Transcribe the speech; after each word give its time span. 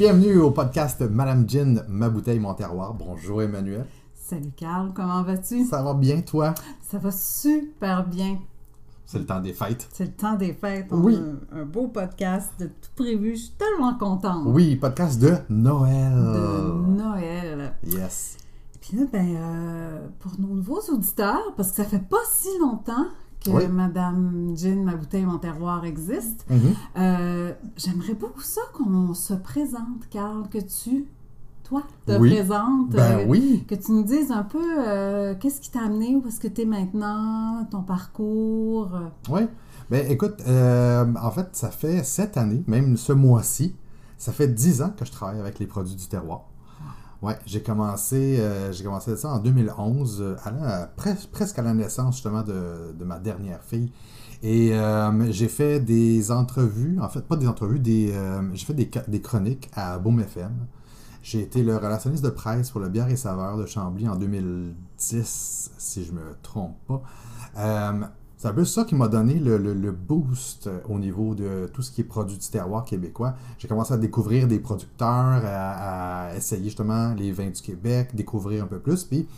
Bienvenue 0.00 0.38
au 0.38 0.50
podcast 0.50 1.02
Madame 1.02 1.46
Gin, 1.46 1.84
ma 1.86 2.08
bouteille, 2.08 2.38
mon 2.38 2.54
terroir. 2.54 2.94
Bonjour 2.94 3.42
Emmanuel. 3.42 3.84
Salut 4.14 4.50
Carl, 4.56 4.92
comment 4.94 5.22
vas-tu? 5.22 5.66
Ça 5.66 5.82
va 5.82 5.92
bien 5.92 6.22
toi? 6.22 6.54
Ça 6.80 6.96
va 6.96 7.10
super 7.10 8.06
bien. 8.06 8.38
C'est 9.04 9.18
le 9.18 9.26
temps 9.26 9.40
des 9.40 9.52
fêtes. 9.52 9.86
C'est 9.92 10.04
le 10.06 10.12
temps 10.12 10.36
des 10.36 10.54
fêtes. 10.54 10.86
On 10.90 11.02
Oui. 11.02 11.16
a 11.52 11.54
un, 11.58 11.60
un 11.60 11.64
beau 11.66 11.88
podcast 11.88 12.50
de 12.58 12.68
tout 12.68 12.90
prévu. 12.96 13.32
Je 13.36 13.42
suis 13.42 13.52
tellement 13.58 13.92
contente 13.98 14.44
Oui, 14.46 14.74
podcast 14.76 15.20
de 15.20 15.34
Noël. 15.50 16.14
de 16.14 16.96
Noël. 16.96 17.74
Yes. 17.86 18.38
Puis 18.80 18.96
là, 18.96 19.04
ben, 19.12 19.36
euh, 19.36 20.08
pour 20.20 20.32
nos 20.40 20.54
nouveaux 20.54 20.80
auditeurs, 20.90 21.52
parce 21.58 21.68
que 21.72 21.76
ça 21.76 21.84
fait 21.84 22.08
pas 22.08 22.16
si 22.32 22.48
longtemps 22.58 23.04
que 23.44 23.50
Oui. 23.50 23.66
Madame 23.68 24.52
Gin, 24.56 24.84
ma 24.84 24.94
bouteille, 24.96 25.24
mon 25.24 25.38
terroir 25.38 25.84
existe, 25.84 26.44
Mhm. 26.50 26.58
euh, 26.98 27.52
j'aimerais 27.76 28.14
beaucoup 28.14 28.42
ça 28.42 28.60
qu'on 28.74 29.14
se 29.14 29.34
présente, 29.34 30.08
Carl, 30.10 30.48
que 30.50 30.58
tu, 30.58 31.06
toi, 31.64 31.82
te 32.06 32.12
Oui. 32.18 32.30
présentes. 32.30 32.90
Ben 32.90 33.20
euh, 33.20 33.24
oui. 33.28 33.64
Que 33.68 33.74
tu 33.76 33.92
nous 33.92 34.02
dises 34.02 34.30
un 34.30 34.42
peu 34.42 34.58
euh, 34.86 35.34
qu'est-ce 35.40 35.60
qui 35.60 35.70
t'a 35.70 35.80
amené, 35.84 36.16
où 36.16 36.26
est-ce 36.28 36.40
que 36.40 36.48
tu 36.48 36.62
es 36.62 36.64
maintenant, 36.66 37.64
ton 37.70 37.82
parcours. 37.82 38.90
Oui. 39.30 39.42
Ben 39.90 40.08
écoute, 40.10 40.40
en 40.46 41.30
fait, 41.30 41.48
ça 41.52 41.70
fait 41.70 42.04
cette 42.04 42.36
année, 42.36 42.62
même 42.66 42.96
ce 42.96 43.12
mois-ci, 43.12 43.74
ça 44.18 44.32
fait 44.32 44.48
dix 44.48 44.82
ans 44.82 44.92
que 44.96 45.04
je 45.04 45.10
travaille 45.12 45.40
avec 45.40 45.58
les 45.58 45.66
produits 45.66 45.96
du 45.96 46.06
terroir. 46.06 46.42
Ouais, 47.22 47.38
j'ai 47.44 47.62
commencé, 47.62 48.38
euh, 48.40 48.72
j'ai 48.72 48.82
commencé 48.82 49.14
ça 49.14 49.28
en 49.28 49.40
2011, 49.40 50.22
euh, 50.22 50.86
presque 51.30 51.58
à 51.58 51.62
la 51.62 51.74
naissance 51.74 52.14
justement 52.14 52.42
de, 52.42 53.04
ma 53.04 53.18
dernière 53.18 53.62
fille. 53.62 53.92
Et 54.42 54.72
euh, 54.72 55.30
j'ai 55.30 55.48
fait 55.48 55.80
des 55.80 56.32
entrevues, 56.32 56.98
en 56.98 57.10
fait 57.10 57.20
pas 57.20 57.36
des 57.36 57.46
entrevues, 57.46 57.78
des, 57.78 58.12
euh, 58.14 58.40
j'ai 58.54 58.64
fait 58.64 58.74
des, 58.74 59.20
chroniques 59.20 59.70
à 59.74 59.98
Boom 59.98 60.20
FM. 60.20 60.66
J'ai 61.22 61.40
été 61.40 61.62
le 61.62 61.76
relationniste 61.76 62.24
de 62.24 62.30
presse 62.30 62.70
pour 62.70 62.80
le 62.80 62.88
bière 62.88 63.08
et 63.10 63.16
saveur 63.16 63.58
de 63.58 63.66
Chambly 63.66 64.08
en 64.08 64.16
2010, 64.16 65.72
si 65.76 66.04
je 66.06 66.12
me 66.12 66.22
trompe 66.42 66.78
pas. 66.86 67.02
C'est 68.40 68.48
un 68.48 68.54
peu 68.54 68.64
ça 68.64 68.84
qui 68.84 68.94
m'a 68.94 69.08
donné 69.08 69.34
le, 69.34 69.92
boost 69.92 70.66
euh, 70.66 70.80
au 70.88 70.98
niveau 70.98 71.34
de 71.34 71.68
tout 71.74 71.82
ce 71.82 71.90
qui 71.90 72.00
est 72.00 72.04
produit 72.04 72.38
du 72.38 72.48
terroir 72.48 72.86
québécois. 72.86 73.34
J'ai 73.58 73.68
commencé 73.68 73.92
à 73.92 73.98
découvrir 73.98 74.48
des 74.48 74.58
producteurs, 74.58 75.42
à, 75.44 76.30
essayer 76.34 76.64
justement 76.64 77.12
les 77.12 77.32
vins 77.32 77.50
du 77.50 77.60
Québec, 77.60 78.14
découvrir 78.14 78.64
un 78.64 78.66
peu 78.66 78.78
plus. 78.78 79.04
Puis 79.04 79.28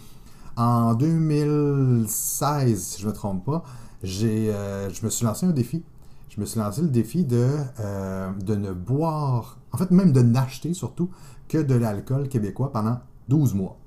en 0.56 0.94
2016, 0.94 2.81
si 2.81 3.03
je 3.03 3.06
ne 3.09 3.11
me 3.11 3.17
trompe 3.17 3.44
pas, 3.44 3.64
euh, 4.05 4.89
je 4.89 5.05
me 5.05 5.11
suis 5.11 5.27
lancé 5.27 5.47
un 5.47 5.50
défi. 5.50 5.83
Je 6.28 6.41
me 6.41 6.47
suis 6.47 6.61
lancé 6.61 6.81
le 6.81 6.89
défi 6.89 7.25
de, 7.25 7.56
euh, 7.81 8.31
de 8.34 8.55
ne 8.55 8.70
boire, 8.70 9.59
en 9.72 9.78
fait 9.78 9.91
même 9.91 10.12
de 10.12 10.22
n'acheter 10.22 10.75
surtout, 10.75 11.11
que 11.48 11.59
de 11.59 11.75
l'alcool 11.75 12.28
québécois 12.28 12.70
pendant 12.70 13.00
12 13.28 13.55
mois. 13.55 13.81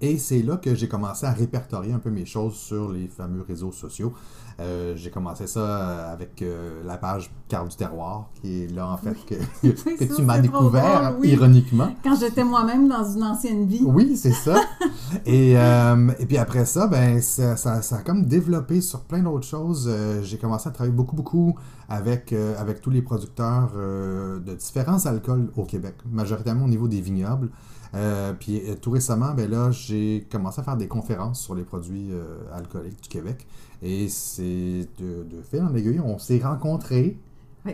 Et 0.00 0.16
c'est 0.18 0.42
là 0.42 0.56
que 0.56 0.74
j'ai 0.74 0.86
commencé 0.88 1.26
à 1.26 1.32
répertorier 1.32 1.92
un 1.92 1.98
peu 1.98 2.10
mes 2.10 2.24
choses 2.24 2.54
sur 2.54 2.90
les 2.92 3.08
fameux 3.08 3.42
réseaux 3.42 3.72
sociaux. 3.72 4.12
Euh, 4.60 4.94
j'ai 4.96 5.10
commencé 5.10 5.46
ça 5.46 5.60
euh, 5.60 6.12
avec 6.12 6.42
euh, 6.42 6.82
la 6.84 6.98
page 6.98 7.30
Carl 7.48 7.68
du 7.68 7.76
Terroir, 7.76 8.28
qui 8.40 8.62
est 8.64 8.66
là 8.68 8.88
en 8.88 8.96
fait 8.96 9.14
que, 9.26 9.34
que 9.68 9.76
ça, 10.06 10.14
tu 10.16 10.22
m'as 10.22 10.38
découvert 10.40 11.12
drôle, 11.12 11.20
oui. 11.20 11.28
ironiquement. 11.30 11.94
Quand 12.02 12.16
j'étais 12.18 12.42
moi-même 12.44 12.88
dans 12.88 13.04
une 13.08 13.22
ancienne 13.22 13.66
vie. 13.66 13.82
Oui, 13.84 14.16
c'est 14.16 14.32
ça. 14.32 14.56
et, 15.26 15.56
euh, 15.56 16.10
et 16.18 16.26
puis 16.26 16.38
après 16.38 16.64
ça, 16.64 16.86
ben, 16.88 17.20
ça, 17.20 17.56
ça- 17.56 17.82
ça 17.82 17.96
a 17.98 18.02
comme 18.02 18.24
développé 18.26 18.80
sur 18.80 19.00
plein 19.02 19.20
d'autres 19.22 19.46
choses. 19.46 19.88
J'ai 20.22 20.38
commencé 20.38 20.68
à 20.68 20.72
travailler 20.72 20.94
beaucoup, 20.94 21.14
beaucoup 21.16 21.56
avec, 21.88 22.32
avec 22.58 22.80
tous 22.80 22.90
les 22.90 23.02
producteurs 23.02 23.70
de 23.74 24.54
différents 24.54 25.04
alcools 25.06 25.50
au 25.56 25.64
Québec, 25.64 25.94
majoritairement 26.10 26.64
au 26.64 26.68
niveau 26.68 26.88
des 26.88 27.00
vignobles. 27.00 27.48
Euh, 27.94 28.32
puis 28.38 28.60
euh, 28.68 28.74
tout 28.74 28.90
récemment, 28.90 29.32
ben 29.34 29.50
là, 29.50 29.70
j'ai 29.70 30.26
commencé 30.30 30.60
à 30.60 30.64
faire 30.64 30.76
des 30.76 30.88
conférences 30.88 31.40
sur 31.40 31.54
les 31.54 31.62
produits 31.64 32.08
euh, 32.12 32.36
alcooliques 32.54 33.02
du 33.02 33.08
Québec. 33.08 33.46
Et 33.82 34.08
c'est 34.08 34.86
de, 34.98 35.24
de 35.24 35.42
fil 35.42 35.62
en 35.62 35.74
aiguille, 35.74 36.00
on 36.04 36.18
s'est 36.18 36.40
rencontrés. 36.42 37.18
Oui. 37.64 37.72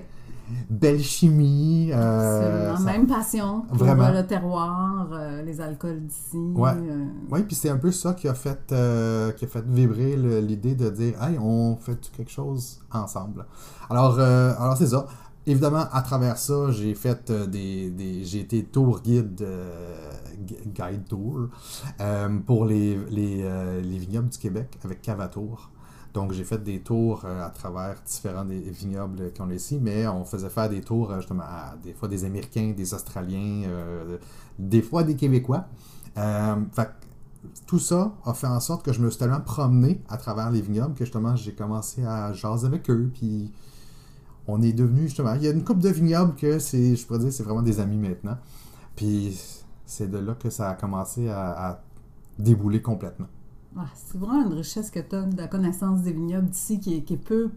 Belle 0.69 1.03
chimie. 1.03 1.91
euh, 1.92 2.76
ça- 2.76 2.82
même 2.84 3.06
passion 3.06 3.62
pour 3.62 3.78
Vraiment. 3.78 4.10
le 4.12 4.26
terroir, 4.26 5.08
les 5.44 5.60
alcools 5.60 6.03
d'ici. 6.06 6.36
Ouais. 6.54 6.72
Oui, 7.30 7.42
puis 7.44 7.56
c'est 7.56 7.70
un 7.70 7.78
peu 7.78 7.91
ça 7.91 8.12
qui 8.12 8.28
a 8.28 8.34
fait, 8.34 8.58
qui 8.69 9.44
a 9.44 9.48
fait 9.48 9.64
vibrer 9.66 10.16
l'idée 10.42 10.74
de 10.74 10.91
dire 10.91 11.14
Hey, 11.22 11.38
on 11.38 11.76
fait 11.76 11.98
quelque 12.14 12.30
chose 12.30 12.80
ensemble? 12.92 13.47
Alors, 13.88 14.16
euh, 14.19 14.53
alors 14.58 14.76
c'est 14.76 14.88
ça. 14.88 15.06
Évidemment, 15.47 15.84
à 15.93 16.00
travers 16.00 16.38
ça, 16.38 16.71
j'ai 16.71 16.94
fait 16.94 17.31
euh, 17.31 17.47
des, 17.47 18.25
J'ai 18.25 18.41
été 18.41 18.65
tour 18.65 19.00
guide, 19.03 19.43
euh, 19.43 20.10
gu- 20.38 20.56
guide 20.75 21.05
tour, 21.06 21.49
euh, 22.00 22.38
pour 22.47 22.65
les, 22.65 22.97
les, 23.10 23.43
les 23.83 23.99
vignobles 23.99 24.31
du 24.31 24.38
Québec 24.38 24.78
avec 24.84 25.03
Cavatour. 25.03 25.71
Donc, 26.15 26.33
j'ai 26.33 26.44
fait 26.44 26.62
des 26.62 26.81
tours 26.81 27.25
à 27.27 27.50
travers 27.50 27.97
différents 28.06 28.44
des 28.44 28.60
vignobles 28.60 29.33
qu'on 29.37 29.50
a 29.50 29.54
ici, 29.54 29.78
mais 29.83 30.06
on 30.06 30.25
faisait 30.25 30.49
faire 30.49 30.69
des 30.71 30.81
tours 30.81 31.12
justement 31.16 31.43
à 31.43 31.75
des 31.83 31.93
fois 31.93 32.09
des 32.09 32.25
Américains, 32.25 32.72
des 32.77 32.94
Australiens, 32.94 33.69
des 34.59 34.81
fois 34.81 35.03
des 35.03 35.16
Québécois. 35.16 35.66
Fait 36.15 36.88
tout 37.66 37.78
ça 37.78 38.12
a 38.25 38.33
fait 38.33 38.47
en 38.47 38.60
sorte 38.60 38.84
que 38.84 38.93
je 38.93 39.00
me 39.00 39.10
suis 39.10 39.19
tellement 39.19 39.41
promené 39.41 40.00
à 40.09 40.16
travers 40.16 40.50
les 40.50 40.62
vignobles 40.62 40.94
que 40.94 41.04
justement 41.04 41.37
j'ai 41.37 41.53
commencé 41.54 42.04
à 42.04 42.33
jaser 42.33 42.66
avec 42.66 42.88
eux. 42.91 43.10
Puis 43.12 43.53
on 44.47 44.60
est 44.62 44.72
devenu 44.72 45.03
justement. 45.03 45.34
Il 45.34 45.43
y 45.43 45.49
a 45.49 45.50
une 45.50 45.65
couple 45.65 45.81
de 45.81 45.88
vignobles 45.88 46.34
que 46.34 46.59
c'est, 46.59 46.97
je 46.97 47.06
pourrais 47.06 47.19
dire, 47.21 47.32
c'est 47.32 47.43
vraiment 47.43 47.62
des 47.62 47.81
amis 47.81 47.97
maintenant. 47.99 48.37
Puis 48.97 49.38
c'est 49.87 50.10
de 50.10 50.19
là 50.19 50.34
que 50.34 50.50
ça 50.50 50.71
a 50.71 50.75
commencé 50.75 51.28
à, 51.28 51.69
à 51.71 51.81
débouler 52.38 52.83
complètement. 52.83 53.27
ah, 53.77 53.87
c'est 53.94 54.19
vraiment 54.19 54.47
une 54.47 54.54
richesse 54.54 54.91
que 54.91 55.00
tu 55.00 55.15
as 55.16 55.22
de 55.22 55.37
la 55.37 55.49
connaissance 55.49 56.03
des 56.03 56.12
vignobles 56.12 56.49
d'ici 56.49 56.81
qui 56.81 56.97
est, 56.97 57.03
qui 57.03 57.15
est 57.15 57.16
peu. 57.16 57.50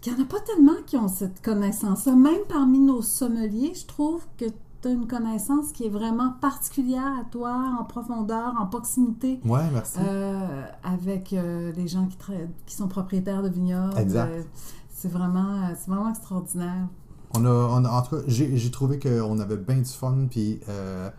Qu'il 0.00 0.14
n'y 0.14 0.20
en 0.20 0.22
a 0.24 0.26
pas 0.26 0.40
tellement 0.40 0.82
qui 0.84 0.96
ont 0.96 1.06
cette 1.08 1.40
connaissance-là. 1.42 2.14
Même 2.16 2.40
parmi 2.48 2.80
nos 2.80 3.02
sommeliers, 3.02 3.72
je 3.74 3.86
trouve 3.86 4.26
que 4.36 4.46
tu 4.80 4.88
as 4.88 4.90
une 4.90 5.06
connaissance 5.06 5.70
qui 5.70 5.86
est 5.86 5.90
vraiment 5.90 6.32
particulière 6.40 7.18
à 7.20 7.24
toi, 7.30 7.76
en 7.78 7.84
profondeur, 7.84 8.52
en 8.58 8.66
proximité. 8.66 9.38
Ouais, 9.44 9.62
merci. 9.72 9.98
Euh, 10.00 10.64
avec 10.82 11.32
euh, 11.32 11.70
des 11.72 11.86
gens 11.86 12.08
qui 12.66 12.74
sont 12.74 12.88
propriétaires 12.88 13.44
de 13.44 13.48
vignobles. 13.48 13.96
Exact. 13.96 14.28
Euh, 14.32 14.42
c'est 15.02 15.08
vraiment, 15.08 15.68
c'est 15.74 15.90
vraiment 15.90 16.10
extraordinaire. 16.10 16.86
On 17.34 17.44
a, 17.44 17.48
on 17.50 17.84
a- 17.84 17.90
en 17.90 18.02
tout 18.02 18.16
cas, 18.16 18.22
j'ai 18.26 18.56
j'ai 18.56 18.70
trouvé 18.70 18.98
qu'on 18.98 19.38
avait 19.40 19.56
bien 19.56 19.78
du 19.78 19.84
fun, 19.90 20.26
puis 20.30 20.60
euh, 20.68 21.10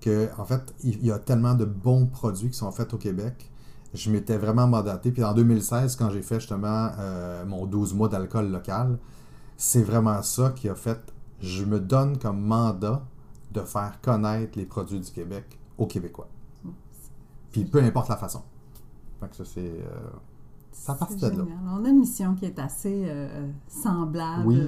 que, 0.00 0.28
en 0.38 0.44
fait, 0.44 0.74
il 0.82 1.04
y 1.04 1.10
a 1.12 1.18
tellement 1.18 1.54
de 1.54 1.64
bons 1.64 2.06
produits 2.06 2.50
qui 2.50 2.56
sont 2.58 2.72
faits 2.72 2.94
au 2.94 2.98
Québec. 2.98 3.50
Je 3.94 4.10
m'étais 4.10 4.38
vraiment 4.38 4.66
mandaté. 4.68 5.12
Puis 5.12 5.24
en 5.24 5.34
2016, 5.34 5.96
quand 5.96 6.10
j'ai 6.10 6.22
fait 6.22 6.40
justement 6.40 6.90
euh, 6.98 7.44
mon 7.46 7.66
12 7.66 7.94
mois 7.94 8.08
d'alcool 8.08 8.50
local, 8.50 8.98
c'est 9.56 9.82
vraiment 9.82 10.22
ça 10.22 10.50
qui 10.56 10.68
a 10.68 10.74
fait. 10.74 11.00
Je 11.40 11.64
me 11.64 11.80
donne 11.80 12.18
comme 12.18 12.40
mandat 12.40 13.04
de 13.52 13.60
faire 13.62 14.00
connaître 14.02 14.58
les 14.58 14.66
produits 14.66 15.00
du 15.00 15.10
Québec 15.10 15.58
aux 15.78 15.86
Québécois. 15.86 16.28
Puis 17.52 17.64
peu 17.64 17.82
importe 17.82 18.08
la 18.08 18.16
façon. 18.16 18.42
Fait 19.20 19.28
que 19.28 19.36
ça, 19.36 19.44
c'est. 19.44 19.60
euh, 19.60 20.10
ça 20.72 20.94
part 20.94 21.08
de 21.14 21.26
là. 21.28 21.44
On 21.78 21.84
a 21.84 21.88
une 21.88 22.00
mission 22.00 22.34
qui 22.34 22.46
est 22.46 22.58
assez 22.58 23.04
euh, 23.06 23.48
semblable. 23.68 24.42
Oui. 24.46 24.60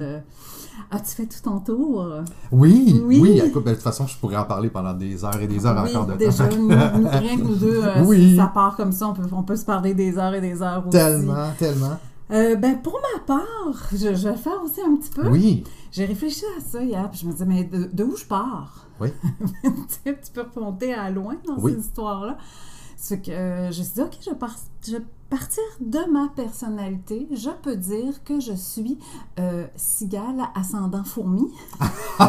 As-tu 0.91 1.09
fait 1.15 1.25
tout 1.25 1.41
ton 1.43 1.59
tour? 1.59 2.05
Oui, 2.51 3.01
oui, 3.05 3.19
Oui. 3.21 3.41
écoute, 3.43 3.63
ben, 3.63 3.71
de 3.71 3.75
toute 3.75 3.83
façon, 3.83 4.05
je 4.07 4.17
pourrais 4.17 4.37
en 4.37 4.45
parler 4.45 4.69
pendant 4.69 4.93
des 4.93 5.23
heures 5.23 5.39
et 5.39 5.47
des 5.47 5.65
heures 5.65 5.83
oui, 5.83 5.91
encore 5.95 6.07
de 6.07 6.13
déjà, 6.17 6.47
temps. 6.47 6.55
nous, 6.57 6.67
nous- 6.69 7.07
rien 7.09 7.37
que 7.37 7.41
nous 7.43 7.55
deux, 7.55 7.83
euh, 7.83 8.13
si 8.13 8.35
ça 8.35 8.47
part 8.47 8.75
comme 8.75 8.91
ça, 8.91 9.07
on 9.09 9.13
peut, 9.13 9.23
on 9.31 9.43
peut 9.43 9.55
se 9.55 9.65
parler 9.65 9.93
des 9.93 10.17
heures 10.17 10.33
et 10.33 10.41
des 10.41 10.61
heures 10.61 10.81
aussi. 10.87 10.97
Tellement, 10.97 11.49
tellement. 11.57 11.97
Euh, 12.31 12.55
ben, 12.55 12.81
pour 12.81 12.99
ma 13.13 13.19
part, 13.25 13.43
je, 13.91 13.97
je 13.97 14.23
vais 14.27 14.31
le 14.31 14.37
faire 14.37 14.61
aussi 14.63 14.81
un 14.81 14.95
petit 14.95 15.09
peu. 15.11 15.27
Oui, 15.29 15.63
J'ai 15.91 16.05
réfléchi 16.05 16.43
à 16.57 16.61
ça 16.61 16.81
hier, 16.83 17.07
puis 17.11 17.19
je 17.21 17.27
me 17.27 17.31
disais, 17.33 17.45
mais 17.45 17.63
de, 17.65 17.89
de 17.93 18.03
où 18.03 18.15
je 18.15 18.25
pars? 18.25 18.87
Oui. 18.99 19.09
tu 19.63 20.13
peux 20.33 20.45
remonter 20.55 20.93
à 20.93 21.09
loin 21.11 21.35
dans 21.47 21.57
Oui. 21.59 21.73
ces 21.73 21.79
histoires-là. 21.81 22.37
C'est 22.95 23.19
que 23.21 23.31
je 23.31 23.67
me 23.67 23.71
suis 23.83 23.93
dit, 23.95 24.01
OK, 24.01 24.13
je 24.23 24.29
vais, 24.29 24.35
par- 24.37 24.55
je 24.85 24.93
vais 24.93 25.03
partir 25.33 25.63
de 25.79 26.11
ma 26.11 26.27
personnalité. 26.35 27.27
Je 27.31 27.49
peux 27.63 27.75
dire 27.75 28.23
que 28.23 28.39
je 28.39 28.53
suis 28.53 28.99
euh, 29.39 29.65
cigale 29.75 30.43
ascendant 30.53 31.03
fourmi. 31.03 31.47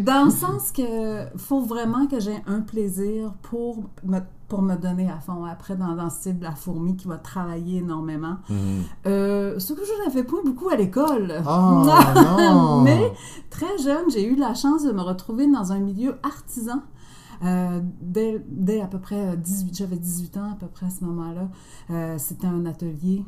Dans 0.00 0.24
le 0.24 0.30
sens 0.30 0.72
que 0.72 1.24
faut 1.38 1.60
vraiment 1.60 2.06
que 2.08 2.18
j'ai 2.18 2.36
un 2.48 2.60
plaisir 2.60 3.32
pour 3.42 3.84
me, 4.02 4.18
pour 4.48 4.60
me 4.60 4.74
donner 4.74 5.08
à 5.08 5.20
fond. 5.20 5.44
Après, 5.44 5.76
dans, 5.76 5.94
dans 5.94 6.04
le 6.04 6.10
style 6.10 6.38
de 6.38 6.44
la 6.44 6.54
fourmi 6.54 6.96
qui 6.96 7.06
va 7.06 7.16
travailler 7.16 7.78
énormément. 7.78 8.36
Mhm. 8.50 8.82
Euh, 9.06 9.58
ce 9.58 9.72
que 9.72 9.82
je 9.84 10.04
n'avais 10.04 10.24
pas 10.24 10.36
beaucoup 10.44 10.68
à 10.68 10.76
l'école. 10.76 11.42
Oh 11.48 11.86
non! 12.38 12.82
Mais 12.82 13.12
très 13.50 13.78
jeune, 13.78 14.10
j'ai 14.10 14.26
eu 14.26 14.34
la 14.34 14.54
chance 14.54 14.82
de 14.82 14.90
me 14.90 15.00
retrouver 15.00 15.46
dans 15.46 15.72
un 15.72 15.78
milieu 15.78 16.16
artisan. 16.24 16.82
Euh, 17.44 17.80
dès, 18.00 18.44
dès 18.48 18.80
à 18.80 18.86
peu 18.86 18.98
près 18.98 19.28
euh, 19.32 19.36
18, 19.36 19.76
j'avais 19.76 19.96
18 19.98 20.36
ans 20.38 20.52
à 20.52 20.56
peu 20.56 20.66
près 20.66 20.86
à 20.86 20.90
ce 20.90 21.04
moment-là. 21.04 21.48
Euh, 21.90 22.16
C'était 22.18 22.46
un 22.46 22.64
atelier, 22.66 23.24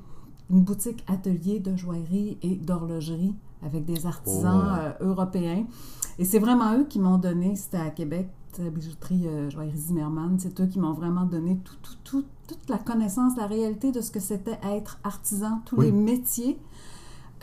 une 0.51 0.63
boutique 0.63 1.05
atelier 1.09 1.61
de 1.61 1.77
joaillerie 1.77 2.39
et 2.43 2.57
d'horlogerie 2.57 3.35
avec 3.63 3.85
des 3.85 4.07
artisans 4.07 4.63
Oh. 4.65 5.05
euh, 5.05 5.09
européens. 5.11 5.67
Et 6.19 6.25
c'est 6.25 6.39
vraiment 6.39 6.77
eux 6.79 6.85
qui 6.85 6.99
m'ont 7.01 7.19
donné, 7.19 7.55
c'était 7.57 7.77
à 7.79 7.91
Québec, 7.91 8.29
la 8.59 8.71
bijouterie 8.71 9.27
euh, 9.29 9.51
Joaillerie 9.51 9.77
Zimmermann, 9.79 10.37
c'est 10.39 10.59
eux 10.61 10.67
qui 10.67 10.81
m'ont 10.81 10.93
vraiment 10.93 11.25
donné 11.25 11.59
tout, 11.63 11.77
tout, 11.83 11.95
tout- 12.03 12.25
toute 12.49 12.69
la 12.71 12.79
connaissance, 12.79 13.37
la 13.37 13.47
réalité 13.47 13.93
de 13.93 14.01
ce 14.01 14.11
que 14.11 14.19
c'était 14.21 14.59
être 14.65 14.99
artisan, 15.05 15.61
tous 15.67 15.77
Oui. 15.77 15.87
les 15.87 15.93
métiers. 15.93 16.59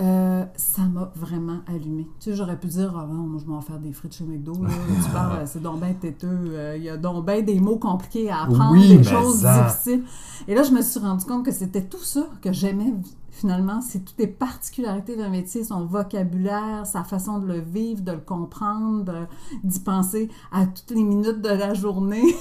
Euh, 0.02 0.44
ça 0.58 0.82
m'a 0.84 1.12
vraiment 1.16 1.60
allumé. 1.68 2.06
Tu 2.20 2.30
sais, 2.32 2.36
j'aurais 2.36 2.58
pu 2.60 2.68
dire, 2.68 2.94
ah 2.98 3.08
non, 3.08 3.24
moi 3.28 3.40
je 3.42 3.50
m'en 3.50 3.60
vais 3.60 3.66
faire 3.66 3.80
des 3.80 3.94
frites 3.94 4.14
chez 4.14 4.26
McDo. 4.26 4.52
Là. 4.62 4.70
tu 5.06 5.10
parles, 5.12 5.38
euh, 5.40 5.46
c'est 5.46 5.62
donc 5.62 5.80
ben 5.80 5.94
têteux. 5.96 6.28
euh, 6.28 6.76
Il 6.78 6.84
y 6.84 6.90
a 6.90 6.98
donc 6.98 7.26
ben 7.26 7.44
des 7.46 7.60
mots 7.62 7.78
compliqués 7.78 8.30
à 8.30 8.44
apprendre, 8.44 8.74
Oui, 8.74 8.98
des 8.98 9.04
choses 9.04 9.40
ça. 9.42 9.64
difficiles. 9.68 10.04
Et 10.48 10.54
là, 10.56 10.64
je 10.64 10.72
me 10.72 10.82
suis 10.82 11.00
rendu 11.00 11.24
compte 11.26 11.46
que 11.46 11.52
c'était 11.52 11.84
tout 11.86 12.04
ça 12.04 12.28
que 12.42 12.52
j'aimais 12.52 12.94
finalement. 13.32 13.80
C'est 13.82 14.00
toutes 14.04 14.18
les 14.20 14.28
particularités 14.28 15.16
d'un 15.16 15.30
métier, 15.30 15.64
son 15.64 15.86
vocabulaire, 15.86 16.86
sa 16.86 17.04
façon 17.06 17.40
de 17.40 17.48
le 17.48 17.60
vivre, 17.60 18.02
de 18.02 18.12
le 18.14 18.18
comprendre, 18.20 19.28
d'y 19.64 19.80
penser 19.80 20.30
à 20.52 20.66
toutes 20.68 20.92
les 20.92 21.04
minutes 21.04 21.42
de 21.42 21.50
la 21.50 21.74
journée. 21.74 22.36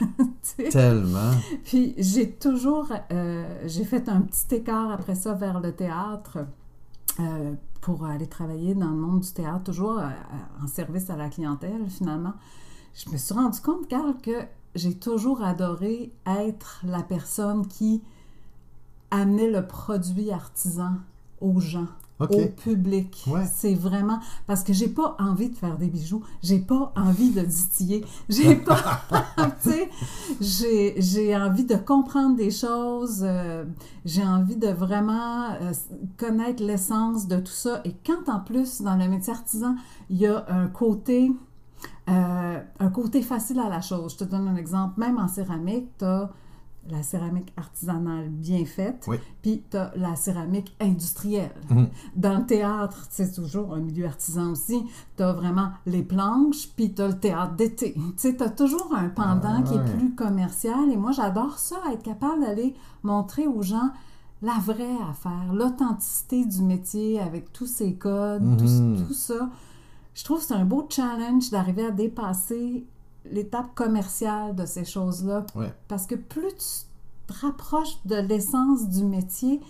Tellement. 0.70 1.32
Puis 1.64 1.94
j'ai 1.98 2.30
toujours, 2.30 2.88
euh, 3.12 3.44
j'ai 3.66 3.84
fait 3.84 4.08
un 4.08 4.20
petit 4.22 4.54
écart 4.56 4.90
après 4.90 5.14
ça 5.14 5.34
vers 5.34 5.60
le 5.60 5.72
théâtre 5.72 6.38
euh, 7.20 7.54
pour 7.80 8.06
aller 8.06 8.26
travailler 8.26 8.74
dans 8.74 8.90
le 8.90 8.96
monde 8.96 9.20
du 9.20 9.32
théâtre, 9.32 9.64
toujours 9.64 9.98
euh, 9.98 10.08
en 10.62 10.66
service 10.66 11.10
à 11.10 11.16
la 11.16 11.28
clientèle 11.28 11.88
finalement. 11.88 12.34
Je 12.94 13.10
me 13.10 13.16
suis 13.16 13.34
rendu 13.34 13.60
compte, 13.60 13.88
Carl, 13.88 14.16
que 14.22 14.42
j'ai 14.74 14.94
toujours 14.94 15.42
adoré 15.42 16.12
être 16.26 16.80
la 16.84 17.02
personne 17.02 17.66
qui 17.66 18.02
amenait 19.10 19.50
le 19.50 19.66
produit 19.66 20.32
artisan 20.32 20.94
aux 21.40 21.60
gens 21.60 21.88
Au 22.20 22.46
public. 22.46 23.24
Ouais. 23.26 23.44
C'est 23.52 23.74
vraiment 23.74 24.20
parce 24.46 24.62
que 24.62 24.72
j'ai 24.72 24.86
pas 24.88 25.16
envie 25.18 25.50
de 25.50 25.56
faire 25.56 25.76
des 25.76 25.88
bijoux, 25.88 26.22
j'ai 26.42 26.60
pas 26.60 26.92
envie 26.96 27.30
de 27.30 27.40
distiller, 27.40 28.04
j'ai 28.28 28.54
pas, 28.68 29.02
tu 29.62 29.70
sais, 29.70 29.90
j'ai 30.40 30.94
j'ai 30.98 31.36
envie 31.36 31.64
de 31.64 31.74
comprendre 31.74 32.36
des 32.36 32.52
choses, 32.52 33.22
euh, 33.22 33.64
j'ai 34.04 34.24
envie 34.24 34.56
de 34.56 34.68
vraiment 34.68 35.50
euh, 35.60 35.72
connaître 36.16 36.62
l'essence 36.62 37.26
de 37.26 37.38
tout 37.38 37.52
ça. 37.52 37.80
Et 37.84 37.94
quand 38.06 38.32
en 38.32 38.38
plus 38.38 38.80
dans 38.80 38.96
le 38.96 39.08
métier 39.08 39.32
artisan, 39.32 39.74
il 40.08 40.18
y 40.18 40.26
a 40.26 40.46
un 40.48 40.68
côté 40.68 41.32
euh, 42.08 42.60
un 42.78 42.90
côté 42.90 43.22
facile 43.22 43.58
à 43.60 43.68
la 43.68 43.80
chose. 43.80 44.12
Je 44.12 44.24
te 44.24 44.30
donne 44.30 44.46
un 44.48 44.56
exemple. 44.56 45.00
Même 45.00 45.18
en 45.18 45.28
céramique, 45.28 45.88
tu 45.98 46.04
as 46.04 46.30
la 46.90 47.02
céramique 47.02 47.52
artisanale 47.56 48.28
bien 48.28 48.64
faite, 48.66 49.04
Oui. 49.08 49.16
puis 49.42 49.62
tu 49.70 49.76
as 49.76 49.92
la 49.96 50.16
céramique 50.16 50.76
industrielle. 50.80 51.54
Mhm. 51.70 51.88
Dans 52.16 52.38
le 52.38 52.46
théâtre, 52.46 53.06
c'est 53.10 53.32
toujours 53.32 53.74
un 53.74 53.80
milieu 53.80 54.06
artisan 54.06 54.50
aussi, 54.52 54.82
tu 55.16 55.22
as 55.22 55.32
vraiment 55.32 55.70
les 55.86 56.02
planches, 56.02 56.68
puis 56.76 56.92
tu 56.94 57.00
as 57.02 57.08
le 57.08 57.18
théâtre 57.18 57.54
d'été. 57.54 57.94
Tu 58.18 58.36
as 58.38 58.50
toujours 58.50 58.94
un 58.94 59.08
pendant 59.08 59.56
Ah, 59.60 59.62
qui 59.62 59.74
est 59.74 59.78
ouais. 59.78 59.96
plus 59.96 60.14
commercial, 60.14 60.90
et 60.90 60.96
moi, 60.96 61.12
j'adore 61.12 61.58
ça, 61.58 61.76
être 61.92 62.02
capable 62.02 62.42
d'aller 62.42 62.74
montrer 63.02 63.46
aux 63.46 63.62
gens 63.62 63.90
la 64.42 64.58
vraie 64.60 64.98
affaire, 65.10 65.54
l'authenticité 65.54 66.44
du 66.44 66.62
métier 66.62 67.18
avec 67.18 67.50
tous 67.52 67.66
ses 67.66 67.94
codes, 67.94 68.42
tout- 68.58 68.64
Mhm. 68.64 69.06
tout 69.06 69.14
ça. 69.14 69.48
Je 70.12 70.22
trouve 70.22 70.38
que 70.38 70.44
c'est 70.44 70.54
un 70.54 70.64
beau 70.66 70.86
challenge 70.90 71.50
d'arriver 71.50 71.86
à 71.86 71.90
dépasser 71.90 72.86
l'étape 73.30 73.74
commerciale 73.74 74.54
de 74.54 74.66
ces 74.66 74.84
choses-là. 74.84 75.44
Ouais. 75.54 75.72
Parce 75.88 76.06
que 76.06 76.14
plus 76.14 76.54
tu 76.54 77.32
te 77.32 77.40
rapproches 77.46 77.98
de 78.04 78.16
l'essence 78.16 78.88
du 78.88 79.04
métier, 79.04 79.60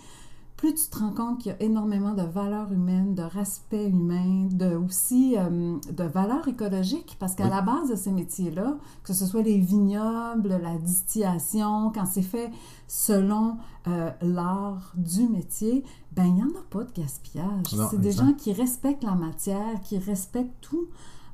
plus 0.57 0.73
tu 0.73 0.87
te 0.89 0.97
rends 0.99 1.11
compte 1.11 1.39
qu'il 1.39 1.51
y 1.51 1.55
a 1.55 1.61
énormément 1.61 2.13
de 2.13 2.21
valeurs 2.21 2.71
humaines, 2.71 3.13
de 3.13 3.23
respect 3.23 3.87
humain, 3.89 4.47
de 4.51 4.75
aussi 4.75 5.35
euh, 5.37 5.77
de 5.91 6.03
valeurs 6.05 6.47
écologiques. 6.47 7.17
Parce 7.19 7.35
qu'à 7.35 7.43
Oui. 7.45 7.49
la 7.49 7.61
base 7.61 7.89
de 7.89 7.95
ces 7.95 8.11
métiers-là, 8.11 8.77
que 9.03 9.11
ce 9.13 9.25
soit 9.25 9.41
les 9.41 9.59
vignobles, 9.59 10.57
la 10.61 10.77
distillation, 10.77 11.91
quand 11.93 12.05
c'est 12.05 12.21
fait 12.21 12.51
selon 12.87 13.57
euh, 13.87 14.09
l'art 14.21 14.93
du 14.95 15.27
métier, 15.27 15.83
ben 16.13 16.25
il 16.25 16.33
n'y 16.35 16.43
en 16.43 16.47
a 16.57 16.63
pas 16.69 16.83
de 16.85 16.91
gaspillage. 16.93 17.65
C'est 17.91 17.99
des 17.99 18.13
gens 18.13 18.31
qui 18.33 18.53
respectent 18.53 19.03
la 19.03 19.15
matière, 19.15 19.81
qui 19.81 19.97
respectent 19.97 20.61
tout. 20.61 20.87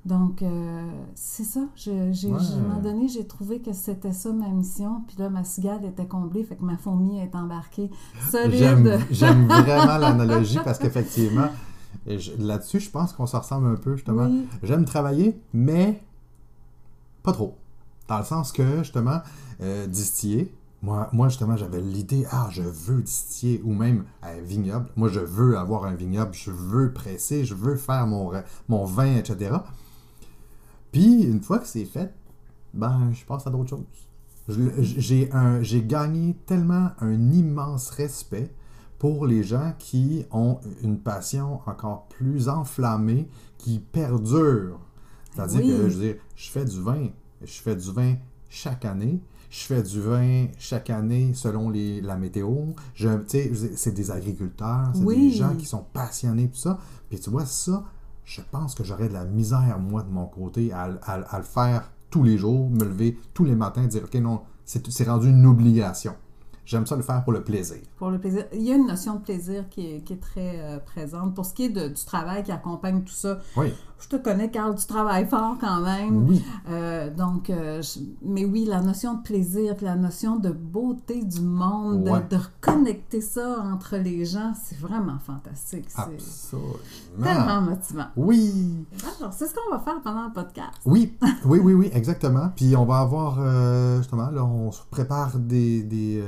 Donc, 0.03 0.41
euh, 0.41 0.89
c'est 1.13 1.43
ça. 1.43 1.59
Je- 1.75 1.91
Ouais. 1.91 2.33
À 2.33 2.41
un 2.41 2.57
moment 2.61 2.81
donné, 2.81 3.07
j'ai 3.07 3.25
trouvé 3.27 3.59
que 3.59 3.71
c'était 3.73 4.13
ça 4.13 4.31
ma 4.31 4.47
mission. 4.49 5.01
Puis 5.07 5.17
là, 5.19 5.29
ma 5.29 5.43
cigale 5.43 5.85
était 5.85 6.07
comblée, 6.07 6.43
fait 6.43 6.55
que 6.55 6.63
ma 6.65 6.77
fourmi 6.77 7.19
est 7.19 7.35
embarquée 7.35 7.91
J'aime 8.31 8.83
solide. 8.85 8.99
j'aime 9.11 9.45
vraiment 9.47 9.97
l'analogie 9.97 10.57
parce 10.63 10.79
qu'effectivement, 10.79 11.47
là-dessus, 12.39 12.79
je 12.79 12.89
pense 12.89 13.13
qu'on 13.13 13.27
se 13.27 13.37
ressemble 13.37 13.67
un 13.67 13.75
peu, 13.75 13.95
justement. 13.95 14.25
Oui. 14.25 14.47
J'aime 14.63 14.85
travailler, 14.85 15.39
mais 15.53 16.01
pas 17.23 17.31
trop. 17.33 17.55
Dans 18.07 18.17
le 18.17 18.25
sens 18.25 18.51
que, 18.51 18.79
justement, 18.79 19.19
euh, 19.61 19.85
distiller, 19.87 20.53
moi, 20.81 21.09
moi, 21.13 21.29
justement, 21.29 21.55
j'avais 21.57 21.79
l'idée, 21.79 22.25
ah, 22.31 22.47
je 22.49 22.63
veux 22.63 23.03
distiller, 23.03 23.61
ou 23.63 23.71
même 23.73 24.05
un 24.23 24.39
vignoble. 24.41 24.87
Moi, 24.95 25.09
je 25.09 25.19
veux 25.19 25.55
avoir 25.57 25.85
un 25.85 25.93
vignoble, 25.93 26.33
je 26.33 26.49
veux 26.49 26.91
presser, 26.91 27.45
je 27.45 27.53
veux 27.53 27.75
faire 27.75 28.07
mon, 28.07 28.31
mon 28.67 28.85
vin, 28.85 29.15
etc. 29.17 29.57
Puis, 30.91 31.23
une 31.23 31.41
fois 31.41 31.59
que 31.59 31.67
c'est 31.67 31.85
fait, 31.85 32.13
ben, 32.73 33.11
je 33.13 33.25
passe 33.25 33.47
à 33.47 33.49
d'autres 33.49 33.69
choses. 33.69 33.83
J'ai 34.81 35.31
un- 35.31 35.61
j'ai 35.61 35.83
gagné 35.83 36.35
tellement 36.45 36.89
un 36.99 37.31
immense 37.31 37.89
respect 37.91 38.51
pour 38.99 39.25
les 39.25 39.43
gens 39.43 39.73
qui 39.79 40.25
ont 40.31 40.59
une 40.83 40.99
passion 40.99 41.59
encore 41.65 42.07
plus 42.09 42.49
enflammée, 42.49 43.27
qui 43.57 43.79
perdure. 43.79 44.79
C'est-à-dire 45.33 45.61
Oui. 45.61 45.67
que, 45.71 45.89
je 45.89 45.97
veux 45.97 46.03
dire, 46.05 46.15
je 46.35 46.49
fais 46.49 46.65
du 46.65 46.81
vin, 46.81 47.07
je 47.41 47.61
fais 47.61 47.75
du 47.75 47.91
vin 47.91 48.15
chaque 48.49 48.83
année, 48.85 49.21
je 49.49 49.59
fais 49.65 49.81
du 49.83 50.01
vin 50.01 50.47
chaque 50.57 50.89
année 50.89 51.33
selon 51.33 51.69
les, 51.69 52.01
la 52.01 52.17
météo. 52.17 52.53
Je, 52.93 53.07
c'est 53.75 53.93
des 53.93 54.11
agriculteurs, 54.11 54.91
c'est 54.93 55.03
Oui. 55.03 55.29
des 55.31 55.37
gens 55.37 55.55
qui 55.55 55.65
sont 55.65 55.85
passionnés, 55.93 56.49
tout 56.49 56.57
ça. 56.57 56.77
Puis 57.09 57.19
tu 57.19 57.29
vois, 57.29 57.45
ça, 57.45 57.83
je 58.31 58.39
pense 58.49 58.75
que 58.75 58.83
j'aurais 58.85 59.09
de 59.09 59.13
la 59.13 59.25
misère, 59.25 59.77
moi, 59.77 60.03
de 60.03 60.09
mon 60.09 60.25
côté, 60.25 60.71
à, 60.71 60.87
le 60.87 61.43
faire 61.43 61.91
tous 62.09 62.23
les 62.23 62.37
jours, 62.37 62.69
me 62.69 62.85
lever 62.85 63.19
tous 63.33 63.43
les 63.43 63.55
matins, 63.55 63.85
dire, 63.85 64.03
OK, 64.05 64.13
non, 64.15 64.41
c'est 64.63 64.89
c'est 64.89 65.09
rendu 65.09 65.29
une 65.29 65.45
obligation. 65.45 66.15
J'aime 66.65 66.85
ça 66.85 66.95
le 66.95 67.01
faire 67.01 67.23
pour 67.23 67.33
le 67.33 67.43
plaisir. 67.43 67.77
Pour 67.97 68.11
le 68.11 68.19
plaisir. 68.19 68.45
Il 68.53 68.61
y 68.61 68.71
a 68.71 68.75
une 68.75 68.87
notion 68.87 69.15
de 69.15 69.19
plaisir 69.21 69.67
qui 69.69 69.95
est, 69.95 70.01
qui 70.03 70.13
est 70.13 70.21
très 70.21 70.59
euh, 70.61 70.77
présente. 70.79 71.33
Pour 71.35 71.45
ce 71.45 71.53
qui 71.53 71.65
est 71.65 71.69
de- 71.69 71.87
du 71.89 72.05
travail 72.05 72.43
qui 72.43 72.51
accompagne 72.51 73.01
tout 73.03 73.11
ça, 73.13 73.39
Oui, 73.57 73.73
je 73.99 74.07
te 74.07 74.15
connais, 74.15 74.49
Carl, 74.51 74.75
tu 74.75 74.85
travailles 74.85 75.25
fort 75.27 75.57
quand 75.59 75.81
même. 75.81 76.27
oui. 76.29 76.41
Euh, 76.69 77.09
donc, 77.13 77.49
euh, 77.49 77.81
je- 77.81 77.99
mais 78.23 78.45
oui, 78.45 78.65
la 78.65 78.79
notion 78.81 79.15
de 79.15 79.21
plaisir, 79.23 79.75
la 79.81 79.95
notion 79.95 80.35
de 80.37 80.49
beauté 80.51 81.23
du 81.23 81.41
monde, 81.41 82.03
de- 82.03 82.11
Ouais. 82.11 82.23
de, 82.29 82.37
reconnecter 82.37 83.21
ça 83.21 83.59
entre 83.73 83.97
les 83.97 84.23
gens, 84.25 84.53
c'est 84.63 84.77
vraiment 84.77 85.17
fantastique. 85.19 85.85
C'est 85.89 85.99
Absolument. 85.99 87.23
tellement 87.23 87.61
motivant. 87.61 88.05
Oui. 88.15 88.85
Alors, 89.19 89.33
c'est 89.33 89.47
ce 89.47 89.53
qu'on 89.55 89.75
va 89.75 89.79
faire 89.79 89.99
pendant 90.01 90.25
le 90.27 90.33
podcast. 90.33 90.71
Oui, 90.85 91.17
oui, 91.45 91.59
oui, 91.59 91.73
oui, 91.73 91.89
exactement. 91.93 92.49
Puis 92.55 92.75
on 92.75 92.85
va 92.85 92.99
avoir, 92.99 93.35
justement, 93.97 94.29
là, 94.29 94.45
on 94.45 94.71
se 94.71 94.81
prépare 94.89 95.37
des, 95.37 95.83
des, 95.83 96.21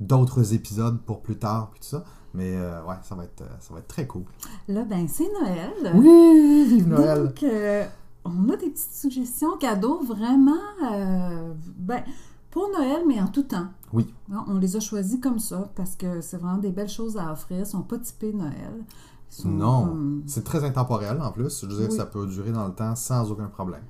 d'autres 0.00 0.54
épisodes 0.54 0.98
pour 1.02 1.20
plus 1.22 1.36
tard, 1.36 1.70
puis 1.70 1.80
tout 1.80 1.86
ça. 1.88 2.04
Mais 2.32 2.56
euh, 2.56 2.82
ouais, 2.84 2.94
ça 3.02 3.14
va, 3.16 3.24
être, 3.24 3.42
euh, 3.42 3.48
ça 3.60 3.74
va 3.74 3.80
être 3.80 3.88
très 3.88 4.06
cool. 4.06 4.22
Là, 4.68 4.84
ben, 4.84 5.08
c'est 5.08 5.28
Noël. 5.40 5.72
Oui, 5.94 6.64
vive 6.68 6.88
Noël! 6.88 7.24
Donc, 7.26 7.42
euh, 7.42 7.84
on 8.24 8.48
a 8.50 8.56
des 8.56 8.70
petites 8.70 8.94
suggestions 8.94 9.56
cadeaux 9.58 10.00
vraiment, 10.04 10.52
euh, 10.92 11.52
ben, 11.76 12.02
pour 12.50 12.68
Noël, 12.70 13.02
mais 13.06 13.20
en 13.20 13.26
tout 13.26 13.42
temps. 13.42 13.66
Oui. 13.92 14.14
On 14.48 14.58
les 14.58 14.76
a 14.76 14.80
choisis 14.80 15.18
comme 15.20 15.40
ça 15.40 15.70
parce 15.74 15.96
que 15.96 16.20
c'est 16.20 16.36
vraiment 16.36 16.58
des 16.58 16.70
belles 16.70 16.88
choses 16.88 17.16
à 17.16 17.32
offrir. 17.32 17.58
Ils 17.58 17.66
sont 17.66 17.82
pas 17.82 17.98
typés 17.98 18.32
Noël. 18.32 18.84
Sont 19.28 19.48
Non, 19.48 19.84
comme- 19.86 20.22
c'est 20.26 20.44
très 20.44 20.64
intemporel 20.64 21.20
en 21.20 21.30
plus. 21.32 21.60
Je 21.62 21.66
veux 21.66 21.76
dire, 21.80 21.90
Oui. 21.90 21.96
ça 21.96 22.06
peut 22.06 22.26
durer 22.26 22.52
dans 22.52 22.66
le 22.66 22.74
temps 22.74 22.94
sans 22.96 23.30
aucun 23.30 23.46
problème. 23.46 23.82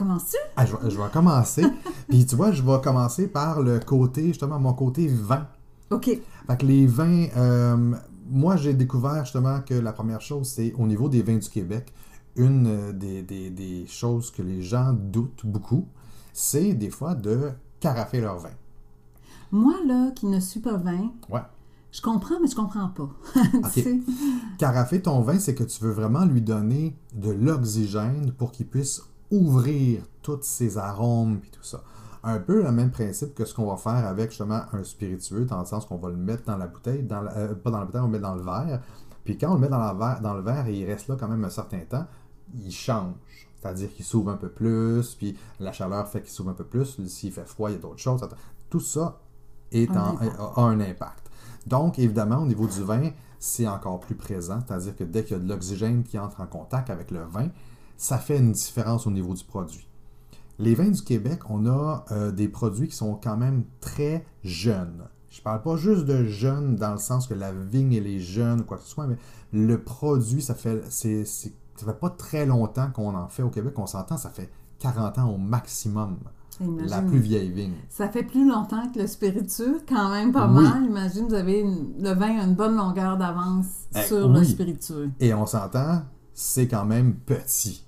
Tu 0.00 0.06
commences-tu? 0.06 0.36
Ah, 0.56 0.64
je, 0.64 0.74
vais, 0.76 0.90
je 0.90 0.96
vais 0.96 1.08
commencer. 1.12 1.62
Puis 2.08 2.24
tu 2.24 2.34
vois, 2.36 2.52
je 2.52 2.62
vais 2.62 2.80
commencer 2.82 3.28
par 3.28 3.60
le 3.60 3.78
côté, 3.80 4.28
justement, 4.28 4.58
mon 4.58 4.72
côté 4.72 5.06
vin. 5.08 5.46
OK. 5.90 6.04
Fait 6.46 6.56
que 6.56 6.64
les 6.64 6.86
vins, 6.86 7.26
euh, 7.36 7.94
moi 8.30 8.56
j'ai 8.56 8.72
découvert 8.72 9.24
justement 9.24 9.60
que 9.60 9.74
la 9.74 9.92
première 9.92 10.20
chose, 10.22 10.48
c'est 10.48 10.72
au 10.78 10.86
niveau 10.86 11.08
des 11.10 11.22
vins 11.22 11.36
du 11.36 11.48
Québec, 11.50 11.92
une 12.36 12.66
euh, 12.66 12.92
des, 12.92 13.22
des- 13.22 13.50
des 13.50 13.86
choses 13.86 14.30
que 14.30 14.40
les 14.40 14.62
gens 14.62 14.92
doutent 14.94 15.44
beaucoup, 15.44 15.86
c'est 16.32 16.72
des 16.74 16.90
fois 16.90 17.14
de 17.14 17.50
carafer 17.80 18.20
leur 18.22 18.38
vin. 18.38 18.50
Moi, 19.52 19.74
là, 19.86 20.12
qui 20.12 20.26
ne 20.26 20.38
suis 20.40 20.60
pas 20.60 20.76
vin, 20.76 21.10
Ouais. 21.28 21.42
je 21.92 22.00
comprends, 22.00 22.36
mais 22.40 22.48
je 22.48 22.54
comprends 22.56 22.88
pas. 22.88 23.10
Ok. 23.54 23.72
Tu 23.74 23.82
sais? 23.82 23.98
Carafer 24.58 25.02
ton 25.02 25.20
vin, 25.22 25.38
c'est 25.38 25.54
que 25.54 25.64
tu 25.64 25.82
veux 25.84 25.90
vraiment 25.92 26.24
lui 26.24 26.40
donner 26.40 26.96
de 27.14 27.30
l'oxygène 27.32 28.32
pour 28.38 28.52
qu'il 28.52 28.66
puisse 28.66 29.02
ouvrir 29.30 30.02
tous 30.22 30.40
ses 30.42 30.78
arômes 30.78 31.40
et 31.44 31.50
tout 31.50 31.62
ça. 31.62 31.82
Un 32.22 32.38
peu 32.38 32.62
le 32.62 32.70
même 32.72 32.90
principe 32.90 33.34
que 33.34 33.44
ce 33.44 33.54
qu'on 33.54 33.66
va 33.66 33.76
faire 33.76 34.06
avec 34.06 34.30
justement 34.30 34.62
un 34.72 34.84
spiritueux, 34.84 35.46
dans 35.46 35.60
le 35.60 35.64
sens 35.66 35.86
qu'on 35.86 35.96
va 35.96 36.10
le 36.10 36.16
mettre 36.16 36.44
dans 36.44 36.56
la 36.58 36.66
bouteille, 36.66 37.02
dans 37.02 37.22
la- 37.22 37.36
euh, 37.36 37.54
pas 37.54 37.70
dans 37.70 37.78
la 37.78 37.86
bouteille, 37.86 38.02
on 38.02 38.06
le 38.06 38.10
mettre 38.12 38.24
dans 38.28 38.34
le 38.34 38.42
verre, 38.42 38.80
Puis 39.24 39.36
quand 39.38 39.50
on 39.50 39.54
le 39.54 39.60
met 39.60 39.68
dans, 39.68 39.78
la 39.78 39.92
verre- 39.94 40.20
dans 40.22 40.34
le 40.34 40.40
verre 40.40 40.66
et 40.66 40.74
il 40.74 40.84
reste 40.86 41.08
là 41.08 41.16
quand 41.20 41.28
même 41.28 41.44
un 41.44 41.50
certain 41.50 41.80
temps, 41.80 42.06
il 42.54 42.72
change. 42.72 43.14
C'est-à-dire 43.60 43.92
qu'il 43.94 44.04
s'ouvre 44.04 44.30
un 44.30 44.36
peu 44.36 44.48
plus, 44.48 45.14
puis 45.14 45.36
la 45.60 45.72
chaleur 45.72 46.08
fait 46.08 46.22
qu'il 46.22 46.30
s'ouvre 46.30 46.50
un 46.50 46.54
peu 46.54 46.64
plus. 46.64 46.98
S'il 47.06 47.30
fait 47.30 47.44
froid, 47.46 47.68
il 47.70 47.74
y 47.74 47.76
a 47.76 47.80
d'autres 47.80 47.98
choses. 47.98 48.26
Tout 48.70 48.80
ça 48.80 49.20
est 49.70 49.90
Un 49.90 50.00
en- 50.00 50.14
impact. 50.16 50.40
a 50.56 50.60
un 50.62 50.80
impact. 50.80 51.30
Donc, 51.66 51.98
évidemment, 51.98 52.38
au 52.38 52.46
niveau 52.46 52.66
du 52.66 52.82
vin, 52.82 53.10
c'est 53.38 53.68
encore 53.68 54.00
plus 54.00 54.14
présent. 54.14 54.58
C'est-à-dire 54.66 54.96
que 54.96 55.04
dès 55.04 55.22
qu'il 55.22 55.36
y 55.36 55.40
a 55.40 55.42
de 55.42 55.48
l'oxygène 55.48 56.02
qui 56.02 56.18
entre 56.18 56.40
en 56.40 56.46
contact 56.46 56.88
avec 56.88 57.10
le 57.10 57.20
vin, 57.24 57.48
ça 58.00 58.16
fait 58.16 58.38
une 58.38 58.52
différence 58.52 59.06
au 59.06 59.10
niveau 59.10 59.34
du 59.34 59.44
produit. 59.44 59.86
Les 60.58 60.74
vins 60.74 60.88
du 60.88 61.02
Québec, 61.02 61.40
on 61.50 61.66
a 61.66 62.06
euh, 62.12 62.32
des 62.32 62.48
produits 62.48 62.88
qui 62.88 62.96
sont 62.96 63.14
quand 63.14 63.36
même 63.36 63.64
très 63.82 64.24
jeunes. 64.42 65.04
Je 65.28 65.42
parle 65.42 65.60
pas 65.60 65.76
juste 65.76 66.06
de 66.06 66.24
jeunes 66.24 66.76
dans 66.76 66.92
le 66.92 66.98
sens 66.98 67.26
que 67.26 67.34
la 67.34 67.52
vigne 67.52 67.92
elle 67.92 68.06
est 68.06 68.18
jeune 68.20 68.60
ou 68.62 68.64
quoi 68.64 68.78
que 68.78 68.84
ce 68.84 68.88
soit, 68.88 69.06
mais 69.06 69.16
le 69.52 69.78
produit, 69.82 70.40
ça 70.40 70.54
fait, 70.54 70.82
c'est, 70.88 71.26
c'est- 71.26 71.52
ça 71.76 71.84
fait 71.86 71.98
pas 71.98 72.08
très 72.10 72.46
longtemps 72.46 72.90
qu'on 72.90 73.14
en 73.14 73.28
fait 73.28 73.42
au 73.42 73.50
Québec. 73.50 73.74
On 73.78 73.86
s'entend, 73.86 74.16
ça 74.16 74.30
fait 74.30 74.50
40 74.78 75.18
ans 75.18 75.30
au 75.30 75.36
maximum, 75.38 76.16
Imagine. 76.58 76.88
la 76.88 77.02
plus 77.02 77.18
vieille 77.18 77.50
vigne. 77.50 77.74
Ça 77.90 78.08
fait 78.08 78.22
plus 78.22 78.48
longtemps 78.48 78.90
que 78.92 78.98
le 78.98 79.06
spiritueux, 79.06 79.80
quand 79.86 80.10
même 80.10 80.32
pas 80.32 80.48
Oui. 80.48 80.64
mal. 80.64 80.84
Imagine, 80.86 81.28
vous 81.28 81.34
avez 81.34 81.60
une- 81.60 81.92
le 82.02 82.14
vin 82.14 82.38
a 82.40 82.44
une 82.44 82.54
bonne 82.54 82.76
longueur 82.76 83.18
d'avance 83.18 83.66
Eh, 83.94 84.02
sur 84.02 84.26
le 84.28 84.42
spiritueux. 84.42 85.10
Et 85.20 85.34
on 85.34 85.44
s'entend, 85.46 86.02
c'est 86.32 86.66
quand 86.66 86.86
même 86.86 87.14
petit. 87.14 87.86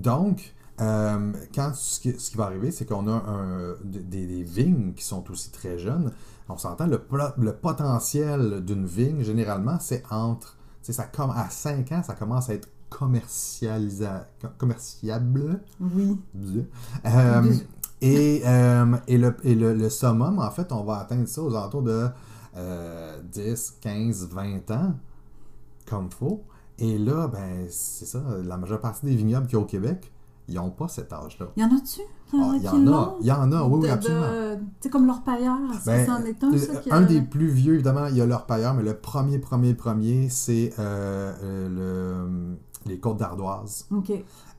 Donc, 0.00 0.54
euh, 0.80 1.32
quand 1.54 1.72
ce 1.74 2.00
qui, 2.00 2.18
ce 2.18 2.30
qui 2.30 2.36
va 2.36 2.44
arriver, 2.46 2.70
c'est 2.70 2.86
qu'on 2.86 3.06
a 3.06 3.12
un- 3.12 3.74
des, 3.84 4.26
des 4.26 4.42
vignes 4.44 4.92
qui 4.94 5.04
sont 5.04 5.30
aussi 5.30 5.50
très 5.50 5.78
jeunes. 5.78 6.12
On 6.48 6.56
s'entend, 6.56 6.86
le, 6.86 7.00
le 7.38 7.52
potentiel 7.54 8.64
d'une 8.64 8.86
vigne, 8.86 9.22
généralement, 9.22 9.78
c'est 9.80 10.02
entre, 10.10 10.56
ça 10.82 11.04
comme 11.04 11.30
à 11.30 11.48
5 11.50 11.92
ans, 11.92 12.02
ça 12.02 12.14
commence 12.14 12.50
à 12.50 12.54
être 12.54 12.68
commercialisa- 12.90 14.24
commerciable. 14.58 15.60
Oui. 16.34 16.64
Euh, 17.06 17.54
et 18.00 18.42
euh, 18.46 18.96
et, 19.06 19.18
le, 19.18 19.36
et 19.44 19.54
le, 19.54 19.74
le 19.74 19.90
summum, 19.90 20.38
en 20.38 20.50
fait, 20.50 20.72
on 20.72 20.82
va 20.82 21.00
atteindre 21.00 21.28
ça 21.28 21.42
aux 21.42 21.54
alentours 21.54 21.82
de 21.82 22.08
euh, 22.56 23.20
10, 23.32 23.76
15, 23.80 24.28
20 24.32 24.70
ans, 24.72 24.94
comme 25.88 26.10
faut. 26.10 26.42
Et 26.80 26.98
là, 26.98 27.28
ben, 27.28 27.66
c'est 27.68 28.06
ça, 28.06 28.22
la 28.44 28.56
majeure 28.56 28.80
partie 28.80 29.06
des 29.06 29.14
vignobles 29.14 29.46
qu'il 29.46 29.54
y 29.56 29.58
a 29.58 29.62
au 29.62 29.66
Québec, 29.66 30.10
ils 30.48 30.54
n'ont 30.56 30.70
pas 30.70 30.88
cet 30.88 31.12
âge-là. 31.12 31.46
Il 31.56 31.62
y 31.62 31.64
en 31.66 31.68
a-tu? 31.68 32.00
Il 32.32 32.38
y 32.38 32.42
en 32.42 32.48
Ah, 32.48 32.52
a 32.52 32.56
Il 32.56 32.62
y 32.62 32.68
en 32.68 32.92
a, 32.92 33.16
il 33.20 33.26
y 33.26 33.32
en 33.32 33.52
a, 33.52 33.62
oui, 33.64 33.78
oui, 33.82 33.88
absolument. 33.88 34.26
sais, 34.80 34.88
comme 34.90 35.06
leur 35.06 35.22
pailleur, 35.22 35.58
Ben, 35.84 36.00
est 36.26 36.42
un, 36.44 36.56
ça, 36.58 36.72
le- 36.74 36.80
qui 36.80 36.90
un 36.92 37.02
a- 37.02 37.04
des 37.04 37.20
plus 37.22 37.48
vieux, 37.48 37.74
évidemment, 37.74 38.06
il 38.06 38.16
y 38.16 38.20
a 38.20 38.26
leur 38.26 38.46
pailleur, 38.46 38.74
mais 38.74 38.82
le 38.82 38.94
premier, 38.94 39.38
premier, 39.38 39.74
premier, 39.74 40.28
c'est 40.28 40.72
euh, 40.78 41.32
euh, 41.42 42.24
le- 42.24 42.56
les 42.86 42.98
Côtes 42.98 43.18
d'Ardoise. 43.18 43.86
OK. 43.94 44.12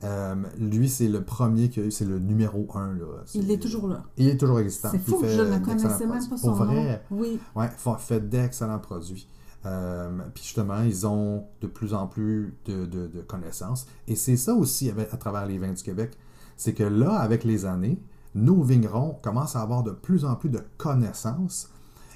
Euh, 0.03 0.35
lui, 0.59 0.89
c'est 0.89 1.07
le 1.07 1.23
premier 1.23 1.69
qui 1.69 1.79
a 1.79 1.83
eu, 1.83 1.91
c'est 1.91 2.05
le 2.05 2.19
numéro 2.19 2.67
un. 2.75 2.93
Là. 2.93 3.05
Il 3.33 3.45
C'est- 3.47 3.53
est 3.53 3.57
toujours 3.57 3.87
là. 3.87 4.03
Il 4.17 4.27
est 4.27 4.37
toujours 4.37 4.59
existant. 4.59 4.89
C'est 4.91 4.99
fou, 4.99 5.19
fait 5.19 5.29
je 5.29 5.41
ne 5.41 5.49
d'excellents 5.49 5.65
connaissais 5.65 6.05
même 6.07 6.19
pas 6.23 6.29
Pour 6.29 6.39
son 6.39 6.51
vrai, 6.53 7.03
nom. 7.09 7.19
Oui. 7.19 7.39
ouais, 7.55 7.69
fa- 7.75 7.97
fait 7.97 8.19
d'excellents 8.29 8.79
produits. 8.79 9.27
Euh, 9.65 10.09
puis 10.33 10.43
justement, 10.43 10.81
ils 10.81 11.05
ont 11.05 11.45
de 11.61 11.67
plus 11.67 11.93
en 11.93 12.07
plus 12.07 12.53
de, 12.65 12.85
de- 12.85 13.07
de 13.07 13.21
connaissances. 13.21 13.85
Et 14.07 14.15
c'est 14.15 14.37
ça 14.37 14.53
aussi 14.55 14.89
avec- 14.89 15.13
à 15.13 15.17
travers 15.17 15.45
les 15.45 15.57
vins 15.59 15.71
du 15.73 15.83
Québec. 15.83 16.17
C'est 16.57 16.73
que 16.73 16.83
là, 16.83 17.13
avec 17.19 17.43
les 17.43 17.65
années, 17.65 18.01
nos 18.33 18.61
vignerons 18.63 19.17
commencent 19.21 19.55
à 19.55 19.61
avoir 19.61 19.83
de 19.83 19.91
plus 19.91 20.25
en 20.25 20.35
plus 20.35 20.49
de 20.49 20.61
connaissances. 20.77 21.69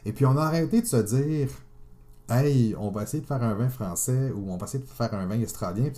Et 0.05 0.13
puis 0.13 0.25
on 0.25 0.37
a 0.37 0.41
arrêté 0.43 0.81
de 0.81 0.87
se 0.87 0.97
dire 0.97 1.49
Hey, 2.29 2.75
on 2.79 2.89
va 2.89 3.03
essayer 3.03 3.21
de 3.21 3.27
faire 3.27 3.43
un 3.43 3.53
vin 3.53 3.69
français 3.69 4.31
ou 4.35 4.49
on 4.51 4.57
va 4.57 4.65
essayer 4.65 4.83
de 4.83 4.89
faire 4.89 5.13
un 5.13 5.27
vin 5.27 5.39
australien. 5.43 5.89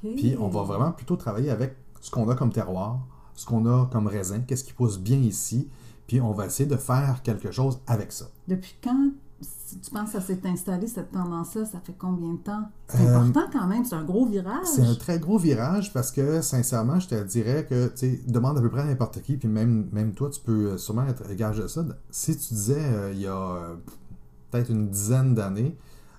Puis 0.00 0.36
on 0.38 0.48
va 0.48 0.62
vraiment 0.62 0.90
plutôt 0.90 1.14
travailler 1.16 1.50
avec 1.50 1.76
ce 2.00 2.10
qu'on 2.10 2.28
a 2.28 2.34
comme 2.34 2.52
terroir, 2.52 2.98
ce 3.34 3.46
qu'on 3.46 3.66
a 3.66 3.86
comme 3.92 4.08
raisin, 4.08 4.40
qu'est-ce 4.40 4.64
qui 4.64 4.72
pousse 4.72 4.98
bien 4.98 5.18
ici. 5.18 5.68
Puis 6.08 6.20
on 6.20 6.32
va 6.32 6.46
essayer 6.46 6.68
de 6.68 6.76
faire 6.76 7.22
quelque 7.22 7.50
chose 7.52 7.78
avec 7.86 8.10
ça. 8.12 8.26
Depuis 8.48 8.74
quand 8.82 9.10
si 9.40 9.78
tu 9.80 9.90
penses 9.90 10.12
que 10.12 10.20
ça 10.20 10.26
s'est 10.26 10.40
installé, 10.44 10.86
cette 10.86 11.10
tendance-là? 11.10 11.64
Ça 11.66 11.80
fait 11.80 11.94
combien 11.98 12.34
de 12.34 12.38
temps? 12.38 12.70
C'est 12.88 13.06
Euh, 13.06 13.18
important 13.18 13.42
quand 13.52 13.66
même, 13.66 13.84
c'est 13.84 13.94
un 13.96 14.04
gros 14.04 14.26
virage. 14.26 14.66
C'est 14.66 14.82
un 14.82 14.94
très 14.94 15.18
gros 15.18 15.38
virage 15.38 15.92
parce 15.92 16.10
que, 16.12 16.40
sincèrement, 16.40 17.00
je 17.00 17.08
te 17.08 17.22
dirais 17.22 17.66
que, 17.68 17.88
tu 17.88 17.96
sais, 17.96 18.20
demande 18.26 18.56
à 18.58 18.60
peu 18.60 18.70
près 18.70 18.82
à 18.82 18.84
n'importe 18.84 19.20
qui, 19.22 19.36
puis 19.36 19.48
même, 19.48 19.88
même 19.92 20.14
toi, 20.14 20.30
tu 20.30 20.40
peux 20.40 20.70
euh, 20.70 20.78
sûrement 20.78 21.06
être 21.06 21.30
gage 21.34 21.58
de 21.58 21.66
ça. 21.66 21.84
Si 22.10 22.36
tu 22.36 22.54
disais, 22.54 22.80
euh, 22.80 23.12
il 23.12 23.20
y 23.20 23.26
a 23.26 23.36
euh, 23.36 23.74
peut-être 24.50 24.70
une 24.70 24.88
dizaine 24.88 25.34
d'années, 25.34 25.76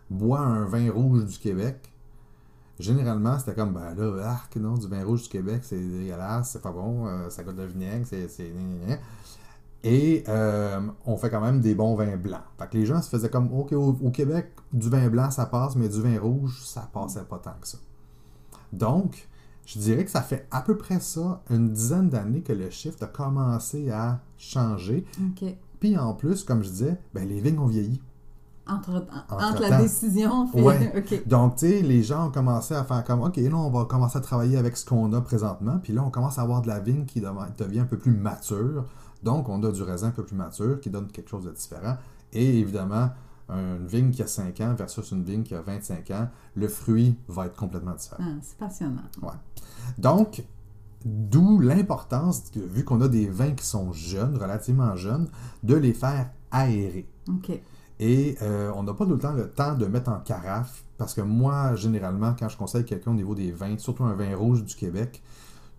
bois 0.10 0.40
un 0.42 0.66
vin 0.66 0.92
rouge 0.92 1.26
du 1.26 1.38
Québec, 1.40 1.92
généralement, 2.80 3.40
c'était 3.40 3.56
comme, 3.56 3.74
ben 3.74 3.96
là, 3.96 4.30
arc, 4.30 4.56
non, 4.58 4.76
du 4.76 4.88
vin 4.88 5.04
rouge 5.04 5.24
du 5.24 5.30
Québec, 5.30 5.62
c'est 5.64 5.80
dégueulasse, 5.80 6.52
c'est 6.52 6.62
pas 6.62 6.72
bon, 6.72 7.08
ça 7.30 7.44
goûte 7.44 7.58
le 7.58 7.66
vinaigre, 7.66 8.06
c'est... 8.06 8.30
Et 9.84 10.24
euh, 10.28 10.80
on 11.06 11.18
fait 11.18 11.30
quand 11.30 11.42
même 11.42 11.62
des 11.62 11.76
bons 11.76 11.96
vins 11.96 12.18
blancs. 12.18 12.42
Fait 12.58 12.68
que 12.68 12.78
les 12.78 12.86
gens 12.86 13.02
se 13.02 13.10
faisaient 13.10 13.30
comme, 13.30 13.52
OK, 13.54 13.72
au, 13.74 13.96
au 14.02 14.10
Québec, 14.12 14.52
du 14.74 14.90
vin 14.90 15.08
blanc, 15.10 15.32
ça 15.32 15.46
passe, 15.46 15.76
mais 15.76 15.88
du 15.88 16.02
vin 16.02 16.20
rouge, 16.20 16.62
ça 16.66 16.90
passait 16.92 17.24
pas 17.24 17.38
tant 17.38 17.56
que 17.62 17.68
ça. 17.68 17.78
Donc, 18.74 19.28
je 19.66 19.80
dirais 19.80 20.04
que 20.06 20.12
ça 20.12 20.22
fait 20.22 20.48
à 20.52 20.62
peu 20.62 20.78
près 20.78 21.00
ça, 21.00 21.42
une 21.50 21.72
dizaine 21.72 22.10
d'années 22.10 22.42
que 22.42 22.54
le 22.54 22.70
shift 22.70 23.02
a 23.04 23.08
commencé 23.08 23.92
à 23.92 24.20
changer. 24.38 25.06
Puis 25.80 25.98
en 25.98 26.14
plus, 26.14 26.44
comme 26.44 26.64
je 26.64 26.70
disais, 26.70 26.98
ben, 27.14 27.28
les 27.28 27.40
vignes 27.40 27.60
ont 27.60 27.68
vieilli. 27.68 28.02
Entre, 28.70 29.06
entre 29.30 29.62
la 29.62 29.82
décision 29.82 30.48
fait... 30.48 30.62
Ouais. 30.62 31.24
Donc, 31.26 31.56
tu 31.56 31.70
sais, 31.70 31.82
les 31.82 32.04
gens 32.04 32.28
ont 32.28 32.32
commencé 32.32 32.74
à 32.74 32.84
faire 32.84 33.04
comme, 33.06 33.22
OK, 33.22 33.38
là, 33.38 33.56
on 33.56 33.70
va 33.70 33.86
commencer 33.86 34.18
à 34.18 34.22
travailler 34.22 34.58
avec 34.58 34.76
ce 34.76 34.86
qu'on 34.86 35.14
a 35.14 35.22
présentement. 35.22 35.80
Puis 35.82 35.94
là, 35.94 36.04
on 36.04 36.10
commence 36.10 36.38
à 36.38 36.42
avoir 36.42 36.62
de 36.62 36.68
la 36.68 36.80
vigne 36.80 37.06
qui 37.06 37.22
dev- 37.22 37.32
devient 37.58 37.80
un 37.80 37.86
peu 37.86 37.98
plus 37.98 38.12
mature. 38.12 38.84
Donc, 39.24 39.50
on 39.50 39.64
a 39.64 39.72
du 39.72 39.82
raisin 39.84 40.08
un 40.08 40.12
peu 40.12 40.24
plus 40.24 40.36
mature 40.36 40.80
qui 40.80 40.90
donne 40.90 41.08
quelque 41.08 41.30
chose 41.30 41.46
de 41.46 41.52
différent. 41.52 41.98
Et 42.34 42.60
évidemment, 42.60 43.10
une 43.50 43.88
vigne 43.88 44.12
qui 44.12 44.22
a 44.22 44.28
5 44.28 44.60
ans 44.62 44.74
versus 44.74 45.12
une 45.12 45.24
vigne 45.24 45.44
qui 45.44 45.56
a 45.56 45.62
25 45.62 46.12
ans, 46.12 46.28
le 46.56 46.68
fruit 46.68 47.18
va 47.28 47.46
être 47.46 47.56
complètement 47.56 47.94
différent. 47.94 48.24
Ah, 48.26 48.40
c'est 48.42 48.58
passionnant. 48.58 49.04
Donc, 49.98 50.44
d'où 51.06 51.60
l'importance, 51.60 52.52
vu 52.56 52.84
qu'on 52.84 53.02
a 53.02 53.08
des 53.08 53.30
vins 53.30 53.52
qui 53.52 53.66
sont 53.66 53.92
jeunes, 53.94 54.38
relativement 54.38 54.96
jeunes, 54.96 55.30
de 55.64 55.76
les 55.76 55.94
faire 55.94 56.30
aérer. 56.52 57.08
OK. 57.30 57.52
Et 58.00 58.38
euh, 58.42 58.72
on 58.76 58.84
n'a 58.84 58.94
pas 58.94 59.06
tout 59.06 59.14
le 59.14 59.20
temps 59.20 59.34
le 59.34 59.50
temps 59.50 59.76
de 59.76 59.86
mettre 59.88 60.12
en 60.12 60.20
carafe, 60.20 60.84
parce 60.98 61.14
que 61.14 61.22
moi, 61.22 61.76
généralement, 61.76 62.36
quand 62.38 62.50
je 62.50 62.58
conseille 62.58 62.86
quelqu'un 62.86 63.12
au 63.12 63.16
niveau 63.16 63.34
des 63.34 63.52
vins, 63.52 63.78
surtout 63.78 64.04
un 64.04 64.14
vin 64.14 64.36
rouge 64.36 64.64
du 64.64 64.76
Québec, 64.76 65.24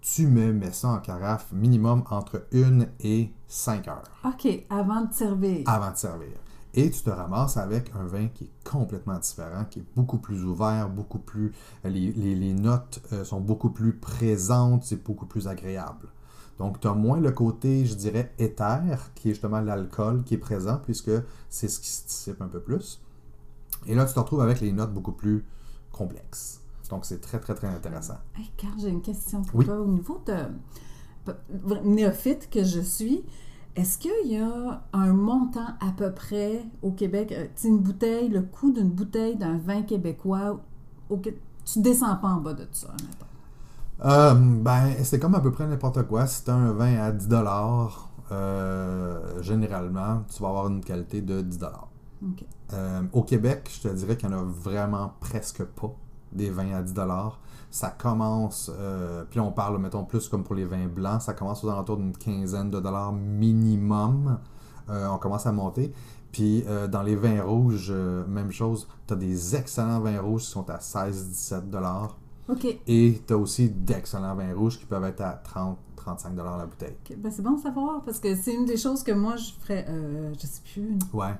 tu 0.01 0.27
me 0.27 0.53
mets 0.53 0.73
ça 0.73 0.89
en 0.89 0.99
carafe 0.99 1.51
minimum 1.53 2.05
entre 2.11 2.47
1 2.55 2.87
et 3.01 3.31
5 3.49 3.89
heures 3.89 4.03
OK, 4.25 4.49
avant 4.71 5.03
de 5.03 5.13
servir. 5.13 5.63
avant 5.69 5.91
de 5.91 5.97
servir. 5.97 6.29
Et 6.75 6.91
tu 6.91 7.03
te 7.03 7.11
ramasses 7.11 7.57
avec 7.57 7.91
un 7.99 8.05
vin 8.05 8.29
qui 8.29 8.45
est 8.45 8.51
complètement 8.71 9.19
différent, 9.19 9.65
qui 9.69 9.81
est 9.81 9.85
beaucoup 9.97 10.19
plus 10.19 10.45
ouvert, 10.45 10.89
beaucoup 10.89 11.19
plus. 11.19 11.53
Les, 11.83 12.13
les- 12.13 12.35
les 12.35 12.53
notes 12.53 13.01
euh, 13.13 13.25
sont 13.25 13.41
beaucoup 13.41 13.71
plus 13.71 13.95
présentes, 13.95 14.85
c'est 14.85 15.03
beaucoup 15.03 15.27
plus 15.27 15.49
agréable. 15.49 16.09
Donc, 16.59 16.79
tu 16.81 16.87
as 16.87 16.93
moins 16.95 17.21
le 17.21 17.31
côté, 17.33 17.87
je 17.87 17.95
dirais, 17.95 18.33
éther, 18.39 19.11
qui 19.15 19.31
est 19.31 19.33
justement 19.33 19.61
l'alcool 19.61 20.23
qui 20.25 20.35
est 20.35 20.39
présent, 20.39 20.79
puisque 20.85 21.11
c'est 21.49 21.69
ce 21.69 21.81
qui 21.81 21.89
se 21.89 22.07
dissipe 22.07 22.43
un 22.43 22.49
peu 22.49 22.61
plus. 22.61 23.01
Et 23.87 23.95
là, 23.95 24.05
tu 24.05 24.13
te 24.15 24.19
retrouves 24.19 24.43
avec 24.43 24.61
les 24.61 24.73
notes 24.73 24.93
beaucoup 24.93 25.13
plus 25.13 25.45
complexes. 25.93 26.61
Donc, 26.91 27.05
c'est 27.05 27.21
très, 27.21 27.39
très, 27.39 27.55
très 27.55 27.69
intéressant. 27.69 28.19
Hey, 28.37 28.51
Carl, 28.57 28.75
j'ai 28.79 28.89
une 28.89 29.03
question 29.03 29.43
pour 29.43 29.61
Oui. 29.61 29.65
toi. 29.67 29.81
Au 29.81 29.87
niveau 29.87 30.21
de 30.27 30.35
néophyte 31.85 32.49
que 32.51 32.65
je 32.65 32.81
suis, 32.81 33.25
est-ce 33.77 33.99
qu'il 33.99 34.33
y 34.33 34.37
a 34.39 34.83
un 34.93 35.13
montant 35.13 35.67
à 35.81 35.93
peu 35.97 36.13
près 36.13 36.65
au 36.83 36.93
Québec, 36.93 37.33
euh, 37.33 37.47
une 37.65 37.79
bouteille, 37.79 38.29
le 38.29 38.43
coût 38.43 38.73
d'une 38.73 38.91
bouteille 38.91 39.37
d'un 39.37 39.59
vin 39.59 39.83
québécois, 39.83 40.61
au, 41.11 41.17
tu 41.19 41.81
descends 41.81 42.17
pas 42.17 42.29
en 42.29 42.41
bas 42.41 42.55
de 42.55 42.67
ça, 42.73 42.89
mettons. 42.93 43.27
Euh, 44.05 44.35
ben, 44.35 44.95
c'est 45.05 45.19
comme 45.19 45.35
à 45.35 45.41
peu 45.41 45.51
près 45.53 45.67
n'importe 45.67 46.05
quoi. 46.05 46.27
Si 46.27 46.45
tu 46.45 46.51
as 46.51 46.55
un 46.55 46.73
vin 46.73 46.97
à 46.99 47.13
10 47.13 47.29
euh, 48.31 49.43
généralement, 49.43 50.23
tu 50.35 50.43
vas 50.43 50.49
avoir 50.51 50.69
une 50.69 50.83
qualité 50.85 51.21
de 51.23 51.41
10 51.41 51.59
OK. 52.23 52.45
Euh, 52.73 53.03
Au 53.13 53.23
Québec, 53.23 53.71
je 53.73 53.89
te 53.89 53.95
dirais 53.95 54.17
qu'il 54.17 54.29
n'y 54.29 54.35
en 54.35 54.39
a 54.39 54.43
vraiment 54.43 55.15
presque 55.21 55.65
pas 55.65 55.95
des 56.33 56.51
vins 56.51 56.73
à 56.75 56.83
10 56.83 56.95
Ça 57.71 57.91
commence, 57.91 58.71
euh, 58.79 59.25
puis 59.29 59.41
on 59.41 59.53
parle, 59.53 59.79
mettons, 59.79 60.05
plus 60.05 60.29
comme 60.29 60.45
pour 60.45 60.55
les 60.55 60.65
vins 60.65 60.87
blancs, 60.87 61.23
ça 61.23 61.35
commence 61.35 61.63
aux 61.65 61.69
alentours 61.69 61.97
d'une 61.99 62.17
quinzaine 62.17 62.71
de 62.71 62.81
dollars 62.81 63.13
minimum. 63.13 64.39
Euh, 64.91 65.07
on 65.09 65.19
commence 65.19 65.47
à 65.47 65.53
monter. 65.53 65.93
Puis 66.33 66.65
euh, 66.67 66.87
dans 66.89 67.03
les 67.03 67.17
vins 67.17 67.43
rouges, 67.43 67.91
même 67.93 68.51
chose, 68.51 68.87
tu 69.07 69.15
as 69.15 69.17
des 69.17 69.57
excellents 69.57 70.01
vins 70.01 70.21
rouges 70.21 70.43
qui 70.43 70.51
sont 70.51 70.69
à 70.71 70.79
16-17 70.79 71.71
dollars. 71.71 72.17
OK. 72.49 72.67
Et 72.87 73.23
tu 73.27 73.33
as 73.33 73.37
aussi 73.37 73.69
d'excellents 73.69 74.35
vins 74.35 74.55
rouges 74.55 74.79
qui 74.79 74.87
peuvent 74.87 75.05
être 75.05 75.21
à 75.21 75.43
30-35$ 76.07 76.37
la 76.37 76.67
bouteille. 76.67 76.97
Ben, 77.19 77.31
c'est 77.31 77.43
bon 77.43 77.53
de 77.53 77.61
savoir 77.61 78.03
parce 78.05 78.19
que 78.19 78.35
c'est 78.35 78.55
une 78.55 78.65
des 78.65 78.79
choses 78.79 79.03
que 79.03 79.13
moi 79.13 79.37
je 79.37 79.53
ferais, 79.61 79.85
euh, 79.89 80.33
je 80.41 80.47
sais 80.47 80.63
plus, 80.73 80.83
une 80.83 80.99
Ouais. 81.13 81.35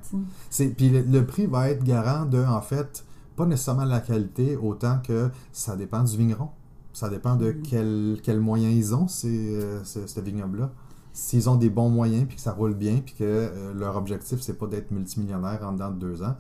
puis 0.77 0.91
le, 0.91 1.01
le 1.01 1.25
prix 1.27 1.47
va 1.47 1.71
être 1.71 1.83
garant 1.83 2.27
de, 2.27 2.45
en 2.45 2.61
fait, 2.61 3.05
pas 3.39 3.47
nécessairement 3.47 3.87
la 3.87 4.01
qualité, 4.01 4.57
autant 4.59 4.99
que 4.99 5.31
ça 5.53 5.77
dépend 5.77 6.03
du 6.03 6.17
vigneron. 6.19 6.51
Ça 6.93 7.09
dépend 7.09 7.37
de 7.37 7.53
Mhm. 7.53 8.19
quels 8.23 8.41
moyens 8.41 8.75
ils 8.75 8.95
ont, 8.95 9.09
ces, 9.09 9.55
euh, 9.57 9.83
ce, 9.85 10.07
ce 10.07 10.21
vignoble-là. 10.21 10.71
S'ils 11.15 11.49
ont 11.49 11.57
des 11.57 11.71
bons 11.71 11.89
moyens, 11.91 12.27
puis 12.27 12.37
que 12.37 12.43
ça 12.43 12.53
roule 12.53 12.75
bien, 12.75 12.99
puis 13.05 13.15
que 13.15 13.25
euh, 13.25 13.73
leur 13.75 13.97
objectif, 13.97 14.41
c'est 14.43 14.59
pas 14.59 14.67
d'être 14.67 14.91
multimillionnaire 14.91 15.61
en 15.65 15.73
dedans 15.73 15.91
de 15.91 15.99
deux 15.99 16.23
ans, 16.23 16.35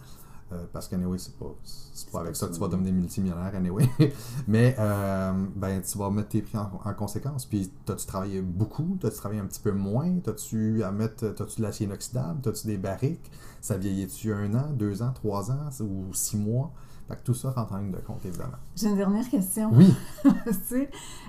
euh, 0.52 0.64
parce 0.72 0.88
qu'anyway, 0.88 1.18
c'est 1.18 1.36
pas, 1.36 1.54
c'est 1.64 2.10
pas 2.10 2.20
avec 2.20 2.34
ça 2.36 2.46
que 2.48 2.54
tu 2.54 2.60
vas 2.60 2.68
devenir 2.68 2.92
multimillionnaire, 2.92 3.54
anyway. 3.54 3.88
Mais, 4.48 4.74
euh, 4.78 5.32
ben, 5.56 5.82
tu 5.82 5.98
vas 5.98 6.10
mettre 6.10 6.28
tes 6.30 6.42
prix 6.42 6.58
en, 6.58 6.70
en 6.84 6.94
conséquence. 6.94 7.44
Puis, 7.44 7.70
t'as-tu 7.84 8.06
travaillé 8.06 8.40
beaucoup? 8.40 8.96
T'as-tu 9.00 9.16
travaillé 9.16 9.40
un 9.40 9.46
petit 9.46 9.60
peu 9.60 9.72
moins? 9.72 10.10
T'as-tu 10.24 10.82
à 10.82 10.90
mettre, 10.90 11.28
t'as-tu 11.34 11.58
de 11.60 11.62
l'acier 11.66 11.86
inoxydable? 11.86 12.40
T'as-tu 12.42 12.66
des 12.66 12.78
barriques? 12.78 13.30
Ça 13.60 13.76
vieillit-tu 13.76 14.32
un 14.32 14.54
an, 14.54 14.70
deux 14.72 15.02
ans, 15.02 15.12
trois 15.14 15.50
ans 15.50 15.68
ou 15.80 16.12
six 16.14 16.36
mois? 16.36 16.72
Fait 17.08 17.16
que 17.16 17.22
tout 17.24 17.34
ça 17.34 17.50
rentre 17.50 17.72
en 17.72 17.78
ligne 17.78 17.90
de 17.92 17.96
compte, 17.98 18.24
évidemment. 18.26 18.58
J'ai 18.76 18.88
une 18.88 18.96
dernière 18.96 19.28
question. 19.28 19.70
Oui, 19.72 19.94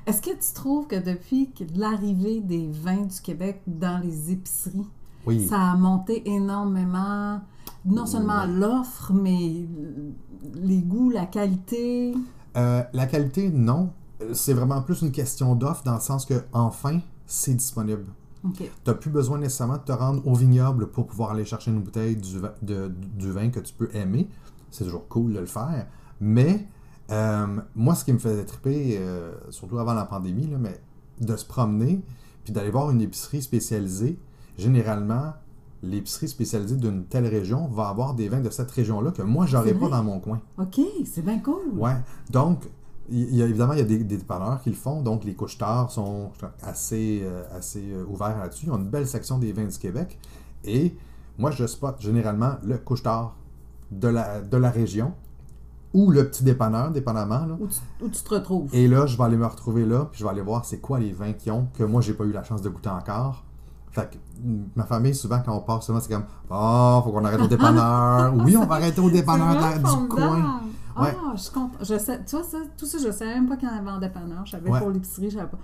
Est-ce 0.06 0.22
que 0.22 0.30
tu 0.32 0.54
trouves 0.54 0.88
que 0.88 0.98
depuis 0.98 1.52
l'arrivée 1.76 2.42
des 2.42 2.68
vins 2.70 3.04
du 3.06 3.22
Québec 3.22 3.62
dans 3.66 3.98
les 4.04 4.32
épiceries, 4.32 4.86
oui. 5.26 5.48
ça 5.48 5.72
a 5.72 5.76
monté 5.76 6.30
énormément, 6.30 7.42
non 7.86 8.06
seulement 8.06 8.44
Oui. 8.46 8.56
l'offre, 8.60 9.14
mais 9.14 9.68
les 10.56 10.80
goûts, 10.82 11.10
la 11.12 11.26
qualité? 11.26 12.14
Euh, 12.58 12.84
la 12.94 13.06
qualité, 13.08 13.50
non. 13.50 13.92
Euh, 14.22 14.34
C'est 14.34 14.54
vraiment 14.54 14.82
plus 14.82 15.02
une 15.02 15.12
question 15.12 15.56
d'offre 15.56 15.84
dans 15.84 15.96
le 15.96 16.02
sens 16.02 16.26
que, 16.26 16.44
enfin, 16.52 17.00
c'est 17.26 17.54
disponible. 17.54 18.06
Tu 18.56 18.64
n'as 18.88 18.94
plus 18.94 19.10
besoin 19.10 19.38
nécessairement 19.38 19.78
de 19.78 19.84
te 19.84 19.92
rendre 19.92 20.26
au 20.26 20.34
vignoble 20.34 20.88
pour 20.88 21.06
pouvoir 21.08 21.32
aller 21.32 21.44
chercher 21.46 21.72
une 21.72 21.82
bouteille 21.82 22.16
du, 22.16 22.38
de- 22.62 22.88
du 23.18 23.32
vin 23.32 23.50
que 23.50 23.60
tu 23.60 23.74
peux 23.74 23.90
aimer. 23.94 24.30
C'est 24.72 24.86
toujours 24.86 25.08
cool 25.08 25.34
de 25.34 25.40
le 25.40 25.46
faire. 25.46 25.88
Mais 26.22 26.68
euh, 27.12 27.48
moi, 27.76 27.96
ce 27.96 28.06
qui 28.06 28.14
me 28.14 28.20
faisait 28.20 28.46
triper, 28.46 28.98
euh, 29.00 29.34
surtout 29.50 29.80
avant 29.80 29.94
la 29.94 30.06
pandémie, 30.06 30.48
là, 30.48 30.58
mais 30.60 30.80
de 31.20 31.36
se 31.36 31.46
promener 31.46 32.02
puis 32.44 32.54
d'aller 32.54 32.70
voir 32.70 32.90
une 32.92 33.02
épicerie 33.02 33.42
spécialisée, 33.42 34.18
généralement, 34.58 35.34
l'épicerie 35.82 36.28
spécialisée 36.28 36.76
d'une 36.76 37.06
telle 37.06 37.28
région 37.28 37.68
va 37.68 37.90
avoir 37.90 38.14
des 38.14 38.30
vins 38.30 38.42
de 38.42 38.50
cette 38.50 38.72
région-là 38.72 39.12
que 39.12 39.22
moi, 39.22 39.46
j'aurais 39.46 39.74
pas 39.74 39.90
dans 39.90 40.04
mon 40.04 40.20
coin. 40.20 40.40
OK, 40.58 40.80
c'est 41.06 41.24
bien 41.24 41.40
cool. 41.40 41.74
Ouais. 41.76 41.96
Donc, 42.30 42.64
il 43.10 43.36
y 43.36 43.42
a, 43.42 43.46
évidemment, 43.46 43.74
il 43.74 43.80
y 43.80 43.82
a 43.82 43.86
des, 43.86 43.98
des 43.98 44.18
dépanneurs 44.18 44.62
qui 44.62 44.70
le 44.70 44.76
font. 44.76 45.02
Donc, 45.02 45.24
les 45.24 45.34
couches 45.34 45.58
tard 45.58 45.90
sont 45.90 46.32
assez, 46.62 47.22
euh, 47.24 47.44
assez 47.52 47.84
ouverts 48.08 48.38
là-dessus. 48.38 48.68
Ils 48.68 48.72
ont 48.72 48.78
une 48.78 48.90
belle 48.90 49.08
section 49.08 49.40
des 49.40 49.52
vins 49.52 49.66
du 49.66 49.78
Québec. 49.78 50.20
Et 50.64 50.96
moi, 51.38 51.52
je 51.52 51.66
spot 51.66 52.00
généralement 52.00 52.56
le 52.64 52.78
couche 52.78 53.02
tard 53.04 53.36
de 53.92 54.08
la, 54.08 54.42
de 54.42 54.58
la 54.58 54.70
région 54.70 55.14
ou 55.94 56.12
le 56.12 56.28
petit 56.30 56.44
dépanneur, 56.44 56.92
dépendamment. 56.92 57.46
Là. 57.46 57.58
Où, 57.60 57.68
tu, 57.68 57.80
où 58.04 58.10
tu 58.10 58.22
te 58.22 58.34
retrouves. 58.34 58.70
Et 58.74 58.88
là, 58.88 59.06
je 59.08 59.18
vais 59.18 59.24
aller 59.24 59.38
me 59.38 59.46
retrouver 59.48 59.86
là, 59.86 60.08
puis 60.12 60.20
je 60.20 60.24
vais 60.24 60.30
aller 60.30 60.42
voir 60.42 60.64
c'est 60.66 60.80
quoi 60.80 61.00
les 61.00 61.12
vins 61.12 61.34
qu'ils 61.34 61.52
ont, 61.52 61.68
que 61.74 61.84
moi, 61.84 62.02
j'ai 62.02 62.14
pas 62.14 62.26
eu 62.26 62.32
la 62.32 62.44
chance 62.44 62.62
de 62.62 62.70
goûter 62.70 62.90
encore. 62.90 63.44
Fait 63.92 64.08
que 64.12 64.18
mm, 64.48 64.66
ma 64.76 64.84
famille, 64.86 65.16
souvent, 65.16 65.42
quand 65.44 65.56
on 65.56 65.62
part, 65.62 65.82
souvent, 65.82 66.00
c'est 66.00 66.14
comme 66.14 66.26
Oh, 66.50 67.02
faut 67.04 67.12
qu'on 67.12 67.26
arrête 67.26 67.42
au 67.42 67.48
dépanneur. 67.48 68.34
oui, 68.46 68.56
on 68.56 68.66
va 68.68 68.76
arrêter 68.76 69.02
au 69.02 69.10
dépanneur 69.10 69.56
du 69.80 70.08
coin. 70.08 70.62
Ouais. 71.00 71.16
Ah, 71.18 71.32
je 71.36 71.42
suis 71.42 71.52
contente. 71.54 71.78
Je 71.82 71.98
sais, 71.98 72.24
tu 72.26 72.36
vois, 72.36 72.46
ça, 72.46 72.58
tout 72.78 72.86
ça, 72.86 72.98
je 73.04 73.10
savais 73.12 73.34
même 73.34 73.48
pas 73.48 73.56
qu'il 73.58 73.68
y 73.68 73.72
en 73.72 73.76
avait 73.78 73.90
en 73.90 74.00
dépanneur. 74.00 74.46
Je 74.46 74.52
savais 74.52 74.70
Ouais. 74.70 74.80
pour 74.80 74.90
l'épicerie, 74.92 75.30
je 75.32 75.38
savais 75.38 75.50
pas. 75.50 75.58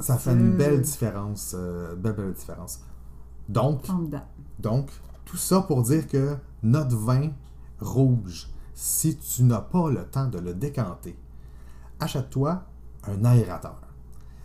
Ça 0.00 0.16
fait 0.16 0.32
une 0.32 0.56
belle 0.56 0.80
différence. 0.80 1.54
euh, 1.58 1.94
belle, 1.96 2.12
belle 2.14 2.32
différence. 2.32 2.80
Donc, 3.48 3.82
donc, 4.58 4.88
tout 5.24 5.36
ça 5.36 5.60
pour 5.62 5.82
dire 5.82 6.06
que 6.06 6.36
notre 6.62 6.96
vin 6.96 7.30
rouge, 7.82 8.48
si 8.74 9.16
tu 9.16 9.42
n'as 9.44 9.60
pas 9.60 9.90
le 9.90 10.04
temps 10.04 10.26
de 10.26 10.38
le 10.38 10.54
décanter, 10.54 11.16
achète-toi 12.00 12.62
un 13.04 13.24
aérateur. 13.24 13.76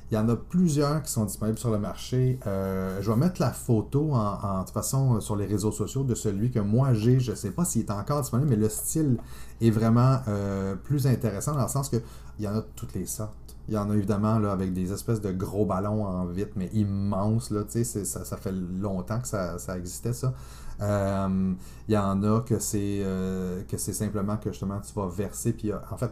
Il 0.09 0.15
y 0.15 0.17
en 0.17 0.29
a 0.29 0.37
plusieurs 0.37 1.03
qui 1.03 1.11
sont 1.11 1.25
disponibles 1.25 1.57
sur 1.57 1.69
le 1.69 1.79
marché. 1.79 2.39
Euh, 2.47 3.01
je 3.01 3.11
vais 3.11 3.17
mettre 3.17 3.41
la 3.41 3.51
photo 3.51 4.13
en, 4.13 4.61
en- 4.61 4.65
façon 4.65 5.15
euh, 5.15 5.19
sur 5.19 5.35
les 5.35 5.45
réseaux 5.45 5.73
sociaux 5.73 6.03
de 6.03 6.15
celui 6.15 6.49
que 6.49 6.59
moi 6.59 6.93
j'ai. 6.93 7.19
Je 7.19 7.31
ne 7.31 7.35
sais 7.35 7.51
pas 7.51 7.65
s'il 7.65 7.81
est 7.81 7.91
encore 7.91 8.21
disponible, 8.21 8.49
mais 8.49 8.55
le 8.55 8.69
style 8.69 9.17
est 9.59 9.69
vraiment 9.69 10.19
euh, 10.29 10.75
plus 10.75 11.07
intéressant 11.07 11.55
dans 11.55 11.63
le 11.63 11.67
sens 11.67 11.89
que 11.89 11.97
il 12.39 12.45
y 12.45 12.47
en 12.47 12.55
a 12.55 12.61
toutes 12.61 12.93
les 12.93 13.05
sortes. 13.05 13.46
Il 13.67 13.73
y 13.73 13.77
en 13.77 13.89
a 13.89 13.95
évidemment 13.95 14.39
là, 14.39 14.51
avec 14.51 14.73
des 14.73 14.93
espèces 14.93 15.21
de 15.21 15.31
gros 15.31 15.65
ballons 15.65 16.05
en 16.05 16.25
vitre, 16.25 16.53
mais 16.55 16.69
immenses. 16.73 17.51
Là, 17.51 17.61
ça, 17.67 18.23
ça 18.23 18.37
fait 18.37 18.53
longtemps 18.53 19.19
que 19.19 19.27
ça, 19.27 19.59
ça 19.59 19.77
existait, 19.77 20.13
ça. 20.13 20.33
Euh, 20.81 21.53
il 21.87 21.93
y 21.93 21.97
en 21.97 22.21
a 22.23 22.41
que 22.41 22.59
c'est 22.59 23.01
euh, 23.01 23.63
que 23.63 23.77
c'est 23.77 23.93
simplement 23.93 24.37
que 24.37 24.51
justement 24.51 24.79
tu 24.79 24.93
vas 24.93 25.07
verser. 25.07 25.53
Puis 25.53 25.71
euh, 25.71 25.77
en 25.91 25.97
fait, 25.97 26.11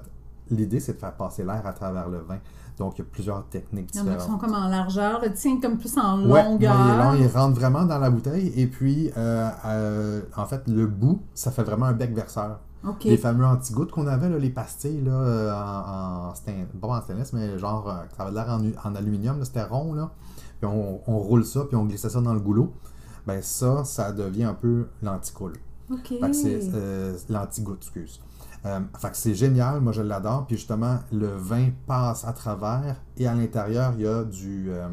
l'idée 0.49 0.79
c'est 0.79 0.93
de 0.93 0.99
faire 0.99 1.15
passer 1.15 1.43
l'air 1.43 1.65
à 1.65 1.73
travers 1.73 2.09
le 2.09 2.19
vin. 2.19 2.39
Donc 2.77 2.97
il 2.97 2.99
y 2.99 3.01
a 3.03 3.07
plusieurs 3.09 3.45
techniques 3.47 3.91
Il 3.93 3.99
y 3.99 4.01
en 4.01 4.07
a 4.07 4.15
qui 4.15 4.25
sont 4.25 4.37
comme 4.37 4.53
en 4.53 4.67
largeur, 4.67 5.21
le 5.23 5.31
tien 5.31 5.59
comme 5.61 5.77
plus 5.77 5.97
en 5.97 6.17
longueur. 6.17 6.33
ouais, 6.33 6.57
il 6.59 6.65
est 6.65 6.97
long, 6.97 7.13
il 7.13 7.27
rentre 7.27 7.57
vraiment 7.57 7.85
dans 7.85 7.99
la 7.99 8.09
bouteille. 8.09 8.51
Et 8.55 8.67
puis, 8.67 9.11
euh, 9.15 10.21
en 10.35 10.45
fait, 10.45 10.67
le 10.67 10.85
bout, 10.85 11.21
ça 11.33 11.51
fait 11.51 11.63
vraiment 11.63 11.85
un 11.85 11.93
bec 11.93 12.13
verseur. 12.13 12.59
Les 13.09 13.17
fameux 13.17 13.45
anti-gouttes 13.45 13.91
qu'on 13.91 14.07
avait, 14.07 14.29
là, 14.29 14.37
les 14.37 14.49
pastilles, 14.49 15.01
là, 15.01 15.11
euh, 15.11 15.51
en, 15.53 16.29
en 16.29 16.35
stain- 16.35 16.65
pas 16.79 16.87
en 16.87 17.01
stainless, 17.01 17.33
mais 17.33 17.57
genre, 17.57 17.89
euh, 17.89 17.93
ça 18.15 18.23
avait 18.23 18.31
l'air 18.33 18.49
en, 18.49 18.89
en 18.89 18.95
aluminium, 18.95 19.43
c'était 19.43 19.63
rond, 19.63 19.93
là. 19.93 20.11
Puis 20.59 20.67
on, 20.71 21.01
on 21.07 21.17
roule 21.17 21.43
ça, 21.45 21.65
puis 21.65 21.75
on 21.75 21.85
glissait 21.85 22.09
ça 22.09 22.21
dans 22.21 22.33
le 22.33 22.39
goulot. 22.39 22.73
Ben 23.27 23.41
ça, 23.41 23.83
ça 23.85 24.11
devient 24.11 24.43
un 24.43 24.53
peu 24.53 24.87
l'anti-coule. 25.01 25.53
OK. 25.91 26.07
Fait 26.07 26.19
que 26.19 26.33
c'est 26.33 26.59
euh, 26.73 27.17
l'anti-goutte, 27.29 27.79
excuse. 27.81 28.21
Euh, 28.65 28.79
fait 28.97 29.11
que 29.11 29.17
c'est 29.17 29.35
génial, 29.35 29.81
moi 29.81 29.91
je 29.91 30.01
l'adore. 30.01 30.45
Puis 30.47 30.55
justement, 30.57 30.99
le 31.11 31.27
vin 31.35 31.69
passe 31.87 32.23
à 32.25 32.33
travers 32.33 32.95
et 33.17 33.27
à 33.27 33.33
l'intérieur, 33.35 33.93
il 33.97 34.01
y 34.03 34.07
a 34.07 34.23
du. 34.23 34.67
euh, 34.69 34.87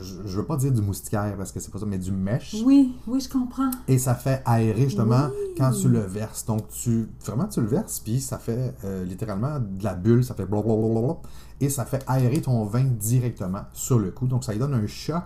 je, 0.00 0.14
je 0.26 0.36
veux 0.38 0.44
pas 0.44 0.56
dire 0.56 0.72
du 0.72 0.80
moustiquaire 0.82 1.34
parce 1.36 1.52
que 1.52 1.60
c'est 1.60 1.70
pas 1.70 1.78
ça, 1.78 1.86
mais 1.86 1.98
du 1.98 2.12
mèche. 2.12 2.56
Oui, 2.64 2.94
oui, 3.06 3.20
je 3.20 3.28
comprends. 3.28 3.70
Et 3.86 3.98
ça 3.98 4.14
fait 4.14 4.42
aérer 4.44 4.84
justement 4.84 5.28
Oui. 5.28 5.54
quand 5.56 5.70
tu 5.72 5.88
le 5.88 6.00
verses. 6.00 6.44
Donc 6.46 6.68
tu 6.68 7.08
vraiment 7.24 7.46
tu 7.46 7.60
le 7.60 7.66
verses, 7.66 8.00
puis 8.00 8.20
ça 8.20 8.38
fait 8.38 8.74
euh, 8.84 9.04
littéralement 9.04 9.58
de 9.60 9.84
la 9.84 9.94
bulle, 9.94 10.24
ça 10.24 10.34
fait 10.34 10.46
blablabla, 10.46 11.16
et 11.60 11.68
ça 11.70 11.84
fait 11.84 12.02
aérer 12.06 12.40
ton 12.42 12.64
vin 12.64 12.84
directement 12.84 13.62
sur 13.72 13.98
le 13.98 14.10
coup. 14.10 14.26
Donc 14.26 14.44
ça 14.44 14.52
lui 14.52 14.58
donne 14.58 14.74
un 14.74 14.86
choc 14.86 15.24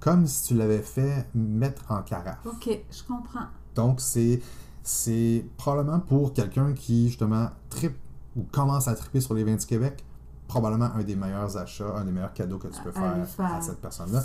comme 0.00 0.26
si 0.26 0.48
tu 0.48 0.54
l'avais 0.54 0.80
fait 0.80 1.26
mettre 1.34 1.82
en 1.90 2.02
carafe. 2.02 2.38
OK, 2.44 2.68
je 2.90 3.02
comprends. 3.06 3.46
Donc, 3.76 4.00
c'est, 4.00 4.40
c'est 4.82 5.44
probablement 5.56 6.00
pour 6.00 6.32
quelqu'un 6.32 6.72
qui, 6.72 7.06
justement, 7.08 7.48
tripe 7.70 7.96
ou 8.36 8.42
commence 8.50 8.88
à 8.88 8.94
triper 8.94 9.20
sur 9.20 9.32
les 9.34 9.44
vins 9.44 9.54
du 9.54 9.64
Québec, 9.64 10.04
probablement 10.52 10.90
un 10.94 11.02
des 11.02 11.16
meilleurs 11.16 11.56
achats, 11.56 11.96
un 11.96 12.04
des 12.04 12.12
meilleurs 12.12 12.34
cadeaux 12.34 12.58
que 12.58 12.68
tu 12.68 12.80
peux 12.82 12.92
faire, 12.92 13.16
à 13.38 13.60
cette 13.62 13.80
personne-là. 13.80 14.22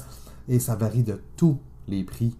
Et 0.49 0.59
ça 0.59 0.75
varie 0.75 1.03
de 1.03 1.21
tous 1.37 1.57
les 1.87 2.03
prix. 2.03 2.35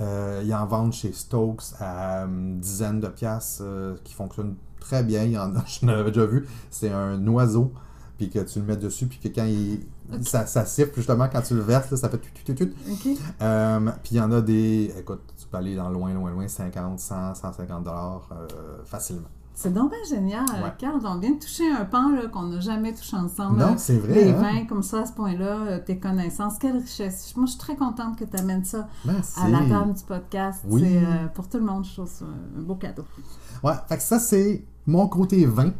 Euh, 0.00 0.42
ils 0.44 0.54
en 0.54 0.66
vendent 0.66 0.92
chez 0.92 1.12
Stokes 1.12 1.74
à 1.80 2.22
une 2.22 2.60
dizaine 2.60 3.00
de 3.00 3.08
piastres 3.08 3.62
euh, 3.64 3.96
qui 4.04 4.14
fonctionnent 4.14 4.54
très 4.78 5.02
bien. 5.02 5.24
Il 5.24 5.32
y 5.32 5.38
en 5.38 5.54
a, 5.56 5.64
je 5.66 5.84
l'avais 5.84 6.12
déjà 6.12 6.26
vu, 6.26 6.46
c'est 6.70 6.90
un 6.90 7.24
oiseau, 7.26 7.72
puis 8.18 8.30
que 8.30 8.38
tu 8.38 8.60
le 8.60 8.66
mets 8.66 8.76
dessus, 8.76 9.06
puis 9.06 9.18
que 9.18 9.28
quand 9.28 9.46
il, 9.46 9.80
ça, 10.22 10.46
ça 10.46 10.64
siffle, 10.64 10.94
justement, 10.94 11.28
quand 11.28 11.42
tu 11.42 11.54
le 11.54 11.60
verses, 11.60 11.90
là, 11.90 11.96
ça 11.96 12.08
fait 12.08 12.18
tut, 12.18 12.32
tut, 12.32 12.44
tut, 12.44 12.54
tut. 12.54 12.74
OK. 12.92 13.18
Euh, 13.42 13.90
puis 14.02 14.14
il 14.14 14.18
y 14.18 14.20
en 14.20 14.30
a 14.30 14.40
des. 14.40 14.94
Écoute, 14.98 15.22
tu 15.36 15.46
peux 15.48 15.56
aller 15.56 15.74
dans 15.74 15.90
loin, 15.90 16.12
loin, 16.14 16.30
loin, 16.30 16.46
50, 16.46 17.00
100, 17.00 17.34
150 17.34 17.84
dollars 17.84 18.28
euh, 18.32 18.84
facilement. 18.84 19.28
C'est 19.54 19.72
donc 19.72 19.90
bien 19.90 20.02
génial. 20.08 20.44
Ouais. 20.44 20.72
Carl, 20.78 21.00
on 21.04 21.18
vient 21.18 21.30
de 21.30 21.38
toucher 21.38 21.70
un 21.70 21.84
pan 21.84 22.10
qu'on 22.32 22.48
n'a 22.48 22.60
jamais 22.60 22.92
touché 22.92 23.16
ensemble. 23.16 23.58
Non, 23.58 23.76
c'est 23.78 23.98
vrai. 23.98 24.24
Les 24.24 24.30
hein? 24.30 24.42
vins, 24.42 24.64
comme 24.66 24.82
ça, 24.82 25.02
à 25.02 25.06
ce 25.06 25.12
point-là, 25.12 25.58
euh, 25.66 25.78
tes 25.78 25.98
connaissances, 25.98 26.58
quelle 26.58 26.78
richesse. 26.78 27.32
Moi, 27.36 27.46
je 27.46 27.52
suis 27.52 27.60
très 27.60 27.76
contente 27.76 28.18
que 28.18 28.24
tu 28.24 28.36
amènes 28.36 28.64
ça 28.64 28.88
Merci. 29.04 29.40
à 29.40 29.48
la 29.48 29.60
table 29.60 29.94
du 29.94 30.02
podcast. 30.02 30.60
Oui. 30.68 30.82
C'est 30.82 30.98
euh, 30.98 31.26
pour 31.32 31.48
tout 31.48 31.58
le 31.58 31.64
monde, 31.64 31.84
je 31.84 31.92
trouve 31.92 32.08
ça 32.08 32.24
un 32.24 32.62
beau 32.62 32.74
cadeau. 32.74 33.04
Ouais, 33.62 33.74
fait 33.88 33.96
que 33.96 34.02
ça, 34.02 34.18
c'est 34.18 34.64
mon 34.86 35.06
côté 35.06 35.46
vin. 35.46 35.72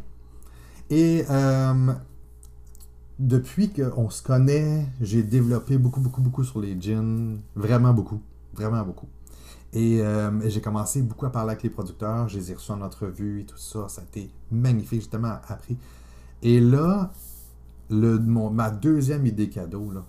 Et 0.89 1.25
euh, 1.29 1.93
depuis 3.19 3.71
qu'on 3.71 4.09
se 4.09 4.23
connaît, 4.23 4.85
j'ai 5.01 5.21
développé 5.21 5.77
beaucoup, 5.77 5.99
beaucoup, 5.99 6.21
beaucoup 6.21 6.45
sur 6.45 6.61
les 6.61 6.79
gins. 6.79 7.37
Vraiment 7.55 7.93
beaucoup. 7.93 8.21
Vraiment 8.53 8.83
beaucoup. 8.83 9.07
Et 9.75 10.01
euh, 10.01 10.31
j'ai 10.49 10.61
commencé 10.61 11.01
beaucoup 11.01 11.25
à 11.25 11.31
parler 11.31 11.51
avec 11.51 11.63
les 11.63 11.69
producteurs. 11.69 12.27
Je 12.29 12.37
les 12.37 12.51
ai 12.51 12.55
reçus 12.55 12.71
en 12.71 12.81
entrevue 12.81 13.41
et 13.41 13.45
tout 13.45 13.57
ça. 13.57 13.87
Ça 13.89 14.01
a 14.01 14.05
été 14.05 14.31
magnifique. 14.49 15.01
J'ai 15.01 15.09
tellement 15.09 15.37
appris. 15.47 15.77
Et 16.41 16.59
là, 16.61 17.11
le, 17.89 18.17
mon- 18.17 18.49
ma 18.49 18.71
deuxième 18.71 19.25
idée 19.25 19.49
cadeau, 19.49 19.91
là, 19.91 20.03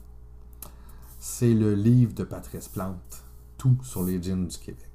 c'est 1.19 1.53
le 1.53 1.75
livre 1.75 2.15
de 2.15 2.25
Patrice 2.25 2.69
Plante. 2.69 3.23
Tout 3.59 3.77
sur 3.83 4.05
les 4.05 4.23
gins 4.23 4.37
du 4.37 4.57
Québec. 4.59 4.89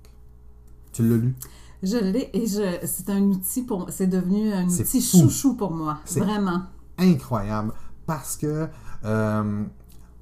Tu 0.94 1.08
l'as 1.08 1.18
lu? 1.18 1.36
Je 1.84 1.98
l'ai 1.98 2.30
et 2.34 2.46
je, 2.48 2.86
c'est 2.86 3.10
un 3.10 3.22
outil 3.24 3.64
pour 3.64 3.90
C'est 3.90 4.08
devenu 4.08 4.54
un 4.54 4.66
outil 4.68 5.02
fou. 5.02 5.18
chouchou 5.24 5.56
pour 5.56 5.72
moi. 5.72 6.00
C'est- 6.06 6.20
Vraiment. 6.20 6.64
incroyable 6.98 7.74
parce 8.06 8.38
que 8.38 8.68
euh, 9.04 9.64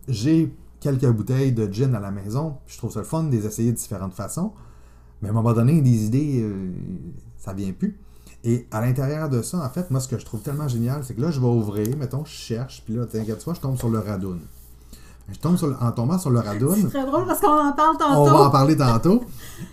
j'ai 0.07 0.55
quelques 0.79 1.09
bouteilles 1.09 1.51
de 1.51 1.71
gin 1.71 1.93
à 1.95 1.99
la 1.99 2.11
maison. 2.11 2.57
puis 2.65 2.73
Je 2.75 2.77
trouve 2.79 2.91
ça 2.91 2.99
le 2.99 3.05
fun 3.05 3.23
de 3.23 3.31
les 3.31 3.45
essayer 3.45 3.71
de 3.71 3.77
différentes 3.77 4.13
façons. 4.13 4.51
Mais 5.21 5.27
à 5.29 5.31
un 5.31 5.33
moment 5.35 5.53
donné, 5.53 5.81
des 5.81 6.05
idées, 6.05 6.41
euh, 6.43 6.71
ça 7.37 7.53
vient 7.53 7.71
plus. 7.73 7.99
Et 8.45 8.67
à 8.71 8.79
l'intérieur 8.79 9.27
de 9.29 9.41
ça, 9.41 9.57
en 9.63 9.69
fait, 9.69 9.91
moi, 9.91 9.99
ce 9.99 10.07
que 10.07 10.17
je 10.17 10.23
trouve 10.25 10.39
tellement 10.41 10.67
génial, 10.69 11.03
c'est 11.03 11.13
que 11.13 11.21
là, 11.21 11.29
je 11.29 11.41
vais 11.41 11.45
ouvrir, 11.47 11.97
mettons, 11.97 12.23
je 12.23 12.31
cherche, 12.31 12.81
puis 12.85 12.95
là, 12.95 13.05
t'inquiète-toi, 13.05 13.53
je 13.53 13.59
tombe 13.59 13.77
sur 13.77 13.89
le 13.89 13.99
radoun. 13.99 14.39
Je 15.31 15.37
tombe 15.39 15.57
sur 15.57 15.67
le- 15.67 15.75
en 15.81 15.91
tombant 15.91 16.17
sur 16.17 16.29
le 16.31 16.39
radoun, 16.39 16.75
C'est 16.81 16.87
très 16.87 17.05
drôle 17.05 17.25
parce 17.25 17.39
qu'on 17.41 17.47
en 17.49 17.73
parle 17.73 17.97
tantôt. 17.97 18.21
on 18.21 18.31
va 18.31 18.47
en 18.47 18.49
parler 18.49 18.77
tantôt. 18.77 19.23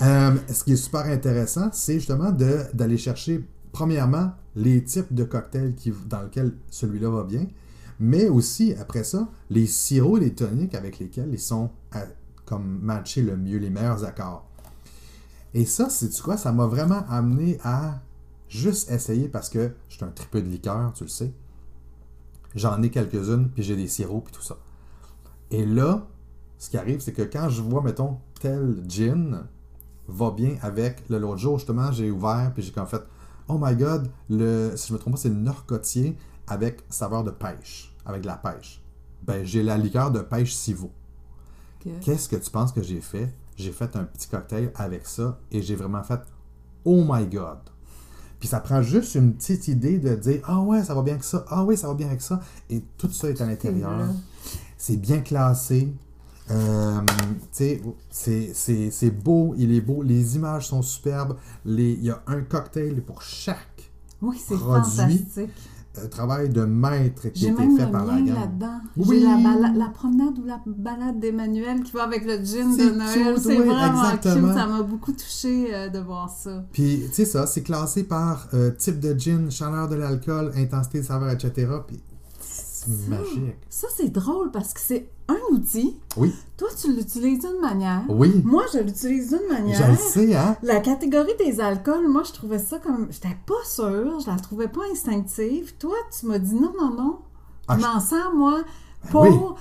Euh, 0.03 0.33
ce 0.53 0.64
qui 0.64 0.73
est 0.73 0.77
super 0.77 1.07
intéressant, 1.07 1.69
c'est 1.73 1.95
justement 1.95 2.31
d'aller 2.75 2.99
chercher, 2.99 3.47
premièrement, 3.73 4.33
les 4.57 4.83
types 4.83 5.14
de 5.14 5.23
cocktails 5.25 5.75
qui, 5.77 5.92
dans 6.09 6.23
lesquels 6.23 6.53
celui-là 6.69 7.09
va 7.09 7.23
bien, 7.23 7.47
mais 7.99 8.29
aussi, 8.29 8.75
après 8.75 9.05
ça, 9.05 9.29
les 9.51 9.67
sirops 9.67 10.19
et 10.19 10.21
les 10.21 10.35
toniques 10.35 10.75
avec 10.75 10.99
lesquels 10.99 11.31
ils 11.33 11.39
sont 11.39 11.71
à- 11.93 12.05
comme 12.45 12.79
matchés 12.81 13.23
le 13.23 13.37
mieux, 13.37 13.59
les 13.59 13.71
meilleurs 13.71 14.05
accords. 14.05 14.47
Et 15.55 15.65
ça, 15.65 15.89
c'est 15.89 16.11
tu 16.11 16.23
quoi, 16.23 16.37
ça 16.37 16.53
m'a 16.53 16.67
vraiment 16.67 17.05
amené 17.09 17.59
à 17.65 18.01
juste 18.49 18.91
essayer 18.91 19.29
parce 19.29 19.49
que 19.49 19.73
je 19.89 19.97
suis 19.97 20.05
un 20.05 20.09
tripeux 20.11 20.43
de 20.43 20.49
liqueur, 20.49 20.93
tu 20.93 21.05
le 21.05 21.09
sais. 21.09 21.33
J'en 22.55 22.83
ai 22.83 22.91
quelques-unes, 22.91 23.51
puis 23.51 23.63
j'ai 23.63 23.77
des 23.77 23.89
sirops, 23.89 24.25
puis 24.25 24.33
tout 24.35 24.43
ça. 24.43 24.59
Et 25.51 25.65
là, 25.65 26.07
ce 26.59 26.71
qui 26.71 26.79
arrive, 26.79 27.01
c'est 27.01 27.13
que 27.13 27.23
quand 27.23 27.49
je 27.49 27.63
vois, 27.63 27.83
mettons, 27.83 28.19
tel 28.41 28.83
gin 28.89 29.47
va 30.09 30.31
bien 30.31 30.57
avec 30.63 31.09
le 31.09 31.19
l'autre 31.19 31.39
jour, 31.39 31.59
justement, 31.59 31.91
j'ai 31.93 32.11
ouvert, 32.11 32.53
puis 32.55 32.63
j'ai 32.63 32.73
comme 32.73 32.87
fait, 32.87 33.03
oh 33.49 33.59
my 33.61 33.75
god, 33.75 34.11
le, 34.31 34.73
si 34.77 34.89
je 34.89 34.93
me 34.93 34.99
trompe 34.99 35.15
pas, 35.15 35.21
c'est 35.21 35.29
le 35.29 35.35
norcotier 35.37 36.17
avec 36.47 36.81
saveur 36.89 37.25
de 37.25 37.31
pêche, 37.31 37.95
avec 38.05 38.23
de 38.23 38.27
la 38.27 38.37
pêche. 38.37 38.83
Ben, 39.23 39.45
j'ai 39.45 39.63
la 39.63 39.77
liqueur 39.79 40.11
de 40.11 40.21
pêche 40.21 40.55
Sivo. 40.55 40.91
Ok. 41.85 41.93
Qu'est-ce 42.01 42.29
que 42.29 42.37
tu 42.37 42.51
penses 42.51 42.73
que 42.73 42.83
j'ai 42.83 43.01
fait? 43.01 43.33
J'ai 43.57 43.73
fait 43.73 43.97
un 43.97 44.05
petit 44.05 44.29
cocktail 44.29 44.71
avec 44.75 45.07
ça 45.07 45.39
et 45.51 45.63
j'ai 45.63 45.75
vraiment 45.77 46.03
fait 46.03 46.21
Oh 46.85 47.05
my 47.09 47.27
God! 47.27 47.59
Puis 48.39 48.49
ça 48.49 48.61
prend 48.61 48.83
juste 48.83 49.15
une 49.15 49.33
petite 49.35 49.67
idée 49.69 49.99
de 49.99 50.15
dire 50.15 50.41
Ah 50.45 50.61
ouais, 50.61 50.85
ça 50.85 50.95
va 50.95 51.03
bien 51.03 51.15
avec 51.15 51.25
ça, 51.25 51.45
ah 51.49 51.65
oui, 51.65 51.77
ça 51.77 51.89
va 51.89 51.95
bien 51.95 52.07
avec 52.09 52.21
ça. 52.21 52.41
Et 52.71 52.85
tout 52.99 53.11
ça 53.11 53.31
est 53.31 53.41
à 53.41 53.47
l'intérieur. 53.47 53.99
C'est 54.77 54.99
bien 54.99 55.21
classé. 55.21 55.93
Euh, 56.51 57.01
c'est- 57.51 59.11
beau, 59.11 59.55
il 59.57 59.73
est 59.73 59.81
beau, 59.81 60.03
les 60.03 60.37
images 60.37 60.69
sont 60.69 60.83
superbes. 60.83 61.37
Les- 61.65 61.95
Il 61.95 62.05
y 62.05 62.11
a 62.11 62.23
un 62.27 62.43
cocktail 62.43 63.01
pour 63.03 63.23
chaque 63.23 63.91
Oui, 64.23 64.39
c'est 64.47 64.55
fantastique. 64.85 65.51
Travail 66.11 66.49
de 66.49 66.65
maître 66.65 67.29
qui 67.29 67.47
a 67.47 67.51
été 67.51 67.63
fait 67.77 67.91
par 67.91 68.07
la 68.07 68.21
gang. 68.21 68.37
Oui. 68.97 69.21
J'ai 69.21 69.79
la, 69.79 69.89
promenade 69.89 70.39
ou 70.39 70.45
la 70.45 70.61
balade 70.67 71.21
d'Emmanuel 71.21 71.83
qui 71.83 71.93
va 71.93 72.05
avec 72.05 72.25
le 72.25 72.37
gin 72.45 72.73
C'est 72.77 72.91
de 72.91 72.97
Noël. 72.97 73.37
C'est 73.39 73.59
oui, 73.59 73.67
vraiment 73.67 74.11
exactement. 74.11 74.49
cute. 74.49 74.57
Ça 74.57 74.67
m'a 74.67 74.83
beaucoup 74.83 75.13
touché 75.13 75.75
euh, 75.75 75.89
de 75.89 75.99
voir 75.99 76.29
ça. 76.31 76.65
Puis, 76.73 77.03
tu 77.09 77.15
sais 77.15 77.25
ça, 77.25 77.47
c'est 77.47 77.63
classé 77.63 78.05
par 78.05 78.49
euh, 78.55 78.71
type 78.71 79.01
de 79.01 79.19
gin, 79.19 79.51
chaleur 79.51 79.89
de 79.89 79.97
l'alcool, 79.97 80.53
intensité 80.57 81.01
de 81.01 81.05
saveur, 81.05 81.31
etc. 81.31 81.69
Puis, 81.87 82.01
c'est 82.87 83.09
magique. 83.09 83.57
Ça, 83.68 83.88
c'est 83.96 84.09
drôle 84.11 84.51
parce 84.51 84.72
que 84.72 84.81
c'est 84.81 85.09
un 85.29 85.55
outil. 85.55 85.96
Oui, 86.16 86.33
Toi, 86.57 86.68
tu 86.81 86.92
l'utilises 86.94 87.40
d'une 87.40 87.61
manière. 87.61 88.03
oui, 88.09 88.40
Moi, 88.44 88.64
je 88.72 88.79
l'utilise 88.79 89.31
d'une 89.31 89.40
je 89.49 89.53
manière. 89.53 89.90
le 89.90 89.96
sais, 89.96 90.35
hein? 90.35 90.57
La 90.62 90.81
catégorie 90.81 91.35
des 91.38 91.61
alcools, 91.61 92.09
moi, 92.09 92.22
je 92.25 92.33
trouvais 92.33 92.59
ça 92.59 92.79
comme. 92.79 93.09
J'étais 93.11 93.37
pas 93.46 93.64
sûre, 93.64 94.20
je 94.20 94.27
la 94.31 94.37
trouvais 94.37 94.68
pas 94.68 94.83
instinctive. 94.92 95.75
Toi, 95.79 95.96
tu 96.18 96.27
m'as 96.27 96.38
dit 96.38 96.55
non, 96.55 96.72
non, 96.79 96.94
non. 96.94 97.18
Ah, 97.68 97.77
je 97.77 97.83
je- 97.83 97.87
m'en 97.88 98.01
sers, 98.01 98.33
moi, 98.35 98.62
Ben 99.05 99.11
pour. 99.11 99.57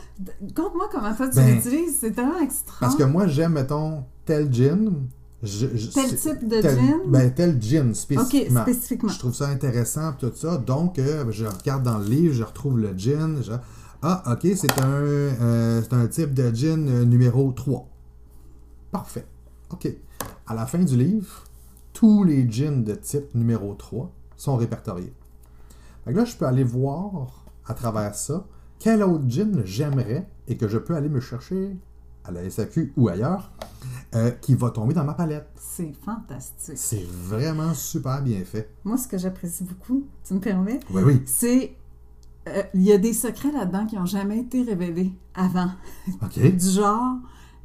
Conte-moi 0.55 0.87
comment 0.91 1.13
toi 1.15 1.27
tu 1.27 1.35
Ben, 1.37 1.55
l'utilises. 1.55 1.97
C'est 1.99 2.11
tellement 2.11 2.39
extra. 2.39 2.77
Parce 2.79 2.95
que 2.95 3.03
moi, 3.03 3.27
j'aime, 3.27 3.53
mettons, 3.53 4.03
tel 4.25 4.51
gin. 4.53 5.07
Je- 5.45 5.67
je- 5.75 5.89
Tel 5.91 6.15
type 6.15 6.47
de 6.47 6.61
tel- 6.61 6.77
gin? 6.77 6.99
Ben, 7.07 7.33
tel 7.33 7.61
gin, 7.61 7.93
spécifiquement. 7.93 8.61
spécifiquement. 8.63 9.09
Je 9.09 9.19
trouve 9.19 9.33
ça 9.33 9.47
intéressant, 9.47 10.13
tout 10.13 10.31
ça. 10.35 10.57
Donc, 10.57 10.99
euh, 10.99 11.25
je 11.31 11.45
regarde 11.45 11.83
dans 11.83 11.97
le 11.99 12.05
livre, 12.05 12.33
je 12.33 12.43
retrouve 12.43 12.79
le 12.79 12.93
gin. 12.97 13.41
je- 13.43 13.51
Ah, 14.01 14.23
ok, 14.33 14.47
c'est 14.55 14.79
un, 14.81 14.89
euh, 14.91 15.81
c'est 15.81 15.93
un 15.93 16.07
type 16.07 16.33
de 16.33 16.53
gin 16.53 16.87
euh, 16.89 17.05
numéro 17.05 17.51
3. 17.51 17.87
Parfait. 18.91 19.25
Ok. 19.71 19.87
À 20.47 20.53
la 20.53 20.65
fin 20.65 20.79
du 20.79 20.95
livre, 20.95 21.43
tous 21.93 22.23
les 22.23 22.49
gins 22.49 22.83
de 22.83 22.93
type 22.95 23.33
numéro 23.33 23.73
3 23.73 24.11
sont 24.37 24.55
répertoriés. 24.57 25.13
Fait 26.03 26.11
que 26.13 26.17
là, 26.17 26.25
je 26.25 26.35
peux 26.35 26.45
aller 26.45 26.63
voir 26.63 27.45
à 27.65 27.73
travers 27.73 28.13
ça 28.13 28.45
quel 28.77 29.01
autre 29.01 29.23
gin 29.27 29.61
j'aimerais 29.65 30.27
et 30.47 30.55
que 30.57 30.67
je 30.67 30.77
peux 30.77 30.95
aller 30.95 31.09
me 31.09 31.19
chercher 31.19 31.75
à 32.27 32.31
la 32.31 32.49
SAQ 32.49 32.93
ou 32.97 33.07
ailleurs 33.09 33.51
euh, 34.15 34.31
qui 34.31 34.55
va 34.55 34.69
tomber 34.71 34.93
dans 34.93 35.03
ma 35.03 35.13
palette. 35.13 35.47
C'est 35.59 35.93
fantastique. 36.03 36.77
C'est 36.77 37.05
vraiment 37.05 37.73
super 37.73 38.21
bien 38.21 38.43
fait. 38.45 38.69
Moi, 38.83 38.97
ce 38.97 39.07
que 39.07 39.17
j'apprécie 39.17 39.63
beaucoup, 39.63 40.05
tu 40.23 40.33
me 40.33 40.39
permets, 40.39 40.79
Oui, 40.91 41.01
oui. 41.05 41.21
c'est. 41.25 41.75
euh, 42.47 42.63
Il 42.73 42.81
y 42.83 42.91
a 42.93 42.97
des 42.97 43.13
secrets 43.13 43.51
là-dedans 43.51 43.85
qui 43.85 43.95
n'ont 43.95 44.05
jamais 44.05 44.39
été 44.39 44.63
révélés 44.63 45.11
avant. 45.33 45.69
OK. 46.21 46.39
Du 46.57 46.69
genre, 46.69 47.17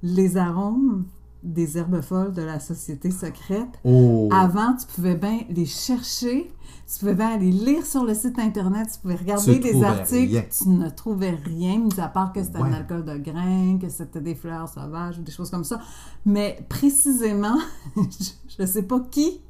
les 0.03 0.37
arômes 0.37 1.05
des 1.43 1.79
herbes 1.79 2.01
folles 2.03 2.33
de 2.33 2.43
la 2.43 2.61
société 2.61 3.11
secrète. 3.11 3.69
Oh. 3.85 4.29
Avant, 4.33 4.75
tu 4.75 4.87
pouvais 4.95 5.15
bien 5.15 5.41
les 5.49 5.67
chercher, 5.67 6.51
tu 6.93 6.99
pouvais 7.01 7.15
bien 7.15 7.29
aller 7.35 7.51
lire 7.51 7.87
sur 7.87 8.05
le 8.05 8.15
site 8.15 8.39
internet, 8.39 8.89
tu 8.93 9.01
pouvais 9.01 9.15
regarder 9.15 9.61
Tu 9.61 9.73
des 9.73 9.83
articles, 9.83 10.33
rien. 10.33 10.45
tu 10.51 10.69
ne 10.69 10.89
trouvais 10.91 11.31
rien, 11.31 11.79
mis 11.79 11.99
à 12.01 12.09
part 12.09 12.33
que 12.33 12.43
c'était 12.43 12.59
un 12.59 12.73
alcool 12.73 13.05
de 13.05 13.17
grain, 13.17 13.79
que 13.81 13.89
c'était 13.89 14.21
des 14.21 14.35
fleurs 14.35 14.69
sauvages 14.69 15.19
ou 15.19 15.23
des 15.23 15.33
choses 15.33 15.51
comme 15.51 15.65
ça. 15.65 15.81
Mais 16.27 16.59
précisément, 16.69 17.59
je 17.97 18.63
ne 18.63 18.67
sais 18.67 18.83
pas 18.83 19.01
qui 19.11 19.41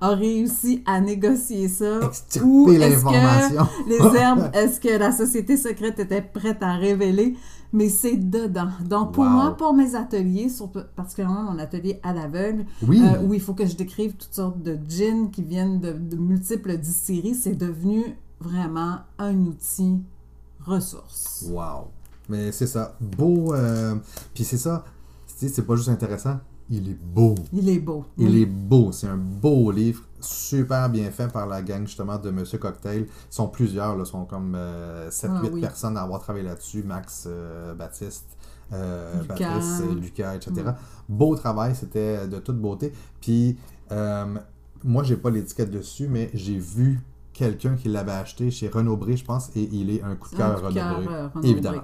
a 0.00 0.10
réussi 0.10 0.82
à 0.86 1.00
négocier 1.00 1.68
ça. 1.68 2.00
Extirper 2.02 2.46
ou 2.46 2.70
est-ce 2.70 2.80
l'information. 2.80 3.66
que 3.86 3.88
les 3.88 4.16
herbes, 4.20 4.50
est-ce 4.52 4.78
que 4.80 4.98
la 4.98 5.10
société 5.10 5.56
secrète 5.56 5.98
était 5.98 6.22
prête 6.22 6.62
à 6.62 6.74
révéler? 6.74 7.34
Mais 7.74 7.88
c'est 7.88 8.16
dedans. 8.16 8.68
Donc, 8.88 9.12
pour 9.12 9.24
Wow. 9.24 9.30
moi, 9.30 9.56
pour 9.56 9.74
mes 9.74 9.94
ateliers, 9.96 10.48
surtout, 10.48 10.78
particulièrement 10.94 11.42
mon 11.52 11.58
atelier 11.58 11.98
à 12.04 12.12
l'aveugle, 12.14 12.64
Oui. 12.86 13.02
euh, 13.02 13.20
où 13.26 13.34
il 13.34 13.40
faut 13.40 13.52
que 13.52 13.66
je 13.66 13.74
décrive 13.76 14.12
toutes 14.14 14.32
sortes 14.32 14.62
de 14.62 14.78
gins 14.88 15.26
qui 15.30 15.42
viennent 15.42 15.80
de, 15.80 15.92
de 15.92 16.16
multiples 16.16 16.78
distilleries, 16.78 17.34
c'est 17.34 17.56
devenu 17.56 18.16
vraiment 18.40 18.98
un 19.18 19.36
outil 19.46 19.98
ressource. 20.64 21.44
Wow. 21.50 21.88
Mais 22.28 22.52
c'est 22.52 22.66
ça. 22.66 22.96
Beau. 23.00 23.52
euh, 23.54 23.96
Puis 24.32 24.44
c'est 24.44 24.56
ça. 24.56 24.84
Tu 25.26 25.34
sais, 25.36 25.48
c'est 25.48 25.62
pas 25.62 25.76
juste 25.76 25.88
intéressant. 25.88 26.38
Il 26.70 26.88
est 26.88 26.98
beau. 27.14 27.34
Il 27.52 27.68
est 27.68 27.78
beau. 27.80 28.04
Il 28.16 28.28
Oui. 28.30 28.42
est 28.42 28.46
beau. 28.46 28.90
C'est 28.92 29.08
un 29.08 29.16
beau 29.18 29.70
livre. 29.70 30.02
Super 30.24 30.88
bien 30.88 31.10
fait 31.10 31.28
par 31.32 31.46
la 31.46 31.62
gang 31.62 31.86
justement 31.86 32.18
de 32.18 32.30
Monsieur 32.30 32.58
Cocktail. 32.58 33.02
Ils 33.06 33.08
sont 33.34 33.48
plusieurs. 33.48 33.96
Là, 33.96 34.04
ils 34.04 34.10
sont 34.10 34.24
comme 34.24 34.56
7-8 35.10 35.28
Ah 35.28 35.40
oui. 35.52 35.60
personnes 35.60 35.96
à 35.96 36.02
avoir 36.02 36.20
travaillé 36.20 36.44
là-dessus. 36.44 36.82
Max, 36.82 37.24
euh, 37.28 37.74
Baptiste. 37.74 38.26
euh, 38.72 39.20
Lucas. 39.20 39.34
Patrice, 39.34 39.80
euh, 39.82 39.94
Lucas, 39.94 40.34
etc. 40.36 40.52
Mm. 40.56 40.74
Beau 41.08 41.36
travail, 41.36 41.74
c'était 41.76 42.26
de 42.26 42.38
toute 42.38 42.58
beauté. 42.58 42.92
Puis, 43.20 43.56
euh, 43.92 44.24
moi, 44.82 45.02
j'ai 45.02 45.16
pas 45.16 45.30
l'étiquette 45.30 45.70
dessus, 45.70 46.08
mais 46.08 46.30
j'ai 46.34 46.58
vu 46.58 47.00
quelqu'un 47.32 47.74
qui 47.76 47.88
l'avait 47.88 48.12
acheté 48.12 48.50
chez 48.50 48.68
Renaud 48.68 48.96
Bré, 48.96 49.16
je 49.16 49.24
pense, 49.24 49.50
et 49.56 49.68
il 49.72 49.90
est 49.90 50.02
un 50.02 50.14
coup 50.16 50.30
de 50.30 50.36
cœur 50.36 50.60
Renaud 50.62 50.70
Bré. 51.04 51.06
euh, 51.10 51.28
Évidemment. 51.42 51.82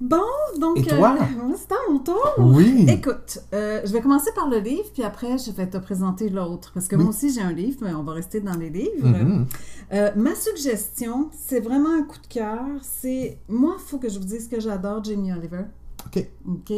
Bon, 0.00 0.18
donc. 0.60 0.78
Et 0.78 0.82
toi? 0.82 1.16
euh, 1.20 1.52
c'est 1.56 1.72
à 1.72 1.76
mon 1.90 1.98
tour. 2.00 2.34
Oui! 2.38 2.84
Écoute, 2.88 3.38
euh, 3.52 3.80
je 3.84 3.92
vais 3.92 4.00
commencer 4.00 4.30
par 4.34 4.48
le 4.48 4.58
livre, 4.58 4.88
puis 4.92 5.02
après, 5.02 5.38
je 5.38 5.50
vais 5.52 5.68
te 5.68 5.78
présenter 5.78 6.28
l'autre. 6.28 6.72
Parce 6.74 6.88
que 6.88 6.96
Oui. 6.96 7.02
moi 7.02 7.10
aussi, 7.10 7.32
j'ai 7.32 7.40
un 7.42 7.52
livre, 7.52 7.78
mais 7.82 7.94
on 7.94 8.02
va 8.02 8.12
rester 8.12 8.40
dans 8.40 8.56
les 8.56 8.70
livres. 8.70 9.06
Mhm. 9.08 9.46
Euh, 9.92 10.10
ma 10.16 10.34
suggestion, 10.34 11.30
c'est 11.32 11.60
vraiment 11.60 11.90
un 11.94 12.02
coup 12.02 12.18
de 12.20 12.26
cœur. 12.26 12.64
C'est. 12.82 13.38
Moi, 13.48 13.76
il 13.78 13.82
faut 13.82 13.98
que 13.98 14.08
je 14.08 14.18
vous 14.18 14.24
dise 14.24 14.48
que 14.48 14.60
j'adore 14.60 15.02
Jamie 15.04 15.32
Oliver. 15.32 15.64
OK. 16.06 16.26
OK? 16.48 16.72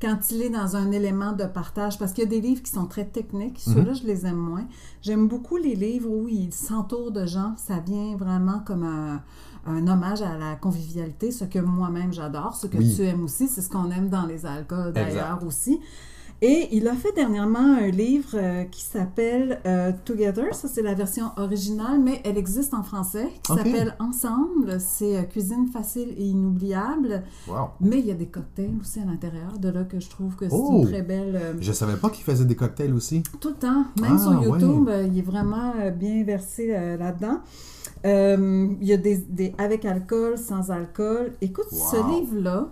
Quand 0.00 0.18
il 0.32 0.42
est 0.42 0.50
dans 0.50 0.74
un 0.74 0.90
élément 0.90 1.32
de 1.32 1.44
partage, 1.44 1.98
parce 1.98 2.12
qu'il 2.12 2.24
y 2.24 2.26
a 2.26 2.30
des 2.30 2.40
livres 2.40 2.62
qui 2.62 2.72
sont 2.72 2.86
très 2.86 3.04
techniques, 3.04 3.60
ceux-là, 3.60 3.92
je 3.92 4.02
les 4.04 4.26
aime 4.26 4.36
moins. 4.36 4.66
J'aime 5.02 5.28
beaucoup 5.28 5.56
les 5.56 5.76
livres 5.76 6.10
où 6.10 6.26
il 6.26 6.52
s'entoure 6.52 7.12
de 7.12 7.24
gens, 7.26 7.54
ça 7.58 7.78
vient 7.78 8.16
vraiment 8.16 8.60
comme 8.66 8.82
un, 8.82 9.22
un 9.66 9.86
hommage 9.86 10.22
à 10.22 10.36
la 10.36 10.56
convivialité, 10.56 11.30
ce 11.30 11.44
que 11.44 11.58
moi-même 11.58 12.12
j'adore, 12.12 12.54
ce 12.56 12.66
que 12.66 12.78
Oui. 12.78 12.94
tu 12.96 13.02
aimes 13.02 13.24
aussi, 13.24 13.48
c'est 13.48 13.60
ce 13.62 13.68
qu'on 13.70 13.90
aime 13.90 14.08
dans 14.08 14.26
les 14.26 14.44
alcools 14.46 14.92
d'ailleurs 14.92 15.40
aussi. 15.46 15.80
Et 16.44 16.66
il 16.72 16.88
a 16.88 16.94
fait 16.94 17.12
dernièrement 17.14 17.76
un 17.80 17.86
livre 17.86 18.30
euh, 18.34 18.64
qui 18.64 18.82
s'appelle 18.82 19.60
euh, 19.64 19.92
Together, 20.04 20.52
ça 20.56 20.66
c'est 20.66 20.82
la 20.82 20.92
version 20.94 21.26
originale, 21.36 22.00
mais 22.00 22.20
elle 22.24 22.36
existe 22.36 22.74
en 22.74 22.82
français, 22.82 23.28
qui 23.44 23.52
s'appelle 23.54 23.94
Ensemble, 24.00 24.80
c'est 24.80 25.18
euh, 25.18 25.22
cuisine 25.22 25.68
facile 25.72 26.12
et 26.18 26.24
inoubliable. 26.24 27.22
Wow. 27.46 27.68
Mais 27.80 28.00
il 28.00 28.06
y 28.06 28.10
a 28.10 28.14
des 28.14 28.26
cocktails 28.26 28.74
aussi 28.80 28.98
à 28.98 29.04
l'intérieur, 29.04 29.56
de 29.60 29.68
là 29.68 29.84
que 29.84 30.00
je 30.00 30.10
trouve 30.10 30.34
que 30.34 30.48
c'est 30.48 30.56
Oh! 30.58 30.80
une 30.82 30.88
très 30.88 31.02
belle... 31.02 31.40
Je 31.60 31.70
savais 31.70 31.94
pas 31.96 32.10
qu'il 32.10 32.24
faisait 32.24 32.44
des 32.44 32.56
cocktails 32.56 32.92
aussi. 32.92 33.22
tout 33.40 33.50
le 33.50 33.54
temps, 33.54 33.84
même 34.00 34.16
Ah, 34.16 34.18
sur 34.18 34.42
YouTube, 34.42 34.88
ouais. 34.88 35.06
il 35.06 35.16
est 35.20 35.22
vraiment 35.22 35.74
bien 35.96 36.24
versé 36.24 36.66
là-dedans. 36.98 37.38
Euh, 38.04 38.68
il 38.80 38.86
y 38.86 38.92
a 38.92 38.96
des, 38.96 39.18
des 39.18 39.54
avec 39.58 39.84
alcool, 39.84 40.36
sans 40.38 40.70
alcool. 40.70 41.32
Écoute, 41.40 41.66
Wow. 41.70 41.78
ce 41.90 42.20
livre-là, 42.20 42.70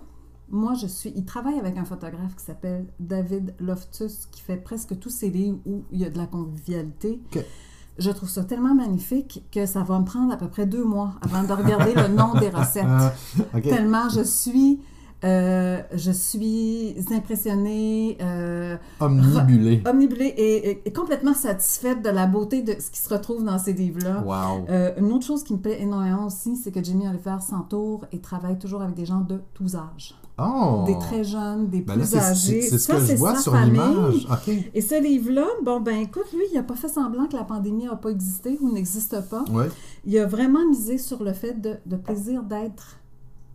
moi 0.49 0.73
je 0.73 0.87
suis... 0.87 1.13
Il 1.15 1.25
travaille 1.25 1.57
avec 1.59 1.77
un 1.77 1.85
photographe 1.85 2.35
qui 2.37 2.43
s'appelle 2.43 2.85
David 2.99 3.53
Loftus, 3.59 4.27
qui 4.31 4.41
fait 4.41 4.57
presque 4.57 4.99
tous 4.99 5.09
ses 5.09 5.29
livres 5.29 5.59
où 5.65 5.83
il 5.91 5.99
y 6.01 6.05
a 6.05 6.09
de 6.09 6.17
la 6.17 6.25
convivialité. 6.27 7.21
Je 7.97 8.09
trouve 8.09 8.29
ça 8.29 8.43
tellement 8.43 8.73
magnifique 8.73 9.43
que 9.51 9.65
ça 9.65 9.83
va 9.83 9.99
me 9.99 10.05
prendre 10.05 10.33
à 10.33 10.37
peu 10.37 10.47
près 10.47 10.65
deux 10.65 10.83
mois 10.83 11.13
avant 11.21 11.43
de 11.43 11.53
regarder 11.53 11.93
le 11.93 12.07
nom 12.07 12.33
des 12.39 12.49
recettes. 12.53 12.83
Ah. 12.87 13.13
Tellement 13.61 14.09
je 14.09 14.21
suis, 14.23 14.79
euh, 15.23 15.81
je 15.93 16.11
suis 16.11 16.95
impressionnée, 17.11 18.17
euh, 18.21 18.75
Omnibulé. 18.99 19.83
omnibulée 19.87 20.81
et, 20.83 20.91
complètement 20.91 21.35
satisfaite 21.35 22.01
de 22.01 22.09
la 22.09 22.25
beauté 22.25 22.63
de 22.63 22.73
ce 22.79 22.89
qui 22.89 22.99
se 22.99 23.09
retrouve 23.09 23.43
dans 23.43 23.59
ces 23.59 23.73
livres-là. 23.73 24.23
Wow. 24.25 24.65
Euh, 24.69 24.91
une 24.97 25.11
autre 25.11 25.25
chose 25.25 25.43
qui 25.43 25.53
me 25.53 25.59
plaît 25.59 25.81
énormément 25.81 26.25
aussi, 26.25 26.55
c'est 26.55 26.71
que 26.71 26.83
Jamie 26.83 27.07
Oliver 27.07 27.37
s'entoure 27.39 28.05
et 28.11 28.19
travaille 28.19 28.57
toujours 28.57 28.81
avec 28.81 28.95
des 28.95 29.05
gens 29.05 29.21
de 29.21 29.41
tous 29.53 29.75
âges. 29.75 30.15
Oh! 30.39 30.85
Des 30.87 30.97
très 30.97 31.23
jeunes, 31.23 31.67
des 31.69 31.81
Ben 31.81 31.95
plus 31.95 32.15
âgés. 32.15 32.61
c'est 32.61 32.77
ce 32.77 32.77
Ça, 32.79 32.95
que 32.95 33.05
je 33.05 33.15
vois 33.15 33.37
sur 33.37 33.55
l'image. 33.55 34.25
OK. 34.31 34.53
Et 34.73 34.81
ce 34.81 34.99
livre-là, 34.99 35.45
bon, 35.63 35.81
ben 35.81 35.97
écoute, 35.97 36.25
lui, 36.33 36.45
il 36.51 36.55
n'a 36.55 36.63
pas 36.63 36.75
fait 36.75 36.87
semblant 36.87 37.27
que 37.27 37.35
la 37.35 37.43
pandémie 37.43 37.85
n'a 37.85 37.95
pas 37.95 38.09
existé 38.09 38.57
ou 38.59 38.71
n'existe 38.71 39.21
pas. 39.29 39.45
Il 40.05 40.17
a 40.17 40.25
vraiment 40.25 40.67
misé 40.67 40.97
sur 40.97 41.23
le 41.23 41.33
fait 41.33 41.61
de, 41.61 41.75
de 41.85 41.95
plaisir 41.95 42.41
d'être 42.41 43.00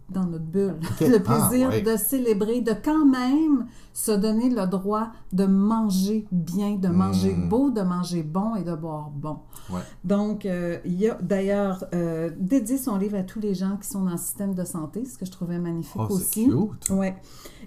dans 0.09 0.25
notre 0.25 0.45
bulle. 0.45 0.77
Le 1.01 1.19
plaisir 1.19 1.69
Ah, 1.71 1.75
ouais. 1.75 1.83
de 1.83 1.97
célébrer, 1.97 2.61
de 2.61 2.73
quand 2.73 3.05
même 3.07 3.67
se 3.93 4.13
donner 4.13 4.51
le 4.51 4.67
droit 4.67 5.09
de 5.33 5.47
manger 5.47 6.27
bien, 6.31 6.77
de 6.77 6.89
manger 6.89 7.35
Mm. 7.35 7.49
beau, 7.49 7.71
de 7.71 7.81
manger 7.81 8.23
bon 8.23 8.55
et 8.55 8.63
de 8.63 8.75
boire 8.75 9.11
bon. 9.11 9.39
Ouais. 9.71 9.81
Donc, 10.05 10.47
euh, 10.47 10.79
il 10.85 11.09
a 11.11 11.15
d'ailleurs 11.21 11.85
euh, 11.95 12.31
dédié 12.39 12.77
son 12.79 12.97
livre 12.97 13.17
à 13.17 13.23
tous 13.23 13.41
les 13.41 13.55
gens 13.55 13.77
qui 13.81 13.89
sont 13.89 14.03
dans 14.05 14.13
le 14.13 14.17
système 14.17 14.55
de 14.55 14.65
santé, 14.65 15.05
ce 15.07 15.19
que 15.19 15.27
je 15.27 15.31
trouvais 15.33 15.59
magnifique 15.59 16.01
Oh, 16.09 16.13
aussi. 16.15 16.45
cute. 16.45 16.91
Ouais. 16.91 17.17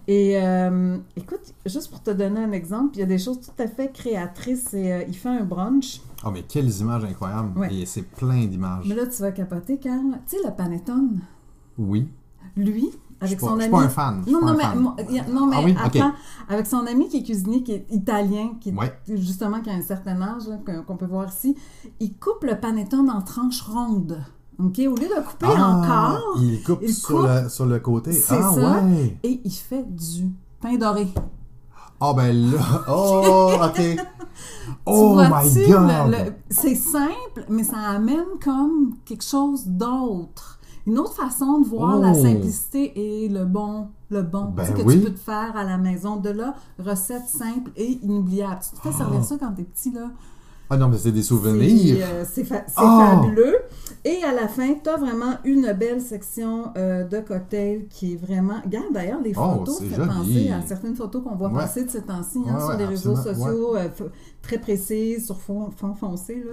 Et 0.08 0.41
euh, 0.41 0.97
écoute, 1.17 1.54
juste 1.65 1.89
pour 1.89 2.02
te 2.02 2.12
donner 2.12 2.39
un 2.41 2.52
exemple, 2.52 2.95
il 2.95 2.99
y 2.99 3.04
a 3.04 3.08
des 3.08 3.17
choses 3.17 3.39
tout 3.41 3.62
à 3.62 3.67
fait 3.67 3.91
créatrices. 3.91 4.73
Et, 4.73 4.93
euh, 4.93 5.04
il 5.08 5.15
fait 5.15 5.30
un 5.30 5.43
brunch. 5.43 6.02
Oh, 6.25 6.30
mais 6.32 6.43
quelles 6.43 6.71
images 6.80 7.04
incroyables. 7.06 7.58
Ouais. 7.58 7.73
Et 7.73 7.86
c'est 7.86 8.04
plein 8.04 8.45
d'images. 8.45 8.86
Mais 8.88 8.95
là, 8.95 9.08
tu 9.08 9.21
vas 9.21 9.32
capoter, 9.32 9.78
Carl. 9.78 10.19
Tu 10.28 10.38
sais, 10.38 10.43
le 10.47 10.54
panettone, 10.56 11.19
Oui. 11.78 12.08
Lui, 12.55 12.89
Je 13.21 13.25
avec 13.25 13.39
pas, 13.39 13.47
son 13.47 13.55
je 13.55 13.62
suis 13.62 13.69
ami. 13.69 13.71
pas 13.71 13.83
un 13.85 13.89
fan. 13.89 14.17
Je 14.19 14.23
suis 14.25 14.33
Non, 14.33 14.39
pas 14.39 14.45
non, 14.45 14.51
un 14.51 14.55
mais, 14.55 14.63
fan. 14.63 14.77
a- 15.27 15.31
non, 15.31 15.45
mais 15.47 15.55
Ah 15.57 15.62
oui? 15.65 15.75
Attends, 15.83 16.13
avec 16.47 16.65
son 16.67 16.85
ami 16.85 17.07
qui 17.09 17.17
est 17.17 17.23
cuisinier, 17.23 17.63
qui 17.63 17.73
est 17.73 17.85
italien, 17.91 18.51
qui 18.62 18.71
Ouais. 18.71 18.93
justement 19.07 19.62
qui 19.62 19.69
a 19.69 19.73
un 19.73 19.81
certain 19.81 20.21
âge, 20.21 20.43
qu'on 20.88 20.97
peut 20.97 21.05
voir 21.05 21.27
ici, 21.29 21.55
il 21.99 22.13
coupe 22.17 22.43
le 22.43 22.59
panettone 22.59 23.09
en 23.09 23.21
tranches 23.21 23.62
rondes. 23.62 24.21
OK? 24.62 24.77
Au 24.79 24.95
lieu 24.95 25.07
de 25.07 25.25
couper 25.25 25.45
en 25.47 25.81
Ah, 25.81 25.85
quart, 25.88 26.21
Il 26.41 26.62
coupe, 26.63 26.79
il 26.81 26.93
sur. 26.93 27.21
Le, 27.25 27.47
sur 27.49 27.65
le 27.65 27.79
côté. 27.79 28.12
Ah, 28.29 28.41
ça. 28.51 28.51
ouais. 28.53 29.17
et 29.23 29.39
il 29.45 29.51
fait 29.51 29.85
du 29.89 30.31
pain 30.62 30.75
doré. 30.75 31.07
Ah, 32.01 32.13
ben 32.13 32.33
là. 32.51 32.57
Oh, 32.89 33.51
OK. 33.63 33.81
Oh, 34.85 35.15
my 35.17 35.65
God. 35.67 36.35
c'est 36.49 36.75
simple, 36.75 37.45
mais 37.49 37.63
ça 37.63 37.77
amène 37.77 38.25
comme 38.43 38.95
quelque 39.05 39.23
chose 39.23 39.65
d'autre. 39.65 40.59
Une 40.89 40.97
autre 40.99 41.13
façon 41.13 41.60
de 41.60 41.67
voir 41.67 41.97
Oh. 41.97 42.02
la 42.02 42.13
simplicité 42.15 43.23
et 43.25 43.30
le 43.30 43.45
bon, 43.45 43.89
le 44.10 44.23
bon 44.23 44.45
Ben 44.56 44.65
que 44.73 44.82
oui. 44.82 44.95
tu 44.95 45.02
peux 45.06 45.12
te 45.13 45.19
faire 45.19 45.56
à 45.56 45.63
la 45.63 45.78
maison. 45.78 46.15
De 46.15 46.30
là, 46.32 46.56
recette 46.80 47.28
simple 47.28 47.69
et 47.78 47.99
inoubliable. 48.04 48.60
Tu 48.63 48.75
te 48.75 48.82
fais 48.88 48.91
servir 48.97 49.19
Oh. 49.21 49.23
ça 49.23 49.36
quand 49.39 49.52
t'es 49.52 49.63
petit, 49.63 49.91
là. 49.91 50.10
Ah 50.71 50.78
non, 50.78 50.88
mais 50.88 50.97
c'est 50.99 51.12
des 51.12 51.23
C'est 51.23 51.30
souvenirs. 51.30 52.06
euh, 52.08 52.23
c'est 52.32 52.43
fa- 52.43 52.63
Oh. 52.78 52.82
fabuleux. 52.82 53.56
Et 54.06 54.23
à 54.23 54.32
la 54.34 54.47
fin, 54.47 54.73
tu 54.84 54.88
as 54.89 54.97
vraiment 54.97 55.34
une 55.43 55.73
belle 55.73 55.99
section 55.99 56.71
euh, 56.78 57.04
de 57.04 57.19
cocktails 57.19 57.88
qui 57.88 58.13
est 58.13 58.15
vraiment. 58.17 58.62
Regarde 58.63 58.86
d'ailleurs, 58.93 59.19
les 59.21 59.34
Oh, 59.36 59.58
photos, 59.60 59.80
fait 59.80 59.95
joli. 59.95 60.08
penser 60.08 60.52
à 60.52 60.62
certaines 60.62 60.95
photos 60.95 61.23
qu'on 61.23 61.36
voit 61.36 61.49
Ouais. 61.49 61.56
passer 61.56 61.86
de 61.86 61.89
ces 61.89 62.02
temps-ci 62.04 62.39
hein, 62.47 62.54
Ouais, 62.56 62.62
sur 62.62 62.78
les 62.78 62.86
réseaux 62.86 63.15
sociaux, 63.15 63.75
euh, 63.78 63.88
très 64.43 64.60
précises, 64.60 65.25
sur 65.25 65.39
fond, 65.39 65.69
fond 65.75 65.93
foncé. 65.95 66.43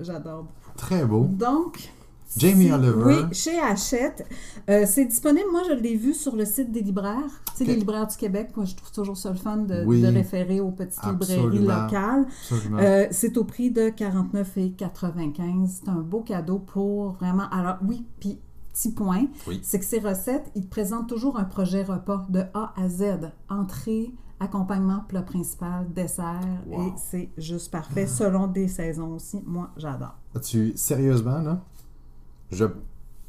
J'adore. 0.00 0.46
Très 0.76 1.04
beau. 1.04 1.26
Donc. 1.30 1.92
Jamie 2.36 2.70
Oliver. 2.72 3.02
Oui, 3.04 3.14
chez 3.32 3.58
Hachette. 3.58 4.26
Euh, 4.68 4.84
c'est 4.86 5.04
disponible. 5.04 5.46
Moi, 5.50 5.62
je 5.68 5.74
l'ai 5.74 5.96
vu 5.96 6.14
sur 6.14 6.36
le 6.36 6.44
site 6.44 6.70
des 6.70 6.80
libraires. 6.80 7.42
Tu 7.56 7.58
sais, 7.58 7.64
les 7.64 7.76
libraires 7.76 8.06
du 8.06 8.16
Québec. 8.16 8.50
Moi, 8.56 8.64
je 8.66 8.74
trouve 8.76 8.92
toujours 8.92 9.16
ça 9.16 9.30
le 9.30 9.36
fun 9.36 9.56
de, 9.58 9.84
Oui. 9.84 10.00
de 10.00 10.06
référer 10.06 10.60
aux 10.60 10.70
petites 10.70 11.04
librairies 11.04 11.58
locales. 11.58 12.26
Euh, 12.74 13.06
c'est 13.10 13.36
au 13.36 13.44
prix 13.44 13.70
de 13.70 13.90
49,95. 13.90 15.66
C'est 15.82 15.88
un 15.88 16.00
beau 16.00 16.20
cadeau 16.20 16.58
pour 16.58 17.12
vraiment. 17.12 17.48
Alors, 17.50 17.76
oui, 17.86 18.04
puis 18.20 18.38
petit 18.72 18.92
point, 18.92 19.26
Oui. 19.48 19.60
c'est 19.62 19.78
que 19.80 19.84
ces 19.84 19.98
recettes, 19.98 20.50
ils 20.54 20.64
te 20.64 20.70
présentent 20.70 21.08
toujours 21.08 21.38
un 21.38 21.44
projet 21.44 21.82
repas 21.82 22.26
de 22.28 22.44
A 22.54 22.72
à 22.76 22.88
Z. 22.88 23.32
Entrée, 23.48 24.14
accompagnement, 24.38 25.04
plat 25.08 25.22
principal, 25.22 25.86
dessert. 25.92 26.40
Wow. 26.68 26.82
Et 26.86 26.92
c'est 26.96 27.30
juste 27.36 27.70
parfait 27.72 28.06
selon 28.06 28.46
des 28.46 28.68
saisons 28.68 29.14
aussi. 29.14 29.42
Moi, 29.44 29.70
j'adore. 29.76 30.16
Tu, 30.42 30.72
sérieusement, 30.76 31.40
là, 31.40 31.60
je 32.50 32.64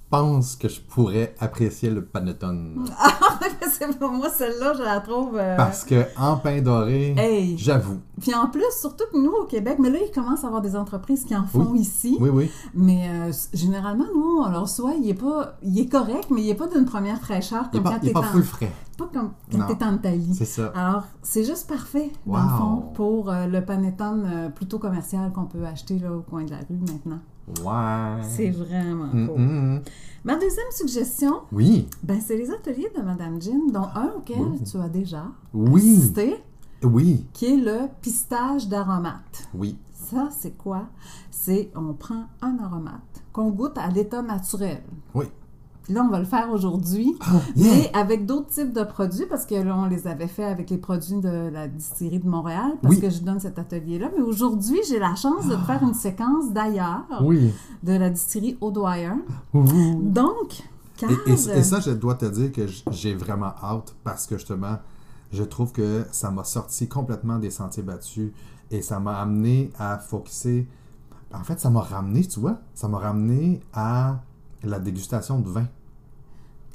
pense 0.09 0.57
que 0.57 0.67
je 0.67 0.81
pourrais 0.81 1.33
apprécier 1.39 1.89
le 1.89 2.03
panettone. 2.03 2.85
c'est 3.71 3.97
pour 3.97 4.11
moi, 4.11 4.29
celle-là, 4.29 4.73
je 4.77 4.83
la 4.83 4.99
trouve. 4.99 5.37
euh, 5.37 5.55
Parce 5.55 5.85
que 5.85 6.03
en 6.17 6.35
pain 6.35 6.61
doré, 6.61 7.15
Hey! 7.17 7.57
j'avoue. 7.57 7.99
Puis 8.19 8.35
en 8.35 8.47
plus, 8.47 8.65
surtout 8.79 9.05
que 9.11 9.17
nous, 9.17 9.31
au 9.31 9.45
Québec, 9.45 9.77
mais 9.79 9.89
là, 9.89 9.99
il 10.05 10.11
commence 10.11 10.43
à 10.43 10.47
avoir 10.47 10.61
des 10.61 10.75
entreprises 10.75 11.23
qui 11.23 11.33
en 11.33 11.45
font 11.45 11.73
ici. 11.75 12.17
Oui, 12.19 12.29
oui. 12.29 12.51
Mais 12.73 13.07
euh, 13.09 13.31
généralement, 13.53 14.03
nous, 14.13 14.41
on 14.45 14.49
le 14.49 14.57
reçoit, 14.57 14.95
il 15.01 15.09
est 15.09 15.13
pas, 15.13 15.57
il 15.63 15.79
est 15.79 15.87
correct, 15.89 16.25
mais 16.29 16.41
il 16.41 16.47
n'est 16.47 16.55
pas 16.55 16.67
d'une 16.67 16.83
première 16.85 17.19
fraîcheur 17.21 17.63
Il 17.71 17.77
comme 17.79 17.83
pas, 17.83 17.91
quand 17.91 17.99
il 18.03 18.09
est 18.09 18.09
tu 18.09 18.13
pas 18.13 18.19
en, 18.19 18.23
full 18.23 18.43
frais. 18.43 18.71
pas 18.97 19.09
comme 19.13 19.31
quand 19.49 19.57
Non. 19.59 19.65
t'es 19.73 19.85
en 19.85 19.95
Italie. 19.95 20.35
C'est 20.37 20.43
ça. 20.45 20.73
Alors, 20.75 21.03
c'est 21.23 21.45
juste 21.45 21.69
parfait, 21.69 22.11
dans 22.25 22.43
le 22.43 22.49
fond, 22.49 22.83
pour 22.95 23.29
euh, 23.31 23.45
le 23.47 23.63
panettone 23.63 24.51
plutôt 24.53 24.77
commercial 24.77 25.31
qu'on 25.31 25.45
peut 25.45 25.63
acheter 25.65 25.97
là, 25.99 26.11
au 26.11 26.19
coin 26.21 26.43
de 26.43 26.51
la 26.51 26.57
rue 26.57 26.77
maintenant. 26.79 27.19
Ouais. 27.63 28.23
C'est 28.23 28.49
vraiment 28.51 29.07
Mm, 29.13 29.27
cool. 29.27 29.81
Ma 30.23 30.35
deuxième 30.35 30.71
suggestion, 30.71 31.41
Oui. 31.51 31.87
ben, 32.03 32.19
c'est 32.23 32.37
les 32.37 32.51
ateliers 32.51 32.91
de 32.95 33.01
Madame 33.01 33.41
Jean, 33.41 33.67
dont 33.71 33.87
un 33.95 34.11
auquel 34.17 34.39
Oui. 34.39 34.59
tu 34.63 34.77
as 34.77 34.89
déjà 34.89 35.25
Oui. 35.53 35.97
assisté, 35.97 36.35
Oui. 36.83 37.25
qui 37.33 37.45
est 37.47 37.57
le 37.57 37.87
pistage 38.01 38.67
d'aromate. 38.67 39.47
Oui. 39.53 39.77
Ça, 39.93 40.29
c'est 40.31 40.57
quoi? 40.57 40.87
C'est, 41.31 41.71
on 41.75 41.93
prend 41.93 42.25
un 42.41 42.57
aromate 42.59 43.23
qu'on 43.33 43.49
goûte 43.49 43.77
à 43.77 43.87
l'état 43.89 44.21
naturel. 44.21 44.81
Oui. 45.15 45.25
Puis 45.83 45.93
là, 45.93 46.03
on 46.07 46.09
va 46.09 46.19
le 46.19 46.25
faire 46.25 46.51
aujourd'hui, 46.51 47.17
Ah, 47.21 47.31
yeah. 47.55 47.73
mais 47.73 47.91
avec 47.93 48.25
d'autres 48.27 48.47
types 48.49 48.71
de 48.71 48.83
produits, 48.83 49.25
parce 49.25 49.45
que 49.47 49.55
là, 49.55 49.75
on 49.75 49.85
les 49.87 50.05
avait 50.07 50.27
fait 50.27 50.43
avec 50.43 50.69
les 50.69 50.77
produits 50.77 51.19
de 51.19 51.49
la 51.51 51.67
distillerie 51.67 52.19
de 52.19 52.27
Montréal, 52.29 52.73
parce 52.81 52.95
Oui. 52.95 53.01
que 53.01 53.09
je 53.09 53.19
donne 53.21 53.39
cet 53.39 53.57
atelier-là. 53.57 54.09
Mais 54.15 54.21
aujourd'hui, 54.21 54.79
j'ai 54.87 54.99
la 54.99 55.15
chance 55.15 55.47
de 55.47 55.55
te 55.55 55.61
faire 55.61 55.81
une 55.81 55.95
séquence 55.95 56.51
d'ailleurs, 56.51 57.03
Oui. 57.23 57.51
de 57.83 57.93
la 57.93 58.09
distillerie 58.11 58.57
O'Dwyer. 58.61 59.13
Donc, 59.53 60.61
Carl, 60.97 61.13
Et, 61.25 61.31
et- 61.31 61.33
et 61.33 61.63
ça, 61.63 61.79
je 61.79 61.91
dois 61.91 62.15
te 62.15 62.25
dire 62.25 62.51
que 62.51 62.67
j'ai 62.91 63.15
vraiment 63.15 63.53
hâte 63.63 63.95
parce 64.03 64.27
que 64.27 64.37
justement, 64.37 64.77
je 65.31 65.43
trouve 65.43 65.71
que 65.71 66.05
ça 66.11 66.29
m'a 66.29 66.43
sorti 66.43 66.87
complètement 66.87 67.39
des 67.39 67.49
sentiers 67.49 67.83
battus 67.83 68.31
et 68.69 68.81
ça 68.81 68.99
m'a 68.99 69.19
amené 69.19 69.71
à 69.79 69.97
focuser. 69.97 70.67
En 71.33 71.43
fait, 71.43 71.59
ça 71.59 71.69
m'a 71.69 71.79
ramené, 71.81 72.25
tu 72.25 72.39
vois, 72.39 72.57
ça 72.75 72.87
m'a 72.87 72.99
ramené 72.99 73.61
à 73.73 74.19
la 74.63 74.79
dégustation 74.79 75.39
de 75.39 75.49
vin. 75.49 75.67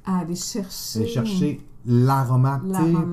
à 0.05 0.19
aller 0.19 0.37
chercher. 0.37 1.01
Aller 1.01 1.09
chercher 1.09 1.61
l'aromate, 1.89 2.63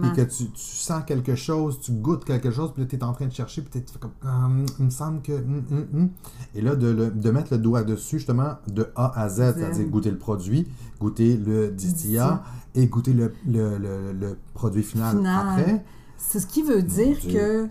puis 0.01 0.11
que 0.13 0.21
tu, 0.21 0.49
tu 0.49 0.61
sens 0.61 1.03
quelque 1.05 1.35
chose, 1.35 1.79
tu 1.79 1.91
goûtes 1.91 2.25
quelque 2.25 2.49
chose, 2.49 2.71
puis 2.73 2.81
là, 2.83 2.87
tu 2.89 2.95
es 2.95 3.03
en 3.03 3.13
train 3.13 3.27
de 3.27 3.31
chercher, 3.31 3.61
puis 3.61 3.83
tu 3.83 3.93
fais 3.93 3.99
comme, 3.99 4.11
Hum, 4.23 4.65
il 4.79 4.85
me 4.85 4.89
semble 4.89 5.21
que... 5.21 5.31
hum, 5.33 5.63
hum, 5.71 5.85
hum. 5.93 6.09
Et 6.55 6.61
là, 6.61 6.75
de, 6.75 6.87
le- 6.87 7.11
de 7.11 7.31
mettre 7.31 7.53
le 7.53 7.59
doigt 7.59 7.83
dessus, 7.83 8.17
justement, 8.17 8.53
de 8.67 8.89
A 8.95 9.19
à 9.19 9.29
Z, 9.29 9.35
Z. 9.35 9.53
c'est-à-dire 9.57 9.87
goûter 9.89 10.09
le 10.11 10.17
produit, 10.17 10.67
goûter 10.99 11.37
le 11.37 11.69
distillat 11.69 12.43
et 12.73 12.87
goûter 12.87 13.13
le, 13.13 13.31
le- 13.45 13.77
le- 14.11 14.37
produit 14.55 14.81
final, 14.83 15.17
Final. 15.17 15.47
après. 15.59 15.85
C'est 16.17 16.39
ce 16.39 16.47
qui 16.47 16.63
veut 16.63 16.81
dire 16.81 17.19
que, 17.21 17.67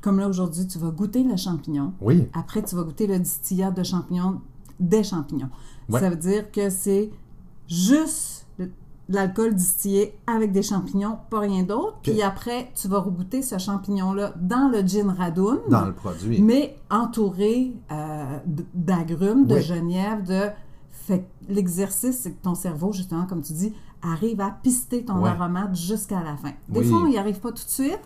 comme 0.00 0.18
là 0.18 0.28
aujourd'hui, 0.28 0.66
tu 0.66 0.78
vas 0.78 0.90
goûter 0.90 1.22
le 1.22 1.36
champignon. 1.36 1.92
Oui, 2.00 2.26
Après, 2.32 2.62
tu 2.64 2.74
vas 2.74 2.82
goûter 2.82 3.06
le 3.06 3.18
distillat 3.20 3.70
de 3.70 3.84
champignons, 3.84 4.40
des 4.80 5.02
champignons. 5.04 5.50
Ouais. 5.88 6.00
Ça 6.00 6.10
veut 6.10 6.16
dire 6.16 6.50
que 6.50 6.70
c'est 6.70 7.10
juste 7.68 8.46
de 8.58 8.70
l'alcool 9.08 9.54
distillé 9.54 10.14
avec 10.26 10.52
des 10.52 10.62
champignons, 10.62 11.18
pas 11.30 11.40
rien 11.40 11.62
d'autre. 11.64 11.96
Puis 12.02 12.22
après, 12.22 12.70
tu 12.74 12.88
vas 12.88 13.00
regoûter 13.00 13.42
ce 13.42 13.58
champignon-là 13.58 14.32
dans 14.40 14.68
le 14.70 14.80
gin 14.86 15.10
radoun, 15.10 15.58
dans 15.68 15.86
le 15.86 15.92
produit. 15.92 16.40
mais 16.40 16.76
entouré 16.90 17.72
euh, 17.90 18.38
d'agrumes, 18.74 19.46
de 19.46 19.56
Oui. 19.56 19.62
genièvre, 19.62 20.22
de... 20.22 20.48
Fait 20.90 21.26
l'exercice, 21.48 22.18
c'est 22.20 22.30
que 22.32 22.42
ton 22.42 22.54
cerveau, 22.54 22.92
justement, 22.92 23.26
comme 23.26 23.42
tu 23.42 23.52
dis, 23.54 23.72
arrive 24.02 24.40
à 24.40 24.50
pister 24.62 25.04
ton 25.04 25.20
Ouais. 25.22 25.30
aromate 25.30 25.74
jusqu'à 25.74 26.22
la 26.22 26.36
fin. 26.36 26.52
Des 26.68 26.80
Oui. 26.80 26.86
fois, 26.88 26.98
on 26.98 27.08
n'y 27.08 27.18
arrive 27.18 27.40
pas 27.40 27.50
tout 27.50 27.64
de 27.64 27.70
suite, 27.70 28.00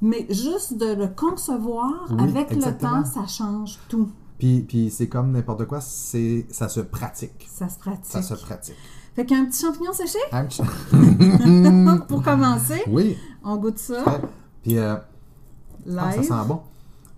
mais 0.00 0.26
juste 0.30 0.78
de 0.78 0.94
le 0.94 1.08
concevoir 1.08 2.06
Oui, 2.10 2.22
avec 2.22 2.50
exactement. 2.52 2.96
le 2.98 3.02
temps, 3.02 3.04
ça 3.04 3.26
change 3.26 3.78
tout. 3.90 4.08
Puis, 4.38 4.60
puis 4.60 4.90
c'est 4.90 5.08
comme 5.08 5.32
n'importe 5.32 5.64
quoi, 5.66 5.80
c'est 5.80 6.46
ça 6.50 6.68
se 6.68 6.80
pratique. 6.80 7.48
Ça 7.50 7.68
se 7.68 7.78
pratique. 7.78 8.04
Ça 8.04 8.22
se 8.22 8.34
pratique. 8.34 8.76
Fait 9.16 9.26
qu'un 9.26 9.46
petit 9.46 9.60
champignon 9.64 9.92
séché, 9.92 10.18
Un 10.30 10.44
petit- 10.46 10.62
pour 12.08 12.22
commencer, 12.22 12.82
oui, 12.86 13.16
on 13.42 13.56
goûte 13.56 13.78
ça 13.78 14.04
fait. 14.04 14.20
Puis, 14.62 14.78
euh, 14.78 14.94
ah, 15.96 16.12
ça 16.12 16.22
sent 16.22 16.46
bon. 16.46 16.60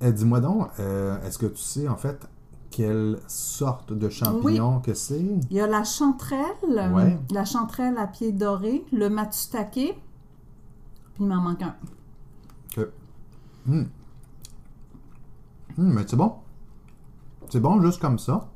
Eh, 0.00 0.12
Dis-moi 0.12 0.40
donc, 0.40 0.68
euh, 0.78 1.20
est-ce 1.26 1.36
que 1.38 1.44
tu 1.46 1.60
sais 1.60 1.86
en 1.88 1.96
fait 1.96 2.26
quelle 2.70 3.18
sorte 3.26 3.92
de 3.92 4.08
champignon 4.08 4.80
que 4.80 4.94
c'est? 4.94 5.20
Il 5.50 5.52
y 5.56 5.60
a 5.60 5.66
la 5.66 5.84
chanterelle, 5.84 6.46
euh, 6.70 6.90
Ouais. 6.90 7.18
la 7.32 7.44
chanterelle 7.44 7.98
à 7.98 8.06
pied 8.06 8.32
doré, 8.32 8.82
le 8.92 9.10
matsutake, 9.10 9.72
puis 9.72 9.92
il 11.18 11.26
m'en 11.26 11.42
manque 11.42 11.60
un. 11.62 11.74
Que... 12.74 12.90
Hmm. 13.66 13.82
Hmm, 15.76 15.92
mais 15.92 16.04
c'est 16.06 16.16
bon. 16.16 16.32
C'est 17.50 17.60
bon 17.60 17.80
juste 17.82 18.00
comme 18.00 18.18
ça. 18.18 18.48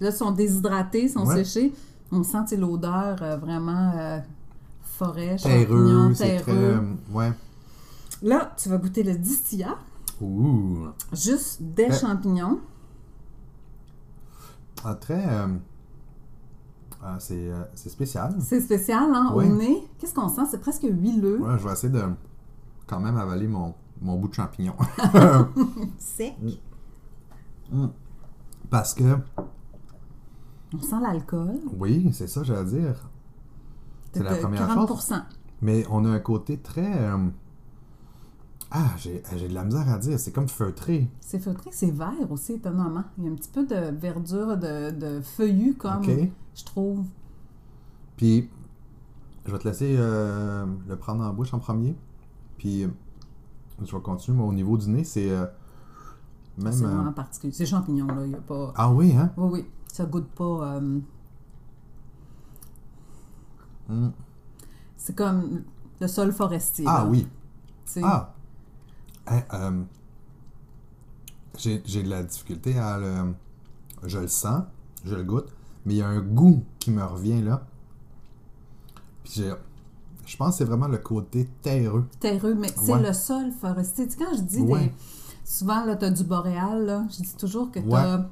Là, 0.00 0.08
ils 0.10 0.12
sont 0.12 0.32
déshydratés, 0.32 1.04
ils 1.04 1.10
sont 1.10 1.24
Ouais. 1.26 1.44
séchés. 1.44 1.72
On 2.10 2.22
sent 2.22 2.56
l'odeur 2.56 3.22
euh, 3.22 3.36
vraiment 3.36 3.92
euh, 3.96 4.18
forêt, 4.82 5.36
Terreux, 5.36 6.12
très... 6.14 6.38
terreux. 6.42 6.52
euh, 6.52 6.80
ouais. 7.12 7.32
Là, 8.22 8.52
tu 8.56 8.68
vas 8.68 8.76
goûter 8.78 9.02
le 9.02 9.14
distillat, 9.16 9.76
Ouh. 10.20 10.88
juste 11.12 11.62
des 11.62 11.90
champignons. 11.92 12.58
Ah, 14.84 14.94
très... 14.94 15.24
ah, 17.02 17.16
c'est 17.18 17.50
c'est 17.74 17.88
spécial. 17.88 18.34
C'est 18.40 18.60
spécial, 18.60 19.10
hein, 19.14 19.32
Ouais. 19.34 19.46
au 19.48 19.54
nez. 19.56 19.82
Qu'est-ce 19.98 20.14
qu'on 20.14 20.28
sent? 20.28 20.42
C'est 20.50 20.60
presque 20.60 20.82
huileux, 20.84 21.40
Ouais, 21.40 21.58
je 21.58 21.66
vais 21.66 21.72
essayer 21.72 21.92
de 21.92 22.02
quand 22.86 23.00
même 23.00 23.16
avaler 23.16 23.48
mon, 23.48 23.74
mon 24.00 24.16
bout 24.18 24.28
de 24.28 24.34
champignon. 24.34 24.74
sec. 25.98 26.34
Parce 28.70 28.94
que, 28.94 29.18
On 30.74 30.80
sent 30.80 30.96
l'alcool. 31.02 31.60
oui, 31.78 32.10
c'est 32.12 32.26
ça, 32.26 32.42
j'allais 32.42 32.64
dire. 32.70 33.08
C'est 34.12 34.22
la 34.22 34.36
première 34.36 34.66
40 34.66 35.12
Mais 35.62 35.84
on 35.90 36.04
a 36.04 36.08
un 36.10 36.18
côté 36.20 36.58
très... 36.58 37.08
euh, 37.08 37.28
Ah, 38.70 38.90
j'ai 38.98 39.22
j'ai 39.36 39.48
de 39.48 39.54
la 39.54 39.64
misère 39.64 39.88
à 39.88 39.98
dire. 39.98 40.18
C'est 40.18 40.32
comme 40.32 40.48
feutré. 40.48 41.08
C'est 41.20 41.38
feutré, 41.38 41.70
c'est 41.72 41.90
vert 41.90 42.30
aussi, 42.30 42.54
étonnamment. 42.54 43.04
Il 43.18 43.24
y 43.24 43.28
a 43.28 43.30
un 43.30 43.34
petit 43.34 43.50
peu 43.50 43.66
de 43.66 43.94
verdure, 43.96 44.56
de, 44.56 44.90
de 44.90 45.20
feuillu, 45.22 45.74
comme, 45.74 46.02
je 46.54 46.64
trouve. 46.64 47.04
Puis, 48.16 48.48
je 49.46 49.52
vais 49.52 49.58
te 49.58 49.66
laisser 49.68 49.96
euh, 49.98 50.66
le 50.88 50.96
prendre 50.96 51.24
en 51.24 51.32
bouche 51.32 51.52
en 51.54 51.58
premier. 51.58 51.94
Puis, 52.58 52.84
euh, 52.84 52.88
je 53.84 53.94
vais 53.94 54.02
continuer. 54.02 54.36
Moi, 54.38 54.46
au 54.46 54.52
niveau 54.52 54.76
du 54.78 54.88
nez, 54.90 55.04
c'est 55.04 55.30
euh, 55.30 55.46
même... 56.58 56.72
C'est 56.72 56.84
euh, 56.84 56.88
vraiment 56.88 57.12
particulier. 57.12 57.52
C'est 57.52 57.66
champignons, 57.66 58.06
là. 58.06 58.24
Il 58.26 58.32
y 58.32 58.34
a 58.34 58.38
pas... 58.40 58.72
Ah 58.76 58.90
oui, 58.90 59.14
hein? 59.16 59.32
Oui, 59.36 59.48
oui. 59.52 59.66
Ça 59.92 60.04
goûte 60.04 60.28
pas... 60.28 60.74
euh, 60.76 61.00
Mm. 63.88 64.08
C'est 64.96 65.14
comme 65.16 65.64
le 66.00 66.06
sol 66.06 66.32
forestier. 66.32 66.84
Ah 66.88 67.02
là. 67.04 67.10
oui. 67.10 67.26
Ah! 68.02 68.32
Hein, 69.26 69.42
euh, 69.52 69.82
j'ai 71.58 71.82
j'ai 71.84 72.02
de 72.02 72.08
la 72.08 72.22
difficulté 72.22 72.78
à 72.78 72.98
le... 72.98 73.34
Je 74.04 74.18
le 74.18 74.28
sens, 74.28 74.62
je 75.04 75.14
le 75.14 75.22
goûte, 75.22 75.48
mais 75.84 75.94
il 75.94 75.96
y 75.98 76.02
a 76.02 76.08
un 76.08 76.20
goût 76.20 76.64
qui 76.78 76.90
me 76.90 77.04
revient 77.04 77.42
là. 77.42 77.66
Puis 79.24 79.34
j'ai... 79.36 79.52
Je 80.26 80.36
pense 80.36 80.50
que 80.50 80.58
c'est 80.58 80.64
vraiment 80.64 80.88
le 80.88 80.98
côté 80.98 81.48
terreux. 81.62 82.06
Terreux, 82.20 82.54
mais 82.54 82.68
c'est 82.68 82.98
le 82.98 83.12
sol 83.12 83.50
forestier. 83.60 84.06
Tu 84.06 84.12
sais, 84.12 84.24
quand 84.24 84.36
je 84.36 84.42
dis 84.42 84.60
Ouais. 84.60 84.86
des... 84.86 84.92
Souvent, 85.58 85.84
là, 85.84 85.96
tu 85.96 86.04
as 86.06 86.10
du 86.10 86.24
boréal, 86.24 86.86
là. 86.86 87.02
Je 87.10 87.22
dis 87.22 87.36
toujours 87.38 87.70
que 87.70 87.78
tu 87.80 87.86
Ouais. 87.86 88.00
as 88.00 88.26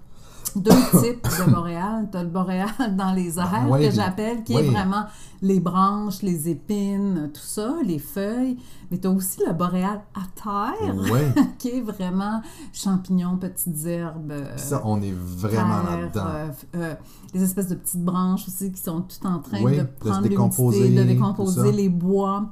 deux 0.56 0.70
types 1.02 1.22
de 1.46 1.50
boréal. 1.52 2.08
Tu 2.10 2.16
as 2.16 2.22
le 2.22 2.30
boréal 2.30 2.68
dans 2.96 3.12
les 3.12 3.38
airs, 3.38 3.66
Ouais, 3.68 3.84
que 3.86 3.90
j'appelle, 3.94 4.42
qui 4.42 4.54
ouais. 4.54 4.64
est 4.66 4.70
vraiment 4.70 5.04
les 5.42 5.60
branches, 5.60 6.22
les 6.22 6.48
épines, 6.48 7.30
tout 7.34 7.40
ça, 7.42 7.74
les 7.84 7.98
feuilles. 7.98 8.56
Mais 8.90 8.98
tu 8.98 9.06
as 9.06 9.10
aussi 9.10 9.40
le 9.46 9.52
boréal 9.52 10.00
à 10.14 10.22
terre, 10.34 10.94
Ouais. 11.12 11.32
qui 11.58 11.68
est 11.68 11.80
vraiment 11.82 12.40
champignons, 12.72 13.36
petites 13.36 13.84
herbes. 13.86 14.32
euh, 14.32 14.56
ça, 14.56 14.80
on 14.86 15.00
est 15.02 15.14
vraiment 15.14 15.82
là-dedans. 15.82 16.24
euh, 16.26 16.48
euh, 16.76 16.94
les 17.34 17.42
espèces 17.42 17.68
de 17.68 17.74
petites 17.74 18.02
branches 18.02 18.48
aussi 18.48 18.72
qui 18.72 18.80
sont 18.80 19.02
toutes 19.02 19.26
en 19.26 19.40
train 19.40 19.60
de 19.62 19.68
de 19.68 19.76
se 19.76 19.84
prendre 20.08 20.22
décomposer, 20.22 20.88
de 20.88 21.00
tout 21.02 21.06
décomposer 21.06 21.70
les 21.72 21.90
bois. 21.90 22.46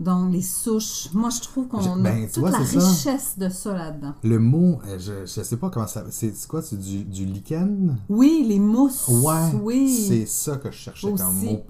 Donc, 0.00 0.32
les 0.32 0.40
souches. 0.42 1.10
Moi, 1.12 1.28
je 1.28 1.40
trouve 1.42 1.68
qu'on 1.68 1.78
a 1.78 1.96
ben, 1.98 2.26
toute 2.26 2.38
vois, 2.38 2.50
la 2.50 2.64
ça. 2.64 2.78
richesse 2.88 3.38
de 3.38 3.48
ça 3.50 3.74
là-dedans. 3.74 4.14
Le 4.22 4.38
mot, 4.38 4.80
euh, 4.88 4.98
je, 4.98 5.26
je 5.26 5.42
sais 5.44 5.56
pas 5.58 5.68
comment 5.68 5.86
ça... 5.86 6.04
C'est 6.10 6.32
quoi? 6.48 6.62
C'est 6.62 6.78
du, 6.78 7.04
du 7.04 7.26
lichen? 7.26 7.98
Oui, 8.08 8.44
les 8.48 8.58
mousses. 8.58 9.06
Ouais, 9.08 9.52
oui. 9.62 9.94
c'est 10.08 10.24
ça 10.26 10.56
que 10.56 10.70
je 10.70 10.76
cherchais 10.76 11.12
comme 11.12 11.36
Aussi. 11.36 11.44
mot. 11.46 11.60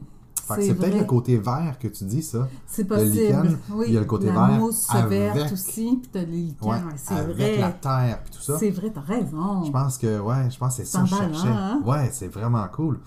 Fait 0.46 0.56
que 0.56 0.62
C'est 0.62 0.74
peut-être 0.74 0.98
le 0.98 1.04
côté 1.04 1.38
vert 1.38 1.76
que 1.80 1.88
tu 1.88 2.04
dis, 2.04 2.22
ça. 2.22 2.48
C'est 2.66 2.88
le 2.88 3.02
lichen, 3.04 3.36
possible. 3.42 3.58
oui, 3.72 3.84
il 3.88 3.94
y 3.94 3.96
a 3.96 4.00
le 4.00 4.06
côté 4.06 4.26
la 4.26 4.32
vert 4.32 4.48
mousse 4.60 4.86
avec- 4.90 5.34
verte 5.34 5.52
aussi, 5.52 5.98
puis 6.00 6.10
t'as 6.12 6.20
les 6.22 6.26
lichens. 6.26 6.56
Ouais, 6.68 6.78
c'est 6.96 7.14
avec 7.14 7.36
vrai. 7.36 7.58
la 7.58 7.70
terre 7.72 8.20
puis 8.24 8.32
tout 8.36 8.42
ça. 8.42 8.58
C'est 8.58 8.70
vrai, 8.70 8.90
t'as 8.94 9.00
raison. 9.00 9.64
Je 9.64 9.70
pense 9.72 9.98
que, 9.98 10.18
ouais, 10.20 10.50
je 10.50 10.58
pense 10.58 10.76
c'est 10.76 10.84
ça 10.84 11.00
que 11.02 11.06
je 11.08 11.14
cherchais. 11.16 11.48
hein? 11.48 11.82
Ouais, 11.84 12.10
c'est 12.12 12.28
vraiment 12.28 12.66
cool. 12.72 13.00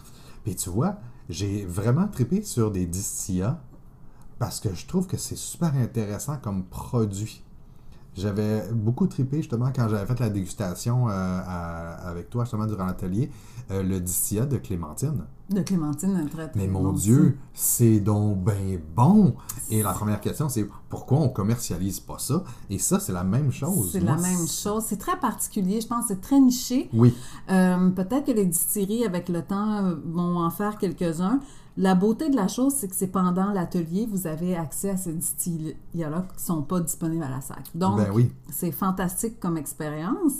Puis 0.43 0.55
tu 0.55 0.69
vois, 0.69 0.95
j'ai 1.29 1.65
vraiment 1.65 2.07
trippé 2.07 2.41
sur 2.43 2.71
des 2.71 2.85
distillats 2.85 3.57
parce 4.43 4.59
que 4.59 4.73
je 4.75 4.85
trouve 4.85 5.07
que 5.07 5.15
c'est 5.15 5.37
super 5.37 5.73
intéressant 5.75 6.35
comme 6.35 6.65
produit. 6.65 7.41
J'avais 8.17 8.69
beaucoup 8.73 9.07
trippé 9.07 9.37
justement 9.37 9.71
quand 9.73 9.87
j'avais 9.87 10.05
fait 10.05 10.19
la 10.19 10.29
dégustation 10.29 11.07
euh, 11.07 11.11
à- 11.13 11.93
avec 12.09 12.29
toi 12.29 12.43
justement 12.43 12.65
durant 12.65 12.85
l'atelier, 12.85 13.31
euh, 13.71 13.81
le 13.83 14.01
distillat 14.01 14.45
de 14.45 14.57
Clémentine. 14.57 15.23
De 15.49 15.61
Clémentine, 15.61 16.17
un 16.17 16.25
très, 16.27 16.49
très 16.49 16.59
Mais 16.59 16.67
mon 16.67 16.83
bon 16.83 16.91
Dieu, 16.91 17.37
c'est 17.53 18.01
donc 18.01 18.43
ben 18.43 18.81
bon! 18.93 19.33
Et 19.69 19.81
la 19.81 19.93
première 19.93 20.19
question, 20.19 20.49
c'est 20.49 20.67
pourquoi 20.89 21.19
on 21.19 21.29
commercialise 21.29 22.01
pas 22.01 22.19
ça? 22.19 22.43
Et 22.69 22.79
ça, 22.79 22.99
c'est 22.99 23.13
la 23.13 23.23
même 23.23 23.49
chose. 23.51 23.91
C'est 23.93 24.01
la 24.01 24.17
même 24.17 24.45
chose. 24.45 24.83
C'est 24.85 24.97
très 24.99 25.17
particulier. 25.21 25.79
Je 25.79 25.87
pense 25.87 26.05
c'est 26.09 26.19
très 26.19 26.41
niché. 26.41 26.89
Oui, 26.93 27.13
Euh, 27.49 27.89
Peut-être 27.91 28.25
que 28.25 28.31
les 28.33 28.45
distilleries, 28.45 29.05
avec 29.05 29.29
le 29.29 29.41
temps, 29.41 29.93
vont 30.05 30.37
en 30.39 30.49
faire 30.49 30.77
quelques-uns. 30.77 31.39
La 31.75 31.95
beauté 31.95 32.29
de 32.29 32.35
la 32.35 32.47
chose, 32.47 32.73
c'est 32.75 32.87
que 32.87 32.95
c'est 32.95 33.07
pendant 33.07 33.51
l'atelier, 33.51 34.07
vous 34.09 34.27
avez 34.27 34.55
accès 34.55 34.91
à 34.91 34.97
ces 34.97 35.13
distillats-là 35.13 36.25
qui 36.29 36.35
ne 36.35 36.41
sont 36.45 36.61
pas 36.61 36.79
disponibles 36.79 37.23
à 37.23 37.29
la 37.29 37.41
SAC. 37.41 37.71
Donc, 37.75 37.97
ben 37.97 38.11
oui. 38.13 38.31
c'est 38.51 38.71
fantastique 38.71 39.39
comme 39.39 39.57
expérience. 39.57 40.33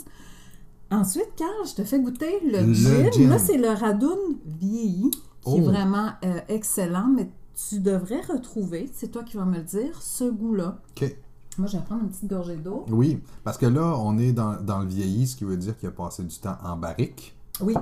Ensuite, 0.90 1.30
Carl, 1.36 1.50
je 1.66 1.74
te 1.74 1.82
fais 1.82 1.98
goûter 1.98 2.38
le, 2.44 2.66
Le 2.66 2.72
gin. 2.74 3.12
gin. 3.12 3.28
Là, 3.30 3.38
c'est 3.38 3.58
le 3.58 3.68
Radoun 3.70 4.18
vieilli, 4.46 5.10
qui 5.10 5.56
est 5.56 5.60
Oh. 5.60 5.64
vraiment 5.64 6.10
euh, 6.24 6.40
excellent, 6.48 7.08
mais 7.08 7.28
tu 7.68 7.80
devrais 7.80 8.20
retrouver, 8.20 8.88
c'est 8.94 9.08
toi 9.08 9.24
qui 9.24 9.36
vas 9.36 9.44
me 9.44 9.56
le 9.56 9.62
dire, 9.64 10.00
ce 10.02 10.24
goût-là. 10.30 10.78
OK. 10.96 11.16
Moi, 11.58 11.66
je 11.68 11.76
vais 11.78 11.82
prendre 11.84 12.02
une 12.02 12.10
petite 12.10 12.28
gorgée 12.28 12.56
d'eau. 12.56 12.84
Oui, 12.90 13.20
parce 13.44 13.58
que 13.58 13.66
là, 13.66 13.96
on 13.98 14.18
est 14.18 14.32
dans, 14.32 14.60
dans 14.60 14.80
le 14.80 14.86
vieilli, 14.86 15.26
ce 15.26 15.36
qui 15.36 15.44
veut 15.44 15.56
dire 15.56 15.76
qu'il 15.76 15.88
a 15.88 15.92
passé 15.92 16.22
du 16.22 16.36
temps 16.38 16.56
en 16.64 16.76
barrique. 16.76 17.36
Oui, 17.60 17.74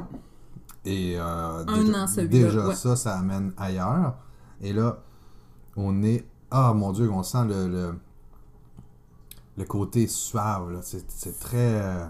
Et 0.84 1.14
euh, 1.18 1.64
Un 1.66 1.84
déjà, 1.84 2.02
an, 2.02 2.06
celui-là, 2.06 2.44
déjà 2.46 2.66
ouais. 2.68 2.74
ça, 2.74 2.96
ça 2.96 3.18
amène 3.18 3.52
ailleurs. 3.56 4.14
Et 4.60 4.72
là, 4.72 4.98
on 5.76 6.02
est... 6.02 6.26
Ah, 6.50 6.72
mon 6.74 6.92
Dieu, 6.92 7.10
on 7.10 7.22
sent 7.22 7.44
le, 7.46 7.68
le, 7.68 7.94
le 9.56 9.64
côté 9.64 10.06
suave. 10.06 10.70
là. 10.72 10.80
C'est 10.82 11.04
c'est 11.10 11.38
très... 11.38 11.80
euh, 11.82 12.06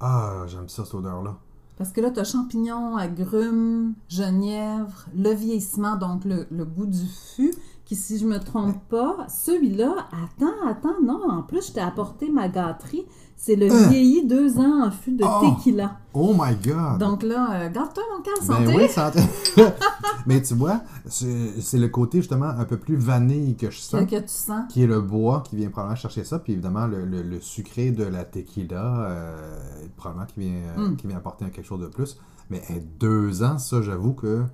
Ah, 0.00 0.44
j'aime 0.46 0.68
ça, 0.68 0.84
cette 0.84 0.94
odeur-là. 0.94 1.36
Parce 1.78 1.90
que 1.90 2.00
là, 2.00 2.10
tu 2.10 2.20
as 2.20 2.24
champignons, 2.24 2.96
agrumes, 2.96 3.94
genièvre, 4.08 5.06
le 5.14 5.30
vieillissement, 5.34 5.96
donc 5.96 6.24
le, 6.24 6.46
le 6.50 6.64
goût 6.64 6.86
du 6.86 7.06
fût, 7.06 7.52
qui, 7.84 7.96
si 7.96 8.18
je 8.18 8.26
me 8.26 8.38
trompe 8.38 8.82
pas, 8.88 9.26
celui-là, 9.28 9.94
attends, 10.10 10.66
attends, 10.66 11.00
non, 11.04 11.28
en 11.28 11.42
plus, 11.42 11.66
je 11.68 11.72
t'ai 11.72 11.80
apporté 11.80 12.30
ma 12.30 12.48
gâterie. 12.48 13.04
C'est 13.38 13.54
le 13.54 13.70
Euh. 13.70 13.88
vieilli 13.88 14.26
deux 14.26 14.58
ans 14.58 14.86
en 14.86 14.90
fût 14.90 15.12
de 15.12 15.22
Oh. 15.24 15.54
tequila. 15.56 15.98
Oh 16.14 16.34
my 16.36 16.54
God! 16.56 16.98
Donc 16.98 17.22
là, 17.22 17.48
euh, 17.52 17.70
garde-toi, 17.70 18.02
mon 18.16 18.22
cœur, 18.22 18.36
santé. 18.42 18.64
Ben 18.66 18.76
oui, 18.76 18.88
santé. 18.88 19.20
Mais 20.26 20.40
tu 20.42 20.54
vois, 20.54 20.80
c'est 21.06 21.78
le 21.78 21.88
côté 21.88 22.18
justement 22.18 22.46
un 22.48 22.64
peu 22.64 22.78
plus 22.78 22.96
vanille 22.96 23.54
que 23.54 23.70
je 23.70 23.78
sens. 23.78 24.04
que 24.06 24.16
tu 24.18 24.28
sens. 24.28 24.64
qui 24.70 24.82
est 24.82 24.86
le 24.86 25.00
bois 25.00 25.42
qui 25.46 25.54
vient 25.56 25.68
probablement 25.68 25.96
chercher 25.96 26.24
ça, 26.24 26.38
puis 26.38 26.54
évidemment 26.54 26.86
le, 26.86 27.04
le- 27.04 27.22
le 27.22 27.40
sucré 27.40 27.90
de 27.92 28.04
la 28.04 28.24
tequila, 28.24 29.00
euh, 29.02 29.58
probablement 29.96 30.26
qui 30.26 30.40
vient, 30.40 30.62
euh, 30.78 30.88
Mm. 30.88 30.96
qui 30.96 31.06
vient 31.06 31.18
apporter 31.18 31.44
quelque 31.50 31.66
chose 31.66 31.80
de 31.80 31.86
plus. 31.88 32.18
Mais 32.50 32.62
deux 32.98 33.42
ans, 33.42 33.58
ça, 33.58 33.82
j'avoue 33.82 34.14
que 34.14 34.44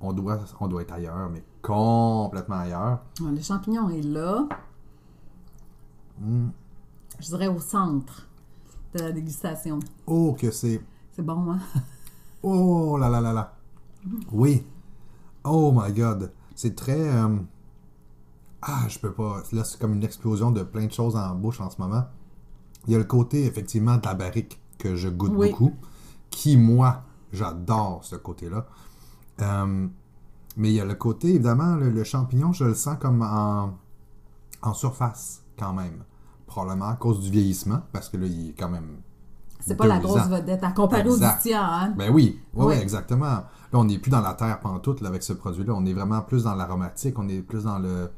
on 0.00 0.12
doit, 0.12 0.38
on 0.60 0.68
doit 0.68 0.82
être 0.82 0.94
ailleurs, 0.94 1.28
mais 1.32 1.42
complètement 1.62 2.60
ailleurs. 2.60 3.00
Ouais, 3.20 3.32
Le 3.34 3.42
champignon 3.42 3.90
est 3.90 4.02
là, 4.02 4.46
Mm. 6.20 6.48
Je 7.20 7.26
dirais 7.26 7.46
au 7.48 7.58
centre 7.58 8.26
de 8.94 9.00
la 9.04 9.12
dégustation. 9.12 9.78
Oh, 10.06 10.36
que 10.38 10.50
c'est. 10.50 10.80
C'est 11.12 11.22
bon, 11.24 11.52
hein? 11.52 11.58
Oh 12.42 12.98
là 12.98 13.08
là 13.08 13.20
là 13.22 13.32
là. 13.32 13.56
Oui. 14.32 14.66
Oh 15.44 15.72
my 15.74 15.92
god. 15.92 16.32
C'est 16.54 16.76
très. 16.76 17.08
euh, 17.08 17.36
Ah, 18.60 18.84
je 18.88 18.98
peux 18.98 19.12
pas. 19.12 19.42
Là, 19.52 19.64
c'est 19.64 19.80
comme 19.80 19.94
une 19.94 20.04
explosion 20.04 20.50
de 20.50 20.62
plein 20.62 20.86
de 20.86 20.92
choses 20.92 21.16
en 21.16 21.34
bouche 21.34 21.60
en 21.60 21.70
ce 21.70 21.80
moment. 21.80 22.04
Il 22.86 22.92
y 22.92 22.96
a 22.96 22.98
le 22.98 23.04
côté, 23.04 23.44
effectivement, 23.46 23.96
de 23.96 24.04
la 24.04 24.12
barrique 24.14 24.60
que 24.78 24.94
je 24.94 25.08
goûte 25.08 25.32
Oui. 25.34 25.50
beaucoup. 25.50 25.72
Qui, 26.30 26.56
moi, 26.58 27.02
j'adore 27.32 28.04
ce 28.04 28.16
côté-là. 28.16 28.66
Euh, 29.40 29.88
mais 30.58 30.68
il 30.70 30.74
y 30.74 30.80
a 30.80 30.84
le 30.84 30.94
côté, 30.94 31.30
évidemment, 31.30 31.76
le, 31.76 31.90
le 31.90 32.04
champignon, 32.04 32.52
je 32.52 32.64
le 32.64 32.74
sens 32.74 32.98
comme 33.00 33.22
en, 33.22 33.72
en 34.62 34.74
surface, 34.74 35.42
quand 35.58 35.72
même. 35.72 36.04
Probablement 36.54 36.88
à 36.90 36.94
cause 36.94 37.18
du 37.20 37.30
vieillissement, 37.30 37.80
parce 37.92 38.08
que 38.08 38.16
là, 38.16 38.26
il 38.26 38.50
est 38.50 38.52
quand 38.52 38.68
même. 38.68 38.98
C'est 39.60 39.76
pas 39.76 39.86
la 39.86 39.98
grosse 39.98 40.20
ans. 40.20 40.28
vedette 40.28 40.62
à 40.62 40.70
comparer 40.72 41.08
au 41.08 41.20
hein? 41.22 41.94
Ben 41.96 42.12
oui, 42.12 42.38
ouais, 42.54 42.64
Oui. 42.64 42.66
ouais, 42.66 42.82
exactement. 42.82 43.24
Là, 43.26 43.44
on 43.72 43.84
n'est 43.84 43.98
plus 43.98 44.10
dans 44.10 44.20
la 44.20 44.34
terre 44.34 44.60
pantoute 44.60 45.00
là, 45.00 45.08
avec 45.08 45.22
ce 45.22 45.32
produit-là. 45.32 45.72
On 45.74 45.84
est 45.86 45.92
vraiment 45.94 46.20
plus 46.20 46.44
dans 46.44 46.54
l'aromatique, 46.54 47.18
on 47.18 47.28
est 47.28 47.40
plus 47.40 47.64
dans 47.64 47.78
le. 47.78 48.10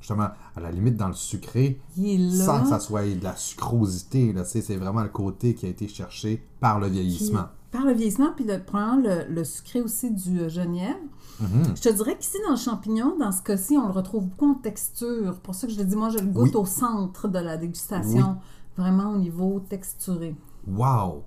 Justement, 0.00 0.28
à 0.54 0.60
la 0.60 0.70
limite, 0.70 0.96
dans 0.96 1.08
le 1.08 1.14
sucré, 1.14 1.80
Il 1.96 2.06
est 2.08 2.36
là. 2.38 2.44
sans 2.44 2.62
que 2.62 2.68
ça 2.68 2.78
soit 2.78 3.02
de 3.04 3.24
la 3.24 3.34
sucrosité. 3.36 4.34
C'est 4.44 4.76
vraiment 4.76 5.02
le 5.02 5.08
côté 5.08 5.54
qui 5.54 5.64
a 5.66 5.68
été 5.70 5.88
cherché 5.88 6.42
par 6.60 6.78
le 6.78 6.86
vieillissement. 6.88 7.46
par 7.70 7.84
le 7.84 7.92
vieillissement, 7.92 8.32
puis 8.36 8.44
de 8.44 8.56
prendre 8.56 9.02
le, 9.02 9.24
le 9.34 9.44
sucré 9.44 9.80
aussi 9.82 10.10
du 10.10 10.40
euh, 10.40 10.48
genièvre. 10.48 10.98
Mhm. 11.40 11.74
Je 11.76 11.80
te 11.82 11.88
dirais 11.88 12.16
qu'ici, 12.18 12.36
dans 12.44 12.52
le 12.52 12.56
champignon, 12.56 13.16
dans 13.18 13.32
ce 13.32 13.42
cas-ci, 13.42 13.76
on 13.76 13.86
le 13.86 13.92
retrouve 13.92 14.26
beaucoup 14.26 14.50
en 14.50 14.54
texture. 14.54 15.38
Pour 15.40 15.54
ça 15.54 15.66
que 15.66 15.72
je 15.72 15.78
le 15.78 15.84
dis, 15.84 15.96
moi, 15.96 16.08
je 16.10 16.18
le 16.18 16.26
goûte 16.26 16.54
Oui. 16.54 16.60
au 16.60 16.64
centre 16.64 17.28
de 17.28 17.38
la 17.38 17.56
dégustation, 17.56 18.36
vraiment 18.76 19.10
au 19.10 19.16
niveau 19.16 19.60
texturé. 19.68 20.36
Wow! 20.66 21.22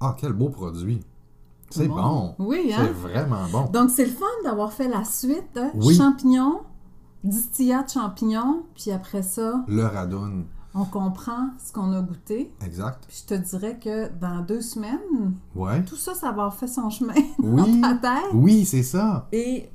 Ah, 0.00 0.14
quel 0.18 0.32
beau 0.32 0.48
produit! 0.48 1.00
C'est 1.70 1.88
bon! 1.88 2.34
Oui, 2.38 2.66
C'est 2.68 2.74
hein? 2.74 2.92
vraiment 3.00 3.48
bon! 3.50 3.64
Donc, 3.72 3.90
c'est 3.90 4.04
le 4.04 4.10
fun 4.12 4.26
d'avoir 4.44 4.72
fait 4.72 4.88
la 4.88 5.04
suite. 5.04 5.56
hein? 5.56 5.70
Oui. 5.74 5.94
Champignons, 5.96 6.60
distillat 7.24 7.82
de 7.84 7.90
champignons, 7.90 8.64
puis 8.74 8.90
après 8.92 9.22
ça, 9.22 9.64
Le 9.66 9.84
radoun. 9.84 10.44
On 10.74 10.84
comprend 10.84 11.50
ce 11.64 11.72
qu'on 11.72 11.92
a 11.92 12.00
goûté. 12.00 12.52
Exact. 12.64 13.04
Puis 13.06 13.22
je 13.28 13.34
te 13.34 13.40
dirais 13.40 13.78
que 13.78 14.10
dans 14.18 14.40
deux 14.40 14.60
semaines, 14.60 15.34
Ouais. 15.54 15.82
tout 15.84 15.96
ça, 15.96 16.14
ça 16.14 16.26
va 16.26 16.30
avoir 16.32 16.54
fait 16.54 16.66
son 16.66 16.90
chemin 16.90 17.14
Oui. 17.38 17.80
dans 17.80 17.96
ta 18.00 18.16
tête. 18.16 18.30
Oui, 18.34 18.64
c'est 18.64 18.82
ça. 18.82 19.28
Et 19.32 19.70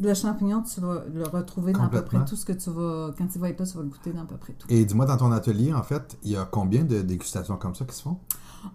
le 0.00 0.12
champignon, 0.14 0.62
tu 0.62 0.80
vas 0.80 1.02
le 1.12 1.24
retrouver 1.24 1.72
dans 1.72 1.84
à 1.84 1.88
peu 1.88 2.04
près 2.04 2.22
tout 2.24 2.36
ce 2.36 2.44
que 2.44 2.52
tu 2.52 2.70
vas. 2.70 3.12
Quand 3.16 3.26
il 3.34 3.40
va 3.40 3.48
être 3.48 3.58
là, 3.60 3.66
tu 3.66 3.76
vas 3.76 3.82
le 3.82 3.88
goûter 3.88 4.12
dans 4.12 4.22
à 4.22 4.26
peu 4.26 4.36
près 4.36 4.52
tout. 4.52 4.66
Et 4.70 4.84
dis-moi, 4.84 5.06
dans 5.06 5.16
ton 5.16 5.32
atelier, 5.32 5.72
en 5.72 5.82
fait, 5.82 6.18
il 6.22 6.32
y 6.32 6.36
a 6.36 6.44
combien 6.44 6.84
de 6.84 7.00
dégustations 7.00 7.56
comme 7.56 7.74
ça 7.74 7.84
qui 7.86 7.94
se 7.96 8.02
font? 8.02 8.18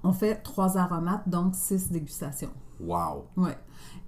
On 0.04 0.12
fait 0.14 0.36
trois 0.42 0.78
aromates, 0.78 1.28
donc 1.30 1.54
six 1.56 1.92
dégustations. 1.92 2.50
Wow! 2.80 3.26
Ouais. 3.38 3.58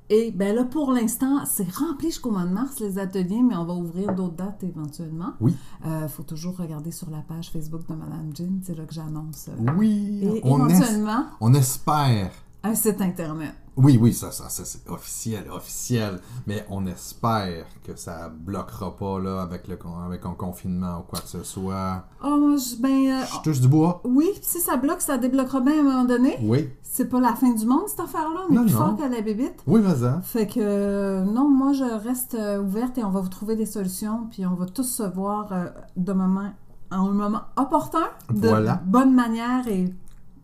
Et 0.09 0.31
ben 0.31 0.55
là, 0.55 0.63
pour 0.63 0.91
l'instant, 0.91 1.45
c'est 1.45 1.67
rempli 1.75 2.07
jusqu'au 2.09 2.29
mois 2.31 2.43
de 2.45 2.49
mars, 2.53 2.79
les 2.79 2.99
ateliers, 2.99 3.41
mais 3.41 3.55
on 3.55 3.65
va 3.65 3.73
ouvrir 3.73 4.13
d'autres 4.13 4.35
dates 4.35 4.63
éventuellement. 4.63 5.33
Oui. 5.41 5.55
Il 5.83 6.07
faut 6.09 6.23
toujours 6.23 6.55
regarder 6.57 6.91
sur 6.91 7.09
la 7.09 7.19
page 7.19 7.49
Facebook 7.51 7.87
de 7.89 7.95
Madame 7.95 8.29
Jean, 8.35 8.59
c'est 8.63 8.77
là 8.77 8.83
que 8.85 8.93
j'annonce. 8.93 9.49
euh, 9.49 9.71
Oui! 9.77 10.19
Et 10.21 10.41
on, 10.43 10.67
es- 10.67 10.73
éventuellement, 10.75 11.25
on 11.41 11.53
espère. 11.55 12.31
un 12.63 12.75
site 12.75 13.01
Internet. 13.01 13.53
Oui, 13.77 13.97
oui, 14.01 14.13
ça, 14.13 14.31
ça, 14.31 14.47
ça, 14.49 14.63
c'est 14.63 14.89
officiel, 14.89 15.45
officiel. 15.51 16.19
Mais 16.47 16.65
on 16.69 16.85
espère 16.85 17.65
que 17.85 17.95
ça 17.97 18.29
bloquera 18.29 18.95
pas 18.95 19.19
là, 19.19 19.41
avec, 19.41 19.67
le, 19.67 19.77
avec 20.05 20.25
un 20.25 20.31
confinement 20.33 20.99
ou 20.99 21.03
quoi 21.03 21.19
que 21.19 21.27
ce 21.27 21.43
soit. 21.43 22.05
Oh, 22.23 22.55
je, 22.57 22.81
ben, 22.81 22.89
euh, 23.21 23.25
Je 23.25 23.41
touche 23.43 23.59
du 23.59 23.67
bois. 23.67 24.01
oui, 24.05 24.29
si 24.41 24.59
ça 24.61 24.77
bloque, 24.77 25.01
ça 25.01 25.17
débloquera 25.17 25.59
bien 25.59 25.73
à 25.77 25.79
un 25.79 25.83
moment 25.83 26.05
donné. 26.05 26.37
Oui. 26.41 26.69
C'est 26.81 27.09
pas 27.09 27.19
la 27.19 27.35
fin 27.35 27.51
du 27.51 27.65
monde, 27.65 27.87
cette 27.87 27.99
affaire-là. 27.99 28.45
On 28.49 28.53
est 28.53 28.55
Non, 28.55 28.63
plus 28.63 28.71
non. 28.73 28.77
fort 28.79 28.95
que 28.95 29.03
la 29.03 29.21
bébite. 29.21 29.61
Oui, 29.67 29.81
vas-y. 29.81 30.21
Fait 30.23 30.47
que 30.47 30.59
euh, 30.61 31.25
non, 31.25 31.49
moi 31.49 31.73
je 31.73 31.83
reste 31.83 32.35
euh, 32.35 32.61
ouverte 32.61 32.97
et 32.97 33.03
on 33.03 33.09
va 33.09 33.19
vous 33.19 33.27
trouver 33.27 33.57
des 33.57 33.65
solutions, 33.65 34.27
puis 34.31 34.45
on 34.45 34.53
va 34.55 34.65
tous 34.67 34.83
se 34.89 35.03
voir 35.03 35.49
de 35.97 36.13
moment, 36.13 36.53
en 36.91 37.09
un 37.09 37.11
moment 37.11 37.41
opportun, 37.57 38.07
de 38.29 38.47
Voilà. 38.47 38.81
bonne 38.85 39.13
manière 39.13 39.67
et 39.67 39.93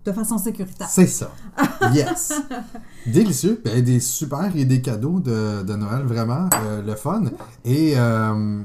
de 0.06 0.12
façon 0.12 0.38
sécuritaire. 0.38 0.88
C'est 0.90 1.08
ça. 1.08 1.32
Yes. 1.94 2.34
Délicieux. 3.06 3.62
Ben, 3.64 3.84
des 3.84 4.00
super 4.00 4.56
et 4.56 4.66
des 4.66 4.82
cadeaux 4.82 5.20
de, 5.20 5.64
de 5.64 5.74
Noël, 5.76 6.04
vraiment. 6.04 6.50
euh, 6.66 6.82
le 6.82 6.96
fun. 6.96 7.24
Et, 7.66 7.94
euh, 7.98 8.62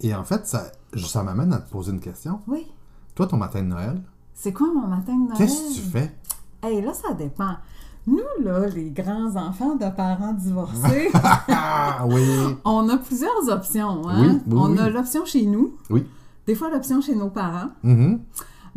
et 0.00 0.14
en 0.14 0.24
fait, 0.24 0.46
ça, 0.46 0.66
ça 0.96 1.22
m'amène 1.22 1.52
à 1.52 1.58
te 1.58 1.70
poser 1.70 1.92
une 1.92 2.00
question. 2.00 2.40
Oui. 2.46 2.66
Toi, 3.14 3.26
ton 3.26 3.36
matin 3.36 3.62
de 3.62 3.68
Noël, 3.68 4.00
C'est 4.34 4.52
quoi 4.52 4.68
mon 4.72 4.86
matin 4.86 5.14
de 5.14 5.24
Noël? 5.24 5.36
qu'est-ce 5.36 5.60
que 5.68 5.74
tu 5.74 5.80
fais? 5.90 6.14
Hey, 6.62 6.80
là, 6.82 6.92
ça 6.94 7.14
dépend. 7.14 7.56
Nous, 8.06 8.20
là, 8.42 8.66
les 8.68 8.90
grands 8.90 9.36
enfants 9.36 9.74
de 9.76 9.90
parents 9.94 10.32
divorcés, 10.32 11.10
Ah 11.14 12.04
oui. 12.08 12.22
on 12.64 12.88
a 12.88 12.96
plusieurs 12.96 13.48
options. 13.50 14.08
Hein? 14.08 14.22
Oui, 14.22 14.40
oui, 14.46 14.54
on 14.58 14.76
a 14.78 14.88
l'option 14.88 15.26
chez 15.26 15.44
nous, 15.44 15.76
Oui. 15.90 16.06
des 16.46 16.54
fois 16.54 16.70
l'option 16.70 17.00
chez 17.02 17.14
nos 17.14 17.28
parents. 17.28 17.68
Mhm. 17.82 18.20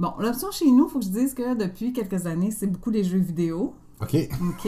Bon, 0.02 0.14
l'option 0.18 0.50
chez 0.50 0.66
nous, 0.72 0.88
il 0.88 0.90
faut 0.92 0.98
que 0.98 1.06
je 1.06 1.12
dise 1.12 1.36
que 1.36 1.54
depuis 1.54 1.94
quelques 1.94 2.26
années, 2.26 2.50
c'est 2.50 2.66
beaucoup 2.66 2.90
les 2.90 3.04
jeux 3.04 3.20
vidéo. 3.20 3.76
OK. 4.02 4.16
OK. 4.50 4.68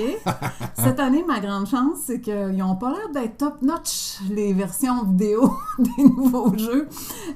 Cette 0.76 1.00
année, 1.00 1.24
ma 1.28 1.40
grande 1.40 1.66
chance, 1.66 1.98
c'est 2.06 2.22
qu'ils 2.22 2.56
n'ont 2.58 2.76
pas 2.76 2.92
l'air 2.92 3.10
d'être 3.12 3.38
top-notch, 3.38 4.20
les 4.30 4.54
versions 4.54 5.04
vidéo 5.06 5.52
des 5.80 6.04
nouveaux 6.04 6.56
jeux. 6.56 6.88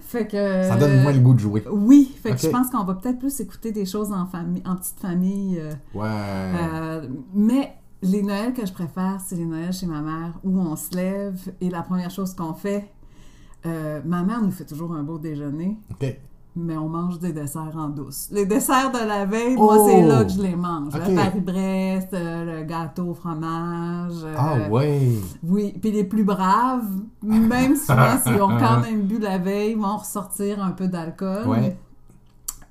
Fait 0.02 0.28
que... 0.28 0.62
Ça 0.62 0.76
donne 0.76 1.02
moins 1.02 1.12
le 1.12 1.22
goût 1.22 1.34
de 1.34 1.40
jouer. 1.40 1.64
Oui, 1.72 2.16
fait 2.22 2.34
que 2.34 2.38
je 2.38 2.50
pense 2.50 2.70
qu'on 2.70 2.84
va 2.84 2.94
peut-être 2.94 3.18
plus 3.18 3.40
écouter 3.40 3.72
des 3.72 3.88
choses 3.88 4.12
en, 4.12 4.28
famille, 4.28 4.62
en 4.64 4.76
petite 4.76 5.00
famille. 5.00 5.58
euh, 5.60 5.74
Ouais. 5.96 6.06
euh, 6.08 7.08
mais 7.34 7.74
les 8.04 8.22
Noëls 8.22 8.54
que 8.54 8.64
je 8.68 8.74
préfère, 8.74 9.20
c'est 9.26 9.38
les 9.38 9.46
Noëls 9.46 9.74
chez 9.74 9.88
ma 9.88 10.02
mère, 10.02 10.34
où 10.44 10.60
on 10.60 10.76
se 10.76 10.96
lève 10.96 11.40
et 11.62 11.72
la 11.72 11.82
première 11.82 12.12
chose 12.12 12.36
qu'on 12.36 12.54
fait, 12.54 12.92
euh, 13.66 14.02
ma 14.06 14.22
mère 14.22 14.44
nous 14.44 14.52
fait 14.52 14.66
toujours 14.66 14.94
un 14.94 15.02
beau 15.02 15.18
déjeuner, 15.18 15.80
OK. 15.90 16.16
Mais 16.58 16.76
on 16.78 16.90
mange 16.90 17.20
des 17.20 17.32
desserts 17.34 17.76
en 17.78 17.90
douce. 17.90 18.28
Les 18.32 18.46
desserts 18.46 18.92
de 18.92 19.08
la 19.08 19.26
veille, 19.26 19.56
moi, 19.56 19.76
Oh! 19.80 19.88
c'est 19.88 20.02
là 20.02 20.24
que 20.26 20.32
je 20.32 20.42
les 20.42 20.56
mange. 20.56 20.94
Le 20.94 21.16
Paris-Brest, 21.16 22.14
euh, 22.14 22.60
le 22.60 22.64
gâteau 22.66 23.10
au 23.10 23.14
fromage. 23.14 24.14
euh, 24.24 24.36
Ah 24.38 24.70
ouais. 24.70 25.12
Oui, 25.44 25.74
puis 25.82 25.92
les 25.92 26.04
plus 26.04 26.24
braves, 26.24 26.90
même 27.24 27.76
souvent, 27.78 28.18
s'ils 28.24 28.42
ont 28.42 28.58
quand 28.58 28.80
même 28.82 29.04
bu 29.04 29.20
la 29.20 29.38
veille, 29.38 29.76
vont 29.76 29.98
ressortir 29.98 30.64
un 30.64 30.72
peu 30.72 30.88
d'alcool. 30.88 31.48
Ouais. 31.48 31.78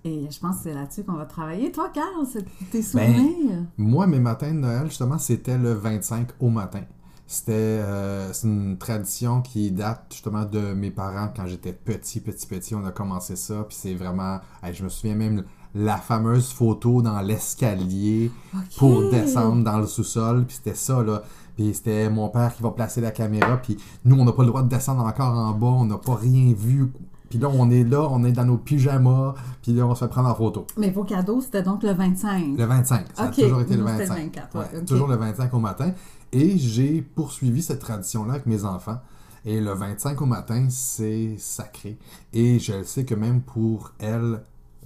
Et 0.04 0.28
je 0.30 0.38
pense 0.38 0.58
que 0.58 0.62
c'est 0.64 0.74
là-dessus 0.74 1.02
qu'on 1.02 1.14
va 1.14 1.24
travailler. 1.24 1.72
Toi, 1.72 1.88
Carl, 1.92 2.24
tes 2.70 2.78
Ben, 2.78 2.82
souvenirs? 2.84 3.64
Moi, 3.76 4.06
mes 4.06 4.20
matins 4.20 4.52
de 4.54 4.58
Noël, 4.60 4.86
justement, 4.86 5.18
c'était 5.18 5.58
le 5.58 5.72
25 5.72 6.28
au 6.38 6.48
matin. 6.48 6.82
C'était 7.26 7.52
euh, 7.52 8.32
c'est 8.32 8.46
une 8.46 8.78
tradition 8.78 9.42
qui 9.42 9.72
date 9.72 10.06
justement 10.10 10.44
de 10.44 10.74
mes 10.74 10.92
parents 10.92 11.28
quand 11.34 11.46
j'étais 11.46 11.72
petit, 11.72 12.20
petit, 12.20 12.46
petit. 12.46 12.74
On 12.74 12.84
a 12.84 12.92
commencé 12.92 13.34
ça, 13.34 13.64
puis 13.68 13.76
c'est 13.78 13.94
vraiment. 13.94 14.38
hey, 14.62 14.72
je 14.72 14.84
me 14.84 14.88
souviens 14.88 15.16
même 15.16 15.44
la 15.74 15.96
fameuse 15.96 16.50
photo 16.52 17.02
dans 17.02 17.20
l'escalier 17.20 18.30
pour 18.78 19.10
descendre 19.10 19.62
dans 19.64 19.78
le 19.78 19.86
sous-sol, 19.86 20.44
puis 20.46 20.56
c'était 20.56 20.76
ça, 20.76 21.02
là. 21.02 21.22
Puis 21.56 21.74
c'était 21.74 22.08
mon 22.10 22.28
père 22.28 22.54
qui 22.54 22.62
va 22.62 22.70
placer 22.70 23.00
la 23.00 23.10
caméra, 23.10 23.56
puis 23.56 23.76
nous, 24.04 24.16
on 24.18 24.24
n'a 24.24 24.32
pas 24.32 24.42
le 24.42 24.48
droit 24.48 24.62
de 24.62 24.68
descendre 24.68 25.04
encore 25.04 25.36
en 25.36 25.52
bas, 25.52 25.66
on 25.66 25.84
n'a 25.86 25.98
pas 25.98 26.14
rien 26.14 26.54
vu. 26.56 26.92
Puis 27.28 27.38
là, 27.40 27.48
on 27.52 27.70
est 27.70 27.82
là, 27.82 28.06
on 28.10 28.22
est 28.24 28.32
dans 28.32 28.44
nos 28.44 28.56
pyjamas, 28.56 29.34
puis 29.62 29.72
là, 29.72 29.86
on 29.86 29.94
se 29.94 30.04
fait 30.04 30.10
prendre 30.10 30.28
en 30.28 30.34
photo. 30.34 30.66
Mais 30.76 30.90
vos 30.90 31.02
cadeaux, 31.02 31.40
c'était 31.40 31.62
donc 31.62 31.82
le 31.82 31.92
25. 31.92 32.56
Le 32.56 32.64
25, 32.64 33.06
ça 33.14 33.24
a 33.24 33.28
toujours 33.28 33.60
été 33.60 33.74
le 33.74 33.82
nous, 33.82 33.88
c'était 33.88 34.04
le 34.04 34.08
25. 34.08 34.18
24, 34.18 34.58
ouais, 34.58 34.78
ok. 34.78 34.84
Toujours 34.84 35.08
le 35.08 35.16
25 35.16 35.54
au 35.54 35.58
matin. 35.58 35.92
Et 36.32 36.58
j'ai 36.58 37.02
poursuivi 37.02 37.62
cette 37.62 37.80
tradition-là 37.80 38.34
avec 38.34 38.46
mes 38.46 38.64
enfants. 38.64 39.00
Et 39.44 39.60
le 39.60 39.72
25 39.72 40.20
au 40.22 40.26
matin, 40.26 40.66
c'est 40.70 41.36
sacré. 41.38 41.98
Et 42.32 42.58
je 42.58 42.82
sais 42.82 43.04
que 43.04 43.14
même 43.14 43.42
pour 43.42 43.92
elles, 43.98 44.42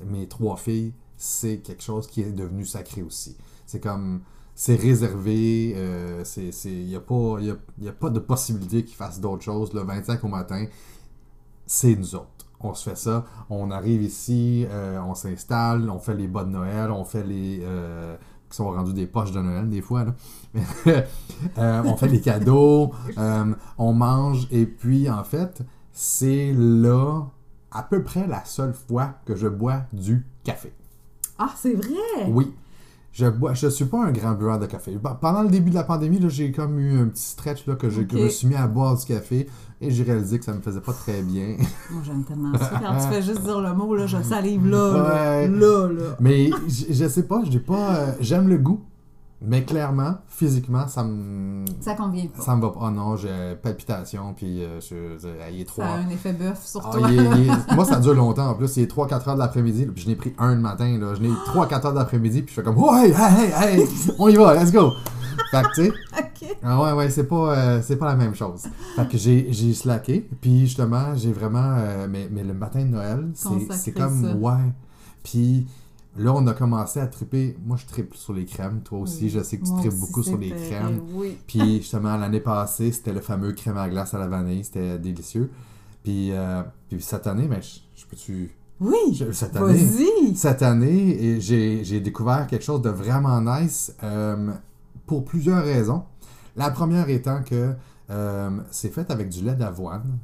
mes 0.06 0.28
trois 0.28 0.56
filles, 0.56 0.92
c'est 1.16 1.58
quelque 1.58 1.82
chose 1.82 2.06
qui 2.06 2.20
est 2.22 2.32
devenu 2.32 2.64
sacré 2.66 3.02
aussi. 3.02 3.36
C'est 3.66 3.80
comme, 3.80 4.20
c'est 4.54 4.76
réservé, 4.76 5.72
euh, 5.76 6.22
il 6.36 6.86
n'y 6.86 6.94
a, 6.96 7.00
pas- 7.00 7.38
a, 7.38 7.88
a 7.88 7.92
pas 7.92 8.10
de 8.10 8.18
possibilité 8.20 8.84
qu'ils 8.84 8.96
fassent 8.96 9.20
d'autres 9.20 9.42
choses. 9.42 9.72
Le 9.72 9.80
25 9.82 10.22
au 10.24 10.28
matin, 10.28 10.66
c'est 11.66 11.94
nous 11.96 12.14
autres. 12.14 12.28
On 12.62 12.74
se 12.74 12.88
fait 12.90 12.96
ça, 12.96 13.24
on 13.48 13.70
arrive 13.70 14.02
ici, 14.02 14.66
euh, 14.68 15.00
on 15.00 15.14
s'installe, 15.14 15.88
on 15.88 15.98
fait 15.98 16.14
les 16.14 16.28
bas 16.28 16.44
de 16.44 16.50
Noël, 16.50 16.90
on 16.90 17.04
fait 17.06 17.24
les... 17.24 17.60
euh, 17.62 18.16
qui 18.50 18.56
sont 18.56 18.70
rendus 18.70 18.92
des 18.92 19.06
poches 19.06 19.32
de 19.32 19.40
Noël 19.40 19.68
des 19.68 19.80
fois. 19.80 20.04
Là. 20.04 20.14
Euh, 21.56 21.82
on 21.86 21.96
fait 21.96 22.08
les 22.08 22.20
cadeaux, 22.20 22.92
euh, 23.18 23.54
on 23.78 23.94
mange, 23.94 24.46
et 24.50 24.66
puis 24.66 25.08
en 25.08 25.24
fait, 25.24 25.62
c'est 25.90 26.52
là 26.54 27.22
à 27.70 27.82
peu 27.82 28.02
près 28.02 28.26
la 28.26 28.44
seule 28.44 28.74
fois 28.74 29.14
que 29.24 29.34
je 29.34 29.48
bois 29.48 29.84
du 29.94 30.26
café. 30.44 30.70
Ah, 31.38 31.54
c'est 31.56 31.72
vrai! 31.72 32.26
Oui. 32.28 32.54
Je 33.12 33.26
bois, 33.26 33.54
je 33.54 33.66
suis 33.66 33.86
pas 33.86 34.04
un 34.04 34.12
grand 34.12 34.32
buveur 34.34 34.58
de 34.60 34.66
café. 34.66 34.96
Bah, 35.02 35.18
Pendant 35.20 35.42
le 35.42 35.48
début 35.48 35.70
de 35.70 35.74
la 35.74 35.82
pandémie, 35.82 36.20
j'ai 36.28 36.52
comme 36.52 36.78
eu 36.78 37.00
un 37.00 37.06
petit 37.06 37.22
stretch 37.24 37.66
là, 37.66 37.74
que, 37.74 37.90
je, 37.90 38.02
me 38.02 38.28
suis 38.28 38.46
mis 38.46 38.54
à 38.54 38.68
boire 38.68 38.96
du 38.96 39.04
café 39.04 39.48
et 39.80 39.90
j'ai 39.90 40.04
réalisé 40.04 40.38
que 40.38 40.44
ça 40.44 40.52
me 40.52 40.60
faisait 40.60 40.80
pas 40.80 40.92
très 40.92 41.20
bien. 41.22 41.56
Moi, 41.90 42.02
j'aime 42.04 42.22
tellement 42.22 42.56
ça. 42.56 42.70
Quand 42.80 43.00
tu 43.00 43.12
fais 43.12 43.22
juste 43.22 43.42
dire 43.42 43.60
le 43.60 43.72
mot, 43.74 43.96
là, 43.96 44.06
je 44.06 44.22
salive 44.22 44.66
là, 44.68 44.92
là, 44.92 45.02
Ouais. 45.02 45.48
là, 45.48 45.88
là. 45.88 46.16
Mais 46.20 46.50
je, 46.68 46.92
je 46.92 47.08
sais 47.08 47.24
pas, 47.24 47.42
j'ai 47.50 47.58
pas, 47.58 47.96
euh, 47.96 48.12
j'aime 48.20 48.48
le 48.48 48.58
goût, 48.58 48.80
mais 49.42 49.64
clairement, 49.64 50.16
physiquement, 50.28 50.86
ça 50.88 51.02
me, 51.02 51.64
Ça 51.80 51.94
convient 51.94 52.26
pas. 52.26 52.42
ça 52.42 52.54
me 52.56 52.60
va 52.62 52.68
pas. 52.70 52.80
Oh 52.82 52.90
non, 52.90 53.16
j'ai 53.16 53.56
palpitation, 53.62 54.34
puis 54.34 54.62
euh, 54.62 54.80
je, 54.80 55.18
je- 55.18 55.52
il 55.52 55.60
est 55.62 55.70
Ça 55.70 55.86
a 55.86 55.96
un 55.98 56.08
effet 56.10 56.32
bœuf 56.32 56.64
sur 56.66 56.86
Ah, 56.86 56.90
toi. 56.96 57.08
il 57.10 57.18
est- 57.20 57.24
il 57.44 57.50
est- 57.50 57.72
moi, 57.74 57.84
ça 57.84 58.00
dure 58.00 58.14
longtemps 58.14 58.48
en 58.50 58.54
plus. 58.54 58.76
Il 58.76 58.82
est 58.82 58.86
3-4 58.90 59.28
heures 59.28 59.34
de 59.34 59.40
l'après-midi. 59.40 59.86
Puis 59.86 60.04
je 60.04 60.08
n'ai 60.08 60.16
pris 60.16 60.34
un 60.38 60.54
le 60.54 60.60
matin. 60.60 60.98
Là. 60.98 61.14
Je 61.14 61.22
n'ai 61.22 61.30
3-4 61.46 61.86
heures 61.86 61.92
de 61.94 61.98
l'après-midi. 61.98 62.42
Puis 62.42 62.54
je 62.54 62.60
fais 62.60 62.64
comme, 62.64 62.76
ouais, 62.78 63.10
hey, 63.10 63.14
hey, 63.58 63.78
hey, 63.80 63.88
on 64.18 64.28
y 64.28 64.36
va, 64.36 64.54
let's 64.54 64.72
go. 64.72 64.92
fait 65.50 65.62
que, 65.62 65.68
tu 65.74 65.84
sais, 65.86 65.88
OK. 66.18 66.56
ah 66.62 66.82
ouais, 66.82 66.92
ouais, 66.92 67.08
c'est 67.10 67.24
pas, 67.24 67.56
euh, 67.56 67.80
c'est 67.82 67.96
pas 67.96 68.06
la 68.06 68.16
même 68.16 68.34
chose. 68.34 68.64
Fait 68.96 69.08
que 69.08 69.16
j'ai, 69.16 69.46
j'ai 69.52 69.72
slacké, 69.72 70.28
puis 70.40 70.60
justement, 70.66 71.14
j'ai 71.16 71.32
vraiment. 71.32 71.76
euh, 71.78 72.06
mais, 72.10 72.28
mais 72.30 72.42
le 72.44 72.52
matin 72.54 72.80
de 72.80 72.88
Noël, 72.90 73.28
c'est, 73.34 73.92
comme. 73.92 74.22
ça. 74.22 74.34
Ouais. 74.36 74.72
Puis 75.22 75.66
là, 76.16 76.32
on 76.34 76.46
a 76.46 76.52
commencé 76.54 77.00
à 77.00 77.06
triper. 77.06 77.56
Moi, 77.64 77.76
je 77.76 77.86
tripe 77.86 78.14
sur 78.14 78.32
les 78.32 78.44
crèmes. 78.44 78.80
Toi 78.82 78.98
aussi, 79.00 79.24
Oui. 79.24 79.28
je 79.30 79.40
sais 79.42 79.58
que 79.58 79.64
tu 79.64 79.72
tripes 79.76 79.94
beaucoup 79.98 80.22
sur 80.22 80.36
les 80.38 80.50
crèmes. 80.50 81.00
Oui. 81.14 81.38
Puis 81.46 81.78
justement, 81.78 82.16
l'année 82.16 82.40
passée, 82.40 82.92
c'était 82.92 83.12
le 83.12 83.20
fameux 83.20 83.52
crème 83.52 83.76
à 83.78 83.88
glace 83.88 84.14
à 84.14 84.18
la 84.18 84.28
vanille. 84.28 84.64
C'était 84.64 84.98
délicieux. 84.98 85.50
Puis, 86.02 86.32
euh, 86.32 86.62
puis 86.88 87.00
cette 87.02 87.26
année, 87.26 87.46
mais 87.48 87.60
je, 87.62 87.80
je 88.00 88.06
peux-tu? 88.06 88.50
Oui. 88.80 88.96
je- 89.12 89.30
cette 89.32 89.54
année. 89.56 89.74
Vas-y. 89.74 90.34
Cette 90.36 90.62
année, 90.62 91.22
et 91.22 91.40
j'ai 91.40 91.84
j'ai 91.84 92.00
découvert 92.00 92.46
quelque 92.46 92.64
chose 92.64 92.80
de 92.80 92.88
vraiment 92.90 93.40
nice 93.42 93.94
euh, 94.02 94.50
pour 95.06 95.24
plusieurs 95.24 95.62
raisons. 95.62 96.04
La 96.56 96.70
première 96.70 97.08
étant 97.10 97.42
que 97.42 97.74
euh, 98.10 98.50
c'est 98.70 98.88
fait 98.88 99.10
avec 99.10 99.28
du 99.28 99.42
lait 99.44 99.54
d'avoine. 99.54 100.18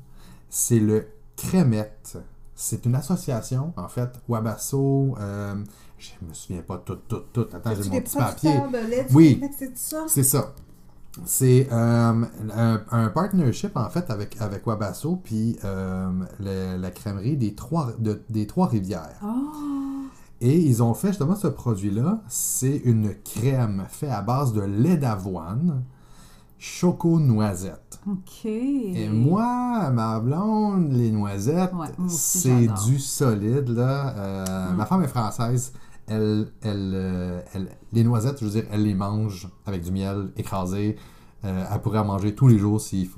C'est 0.49 0.81
le 0.81 1.07
Crémette. 1.37 2.17
C'est 2.59 2.87
une 2.87 2.95
association, 2.95 3.73
en 3.77 3.87
fait, 3.89 4.09
Wabasso. 4.29 5.15
euh, 5.21 5.55
je 5.99 6.11
me 6.27 6.33
souviens 6.33 6.63
pas 6.63 6.79
tout, 6.79 6.97
tout, 7.07 7.23
tout. 7.33 7.47
Attends, 7.53 7.75
j'ai 7.75 7.89
mon 7.91 8.01
petit 8.01 8.17
papier. 8.17 8.51
de 8.73 8.91
lait 8.91 9.07
Oui. 9.13 9.41
C'est 9.59 9.77
ça? 9.77 10.05
C'est 10.09 10.23
ça. 10.25 10.55
C'est 11.25 11.69
euh, 11.73 12.25
un, 12.55 12.83
un 12.91 13.09
partnership 13.09 13.75
en 13.77 13.89
fait 13.89 14.11
avec, 14.11 14.39
avec 14.41 14.67
Wabasso 14.67 15.17
puis 15.17 15.59
euh, 15.65 16.11
le- 16.41 16.77
la 16.77 16.91
crèmerie 16.91 17.39
des 17.39 17.55
trois, 17.55 17.93
de- 17.99 18.23
des 18.29 18.47
trois 18.47 18.67
rivières. 18.67 19.19
Oh, 19.25 20.05
Et 20.43 20.59
ils 20.59 20.83
ont 20.83 20.93
fait 20.93 21.09
justement 21.09 21.35
ce 21.35 21.47
produit-là. 21.47 22.21
C'est 22.29 22.77
une 22.85 23.15
crème 23.25 23.87
faite 23.89 24.11
à 24.11 24.21
base 24.21 24.53
de 24.53 24.61
lait 24.61 24.99
d'avoine, 24.99 25.85
choco-noisette. 26.59 28.01
OK. 28.11 28.45
Et 28.45 29.09
moi, 29.09 29.91
ma 29.91 30.21
blonde, 30.21 30.93
les 30.93 31.11
noisettes, 31.11 31.73
Ouais, 31.75 31.89
c'est 32.09 32.69
du 32.87 32.99
solide. 32.99 33.69
Là. 33.71 34.15
Euh, 34.17 34.73
Mm. 34.73 34.77
Ma 34.77 34.87
femme 34.87 35.03
est 35.03 35.09
française. 35.09 35.73
Elle, 36.09 36.49
elle, 36.63 36.93
euh, 36.95 37.41
elle- 37.53 37.69
les 37.93 38.05
noisettes, 38.05 38.39
je 38.41 38.45
veux 38.45 38.51
dire, 38.51 38.65
elle 38.71 38.85
les 38.85 38.95
mange 38.95 39.49
avec 39.67 39.83
du 39.83 39.91
miel 39.91 40.31
écrasé. 40.37 40.97
Euh, 41.45 41.65
elle 41.73 41.81
pourrait 41.81 41.99
en 41.99 42.05
manger 42.05 42.35
tous 42.35 42.49
les 42.49 42.59
jours 42.59 42.81
si 42.81 43.11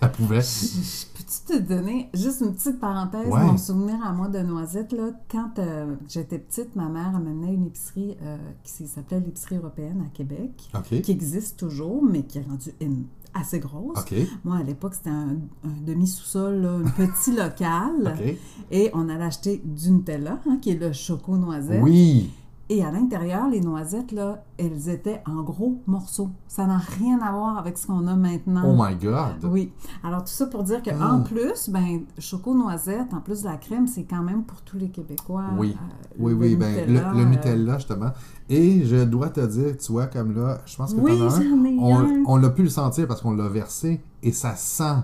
elle 0.00 0.12
pouvait. 0.12 0.40
Je- 0.40 0.46
je- 0.80 1.17
Peux-tu 1.28 1.58
te 1.58 1.62
donner 1.62 2.08
juste 2.14 2.40
une 2.40 2.54
petite 2.54 2.80
parenthèse, 2.80 3.28
Ouais. 3.28 3.44
mon 3.44 3.58
souvenir 3.58 3.96
à 4.02 4.12
moi 4.12 4.28
de 4.28 4.38
noisettes, 4.38 4.92
là, 4.92 5.10
quand 5.30 5.58
euh, 5.58 5.94
j'étais 6.08 6.38
petite, 6.38 6.74
ma 6.74 6.88
mère 6.88 7.12
m'amenait 7.12 7.52
une 7.52 7.66
épicerie 7.66 8.16
euh, 8.22 8.38
qui 8.64 8.86
s'appelait 8.86 9.20
l'épicerie 9.20 9.56
européenne 9.56 10.02
à 10.06 10.08
Québec, 10.16 10.70
qui 11.02 11.10
existe 11.12 11.58
toujours, 11.58 12.02
mais 12.02 12.22
qui 12.22 12.38
est 12.38 12.46
rendue 12.48 12.72
une- 12.80 13.04
assez 13.34 13.58
grosse. 13.60 13.98
Moi, 14.42 14.56
à 14.56 14.62
l'époque, 14.62 14.94
c'était 14.94 15.10
un, 15.10 15.36
un 15.64 15.80
demi-sous-sol, 15.86 16.64
un 16.64 16.88
petit 16.90 17.32
local. 17.36 18.16
Et 18.70 18.90
on 18.94 19.08
allait 19.10 19.24
acheter 19.24 19.60
du 19.62 19.90
Nutella, 19.90 20.40
hein, 20.48 20.58
qui 20.62 20.70
est 20.70 20.78
le 20.80 20.92
choco-noisette. 20.92 21.82
Oui. 21.82 22.30
Et 22.70 22.84
à 22.84 22.90
l'intérieur, 22.90 23.48
les 23.48 23.60
noisettes, 23.62 24.12
là, 24.12 24.44
elles 24.58 24.90
étaient 24.90 25.22
en 25.26 25.42
gros 25.42 25.80
morceaux. 25.86 26.28
Ça 26.48 26.66
n'a 26.66 26.76
rien 26.76 27.18
à 27.20 27.32
voir 27.32 27.56
avec 27.56 27.78
ce 27.78 27.86
qu'on 27.86 28.06
a 28.06 28.14
maintenant. 28.14 28.62
Oh 28.66 28.74
my 28.78 28.94
God. 28.94 29.42
Oui. 29.50 29.72
Alors, 30.04 30.20
tout 30.20 30.32
ça 30.32 30.44
pour 30.46 30.64
dire 30.64 30.82
que 30.82 30.90
Ah. 31.00 31.14
en 31.14 31.20
plus, 31.22 31.70
ben, 31.70 32.00
choco-noisette, 32.18 33.14
en 33.14 33.20
plus 33.20 33.40
de 33.42 33.48
la 33.48 33.56
crème, 33.56 33.86
c'est 33.86 34.04
quand 34.04 34.22
même 34.22 34.42
pour 34.44 34.60
tous 34.62 34.76
les 34.76 34.90
Québécois. 34.90 35.44
Oui. 35.56 35.74
euh, 35.80 36.14
Oui, 36.18 36.34
oui, 36.34 36.56
ben, 36.56 36.68
Nutella, 36.86 37.12
le, 37.12 37.18
le 37.18 37.24
euh, 37.24 37.28
Nutella, 37.30 37.78
justement. 37.78 38.10
Et 38.50 38.84
je 38.84 39.02
dois 39.04 39.30
te 39.30 39.40
dire, 39.46 39.76
tu 39.78 39.92
vois, 39.92 40.06
comme 40.06 40.34
là, 40.34 40.58
je 40.66 40.76
pense 40.76 40.92
que 40.92 41.00
Oui, 41.00 41.12
as 41.22 41.36
un. 41.38 41.64
ai 41.64 41.78
on, 41.80 42.24
on 42.26 42.36
l'a 42.36 42.50
pu 42.50 42.62
le 42.64 42.68
sentir 42.68 43.06
parce 43.08 43.22
qu'on 43.22 43.32
l'a 43.32 43.48
versé 43.48 44.02
et 44.22 44.32
ça 44.32 44.54
sent, 44.56 44.98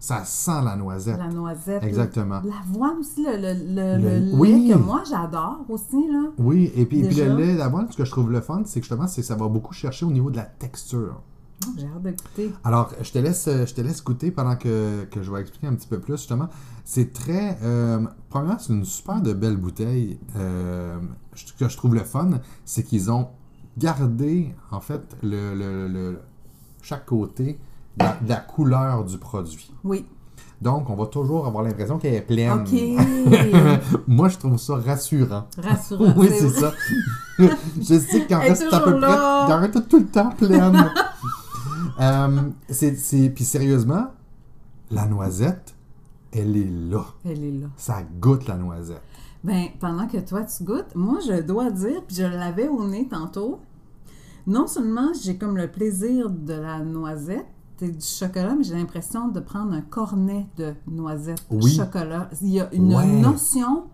ça 0.00 0.24
sent 0.24 0.62
la 0.64 0.76
noisette. 0.76 1.18
La 1.18 1.28
noisette. 1.28 1.82
Exactement. 1.82 2.40
L'avoine 2.44 2.98
aussi, 2.98 3.24
le, 3.24 3.36
le, 3.36 3.54
le, 3.54 3.96
Le- 3.96 4.18
le 4.20 4.24
lait 4.26 4.32
oui. 4.34 4.70
que 4.72 4.78
moi 4.78 5.02
j'adore 5.08 5.64
aussi, 5.68 6.06
là. 6.10 6.30
Oui, 6.38 6.70
et 6.76 6.86
puis, 6.86 7.02
puis 7.02 7.16
le 7.16 7.34
lait 7.36 7.56
d'avoine, 7.56 7.90
ce 7.90 7.96
que 7.96 8.04
je 8.04 8.10
trouve 8.10 8.30
le 8.30 8.40
fun, 8.40 8.62
c'est 8.64 8.80
que 8.80 8.84
justement, 8.86 9.06
c'est 9.08 9.22
ça 9.22 9.34
va 9.34 9.48
beaucoup 9.48 9.72
chercher 9.74 10.06
au 10.06 10.12
niveau 10.12 10.30
de 10.30 10.36
la 10.36 10.44
texture. 10.44 11.20
Oh, 11.66 11.70
J'ai 11.76 11.86
hâte 11.86 12.02
de 12.02 12.10
goûter. 12.10 12.52
Alors, 12.62 12.92
je 13.02 13.10
te 13.10 13.18
laisse, 13.18 13.48
je 13.48 13.74
te 13.74 13.80
laisse 13.80 14.04
goûter 14.04 14.30
pendant 14.30 14.54
que, 14.54 15.04
que 15.10 15.24
je 15.24 15.32
vais 15.32 15.40
expliquer 15.40 15.66
un 15.66 15.74
petit 15.74 15.88
peu 15.88 15.98
plus, 15.98 16.16
justement. 16.16 16.48
C'est 16.84 17.12
très... 17.12 17.58
Euh, 17.64 17.98
premièrement, 18.30 18.60
c'est 18.60 18.72
une 18.72 18.84
super 18.84 19.20
de 19.20 19.32
belle 19.32 19.56
bouteille. 19.56 20.20
Euh, 20.36 20.96
ce 21.34 21.52
que 21.52 21.68
je 21.68 21.76
trouve 21.76 21.96
le 21.96 22.04
fun, 22.04 22.30
c'est 22.64 22.84
qu'ils 22.84 23.10
ont 23.10 23.26
gardé, 23.76 24.54
en 24.70 24.80
fait, 24.80 25.16
le, 25.24 25.54
le- 25.88 26.20
chaque 26.80 27.06
côté 27.06 27.58
la, 27.98 28.16
la 28.26 28.36
couleur 28.36 29.04
du 29.04 29.18
produit. 29.18 29.70
Oui. 29.84 30.06
Donc, 30.60 30.90
on 30.90 30.96
va 30.96 31.06
toujours 31.06 31.46
avoir 31.46 31.62
l'impression 31.62 31.98
qu'elle 31.98 32.14
est 32.14 32.20
pleine. 32.20 32.50
OK. 32.60 34.00
Moi, 34.08 34.28
je 34.28 34.38
trouve 34.38 34.58
ça 34.58 34.74
rassurant. 34.76 35.46
Rassurant. 35.56 36.12
oui, 36.16 36.28
c'est 36.36 36.48
ça. 36.50 36.72
je 37.38 37.98
sais 37.98 38.26
qu'en 38.26 38.40
reste 38.40 38.66
à 38.72 38.80
peu 38.80 38.90
près. 38.98 39.00
là. 39.00 39.46
Il 39.48 39.52
en 39.52 39.60
reste 39.60 39.88
tout 39.88 39.98
le 40.00 40.06
temps 40.06 40.30
pleine. 40.30 40.90
C'est- 42.70 43.30
puis 43.30 43.44
sérieusement, 43.44 44.08
la 44.90 45.06
noisette, 45.06 45.74
elle 46.32 46.56
est 46.56 46.70
là. 46.90 47.04
Elle 47.24 47.44
est 47.44 47.52
là. 47.52 47.66
Ça 47.76 47.98
goûte 48.20 48.46
la 48.48 48.56
noisette. 48.56 49.02
Ben, 49.44 49.66
pendant 49.78 50.06
que 50.08 50.18
toi, 50.18 50.42
tu 50.42 50.64
goûtes, 50.64 50.94
moi, 50.96 51.18
je 51.26 51.40
dois 51.42 51.70
dire, 51.70 52.02
puis 52.06 52.16
je 52.16 52.24
l'avais 52.24 52.66
au 52.68 52.86
nez 52.86 53.06
tantôt, 53.08 53.60
non 54.46 54.66
seulement 54.66 55.10
j'ai 55.22 55.36
comme 55.38 55.56
le 55.56 55.68
plaisir 55.68 56.28
de 56.30 56.54
la 56.54 56.80
noisette 56.80 57.46
et 57.82 57.90
du 57.90 58.04
chocolat, 58.04 58.54
mais 58.56 58.64
j'ai 58.64 58.74
l'impression 58.74 59.28
de 59.28 59.40
prendre 59.40 59.72
un 59.72 59.80
cornet 59.82 60.46
de 60.56 60.74
noisette 60.86 61.42
Oui. 61.50 61.70
chocolat. 61.74 62.28
Il 62.42 62.48
y 62.48 62.60
a 62.60 62.68
une 62.74 62.94
Ouais. 62.94 63.06
notion 63.06 63.84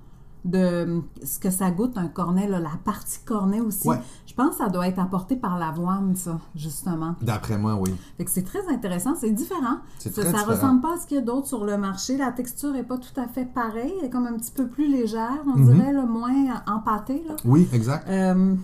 de 0.44 1.00
ce 1.24 1.38
que 1.38 1.48
ça 1.48 1.70
goûte 1.70 1.96
un 1.96 2.06
cornet, 2.08 2.46
là, 2.46 2.60
la 2.60 2.68
partie 2.84 3.18
cornet 3.24 3.60
aussi. 3.60 3.88
Ouais. 3.88 3.98
Je 4.26 4.34
pense 4.34 4.50
que 4.50 4.56
ça 4.56 4.68
doit 4.68 4.86
être 4.88 4.98
apporté 4.98 5.36
par 5.36 5.58
l'avoine, 5.58 6.14
ça, 6.16 6.38
justement. 6.54 7.14
D'après 7.22 7.56
moi, 7.56 7.76
oui. 7.76 7.94
Fait 8.18 8.26
que 8.26 8.30
c'est 8.30 8.42
très 8.42 8.66
intéressant, 8.68 9.14
c'est 9.14 9.30
différent. 9.30 9.78
C'est 9.98 10.14
ça 10.14 10.20
très 10.20 10.32
ça 10.32 10.38
différent. 10.40 10.52
ressemble 10.54 10.80
pas 10.82 10.94
à 10.96 10.98
ce 10.98 11.06
qu'il 11.06 11.16
y 11.16 11.20
a 11.20 11.22
d'autre 11.24 11.46
sur 11.46 11.64
le 11.64 11.78
marché. 11.78 12.18
La 12.18 12.30
texture 12.30 12.72
n'est 12.72 12.82
pas 12.82 12.98
tout 12.98 13.18
à 13.18 13.26
fait 13.26 13.46
pareille. 13.46 13.94
Elle 14.00 14.06
est 14.08 14.10
comme 14.10 14.26
un 14.26 14.34
petit 14.34 14.52
peu 14.52 14.66
plus 14.68 14.86
légère, 14.90 15.38
on 15.46 15.56
Mhm. 15.58 15.72
dirait, 15.72 15.92
le 15.94 16.04
moins 16.06 16.62
empâtée. 16.66 17.22
Là. 17.26 17.36
Oui, 17.46 17.66
exact. 17.72 18.06
Euh, 18.10 18.54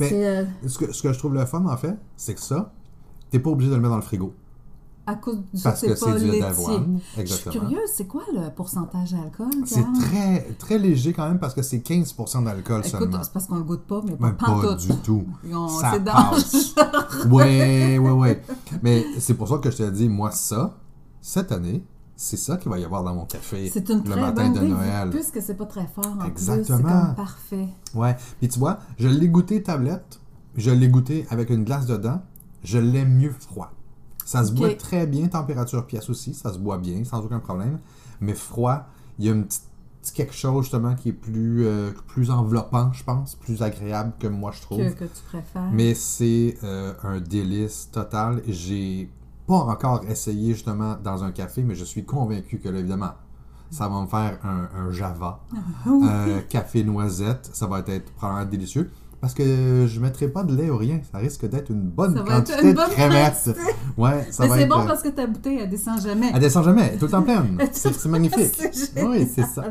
Mais- 0.00 0.08
c'est 0.08 0.26
euh, 0.26 0.44
Ce 0.66 0.76
que, 0.76 0.92
ce 0.92 1.02
que 1.02 1.12
je 1.12 1.18
trouve 1.20 1.34
le 1.34 1.44
fun, 1.46 1.64
en 1.66 1.76
fait, 1.76 1.96
c'est 2.16 2.34
que 2.34 2.40
ça, 2.40 2.72
t'es 3.30 3.38
pas 3.38 3.50
obligé 3.50 3.70
de 3.70 3.74
le 3.76 3.80
mettre 3.80 3.90
dans 3.92 3.96
le 3.96 4.02
frigo. 4.02 4.32
à 5.06 5.14
cause 5.16 5.38
du 5.52 5.62
Parce 5.62 5.80
que 5.80 5.94
c'est 5.96 6.18
du 6.20 6.30
lait 6.30 6.40
d'avoine. 6.40 7.00
Je 7.18 7.24
suis 7.24 7.50
curieuse, 7.50 7.90
c'est 7.92 8.06
quoi 8.06 8.22
le 8.32 8.50
pourcentage 8.54 9.12
d'alcool? 9.12 9.50
C'est 9.64 9.84
très, 10.00 10.42
très 10.58 10.78
léger 10.78 11.12
quand 11.12 11.26
même 11.26 11.38
parce 11.40 11.54
que 11.54 11.62
c'est 11.62 11.78
15% 11.78 12.44
d'alcool 12.44 12.84
seulement. 12.84 13.22
c'est 13.22 13.32
parce 13.32 13.46
qu'on 13.46 13.56
le 13.56 13.62
goûte 13.64 13.82
pas, 13.86 14.02
mais 14.06 14.14
pas 14.16 14.74
du 14.76 14.88
tout. 15.02 15.24
On- 15.52 15.68
Ça 15.68 15.92
C'est 15.94 16.04
passe. 16.04 16.74
Ouais, 17.30 17.98
ouais, 17.98 18.10
ouais. 18.10 18.42
Mais 18.82 19.04
c'est 19.18 19.34
pour 19.34 19.48
ça 19.48 19.58
que 19.58 19.70
je 19.70 19.76
te 19.78 19.90
dis, 19.90 20.08
moi, 20.08 20.30
ça, 20.30 20.76
cette 21.20 21.50
année, 21.52 21.82
c'est 22.16 22.36
ça 22.36 22.56
qu'il 22.56 22.70
va 22.70 22.78
y 22.78 22.84
avoir 22.84 23.02
dans 23.02 23.14
mon 23.14 23.24
café 23.24 23.68
C'est 23.72 23.88
une 23.88 23.98
le 24.04 24.10
très 24.10 24.20
matin 24.20 24.50
bonne 24.50 24.62
de 24.62 24.68
Noël. 24.68 25.10
puisque 25.10 25.40
c'est 25.42 25.54
pas 25.56 25.66
très 25.66 25.86
fort 25.86 26.06
en 26.06 26.18
plus. 26.18 26.32
C'est 26.36 26.52
Exactement. 26.58 26.82
comme 27.06 27.14
parfait. 27.16 27.68
Ouais. 27.94 28.16
Puis 28.38 28.48
tu 28.48 28.58
vois, 28.58 28.78
je 28.98 29.08
l'ai 29.08 29.28
goûté 29.28 29.62
tablette, 29.62 30.20
je 30.56 30.70
l'ai 30.70 30.88
goûté 30.88 31.26
avec 31.30 31.50
une 31.50 31.64
glace 31.64 31.86
dedans, 31.86 32.20
je 32.62 32.78
l'aime 32.78 33.16
mieux 33.16 33.34
froid. 33.38 33.72
Ça 34.24 34.44
se 34.44 34.52
boit 34.52 34.74
très 34.74 35.06
bien, 35.06 35.26
température 35.28 35.86
pièce 35.86 36.08
aussi, 36.08 36.34
ça 36.34 36.52
se 36.52 36.58
boit 36.58 36.78
bien, 36.78 37.02
sans 37.04 37.24
aucun 37.24 37.40
problème. 37.40 37.78
Mais 38.20 38.34
froid, 38.34 38.86
il 39.18 39.24
y 39.26 39.30
a 39.30 39.34
quelque 40.14 40.34
chose 40.34 40.64
justement 40.64 40.94
qui 40.94 41.10
est 41.10 41.12
plus, 41.12 41.66
euh, 41.66 41.90
plus 42.06 42.30
enveloppant, 42.30 42.92
je 42.92 43.02
pense, 43.04 43.34
plus 43.34 43.62
agréable 43.62 44.12
que 44.18 44.26
moi 44.26 44.52
je 44.52 44.60
trouve. 44.62 44.78
Que, 44.78 44.90
que 44.90 45.04
tu 45.04 45.22
préfères. 45.26 45.70
Mais 45.72 45.94
c'est 45.94 46.56
euh, 46.62 46.94
un 47.02 47.20
délice 47.20 47.90
total. 47.90 48.42
J'ai 48.46 49.10
pas 49.46 49.54
encore 49.54 50.04
essayé 50.08 50.52
justement 50.54 50.96
dans 51.02 51.24
un 51.24 51.32
café, 51.32 51.62
mais 51.62 51.74
je 51.74 51.84
suis 51.84 52.04
convaincu 52.04 52.58
que 52.58 52.68
là, 52.68 52.78
évidemment, 52.78 53.12
ça 53.70 53.88
va 53.88 54.00
me 54.00 54.06
faire 54.06 54.38
un, 54.44 54.68
un 54.76 54.90
Java. 54.90 55.40
Oui. 55.86 56.06
Euh, 56.08 56.40
café 56.48 56.84
noisette, 56.84 57.50
ça 57.52 57.66
va 57.66 57.80
être 57.86 58.12
probablement 58.12 58.48
délicieux. 58.48 58.90
Parce 59.20 59.34
que 59.34 59.86
je 59.86 59.98
ne 59.98 60.02
mettrai 60.04 60.28
pas 60.28 60.44
de 60.44 60.56
lait 60.56 60.70
ou 60.70 60.78
rien. 60.78 61.00
Ça 61.12 61.18
risque 61.18 61.46
d'être 61.46 61.70
une 61.70 61.82
bonne 61.82 62.16
Ça 62.16 62.22
va 62.22 62.38
être 62.38 62.46
quantité 62.46 62.62
une 62.62 62.70
de 62.70 62.76
bonne 62.76 62.86
quantité. 62.88 63.60
Ouais, 63.98 64.26
ça 64.30 64.44
Mais 64.44 64.48
va 64.48 64.56
c'est 64.56 64.62
être. 64.62 64.68
bon 64.70 64.80
euh, 64.80 64.86
parce 64.86 65.02
que 65.02 65.08
ta 65.08 65.26
bouteille, 65.26 65.58
elle 65.60 65.68
descend 65.68 66.00
jamais. 66.00 66.30
Elle 66.32 66.40
descend 66.40 66.64
jamais, 66.64 66.86
elle 66.88 66.94
est 66.94 66.98
tout 66.98 67.04
le 67.04 67.10
temps 67.10 67.22
pleine. 67.22 67.58
C'est 67.72 67.92
c'est 67.92 68.08
magnifique. 68.08 68.56
C'est 68.72 69.04
oui, 69.04 69.28
c'est 69.34 69.44
ça. 69.44 69.64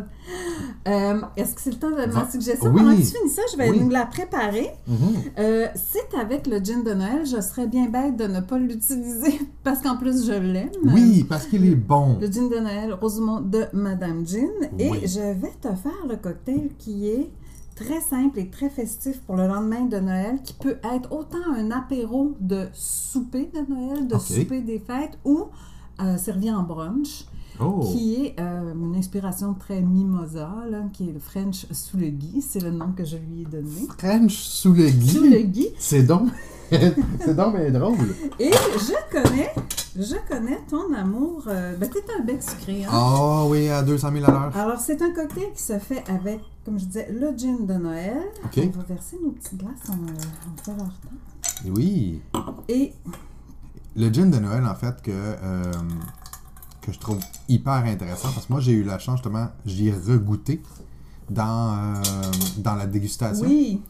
Euh, 0.88 1.22
Est-ce 1.36 1.56
que 1.56 1.62
c'est 1.62 1.72
le 1.72 1.78
temps 1.78 1.90
de 1.90 1.96
ma 2.14 2.30
suggestion? 2.30 2.70
Oui. 2.72 2.78
Pendant 2.82 2.92
que 2.96 3.02
tu 3.02 3.08
finis 3.08 3.30
ça, 3.30 3.42
je 3.52 3.58
vais 3.58 3.70
Oui. 3.72 3.80
nous 3.80 3.90
la 3.90 4.06
préparer. 4.06 4.70
Mhm. 4.88 4.98
Euh, 5.40 5.68
c'est 5.76 6.16
avec 6.18 6.46
le 6.48 6.60
gin 6.60 6.84
de 6.84 6.94
Noël. 6.94 7.26
Je 7.26 7.42
serais 7.42 7.66
bien 7.68 7.90
bête 7.90 8.18
de 8.18 8.26
ne 8.26 8.42
pas 8.42 8.58
l'utiliser 8.60 9.40
parce 9.64 9.82
qu'en 9.82 9.98
plus, 9.98 10.28
je 10.28 10.34
l'aime. 10.34 10.70
Oui, 10.86 11.26
parce 11.28 11.46
qu'il 11.48 11.66
est 11.66 11.76
bon. 11.76 12.18
Le 12.22 12.28
gin 12.28 12.50
de 12.50 12.58
Noël 12.60 12.94
Rosemont 12.94 13.42
de 13.42 13.66
Madame 13.74 14.26
Gin. 14.28 14.48
Oui. 14.80 15.00
Et 15.04 15.08
je 15.08 15.20
vais 15.20 15.54
te 15.60 15.70
faire 15.76 16.06
le 16.08 16.16
cocktail 16.18 16.70
qui 16.78 17.08
est 17.10 17.32
très 17.80 18.02
simple 18.02 18.40
et 18.40 18.50
très 18.50 18.70
festif 18.70 19.22
pour 19.22 19.36
le 19.36 19.48
lendemain 19.48 19.86
de 19.86 19.98
Noël, 19.98 20.40
qui 20.44 20.54
peut 20.54 20.78
être 20.94 21.12
autant 21.12 21.38
un 21.56 21.72
apéro 21.72 22.36
de 22.40 22.68
souper 22.74 23.50
de 23.54 23.74
Noël, 23.74 24.08
de 24.08 24.18
souper 24.18 24.62
des 24.62 24.80
fêtes, 24.80 25.18
ou 25.24 25.46
euh, 26.02 26.18
servi 26.18 26.52
en 26.52 26.64
brunch, 26.64 27.26
Oh! 27.62 27.82
qui 27.92 28.16
est 28.16 28.40
euh, 28.40 28.74
une 28.74 28.96
inspiration 28.96 29.54
très 29.54 29.82
mimosa, 29.82 30.50
là, 30.70 30.84
qui 30.94 31.10
est 31.10 31.12
le 31.12 31.20
French 31.20 31.66
sous 31.72 31.98
le 31.98 32.08
gui, 32.08 32.42
c'est 32.42 32.62
le 32.62 32.72
nom 32.72 32.94
que 32.96 33.04
je 33.04 33.18
lui 33.18 33.42
ai 33.42 33.46
donné. 33.46 33.86
French 33.98 34.34
sous 34.34 34.72
le 34.74 34.90
gui? 34.90 35.10
Sous 35.10 35.24
le 35.24 35.40
gui. 35.40 35.68
C'est 35.78 36.04
donc. 36.04 36.30
c'est 37.26 37.36
donc 37.36 37.56
bien 37.58 37.72
drôle. 37.72 37.98
Et 38.40 38.52
je 38.52 38.94
connais, 39.12 39.54
je 39.96 40.16
connais 40.30 40.60
ton 40.70 40.94
amour. 40.94 41.44
euh, 41.48 41.76
ben, 41.76 41.90
t'es 41.90 42.00
un 42.20 42.24
bec 42.24 42.42
sucré, 42.44 42.84
hein? 42.86 42.90
Ah 42.92 43.46
oui, 43.48 43.70
à 43.70 43.82
200 43.82 44.12
000 44.14 44.26
à 44.26 44.32
l'heure. 44.32 44.58
Alors, 44.58 44.80
c'est 44.80 45.02
un 45.02 45.12
cocktail 45.12 45.52
qui 45.56 45.64
se 45.64 45.78
fait 45.80 46.04
avec, 46.10 46.40
comme 46.66 46.80
je 46.80 46.86
disais, 46.86 47.08
le 47.12 47.36
gin 47.38 47.66
de 47.66 47.74
Noël. 47.74 48.22
OK. 48.46 48.60
On 48.76 48.78
va 48.78 48.84
verser 48.88 49.18
nos 49.24 49.32
petites 49.32 49.58
glaces, 49.58 49.90
on, 49.90 49.94
on 49.94 50.64
fait 50.64 50.78
leur 50.78 50.88
temps. 50.88 51.66
Oui. 51.66 52.22
Et 52.68 52.94
Le 53.96 54.10
gin 54.14 54.30
de 54.30 54.38
Noël, 54.40 54.64
en 54.66 54.76
fait, 54.76 55.02
que, 55.02 55.12
euh, 55.12 55.72
que 56.82 56.92
je 56.92 57.00
trouve 57.00 57.20
hyper 57.48 57.74
intéressant, 57.86 58.30
parce 58.34 58.46
que 58.46 58.52
moi, 58.54 58.62
j'ai 58.62 58.74
eu 58.74 58.84
la 58.84 59.00
chance, 59.00 59.18
justement, 59.18 59.48
j'y 59.66 59.88
ai 59.90 59.92
regoûté 59.94 60.62
dans, 61.30 61.74
euh, 61.74 62.02
dans 62.58 62.76
la 62.76 62.86
dégustation. 62.88 63.46
oui, 63.48 63.82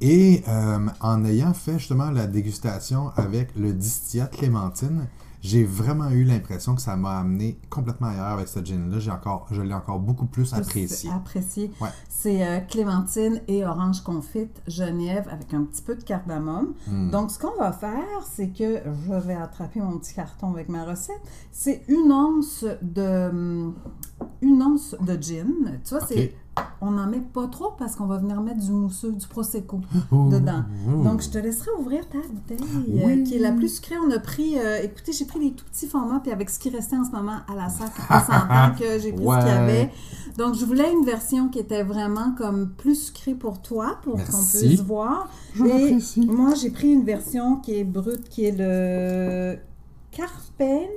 Et 0.00 0.42
euh, 0.48 0.86
en 1.00 1.24
ayant 1.24 1.52
fait 1.52 1.78
justement 1.78 2.10
la 2.10 2.26
dégustation 2.26 3.10
avec 3.16 3.54
le 3.56 3.72
distillat 3.72 4.26
Clémentine, 4.26 5.06
j'ai 5.42 5.64
vraiment 5.64 6.10
eu 6.10 6.24
l'impression 6.24 6.74
que 6.74 6.82
ça 6.82 6.96
m'a 6.96 7.18
amené 7.18 7.58
complètement 7.70 8.08
ailleurs 8.08 8.26
avec 8.26 8.48
ce 8.48 8.60
gin-là. 8.60 8.98
J'ai 8.98 9.10
encore, 9.10 9.46
je 9.50 9.62
l'ai 9.62 9.72
encore 9.72 9.98
beaucoup 9.98 10.26
plus 10.26 10.52
apprécié. 10.52 11.10
apprécié. 11.10 11.70
Ouais. 11.80 11.88
C'est 12.08 12.46
euh, 12.46 12.60
clémentine 12.60 13.40
et 13.48 13.64
orange 13.64 14.02
confite, 14.02 14.60
genièvre 14.66 15.30
avec 15.32 15.54
un 15.54 15.64
petit 15.64 15.82
peu 15.82 15.94
de 15.94 16.02
cardamome. 16.02 16.74
Hmm. 16.86 17.10
Donc, 17.10 17.30
ce 17.30 17.38
qu'on 17.38 17.56
va 17.58 17.72
faire, 17.72 18.22
c'est 18.30 18.48
que 18.48 18.82
je 18.84 19.14
vais 19.14 19.34
attraper 19.34 19.80
mon 19.80 19.98
petit 19.98 20.14
carton 20.14 20.52
avec 20.52 20.68
ma 20.68 20.84
recette. 20.84 21.22
C'est 21.52 21.84
une 21.88 22.12
once 22.12 22.66
de 22.82 23.28
hum, 23.30 23.74
une 24.42 24.62
once 24.62 24.94
de 25.00 25.22
gin. 25.22 25.80
Tu 25.84 25.94
vois, 25.94 26.06
c'est 26.06 26.34
on 26.80 26.92
n'en 26.92 27.06
met 27.06 27.20
pas 27.20 27.46
trop 27.48 27.72
parce 27.78 27.96
qu'on 27.96 28.06
va 28.06 28.18
venir 28.18 28.40
mettre 28.40 28.60
du 28.60 28.70
mousseux, 28.70 29.12
du 29.12 29.26
prosecco 29.26 29.80
Ouh. 30.12 30.28
dedans. 30.30 30.64
Donc, 31.04 31.22
je 31.22 31.30
te 31.30 31.38
laisserai 31.38 31.70
ouvrir 31.78 32.08
ta 32.08 32.18
bouteille, 32.18 32.66
euh, 32.88 33.06
Oui. 33.06 33.24
qui 33.24 33.36
est 33.36 33.38
la 33.40 33.52
plus 33.52 33.68
sucrée. 33.76 33.96
On 34.06 34.10
a 34.10 34.18
pris, 34.18 34.58
euh, 34.58 34.82
écoutez, 34.82 35.12
j'ai 35.12 35.24
pris 35.24 35.38
des 35.40 35.52
tout 35.52 35.64
petits 35.66 35.86
formats, 35.86 36.20
puis 36.20 36.32
avec 36.32 36.50
ce 36.50 36.58
qui 36.58 36.70
restait 36.70 36.96
en 36.96 37.04
ce 37.04 37.10
moment 37.10 37.38
à 37.50 37.54
la 37.54 37.68
sac, 37.68 37.90
on 38.08 38.18
s'entend 38.20 38.74
que 38.78 38.98
j'ai 38.98 39.12
pris 39.12 39.24
ce 39.24 39.38
qu'il 39.38 39.48
y 39.48 39.50
avait. 39.50 39.90
Donc, 40.38 40.54
je 40.54 40.64
voulais 40.64 40.90
une 40.92 41.04
version 41.04 41.48
qui 41.48 41.58
était 41.58 41.82
vraiment 41.82 42.32
comme 42.38 42.70
plus 42.70 42.94
sucrée 43.06 43.34
pour 43.34 43.60
toi, 43.60 43.98
pour 44.02 44.14
qu'on 44.14 44.22
puisse 44.22 44.80
voir. 44.80 45.28
Je 45.54 45.64
Et 45.64 45.68
l'apprécie. 45.68 46.26
moi, 46.26 46.54
j'ai 46.54 46.70
pris 46.70 46.92
une 46.92 47.04
version 47.04 47.56
qui 47.56 47.74
est 47.78 47.84
brute, 47.84 48.28
qui 48.28 48.44
est 48.46 48.56
le 48.56 49.58
Carpene 50.12 50.88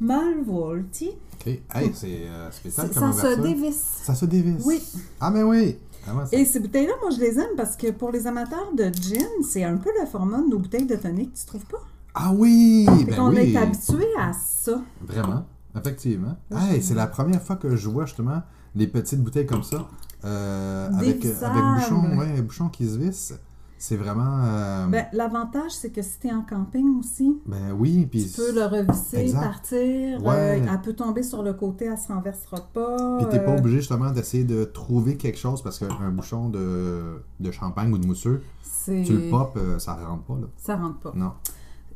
Malvolti. 0.00 1.10
Ok. 1.46 1.60
Hey, 1.74 1.90
c'est 1.94 2.06
euh, 2.26 2.50
spécial 2.50 2.90
comme 2.90 3.12
Ça 3.12 3.34
se 3.36 3.40
dévisse. 3.40 4.00
Ça 4.02 4.14
se 4.14 4.24
dévisse. 4.26 4.64
Oui. 4.64 4.82
Ah, 5.20 5.30
mais 5.30 5.42
oui. 5.42 5.78
Ah, 6.08 6.24
Et 6.32 6.44
ces 6.44 6.60
bouteilles-là, 6.60 6.92
moi, 7.00 7.10
je 7.10 7.20
les 7.20 7.38
aime 7.38 7.56
parce 7.56 7.76
que 7.76 7.90
pour 7.90 8.12
les 8.12 8.26
amateurs 8.26 8.72
de 8.76 8.84
gin, 8.84 9.26
c'est 9.48 9.64
un 9.64 9.76
peu 9.76 9.90
le 10.00 10.06
format 10.06 10.38
de 10.40 10.48
nos 10.48 10.58
bouteilles 10.58 10.86
de 10.86 10.96
tonic, 10.96 11.34
tu 11.34 11.46
trouves 11.46 11.64
pas? 11.66 11.78
Ah 12.14 12.32
oui! 12.32 12.86
Ben 13.06 13.28
oui. 13.28 13.52
est 13.54 13.56
habitué 13.56 14.06
à 14.18 14.32
ça. 14.32 14.80
Vraiment. 15.02 15.44
Effectivement. 15.78 16.36
Oui, 16.50 16.58
Hey, 16.70 16.82
c'est 16.82 16.94
la 16.94 17.06
première 17.06 17.42
fois 17.42 17.56
que 17.56 17.76
je 17.76 17.88
vois 17.88 18.06
justement 18.06 18.42
des 18.74 18.86
petites 18.86 19.20
bouteilles 19.22 19.46
comme 19.46 19.62
ça. 19.62 19.86
euh, 20.24 20.88
avec, 20.98 21.24
euh, 21.26 21.34
avec 21.42 21.62
bouchon, 21.90 22.18
ouais, 22.18 22.40
bouchon 22.42 22.68
qui 22.68 22.88
se 22.88 22.96
visse. 22.96 23.34
C'est 23.78 23.96
vraiment. 23.96 24.40
euh, 24.44 24.86
Ben, 24.86 25.06
L'avantage, 25.12 25.70
c'est 25.72 25.90
que 25.90 26.00
si 26.00 26.18
tu 26.18 26.28
es 26.28 26.32
en 26.32 26.40
camping 26.42 26.98
aussi, 26.98 27.38
ben 27.44 27.72
oui, 27.78 28.08
tu 28.10 28.18
peux 28.34 28.54
le 28.54 28.64
revisser, 28.64 29.18
Exact. 29.18 29.40
partir. 29.40 30.24
Ouais. 30.24 30.60
euh, 30.62 30.66
elle 30.72 30.80
peut 30.80 30.94
tomber 30.94 31.22
sur 31.22 31.42
le 31.42 31.52
côté, 31.52 31.84
elle 31.84 31.98
se 31.98 32.08
renversera 32.08 32.58
pas. 32.72 33.18
Puis 33.18 33.26
t'es 33.30 33.38
pas 33.44 33.52
euh, 33.52 33.58
obligé 33.58 33.78
justement 33.78 34.10
d'essayer 34.10 34.44
de 34.44 34.64
trouver 34.64 35.16
quelque 35.18 35.38
chose 35.38 35.60
parce 35.62 35.78
qu'un 35.78 36.10
bouchon 36.10 36.48
de, 36.48 37.20
de 37.38 37.50
champagne 37.50 37.92
ou 37.92 37.98
de 37.98 38.06
mousseux, 38.06 38.42
tu 38.86 39.02
le 39.04 39.30
popes, 39.30 39.56
euh, 39.58 39.78
ça 39.78 39.94
rentre 39.94 40.22
pas 40.22 40.34
là. 40.34 40.46
Ça 40.56 40.76
rentre 40.76 40.98
pas. 41.00 41.12
Non. 41.14 41.32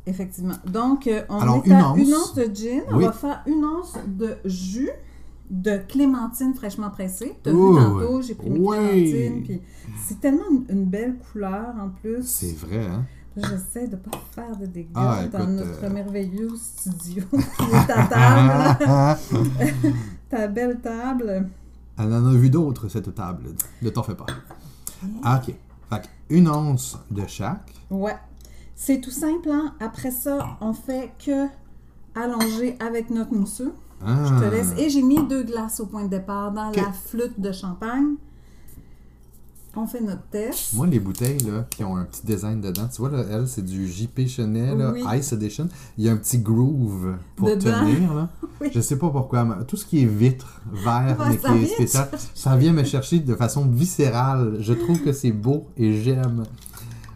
Effectivement. 0.07 0.55
Donc, 0.67 1.09
on 1.29 1.39
Alors, 1.39 1.57
est 1.65 1.67
une 1.67 1.73
à 1.73 1.93
once. 1.93 1.99
une 1.99 2.15
once 2.15 2.35
de 2.35 2.45
gin. 2.55 2.83
On 2.91 2.99
va 2.99 3.13
faire 3.13 3.43
une 3.47 3.65
once 3.65 3.95
de 4.07 4.37
jus 4.45 4.91
de 5.51 5.79
clémentine 5.89 6.55
fraîchement 6.55 6.91
pressée. 6.91 7.37
Tu 7.43 7.51
as 7.51 7.53
Ouh. 7.53 7.75
vu 7.77 7.83
tantôt, 7.85 8.23
j'ai 8.23 8.35
pris 8.35 8.49
mes 8.51 8.59
Oui. 8.61 8.77
clémentines. 9.11 9.43
Puis 9.45 9.63
c'est 10.07 10.21
tellement 10.21 10.45
une, 10.51 10.65
une 10.69 10.85
belle 10.87 11.17
couleur 11.19 11.75
en 11.79 11.89
plus. 11.91 12.23
C'est 12.25 12.57
vrai, 12.57 12.87
hein? 12.87 13.05
J'essaie 13.37 13.87
de 13.87 13.97
pas 13.97 14.11
faire 14.33 14.57
de 14.57 14.67
dégâts 14.67 14.89
Ah, 14.95 15.21
dans 15.33 15.39
écoute, 15.41 15.51
notre 15.51 15.85
euh, 15.85 15.91
merveilleux 15.91 16.51
studio 16.57 17.23
qui 17.33 17.37
est 17.65 17.87
ta 17.87 18.07
table, 18.07 19.19
ta 20.29 20.49
belle 20.49 20.81
table. 20.81 21.49
Elle 21.99 22.13
en 22.13 22.27
a 22.27 22.33
vu 22.35 22.51
d'autres, 22.51 22.89
cette 22.89 23.15
table. 23.15 23.55
Ne 23.83 23.91
t'en 23.91 24.03
fais 24.03 24.15
pas. 24.17 24.27
Ah, 25.23 25.41
ok. 25.47 25.55
Fait 25.91 26.09
une 26.29 26.49
once 26.49 26.99
de 27.11 27.23
chaque. 27.27 27.73
Ouais. 27.91 28.17
C'est 28.75 29.01
tout 29.01 29.11
simple, 29.11 29.51
hein? 29.51 29.75
Après 29.81 30.11
ça, 30.11 30.57
on 30.61 30.73
fait 30.73 31.13
que 31.25 31.47
allonger 32.15 32.77
avec 32.81 33.11
notre 33.11 33.33
mousseux. 33.35 33.73
Ah. 34.05 34.25
Je 34.25 34.45
te 34.45 34.51
laisse. 34.51 34.73
Et 34.79 34.89
j'ai 34.91 35.03
mis 35.03 35.23
deux 35.27 35.43
glaces 35.43 35.81
au 35.81 35.87
point 35.87 36.05
de 36.05 36.09
départ 36.09 36.53
dans 36.53 36.71
la 36.71 36.93
flûte 36.93 37.39
de 37.41 37.53
champagne. 37.53 38.15
On 39.77 39.87
fait 39.87 40.01
notre 40.01 40.25
test. 40.33 40.73
Moi, 40.75 40.89
les 40.89 40.99
bouteilles 40.99 41.39
là, 41.39 41.65
qui 41.71 41.85
ont 41.85 41.97
un 41.97 42.03
petit 42.03 42.27
design 42.27 42.61
dedans, 42.61 42.89
tu 42.93 43.01
vois, 43.01 43.11
là, 43.11 43.23
elle, 43.31 43.47
c'est 43.47 43.65
du 43.65 43.87
JP 43.87 44.27
Chanel 44.27 44.77
là, 44.77 44.91
Oui. 44.93 45.05
Ice 45.17 45.33
Edition. 45.33 45.69
Il 45.97 46.05
y 46.05 46.09
a 46.09 46.13
un 46.13 46.17
petit 46.17 46.39
groove 46.39 47.15
pour 47.37 47.49
Dedans. 47.51 47.81
tenir. 47.87 48.13
Là. 48.15 48.29
Oui. 48.61 48.69
Je 48.75 48.81
sais 48.81 48.99
pas 48.99 49.09
pourquoi. 49.09 49.45
mais 49.45 49.65
Tout 49.67 49.77
ce 49.77 49.87
qui 49.87 50.03
est 50.03 50.07
vitre, 50.07 50.61
verre, 50.73 51.17
Ouais, 51.19 51.29
mais 51.31 51.37
qui 51.39 51.65
est 51.65 51.67
spécial, 51.75 52.11
ça 52.35 52.57
vient 52.57 52.73
me 52.75 52.85
chercher 52.85 53.21
de 53.21 53.35
façon 53.35 53.65
viscérale. 53.65 54.57
Je 54.61 54.73
trouve 54.75 55.01
que 55.03 55.13
c'est 55.13 55.31
beau 55.33 55.67
et 55.79 56.03
j'aime. 56.03 56.43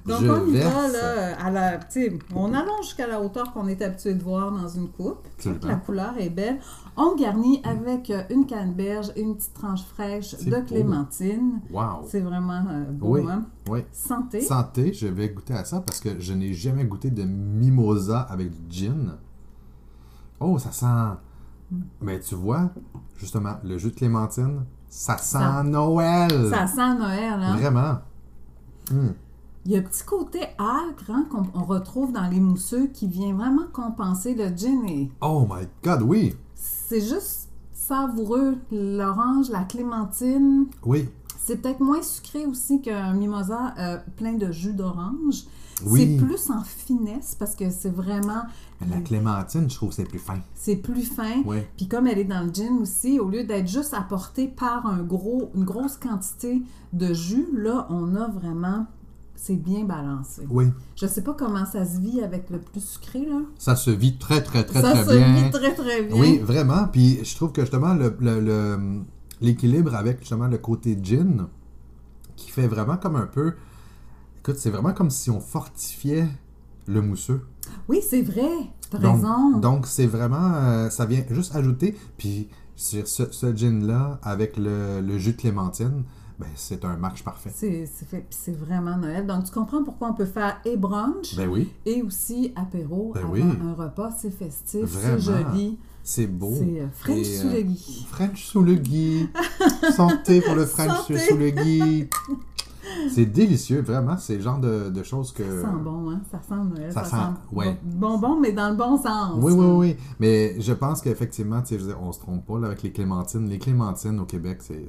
Donc, 0.07 0.21
Je 0.21 0.31
on 0.31 0.47
y 0.49 0.59
va, 0.59 0.89
là, 0.89 1.37
à 1.43 1.51
la, 1.51 1.79
tu 1.79 1.85
sais, 2.05 2.19
on 2.35 2.53
allonge 2.53 2.83
jusqu'à 2.85 3.07
la 3.07 3.23
hauteur 3.23 3.53
qu'on 3.55 3.67
est 3.69 3.81
habitué 3.81 4.13
de 4.13 4.23
voir 4.23 4.53
dans 4.53 4.69
une 4.69 4.89
coupe. 4.91 5.27
Absolument. 5.39 5.61
La 5.67 5.77
couleur 5.77 6.15
est 6.19 6.29
belle. 6.29 6.59
On 6.97 7.17
garnit 7.17 7.63
avec 7.65 8.11
euh, 8.11 8.23
une 8.29 8.45
canneberge 8.47 9.13
et 9.17 9.23
une 9.23 9.35
petite 9.35 9.55
tranche 9.55 9.83
fraîche 9.85 10.37
de 10.39 10.51
beau. 10.51 10.63
clémentine. 10.67 11.61
Wow. 11.71 12.05
C'est 12.07 12.21
vraiment 12.21 12.65
euh, 12.71 12.85
beau, 12.91 13.15
Oui. 13.17 13.23
hein? 13.31 13.45
Oui. 13.71 13.81
Santé. 13.93 14.43
Santé, 14.43 14.93
je 14.93 15.07
vais 15.07 15.31
goûter 15.31 15.55
à 15.55 15.65
ça 15.65 15.81
parce 15.81 16.01
que 16.01 16.21
je 16.21 16.35
n'ai 16.35 16.53
jamais 16.53 16.85
goûté 16.85 17.11
de 17.11 17.23
mimosa 17.25 18.21
avec 18.21 18.51
du 18.69 18.77
gin. 18.87 19.17
Oh, 20.39 20.59
ça 20.59 20.71
sent. 20.71 21.19
Mais 22.03 22.21
tu 22.21 22.35
vois, 22.35 22.71
justement, 23.17 23.55
le 23.65 23.79
jus 23.79 23.91
de 23.91 23.97
clémentine, 23.97 24.65
ça 24.89 25.17
sent 25.17 25.39
Ça- 25.39 25.63
Noël. 25.63 26.51
Ça 26.51 26.67
sent 26.67 26.95
Noël, 26.99 27.33
hein? 27.41 27.57
Vraiment. 27.57 27.99
Hum. 28.91 29.15
Il 29.67 29.73
y 29.73 29.77
a 29.77 29.79
un 29.79 29.83
petit 29.83 30.05
côté 30.05 30.41
âcre 30.59 31.11
hein, 31.11 31.27
qu'on 31.31 31.45
on 31.55 31.65
retrouve 31.65 32.13
dans 32.13 32.29
les 32.29 32.41
mousseux 32.41 32.89
qui 32.89 33.07
vient 33.09 33.33
vraiment 33.35 33.67
compenser 33.73 34.35
le 34.35 34.55
gin. 34.55 34.85
Et 34.87 35.11
Oh 35.23 35.47
my 35.51 35.67
god, 35.83 36.03
oui. 36.03 36.35
c'est 36.55 37.01
juste 37.01 37.49
savoureux. 37.73 38.57
L'orange, 38.71 39.49
la 39.49 39.63
clémentine. 39.65 40.67
Oui. 40.85 41.09
C'est 41.39 41.63
peut-être 41.63 41.81
moins 41.81 42.03
sucré 42.03 42.45
aussi 42.47 42.81
qu'un 42.83 43.15
mimosa 43.15 43.75
euh, 43.79 43.99
plein 44.17 44.35
de 44.35 44.51
jus 44.51 44.75
d'orange. 44.75 45.45
Oui. 45.85 46.19
C'est 46.19 46.25
plus 46.25 46.51
en 46.51 46.63
finesse 46.63 47.35
parce 47.39 47.55
que 47.55 47.69
c'est 47.71 47.91
vraiment. 47.91 48.43
La 48.89 49.01
clémentine, 49.01 49.69
je 49.69 49.75
trouve 49.75 49.93
c'est 49.93 50.05
plus 50.05 50.19
fin. 50.19 50.39
C'est 50.55 50.77
plus 50.77 51.03
fin. 51.05 51.43
Oui. 51.47 51.59
Puis 51.77 51.89
comme 51.89 52.07
elle 52.07 52.19
est 52.19 52.25
dans 52.25 52.43
le 52.47 52.53
gin 52.53 52.79
aussi, 52.83 53.19
au 53.19 53.29
lieu 53.29 53.45
d'être 53.45 53.67
juste 53.69 53.95
apportée 53.95 54.47
par 54.47 54.87
un 54.87 55.03
gros, 55.03 55.51
une 55.55 55.65
grosse 55.65 55.97
quantité 55.97 56.63
de 56.93 57.13
jus, 57.15 57.49
là, 57.55 57.87
on 57.91 58.15
a 58.15 58.29
vraiment. 58.29 58.87
C'est 59.37 59.57
bien 59.57 59.85
balancé. 59.85 60.43
Oui. 60.49 60.67
Je 60.97 61.07
sais 61.07 61.23
pas 61.23 61.35
comment 61.35 61.67
ça 61.67 61.85
se 61.85 61.99
vit 62.01 62.21
avec 62.23 62.49
le 62.51 62.59
plus 62.61 62.81
sucré, 62.81 63.27
là. 63.27 63.41
Ça 63.59 63.77
se 63.77 63.91
vit 63.91 64.17
très, 64.17 64.43
très, 64.43 64.65
très, 64.65 64.81
ça 64.81 64.93
très 64.93 65.05
se 65.05 65.17
bien. 65.17 65.35
vit 65.45 65.51
très, 65.51 65.75
très 65.75 66.03
bien. 66.05 66.17
Oui, 66.19 66.39
vraiment. 66.39 66.87
Puis 66.89 67.23
je 67.25 67.35
trouve 67.37 67.53
que 67.53 67.61
justement, 67.63 67.95
le- 67.95 68.17
le- 68.21 68.41
le- 68.41 69.01
l'équilibre 69.41 69.95
avec 69.95 70.21
justement 70.21 70.47
le 70.47 70.57
côté 70.59 70.97
gin, 71.03 71.47
qui 72.37 72.51
fait 72.51 72.67
vraiment 72.69 72.97
comme 72.97 73.17
un 73.17 73.27
peu. 73.27 73.55
Écoute, 74.39 74.57
c'est 74.59 74.71
vraiment 74.71 74.93
comme 74.93 75.11
si 75.11 75.31
on 75.31 75.41
fortifiait 75.41 76.29
le 76.87 77.03
mousseux. 77.03 77.43
Oui, 77.89 78.01
c'est 78.09 78.23
vrai. 78.23 78.49
T'as 78.91 78.99
raison. 78.99 79.59
donc 79.59 79.87
c'est 79.87 80.07
vraiment. 80.07 80.53
euh, 80.55 80.91
ça 80.91 81.07
vient 81.07 81.25
juste 81.31 81.55
ajouter. 81.57 81.97
Puis 82.17 82.49
sur 82.77 83.07
ce, 83.09 83.25
ce 83.31 83.55
gin-là, 83.55 84.19
avec 84.23 84.57
le, 84.57 85.01
le 85.01 85.19
jus 85.19 85.33
de 85.33 85.37
clémentine, 85.39 86.05
ben, 86.39 86.47
c'est 86.57 86.85
un 86.85 86.97
match 86.97 87.23
parfait. 87.23 87.51
C'est 88.31 88.57
vraiment 88.57 88.97
Noël. 88.97 89.27
Donc, 89.27 89.45
tu 89.45 89.53
comprends 89.53 89.85
pourquoi 89.85 90.09
on 90.11 90.15
peut 90.15 90.25
faire 90.25 90.61
et 90.65 90.77
brunch 90.77 91.37
Ben 91.37 91.49
oui, 91.49 91.71
et 91.87 92.03
aussi 92.03 92.53
apéro 92.57 93.13
Ben 93.15 93.21
avant 93.23 93.33
oui. 93.33 93.43
un 93.43 93.73
repas. 93.75 94.11
C'est 94.19 94.31
festif, 94.31 94.87
c'est 94.89 95.21
joli. 95.21 95.79
c'est 96.03 96.27
beau. 96.27 96.53
C'est 96.59 96.81
euh, 96.81 96.87
French 96.93 97.19
Et, 97.19 97.25
sous 97.25 97.47
euh, 97.49 97.53
le 97.55 97.63
gui. 97.63 98.07
French 98.11 98.45
sous 98.45 98.63
le 98.63 98.75
gui. 98.75 99.29
Santé 99.95 100.41
pour 100.41 100.55
le 100.55 100.67
French 100.67 100.91
Santé. 101.07 101.19
sous 101.19 101.37
le 101.37 101.51
gui. 101.51 102.09
C'est 103.11 103.25
délicieux, 103.27 103.81
vraiment. 103.81 104.19
C'est 104.19 104.37
le 104.37 104.43
genre 104.43 104.59
de, 104.59 104.91
de 104.91 105.03
choses 105.03 105.33
que. 105.33 105.43
Ça 105.63 105.69
sent 105.71 105.77
bon, 105.83 106.11
hein? 106.11 106.21
Ça 106.31 106.41
sent 106.47 106.55
Noël. 106.55 106.93
Ça 106.93 107.05
sent- 107.05 107.17
ouais. 107.53 107.79
bon- 107.83 108.19
bonbon, 108.19 108.41
mais 108.41 108.53
dans 108.53 108.69
le 108.71 108.77
bon 108.77 108.99
sens. 108.99 109.39
Oui, 109.41 109.53
oui, 109.53 109.67
oui. 109.67 109.97
Mais 110.21 110.61
je 110.61 110.73
pense 110.75 111.01
qu'effectivement, 111.01 111.63
on 112.03 112.13
se 112.13 112.19
trompe 112.21 112.45
pas 112.45 112.59
là, 112.59 112.67
avec 112.69 112.83
les 112.83 112.93
clémentines. 112.93 113.49
Les 113.49 113.59
clémentines 113.59 114.21
au 114.21 114.27
Québec, 114.27 114.59
c'est, 114.61 114.85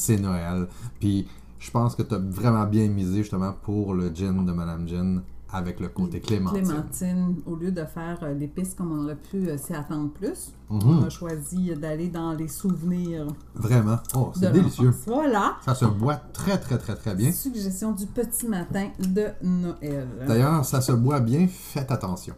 c'est, 0.00 0.18
Noël. 0.18 0.66
Puis 0.98 1.26
je 1.58 1.70
pense 1.70 1.94
que 1.94 2.02
tu 2.02 2.14
as 2.14 2.18
vraiment 2.18 2.64
bien 2.66 2.88
misé 2.88 3.18
justement 3.18 3.52
pour 3.62 3.92
le 3.94 4.08
gin 4.14 4.44
de 4.44 4.52
Madame 4.52 4.88
Gin 4.88 5.22
avec 5.52 5.80
le 5.80 5.88
côté 5.88 6.20
clémentine. 6.20 6.62
Clémentine, 6.62 7.34
au 7.44 7.56
lieu 7.56 7.72
de 7.72 7.84
faire 7.84 8.18
euh, 8.22 8.32
l'épice 8.34 8.72
comme 8.72 8.92
on 8.92 9.02
aurait 9.02 9.16
pu 9.16 9.48
euh, 9.48 9.58
s'y 9.58 9.74
attendre 9.74 10.08
plus, 10.10 10.52
on 10.70 10.76
Mhm. 10.78 11.04
a 11.04 11.10
choisi 11.10 11.74
d'aller 11.74 12.08
dans 12.08 12.32
les 12.34 12.46
souvenirs 12.46 13.26
Vraiment? 13.56 13.98
Oh, 14.14 14.30
c'est 14.34 14.52
délicieux. 14.52 14.92
Voilà. 15.06 15.56
Ça 15.64 15.74
se 15.74 15.86
boit 15.86 16.16
très, 16.32 16.56
très, 16.56 16.78
très, 16.78 16.94
très 16.94 17.14
bien. 17.16 17.32
Suggestion 17.32 17.90
du 17.92 18.06
petit 18.06 18.46
matin 18.46 18.90
de 19.00 19.26
Noël. 19.42 20.06
D'ailleurs, 20.28 20.64
ça 20.64 20.80
se 20.80 20.92
boit 20.92 21.18
bien. 21.18 21.48
Faites 21.48 21.90
attention. 21.90 22.34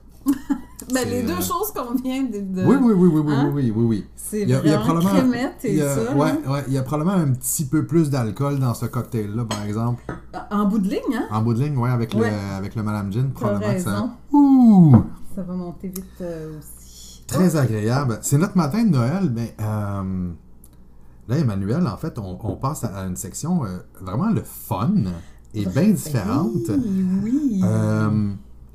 Ben, 0.92 1.08
les 1.08 1.22
deux 1.22 1.32
euh, 1.32 1.36
choses 1.40 1.72
qu'on 1.74 1.94
vient 1.94 2.24
de. 2.24 2.38
de- 2.40 2.66
Oui, 2.66 2.76
oui, 2.82 2.92
oui, 2.94 3.08
oui, 3.14 3.20
oui, 3.24 3.32
Hein? 3.34 3.50
oui, 3.54 3.62
oui, 3.64 3.72
oui, 3.74 3.84
oui. 3.86 4.06
C'est 4.16 4.42
Il 4.42 4.48
y 4.50 4.54
a- 4.54 4.60
il 4.62 4.70
y 4.70 4.74
a 4.74 4.78
vraiment 4.78 5.00
probablement- 5.00 5.30
crémette 5.30 5.64
et 5.64 5.70
Il 5.72 5.78
y 5.78 5.82
a- 5.82 5.94
ça. 5.94 6.14
ouais, 6.14 6.32
là. 6.44 6.52
ouais, 6.52 6.64
il 6.66 6.72
y 6.74 6.78
a 6.78 6.82
probablement 6.82 7.16
un 7.16 7.32
petit 7.32 7.64
peu 7.64 7.86
plus 7.86 8.10
d'alcool 8.10 8.58
dans 8.58 8.74
ce 8.74 8.86
cocktail-là, 8.86 9.44
par 9.44 9.62
exemple. 9.64 10.02
En 10.50 10.66
bout 10.66 10.80
de 10.80 10.88
ligne, 10.88 11.14
hein? 11.14 11.28
En 11.30 11.40
bout 11.40 11.54
de 11.54 11.62
ligne, 11.62 11.76
ouais, 11.78 11.88
avec, 11.90 12.12
Ouais. 12.14 12.30
Le, 12.30 12.56
avec 12.58 12.74
le 12.74 12.82
Madame 12.82 13.10
Gin, 13.12 13.30
probablement 13.30 13.72
que 13.74 13.80
ça. 13.80 14.10
Ouh! 14.32 14.96
Ça 15.34 15.42
va 15.42 15.54
monter 15.54 15.88
vite 15.88 16.04
euh, 16.20 16.58
aussi. 16.58 17.22
Très 17.26 17.56
agréable. 17.56 18.18
C'est 18.20 18.36
notre 18.38 18.56
matin 18.58 18.82
de 18.84 18.90
Noël, 18.90 19.30
mais 19.34 19.54
euh, 19.60 20.30
là, 21.28 21.38
Emmanuel, 21.38 21.86
en 21.86 21.96
fait, 21.96 22.18
on, 22.18 22.38
on 22.42 22.56
passe 22.56 22.84
à, 22.84 22.88
à 22.88 23.06
une 23.06 23.16
section 23.16 23.64
euh, 23.64 23.78
vraiment 24.00 24.28
le 24.28 24.42
fun 24.44 24.90
et 25.54 25.64
bien 25.64 25.88
différente. 25.90 26.50
Oui, 26.68 27.06
oui. 27.22 27.62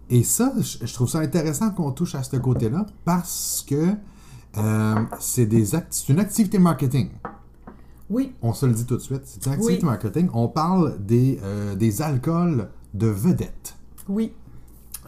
Et 0.10 0.24
ça, 0.24 0.54
je, 0.60 0.94
trouve 0.94 1.10
ça 1.10 1.20
intéressant 1.20 1.72
qu'on 1.72 1.92
touche 1.92 2.16
à 2.16 2.24
ce 2.24 2.38
côté-là 2.38 2.86
parce 3.06 3.64
que 3.68 3.94
euh, 4.58 4.96
c'est 5.20 5.46
des 5.46 5.76
act- 5.76 5.88
c'est 5.92 6.10
une 6.14 6.20
activité 6.20 6.60
marketing. 6.60 7.10
Oui, 8.10 8.34
On 8.42 8.54
se 8.54 8.66
le 8.66 8.72
dit 8.72 8.86
tout 8.86 8.96
de 8.96 9.02
suite. 9.02 9.22
C'est 9.26 9.46
une 9.46 9.52
activité 9.54 9.80
Oui. 9.84 9.90
marketing. 9.90 10.30
On 10.34 10.48
parle 10.48 10.98
des, 11.04 11.40
euh, 11.44 11.76
des 11.76 12.02
alcools 12.02 12.70
de 12.94 13.08
vedettes. 13.08 13.76
oui. 14.08 14.34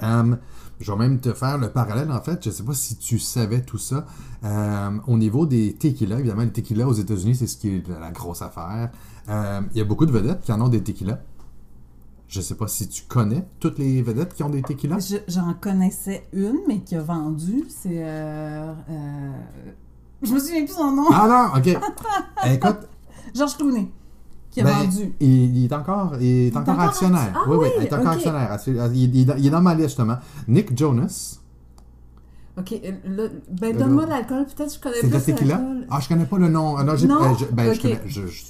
Euh, 0.02 0.36
je 0.80 0.90
vais 0.94 0.98
même 0.98 1.20
te 1.20 1.34
faire 1.34 1.58
le 1.58 1.72
parallèle, 1.72 2.10
en 2.10 2.22
fait. 2.22 2.42
Je 2.42 2.48
ne 2.50 2.54
sais 2.54 2.64
pas 2.64 2.74
si 2.74 2.96
tu 2.96 3.20
savais 3.20 3.62
tout 3.64 3.78
ça. 3.78 4.06
Euh, 4.46 4.92
au 5.08 5.18
niveau 5.18 5.46
des 5.46 5.74
tequilas, 5.76 6.20
évidemment, 6.20 6.44
les 6.44 6.54
tequilas 6.54 6.88
aux 6.88 6.94
États-Unis, 6.94 7.36
c'est 7.36 7.48
ce 7.48 7.58
qui 7.58 7.68
est 7.76 7.84
la 8.00 8.10
grosse 8.12 8.42
affaire. 8.42 8.90
Euh, 9.28 9.60
Il 9.74 9.78
y 9.78 9.82
a 9.82 9.84
beaucoup 9.84 10.06
de 10.06 10.12
vedettes 10.14 10.40
qui 10.40 10.54
en 10.54 10.62
ont 10.62 10.70
des 10.70 10.82
tequilas. 10.82 11.20
Je 12.30 12.40
ne 12.40 12.44
sais 12.44 12.54
pas 12.56 12.68
si 12.68 12.88
tu 12.88 13.04
connais 13.08 13.44
toutes 13.60 13.80
les 13.80 14.02
vedettes 14.04 14.36
qui 14.36 14.44
ont 14.44 14.50
des 14.50 14.62
tequilas. 14.62 15.00
Je- 15.00 15.18
J'en 15.34 15.54
connaissais 15.56 16.28
une, 16.32 16.60
mais 16.68 16.80
qui 16.82 16.96
a 16.96 17.02
vendu. 17.02 17.66
C'est. 17.70 17.90
Euh, 18.04 18.72
euh, 18.90 19.32
je 20.22 20.32
me 20.34 20.40
souviens 20.40 20.64
plus 20.64 20.74
son 20.76 20.92
nom. 20.92 21.08
Ah 21.12 21.50
non, 21.54 21.60
ok. 21.60 21.82
Écoute, 22.54 22.88
Georges 23.36 23.58
Clooney. 23.58 23.92
Qui 24.52 24.62
a 24.62 24.64
ben, 24.64 24.72
vendu. 24.78 25.14
il, 25.20 25.58
il 25.58 25.66
est 25.66 25.74
encore, 25.74 26.14
il 26.22 26.48
est 26.48 26.58
encore 26.58 26.74
encore 26.76 26.86
actionnaire. 26.86 27.20
acti- 27.34 27.36
Ah 27.36 27.44
oui, 27.50 27.58
oui, 27.62 27.68
il 27.80 27.84
est 27.86 27.94
encore 27.94 28.08
actionnaire. 28.10 28.58
Il, 28.94 29.16
il 29.16 29.48
est 29.48 29.50
dans- 29.50 29.62
ma 29.62 29.74
liste, 29.76 29.90
justement. 29.90 30.18
Nick 30.48 30.76
Jonas, 30.78 31.40
Ok, 32.58 32.74
euh, 32.74 32.92
le- 33.06 33.42
ben 33.50 33.76
donne-moi 33.78 34.06
l'alcool, 34.06 34.46
peut-être 34.46 34.74
je 34.74 34.80
connais 34.80 34.96
c'est 35.02 35.08
plus 35.08 35.18
le 35.18 35.22
tequila. 35.24 35.62
Ah, 35.90 36.00
je 36.02 36.08
connais 36.10 36.26
pas 36.26 36.38
le 36.38 36.50
nom. 36.50 36.76
Ah, 36.78 36.84
non, 36.84 36.94
euh, 36.94 36.98
je, 36.98 37.06
ben, 37.46 37.74
je 37.74 37.82
connais. 37.82 38.02
Je, 38.06 38.28
je, 38.28 38.44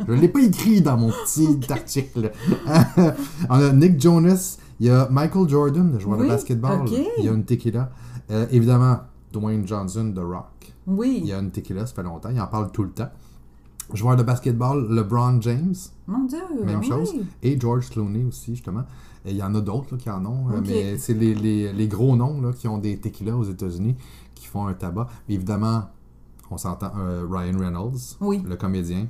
je- 0.00 0.06
je 0.14 0.20
l'ai 0.20 0.28
pas 0.28 0.40
écrit 0.40 0.80
dans 0.82 0.96
mon 0.96 1.10
petit 1.10 1.60
article. 1.72 2.32
On 3.48 3.54
a 3.60 3.72
Nick 3.72 4.00
Jonas, 4.00 4.58
il 4.80 4.86
y 4.86 4.90
a 4.90 5.08
Michael 5.10 5.48
Jordan, 5.48 5.92
le 5.92 5.98
joueur 5.98 6.18
de 6.18 6.26
basketball. 6.26 6.80
ok. 6.82 6.92
Il 7.18 7.24
y 7.24 7.28
a 7.28 7.32
une 7.32 7.44
tequila. 7.44 7.90
Euh, 8.30 8.46
évidemment, 8.50 8.98
Dwayne 9.32 9.66
Johnson 9.66 10.04
de 10.14 10.20
Rock. 10.20 10.72
Oui, 10.86 11.18
Il 11.22 11.28
y 11.28 11.32
a 11.32 11.38
une 11.38 11.50
tequila, 11.50 11.86
ça 11.86 11.94
fait 11.94 12.02
longtemps. 12.02 12.30
Il 12.30 12.40
en 12.40 12.46
parle 12.46 12.70
tout 12.70 12.82
le 12.82 12.90
temps. 12.90 13.08
Joueur 13.92 14.16
de 14.16 14.22
basketball, 14.22 14.86
LeBron 14.90 15.40
James, 15.42 15.74
mon 16.06 16.24
Dieu. 16.24 16.38
même 16.64 16.80
oui. 16.80 16.86
chose. 16.88 17.14
Et 17.42 17.58
George 17.60 17.90
Clooney 17.90 18.24
aussi, 18.24 18.54
justement. 18.54 18.84
Et 19.26 19.30
il 19.32 19.36
y 19.36 19.42
en 19.42 19.54
a 19.54 19.60
d'autres 19.60 19.96
qui 19.96 20.08
en 20.10 20.24
ont, 20.24 20.50
euh, 20.50 20.60
mais 20.66 20.96
c'est 20.98 21.14
les, 21.14 21.34
les- 21.34 21.72
les 21.72 21.88
gros 21.88 22.16
noms 22.16 22.40
là, 22.40 22.52
qui 22.52 22.66
ont 22.68 22.78
des 22.78 22.98
tequilas 22.98 23.34
aux 23.36 23.44
États-Unis 23.44 23.94
qui 24.34 24.46
font 24.46 24.66
un 24.66 24.72
tabac. 24.74 25.06
Évidemment, 25.28 25.84
on 26.50 26.56
s'entend 26.58 26.92
euh, 26.98 27.26
Ryan 27.30 27.58
Reynolds, 27.58 28.16
Oui. 28.20 28.42
le 28.46 28.56
comédien. 28.56 29.06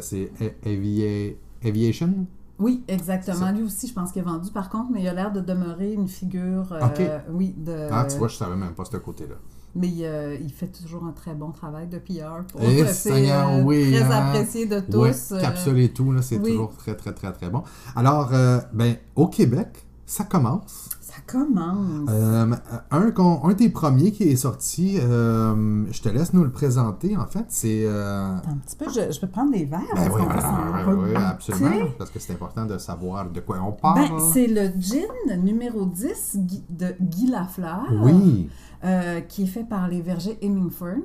C'est 0.00 0.32
Avia- 0.64 1.34
Aviation? 1.64 2.26
Oui, 2.58 2.82
exactement. 2.88 3.52
Lui 3.52 3.62
aussi, 3.62 3.86
je 3.86 3.94
pense 3.94 4.10
qu'il 4.12 4.22
a 4.22 4.24
vendu. 4.24 4.50
Par 4.50 4.68
contre, 4.68 4.90
mais 4.92 5.02
il 5.02 5.08
a 5.08 5.14
l'air 5.14 5.32
de 5.32 5.40
demeurer 5.40 5.92
une 5.92 6.08
figure. 6.08 6.72
euh. 6.72 7.18
Oui, 7.30 7.54
de. 7.56 7.88
Ah, 7.90 8.04
tu 8.10 8.16
vois, 8.18 8.28
je 8.28 8.36
savais 8.36 8.56
même 8.56 8.72
pas 8.74 8.84
ce 8.84 8.96
côté-là. 8.96 9.36
Mais 9.76 9.92
euh, 10.00 10.36
il 10.40 10.50
fait 10.50 10.66
toujours 10.66 11.04
un 11.04 11.12
très 11.12 11.34
bon 11.34 11.52
travail 11.52 11.86
de 11.86 11.98
PR. 11.98 12.44
Pour 12.50 12.62
Eh, 12.62 12.84
Seigneur, 12.86 13.48
euh, 13.50 13.62
oui, 13.62 13.92
très 13.92 14.02
hein. 14.02 14.10
apprécié 14.10 14.66
de 14.66 14.80
tous. 14.80 15.30
Ouais, 15.32 15.40
capsule 15.40 15.78
et 15.78 15.90
tout, 15.90 16.12
c'est 16.22 16.38
oui. 16.38 16.50
toujours 16.52 16.74
très, 16.74 16.96
très, 16.96 17.12
très, 17.12 17.32
très 17.32 17.48
bon. 17.50 17.62
Alors, 17.94 18.30
ben, 18.72 18.96
au 19.14 19.28
Québec, 19.28 19.86
ça 20.06 20.24
commence. 20.24 20.88
Commence. 21.30 22.08
Euh, 22.10 22.46
un, 22.90 23.12
un 23.42 23.52
des 23.52 23.68
premiers 23.68 24.12
qui 24.12 24.24
est 24.24 24.36
sorti, 24.36 24.98
euh, 25.00 25.84
je 25.92 26.00
te 26.02 26.08
laisse 26.08 26.32
nous 26.32 26.42
le 26.42 26.50
présenter, 26.50 27.16
en 27.16 27.26
fait, 27.26 27.44
c'est... 27.48 27.84
euh, 27.84 28.34
un 28.36 28.56
petit 28.64 28.76
peu, 28.76 28.86
je, 28.88 29.12
je 29.12 29.20
peux 29.20 29.26
prendre 29.26 29.52
des 29.52 29.64
verres. 29.64 29.80
Ben 29.94 30.10
oui, 30.12 30.94
oui, 31.10 31.14
absolument, 31.16 31.86
parce 31.98 32.10
que 32.10 32.18
c'est 32.18 32.32
important 32.32 32.64
de 32.66 32.78
savoir 32.78 33.28
de 33.30 33.40
quoi 33.40 33.58
on 33.62 33.72
parle. 33.72 34.08
Ben, 34.08 34.18
c'est 34.32 34.46
le 34.46 34.70
gin 34.80 35.42
numéro 35.42 35.84
10 35.84 36.36
Guy- 36.38 36.64
de 36.70 36.94
Guy 37.00 37.26
Lafleur. 37.30 37.84
oui, 38.02 38.48
euh, 38.84 39.20
qui 39.20 39.42
est 39.42 39.46
fait 39.46 39.64
par 39.64 39.86
les 39.88 40.00
vergers 40.00 40.38
Hemingford. 40.40 40.96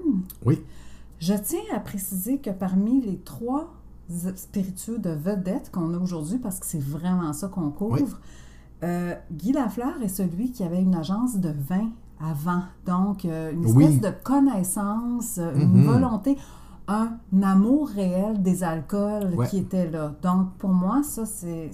oui, 0.46 0.62
Je 1.20 1.34
tiens 1.34 1.60
à 1.76 1.80
préciser 1.80 2.38
que 2.38 2.50
parmi 2.52 3.02
les 3.02 3.18
trois 3.20 3.74
spiritueux 4.36 5.00
de 5.00 5.10
vedette 5.10 5.72
qu'on 5.72 5.94
a 5.94 5.98
aujourd'hui, 5.98 6.38
parce 6.38 6.60
que 6.60 6.66
c'est 6.66 6.82
vraiment 6.82 7.34
ça 7.34 7.48
qu'on 7.48 7.70
couvre, 7.72 7.94
Oui. 7.96 8.06
Euh, 8.84 9.16
Guy 9.32 9.52
Lafleur 9.54 10.02
est 10.02 10.08
celui 10.10 10.52
qui 10.52 10.64
avait 10.64 10.82
une 10.82 10.96
agence 10.96 11.38
de 11.38 11.50
vin 11.50 11.90
avant. 12.20 12.62
Donc, 12.86 13.26
euh, 13.26 13.52
une 13.52 13.66
Oui. 13.66 13.84
espèce 13.86 14.02
de 14.02 14.16
connaissance, 14.24 15.38
euh, 15.38 15.54
une 15.56 15.74
Mhm. 15.82 15.86
volonté, 15.86 16.38
un 16.88 17.12
amour 17.42 17.88
réel 17.90 18.42
des 18.42 18.64
alcools 18.64 19.34
Ouais. 19.36 19.48
qui 19.48 19.58
était 19.60 19.90
là. 19.90 20.14
Donc, 20.22 20.54
pour 20.58 20.72
moi, 20.72 21.02
ça, 21.04 21.26
c'est- 21.26 21.72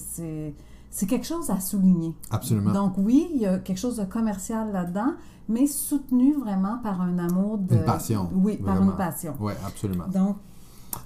quelque 1.08 1.26
chose 1.26 1.50
à 1.50 1.60
souligner. 1.60 2.16
absolument. 2.32 2.72
Donc 2.74 2.94
oui, 2.98 3.28
il 3.34 3.42
y 3.42 3.46
a 3.48 3.58
quelque 3.60 3.78
chose 3.78 3.98
de 3.98 4.06
commercial 4.06 4.72
là-dedans, 4.72 5.14
mais 5.48 5.66
soutenu 5.66 6.34
vraiment 6.36 6.78
par 6.84 7.02
un 7.02 7.18
amour 7.20 7.58
de... 7.60 7.76
Une 7.76 7.84
passion, 7.86 8.30
Oui, 8.36 8.58
par 8.58 8.82
une 8.82 8.92
passion. 8.94 9.34
Oui, 9.40 9.54
absolument. 9.66 10.06
Donc, 10.14 10.38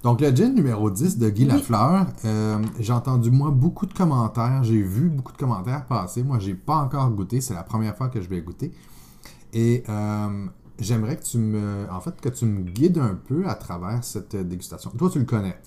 Donc, 0.04 0.22
le 0.22 0.36
gin 0.36 0.54
numéro 0.54 0.90
10 0.90 1.18
de 1.18 1.30
Guy 1.30 1.44
Oui. 1.44 1.50
Lafleur, 1.50 2.08
euh, 2.26 2.60
j'ai 2.80 2.94
entendu, 2.94 3.32
moi, 3.32 3.52
beaucoup 3.52 3.86
de 3.86 3.94
commentaires. 3.94 4.64
J'ai 4.64 4.82
vu 4.82 5.10
beaucoup 5.10 5.32
de 5.32 5.38
commentaires 5.38 5.86
passer. 5.86 6.24
Moi, 6.24 6.40
j'ai 6.40 6.56
pas 6.56 6.76
encore 6.76 7.10
goûté. 7.12 7.42
C'est 7.42 7.54
la 7.54 7.64
première 7.64 7.96
fois 7.96 8.10
que 8.10 8.22
je 8.22 8.28
vais 8.28 8.42
goûter. 8.42 8.74
Et 9.54 9.84
euh, 9.88 10.46
j'aimerais 10.80 11.18
que 11.18 11.24
tu 11.24 11.38
me... 11.38 11.88
En 11.92 12.02
fait, 12.02 12.20
que 12.20 12.30
tu 12.30 12.46
me 12.46 12.62
guides 12.62 12.98
un 12.98 13.16
peu 13.16 13.48
à 13.48 13.56
travers 13.56 14.04
cette 14.04 14.36
dégustation. 14.36 14.92
Toi, 14.98 15.10
tu 15.10 15.20
le 15.20 15.26
connais? 15.26 15.58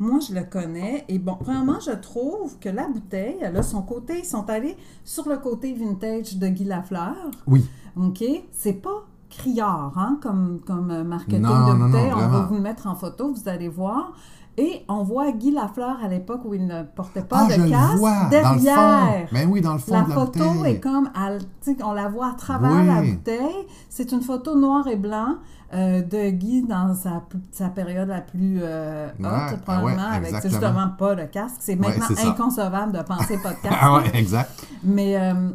moi, 0.00 0.18
je 0.26 0.34
le 0.34 0.44
connais. 0.44 1.04
Et 1.08 1.18
bon, 1.18 1.36
premièrement, 1.38 1.78
je 1.78 1.90
trouve 1.92 2.58
que 2.58 2.70
la 2.70 2.88
bouteille, 2.88 3.36
elle 3.42 3.56
a 3.56 3.62
son 3.62 3.82
côté... 3.82 4.20
Ils 4.20 4.24
sont 4.24 4.48
allés 4.48 4.76
sur 5.04 5.28
le 5.28 5.36
côté 5.36 5.74
vintage 5.74 6.36
de 6.36 6.48
Guy 6.48 6.64
Lafleur. 6.64 7.30
Oui. 7.46 7.66
OK? 7.96 8.24
C'est 8.50 8.72
pas 8.72 9.06
criard, 9.30 9.92
hein, 9.96 10.18
comme, 10.22 10.60
comme 10.66 10.90
euh, 10.90 11.04
marketing 11.04 11.40
Non, 11.42 11.72
de 11.74 11.84
bouteille. 11.86 12.12
on 12.14 12.28
va 12.28 12.40
vous 12.42 12.54
le 12.56 12.60
mettre 12.60 12.86
en 12.86 12.94
photo, 12.94 13.32
vous 13.32 13.48
allez 13.48 13.68
voir. 13.68 14.12
Et 14.58 14.84
on 14.88 15.04
voit 15.04 15.30
Guy 15.32 15.52
Lafleur 15.52 15.96
à 16.04 16.08
l'époque 16.08 16.40
où 16.44 16.52
il 16.52 16.66
ne 16.66 16.82
portait 16.82 17.22
pas 17.22 17.44
Ah, 17.44 17.46
de 17.46 17.52
je 17.52 17.60
le 17.62 17.70
casque 17.70 17.96
vois, 17.96 18.24
derrière. 18.30 18.76
dans 18.76 19.06
le 19.06 19.26
fond. 19.26 19.26
Ben 19.32 19.48
oui, 19.50 19.60
dans 19.62 19.72
le 19.72 19.78
fond 19.78 19.92
La 19.94 20.02
de 20.02 20.08
la 20.10 20.14
photo 20.16 20.50
bouteille. 20.50 20.74
est 20.74 20.80
comme, 20.80 21.08
à- 21.14 21.84
on 21.84 21.92
la 21.92 22.08
voit 22.08 22.30
à 22.30 22.34
travers 22.34 22.72
Oui. 22.72 22.86
la 22.86 23.00
bouteille. 23.00 23.66
C'est 23.88 24.12
une 24.12 24.20
photo 24.20 24.56
noir 24.58 24.86
et 24.88 24.96
blanc 24.96 25.36
euh, 25.72 26.02
de 26.02 26.30
Guy 26.30 26.64
dans 26.66 26.92
sa, 26.94 27.68
période 27.68 28.08
la 28.08 28.20
plus 28.20 28.58
euh, 28.60 29.08
haute, 29.18 29.24
Ouais, 29.24 29.30
ah 29.32 29.52
probablement, 29.64 29.96
ouais, 30.10 30.16
avec 30.16 30.42
justement 30.42 30.88
pas 30.98 31.14
de 31.14 31.24
casque. 31.24 31.56
C'est 31.60 31.76
maintenant 31.76 32.06
inconcevable 32.26 32.92
de 32.92 33.02
penser 33.02 33.38
pas 33.38 33.50
de 33.54 33.60
casque. 33.62 33.78
Ah 33.80 33.94
ouais, 33.94 34.10
exact. 34.14 34.66
Mais, 34.82 35.16
euh, 35.16 35.50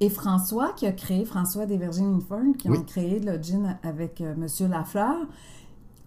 et 0.00 0.08
François 0.10 0.72
qui 0.72 0.86
a 0.86 0.92
créé, 0.92 1.24
François 1.24 1.66
des 1.66 1.76
Virgin 1.76 2.10
Minford, 2.12 2.56
qui 2.58 2.70
Oui. 2.70 2.78
ont 2.78 2.82
créé 2.82 3.20
le 3.20 3.40
gin 3.42 3.78
avec 3.82 4.20
euh, 4.20 4.34
Monsieur 4.36 4.66
Lafleur, 4.68 5.16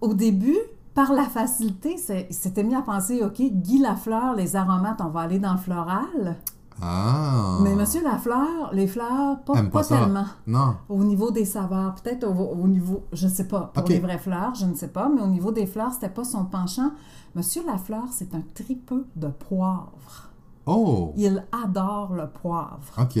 au 0.00 0.14
début, 0.14 0.56
par 0.94 1.12
la 1.12 1.24
facilité, 1.24 1.96
s'était 1.96 2.64
mis 2.64 2.74
à 2.74 2.82
penser, 2.82 3.22
OK, 3.22 3.40
Guy 3.40 3.78
Lafleur, 3.78 4.34
les 4.34 4.56
aromates, 4.56 5.00
on 5.00 5.08
va 5.10 5.20
aller 5.20 5.38
dans 5.38 5.52
le 5.52 5.58
floral. 5.58 6.36
Ah! 6.80 7.58
Mais 7.62 7.74
Monsieur 7.74 8.02
Lafleur, 8.04 8.70
les 8.72 8.86
fleurs, 8.86 9.40
pas, 9.44 9.62
pas 9.64 9.84
tellement. 9.84 10.26
Non. 10.46 10.76
Au 10.88 11.02
niveau 11.02 11.30
des 11.32 11.44
saveurs, 11.44 11.94
peut-être 11.96 12.24
au, 12.24 12.32
au 12.62 12.68
niveau, 12.68 13.04
je 13.12 13.26
ne 13.26 13.32
sais 13.32 13.48
pas, 13.48 13.70
pour 13.74 13.88
les 13.88 13.98
vraies 13.98 14.18
fleurs, 14.18 14.54
je 14.54 14.64
ne 14.66 14.74
sais 14.74 14.88
pas, 14.88 15.08
mais 15.08 15.20
au 15.20 15.26
niveau 15.26 15.50
des 15.50 15.66
fleurs, 15.66 15.92
c'était 15.92 16.08
pas 16.08 16.24
son 16.24 16.44
penchant. 16.44 16.90
Monsieur 17.34 17.64
Lafleur, 17.66 18.04
c'est 18.12 18.32
un 18.34 18.42
tripeux 18.54 19.06
de 19.16 19.26
poivre. 19.28 20.30
Oh! 20.66 21.12
Il 21.16 21.44
adore 21.64 22.12
le 22.14 22.28
poivre. 22.28 22.78
OK. 23.00 23.18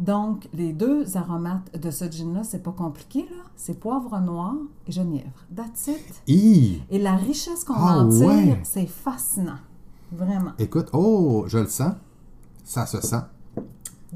Donc, 0.00 0.48
les 0.54 0.72
deux 0.72 1.16
aromates 1.18 1.78
de 1.78 1.90
ce 1.90 2.10
gin-là, 2.10 2.42
c'est 2.42 2.62
pas 2.62 2.72
compliqué, 2.72 3.20
là. 3.30 3.42
C'est 3.54 3.78
poivre 3.78 4.18
noir 4.20 4.54
et 4.86 4.92
genièvre. 4.92 5.44
That's 5.54 5.88
it. 5.88 6.22
Hi! 6.26 6.82
Et 6.90 6.98
la 6.98 7.16
richesse 7.16 7.64
qu'on 7.64 7.74
Ah 7.76 7.98
en 7.98 8.08
tire, 8.08 8.26
ouais. 8.26 8.60
c'est 8.64 8.86
fascinant. 8.86 9.58
Vraiment. 10.10 10.52
Écoute, 10.58 10.88
oh, 10.94 11.44
je 11.48 11.58
le 11.58 11.66
sens. 11.66 11.92
Ça 12.64 12.86
se 12.86 13.00
sent. 13.02 13.20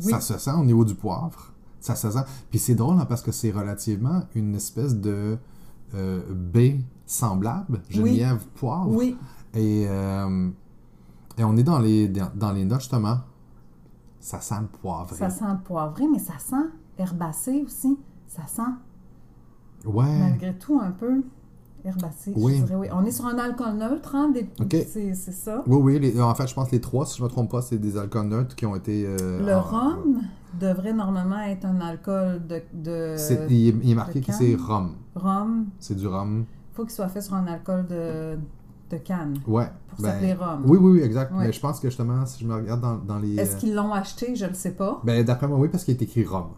Oui. 0.02 0.10
Ça 0.10 0.20
se 0.22 0.38
sent 0.38 0.52
au 0.58 0.64
niveau 0.64 0.86
du 0.86 0.94
poivre. 0.94 1.52
Ça 1.80 1.94
se 1.94 2.10
sent. 2.10 2.24
Puis 2.50 2.58
c'est 2.58 2.74
drôle 2.74 2.98
hein, 2.98 3.04
parce 3.06 3.20
que 3.20 3.30
c'est 3.30 3.50
relativement 3.50 4.22
une 4.34 4.54
espèce 4.54 4.96
de 4.96 5.36
euh, 5.94 6.22
baie 6.32 6.80
semblable, 7.04 7.82
genièvre 7.90 8.40
poivre. 8.54 8.88
Oui, 8.88 9.18
Et, 9.52 9.84
euh, 9.86 10.48
et 11.36 11.44
on 11.44 11.56
est 11.58 11.62
dans 11.62 11.78
les, 11.78 12.08
dans, 12.08 12.30
dans 12.34 12.52
les 12.52 12.64
notes 12.64 12.80
justement. 12.80 13.18
Ça 14.24 14.40
sent 14.40 14.54
le 14.62 14.66
poivré. 14.68 15.16
ça 15.16 15.28
sent 15.28 15.44
le 15.46 15.58
poivré, 15.62 16.06
mais 16.10 16.18
ça 16.18 16.32
sent 16.38 16.56
herbacé 16.98 17.62
aussi. 17.66 17.98
Ça 18.26 18.46
sent, 18.46 18.62
Ouais. 19.84 20.18
malgré 20.18 20.54
tout, 20.54 20.80
un 20.82 20.92
peu 20.92 21.22
herbacé. 21.84 22.32
Oui. 22.34 22.56
Je 22.60 22.62
dirais, 22.64 22.74
oui. 22.78 22.86
On 22.92 23.04
est 23.04 23.10
sur 23.10 23.26
un 23.26 23.36
alcool 23.38 23.74
neutre, 23.74 24.14
hein, 24.14 24.30
des- 24.32 24.48
c'est 24.86 25.12
c'est 25.14 25.32
ça. 25.32 25.62
Oui, 25.66 25.76
oui. 25.76 25.98
les- 25.98 26.18
en 26.22 26.34
fait, 26.34 26.46
je 26.46 26.54
pense 26.54 26.68
que 26.68 26.72
les 26.74 26.80
trois, 26.80 27.04
si 27.04 27.18
je 27.18 27.22
ne 27.22 27.28
me 27.28 27.30
trompe 27.30 27.50
pas, 27.50 27.60
c'est 27.60 27.76
des 27.76 27.98
alcools 27.98 28.28
neutres 28.28 28.56
qui 28.56 28.64
ont 28.64 28.74
été. 28.76 29.04
euh, 29.06 29.44
Le 29.44 29.54
en- 29.56 29.60
rhum 29.60 30.20
devrait 30.58 30.94
normalement 30.94 31.40
être 31.40 31.66
un 31.66 31.80
alcool 31.82 32.46
de, 32.46 32.62
de 32.72 33.14
c'est- 33.18 33.46
il, 33.50 33.90
est, 33.90 33.94
marqué 33.94 34.22
que 34.22 34.32
c'est 34.32 34.54
rhum. 34.54 34.94
rhum. 35.14 35.66
C'est 35.78 35.96
du 35.96 36.06
rhum. 36.06 36.46
Il 36.72 36.74
faut 36.76 36.82
qu'il 36.84 36.92
soit 36.92 37.08
fait 37.08 37.20
sur 37.20 37.34
un 37.34 37.46
alcool 37.46 37.86
de, 37.86 38.38
de 38.90 38.96
canne 38.98 39.38
Ouais. 39.46 39.66
pour 39.88 40.00
ben, 40.02 40.10
s'appeler 40.12 40.34
rhum. 40.34 40.62
Oui, 40.66 40.78
oui, 40.80 40.92
oui, 40.92 41.00
exact. 41.00 41.32
Ouais. 41.32 41.46
Mais 41.46 41.52
je 41.52 41.60
pense 41.60 41.80
que 41.80 41.88
justement, 41.88 42.24
si 42.26 42.42
je 42.42 42.48
me 42.48 42.54
regarde 42.54 42.80
dans, 42.80 42.96
dans 42.96 43.18
les. 43.18 43.36
Est-ce 43.36 43.56
qu'ils 43.56 43.74
l'ont 43.74 43.92
acheté? 43.92 44.36
Je 44.36 44.44
ne 44.44 44.50
le 44.50 44.54
sais 44.54 44.72
pas. 44.72 45.00
Ben, 45.04 45.24
d'après 45.24 45.48
moi, 45.48 45.58
oui, 45.58 45.68
parce 45.68 45.84
qu'il 45.84 45.94
est 45.94 46.02
écrit 46.02 46.24
rhum. 46.24 46.48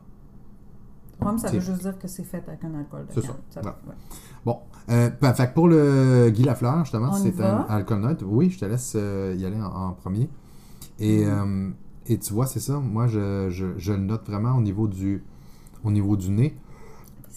Rhum, 1.20 1.39
ça 1.39 1.51
veut 1.51 1.61
juste 1.61 1.81
dire 1.81 1.99
que 1.99 2.09
c'est 2.09 2.24
fait 2.24 2.43
avec 2.47 2.62
un 2.64 2.74
alcool 2.74 3.07
de 3.07 3.12
C'est 3.20 3.27
ça. 3.27 3.37
Ouais. 3.62 3.66
ouais. 3.66 3.95
Bon. 4.45 4.59
Euh, 4.91 5.11
ben, 5.20 5.35
fait 5.35 5.49
que 5.49 5.55
pour 5.55 5.66
le 5.68 6.31
Guy 6.31 6.45
Lafleur, 6.45 6.81
justement, 6.85 7.12
c'est 7.12 7.41
un 7.41 7.64
alcool 7.68 8.01
neutre. 8.01 8.24
Oui, 8.27 8.51
je 8.51 8.59
te 8.61 8.64
laisse 8.64 8.93
euh, 8.97 9.35
y 9.37 9.45
aller 9.45 9.61
en, 9.61 9.66
en 9.89 9.93
premier. 9.93 10.29
Et, 10.99 11.24
Mm-hmm. 11.24 11.68
euh, 11.68 11.70
et 12.09 12.18
tu 12.18 12.33
vois, 12.33 12.47
c'est 12.47 12.61
ça. 12.61 12.79
Moi, 12.79 13.07
je, 13.09 13.49
je, 13.51 13.66
je 13.77 13.93
le 13.93 13.99
note 13.99 14.29
vraiment 14.29 14.55
au 14.57 14.61
niveau 14.61 14.87
du, 14.89 15.24
au 15.85 15.91
niveau 15.91 16.16
du 16.16 16.31
nez. 16.31 16.57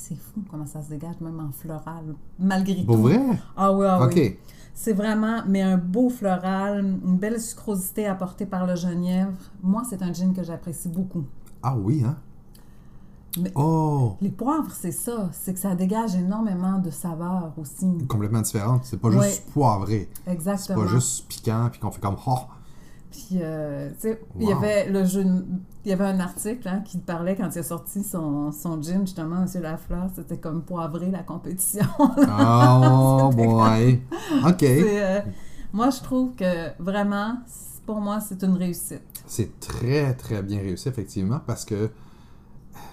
C'est 0.02 0.16
fou 0.16 0.42
comment 0.50 0.66
ça 0.66 0.82
se 0.82 0.90
dégage, 0.90 1.16
même 1.20 1.42
en 1.42 1.52
floral, 1.52 2.16
malgré 2.40 2.84
Pour 2.86 2.96
tout. 2.96 3.02
vrai? 3.02 3.20
Ah 3.58 3.74
oui, 3.74 3.86
ah 3.86 4.02
OK. 4.06 4.14
oui. 4.16 4.38
C'est 4.74 4.94
vraiment, 4.94 5.42
mais 5.46 5.62
un 5.62 5.78
beau 5.78 6.10
floral, 6.10 6.80
une 7.06 7.18
belle 7.18 7.42
sucrosité 7.42 8.08
apportée 8.08 8.46
par 8.46 8.66
le 8.66 8.78
genièvre. 8.78 9.34
Moi, 9.62 9.84
c'est 9.90 10.02
un 10.02 10.14
gin 10.14 10.34
que 10.34 10.42
j'apprécie 10.42 10.88
beaucoup. 10.88 11.26
Ah 11.62 11.76
oui, 11.78 12.02
hein? 12.06 12.16
Mais- 13.42 13.52
Oh! 13.56 14.16
Les 14.22 14.30
poivres, 14.30 14.72
c'est 14.72 14.94
ça, 14.94 15.30
c'est 15.34 15.54
que 15.54 15.60
ça 15.60 15.76
dégage 15.76 16.16
énormément 16.16 16.80
de 16.80 16.92
saveurs 16.92 17.52
aussi. 17.58 17.86
Complètement 18.08 18.42
différente. 18.42 18.86
C'est 18.86 19.02
pas 19.02 19.12
juste 19.12 19.22
Ouais. 19.22 19.52
poivré. 19.54 20.10
C'est 20.26 20.32
Exactement. 20.32 20.82
pas 20.84 20.88
juste 20.88 21.28
piquant, 21.28 21.68
puis 21.70 21.82
qu'on 21.82 21.92
fait 21.92 22.00
comme 22.02 22.16
oh! 22.26 22.38
Puis, 23.12 23.40
euh, 23.42 23.90
tu 23.94 24.02
sais, 24.02 24.22
il 24.40 24.48
y 24.48 24.52
avait 24.52 24.88
le 24.88 25.04
jeu, 25.04 25.26
il 25.84 25.90
y 25.90 25.94
avait 25.94 26.06
un 26.06 26.20
article 26.20 26.68
hein, 26.68 26.82
qui 26.86 27.00
parlait 27.00 27.36
quand 27.36 27.50
il 27.56 27.60
a 27.60 27.64
sorti 27.64 28.04
son, 28.04 28.52
son 28.52 28.82
gin, 28.82 29.02
justement, 29.02 29.44
M. 29.44 29.62
Lafleur, 29.62 30.10
c'était 30.16 30.38
comme 30.38 30.62
poivré 30.62 31.10
la 31.10 31.24
compétition. 31.24 31.86
Oh 32.00 33.32
boy! 33.34 34.02
OK. 34.48 34.64
Euh, 34.64 35.22
moi, 35.74 35.90
je 35.90 36.02
trouve 36.02 36.36
que 36.36 36.82
vraiment, 36.82 37.40
pour 37.86 38.00
moi, 38.00 38.20
c'est 38.20 38.44
une 38.44 38.54
réussite. 38.54 39.02
C'est 39.26 39.60
très, 39.60 40.14
très 40.14 40.44
bien 40.44 40.60
réussi, 40.60 40.88
effectivement, 40.88 41.40
parce 41.46 41.66
que 41.66 41.90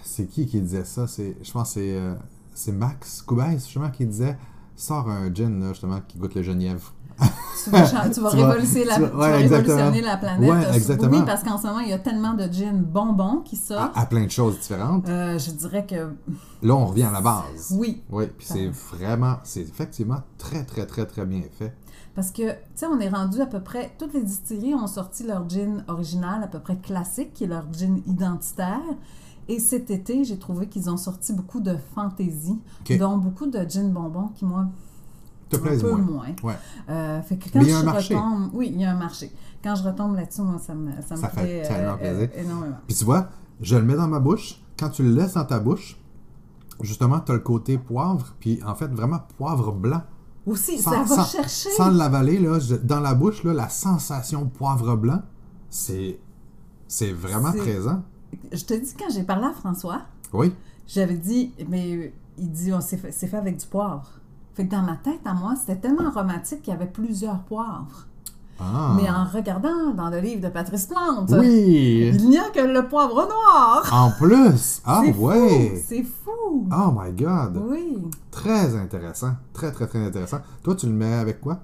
c'est 0.02 0.26
qui 0.26 0.46
qui 0.46 0.60
disait 0.60 0.84
ça? 0.84 1.06
C'est, 1.06 1.36
je 1.42 1.52
pense 1.52 1.74
que 1.74 1.80
c'est, 1.80 1.94
euh, 1.94 2.14
c'est 2.54 2.72
Max 2.72 3.20
Koubès, 3.20 3.64
justement, 3.64 3.90
qui 3.90 4.06
disait 4.06 4.38
sors 4.76 5.08
un 5.10 5.32
gin, 5.32 5.60
là, 5.60 5.68
justement, 5.68 6.00
qui 6.06 6.18
goûte 6.18 6.34
le 6.34 6.42
genièvre. 6.42 6.94
Tu 7.64 7.70
vas, 7.70 7.82
tu 7.82 7.94
vas 7.96 8.08
Tu 8.10 8.20
vas- 8.20 8.30
révolutionner, 8.52 8.84
la, 8.84 8.94
tu 8.94 9.00
vas- 9.00 9.08
tu 9.08 9.16
ouais, 9.16 9.30
vas 9.30 9.40
exactement. 9.40 9.76
révolutionner 9.76 10.02
la 10.06 10.16
planète. 10.18 10.50
Ouais, 10.50 10.66
Euh, 10.66 10.72
exactement. 10.72 11.10
Oui, 11.18 11.22
parce 11.26 11.42
qu'en 11.42 11.58
ce 11.58 11.66
moment, 11.66 11.80
il 11.80 11.88
y 11.88 11.92
a 11.92 11.98
tellement 11.98 12.34
de 12.34 12.44
gin 12.44 12.80
bonbons 12.80 13.40
qui 13.44 13.56
sortent. 13.56 13.96
à 13.96 14.06
plein 14.06 14.24
de 14.24 14.30
choses 14.30 14.60
différentes. 14.60 15.08
Euh, 15.08 15.36
je 15.36 15.50
dirais 15.50 15.84
que 15.84 16.12
Là, 16.62 16.74
on 16.76 16.86
revient 16.86 17.02
à 17.04 17.10
la 17.10 17.20
base. 17.20 17.74
oui, 17.76 18.02
Oui, 18.10 18.26
puis 18.38 18.46
c'est 18.48 18.68
vraiment, 18.68 19.38
c'est 19.42 19.62
effectivement 19.62 20.20
très, 20.38 20.62
très, 20.64 20.86
très, 20.86 21.06
très 21.06 21.24
bien 21.26 21.42
fait. 21.58 21.74
Parce 22.14 22.30
que, 22.30 22.50
tu 22.50 22.56
sais, 22.76 22.86
on 22.86 23.00
est 23.00 23.08
rendu 23.08 23.40
à 23.40 23.46
peu 23.46 23.60
près. 23.60 23.90
Toutes 23.98 24.14
les 24.14 24.22
distilleries 24.22 24.74
ont 24.74 24.86
sorti 24.86 25.24
leur 25.24 25.48
gin 25.50 25.82
original, 25.88 26.44
à 26.44 26.46
peu 26.46 26.60
près 26.60 26.76
classique, 26.76 27.32
qui 27.34 27.44
est 27.44 27.48
leur 27.48 27.64
gin 27.72 28.00
identitaire. 28.06 28.80
Et 29.48 29.58
cet 29.58 29.90
été, 29.90 30.22
j'ai 30.24 30.38
trouvé 30.38 30.68
qu'ils 30.68 30.88
ont 30.88 30.96
sorti 30.96 31.32
beaucoup 31.32 31.60
de 31.60 31.76
fantaisie, 31.94 32.58
dont 32.98 33.16
beaucoup 33.16 33.46
de 33.46 33.58
gin 33.68 33.90
bonbons 33.92 34.28
qui, 34.34 34.44
moi, 34.44 34.66
Te 35.48 35.56
un 35.56 35.58
peu 35.60 35.76
moins. 35.90 35.98
moins. 35.98 36.26
Ouais. 36.42 36.54
Euh, 36.88 37.22
fait 37.22 37.36
que 37.36 37.44
quand 37.50 37.58
Mais 37.60 37.66
il 37.66 37.70
y 37.70 37.74
a 37.74 37.80
je 37.80 37.84
marché. 37.84 38.14
retombe. 38.14 38.50
Oui, 38.52 38.70
il 38.74 38.80
y 38.80 38.84
a 38.84 38.90
un 38.92 38.96
marché. 38.96 39.30
Quand 39.62 39.74
je 39.76 39.82
retombe 39.84 40.14
là-dessus, 40.16 40.42
moi, 40.42 40.58
ça 40.58 40.74
me, 40.74 40.90
ça 41.06 41.14
me 41.16 41.20
fait 41.20 41.28
fait 41.62 41.62
tellement 41.68 41.96
plaisir. 41.96 42.28
énormément. 42.36 42.76
Puis 42.86 42.96
tu 42.96 43.04
vois, 43.04 43.28
je 43.60 43.76
le 43.76 43.82
mets 43.84 43.94
dans 43.96 44.08
ma 44.08 44.18
bouche. 44.20 44.60
Quand 44.78 44.90
tu 44.90 45.02
le 45.02 45.10
laisses 45.10 45.34
dans 45.34 45.44
ta 45.44 45.58
bouche, 45.60 45.96
justement, 46.82 47.20
tu 47.20 47.32
as 47.32 47.36
le 47.36 47.40
côté 47.40 47.78
poivre, 47.78 48.34
puis 48.40 48.60
en 48.64 48.74
fait, 48.74 48.88
vraiment 48.88 49.20
poivre 49.38 49.72
blanc. 49.72 50.02
Aussi, 50.46 50.78
Sans- 50.78 50.90
ça 50.92 51.02
va 51.02 51.06
sans- 51.24 51.24
chercher. 51.24 51.70
Sans 51.70 51.90
l'avaler, 51.90 52.38
là, 52.38 52.58
je- 52.60 52.76
dans 52.76 53.00
la 53.00 53.14
bouche, 53.14 53.42
là, 53.44 53.52
la 53.52 53.68
sensation 53.68 54.46
poivre 54.46 54.96
blanc, 54.96 55.22
c'est, 55.70 56.20
c'est 56.86 57.12
vraiment 57.12 57.50
C'est- 57.52 57.58
présent. 57.58 58.02
Je 58.52 58.64
te 58.64 58.74
dis, 58.74 58.94
quand 58.98 59.12
j'ai 59.12 59.22
parlé 59.22 59.46
à 59.46 59.52
François, 59.52 60.02
Oui. 60.32 60.52
J'avais 60.88 61.16
dit, 61.16 61.52
mais 61.68 62.12
il 62.38 62.50
dit, 62.52 62.72
oh, 62.72 62.78
c'est 62.80 62.96
fait, 62.96 63.10
c'est 63.10 63.26
fait 63.26 63.36
avec 63.38 63.56
du 63.56 63.66
poivre. 63.66 64.08
Fait 64.56 64.66
que 64.66 64.70
dans 64.74 64.82
ma 64.82 64.96
tête, 64.96 65.20
à 65.26 65.34
moi, 65.34 65.54
c'était 65.54 65.76
tellement 65.76 66.08
aromatique 66.08 66.62
qu'il 66.62 66.72
y 66.72 66.76
avait 66.76 66.86
plusieurs 66.86 67.40
poivres. 67.40 68.06
Ah. 68.58 68.94
Mais 68.96 69.06
en 69.10 69.24
regardant 69.26 69.90
dans 69.94 70.08
le 70.08 70.18
livre 70.18 70.40
de 70.40 70.48
Patrice 70.48 70.86
Plante, 70.86 71.30
Oui! 71.38 72.10
il 72.14 72.28
n'y 72.30 72.38
a 72.38 72.48
que 72.48 72.60
le 72.60 72.88
poivre 72.88 73.28
noir. 73.28 73.86
En 73.92 74.10
plus! 74.12 74.80
Ah 74.86 75.02
ouais! 75.18 75.82
c'est 75.86 76.02
fou. 76.02 76.66
Oh 76.72 76.90
my 76.98 77.12
god! 77.12 77.62
Oui. 77.68 77.98
Très 78.30 78.74
intéressant. 78.74 79.32
Très, 79.52 79.70
très, 79.72 79.86
très 79.86 79.98
intéressant. 80.06 80.38
Toi, 80.62 80.74
tu 80.74 80.86
le 80.86 80.92
mets 80.92 81.12
avec 81.12 81.42
quoi? 81.42 81.58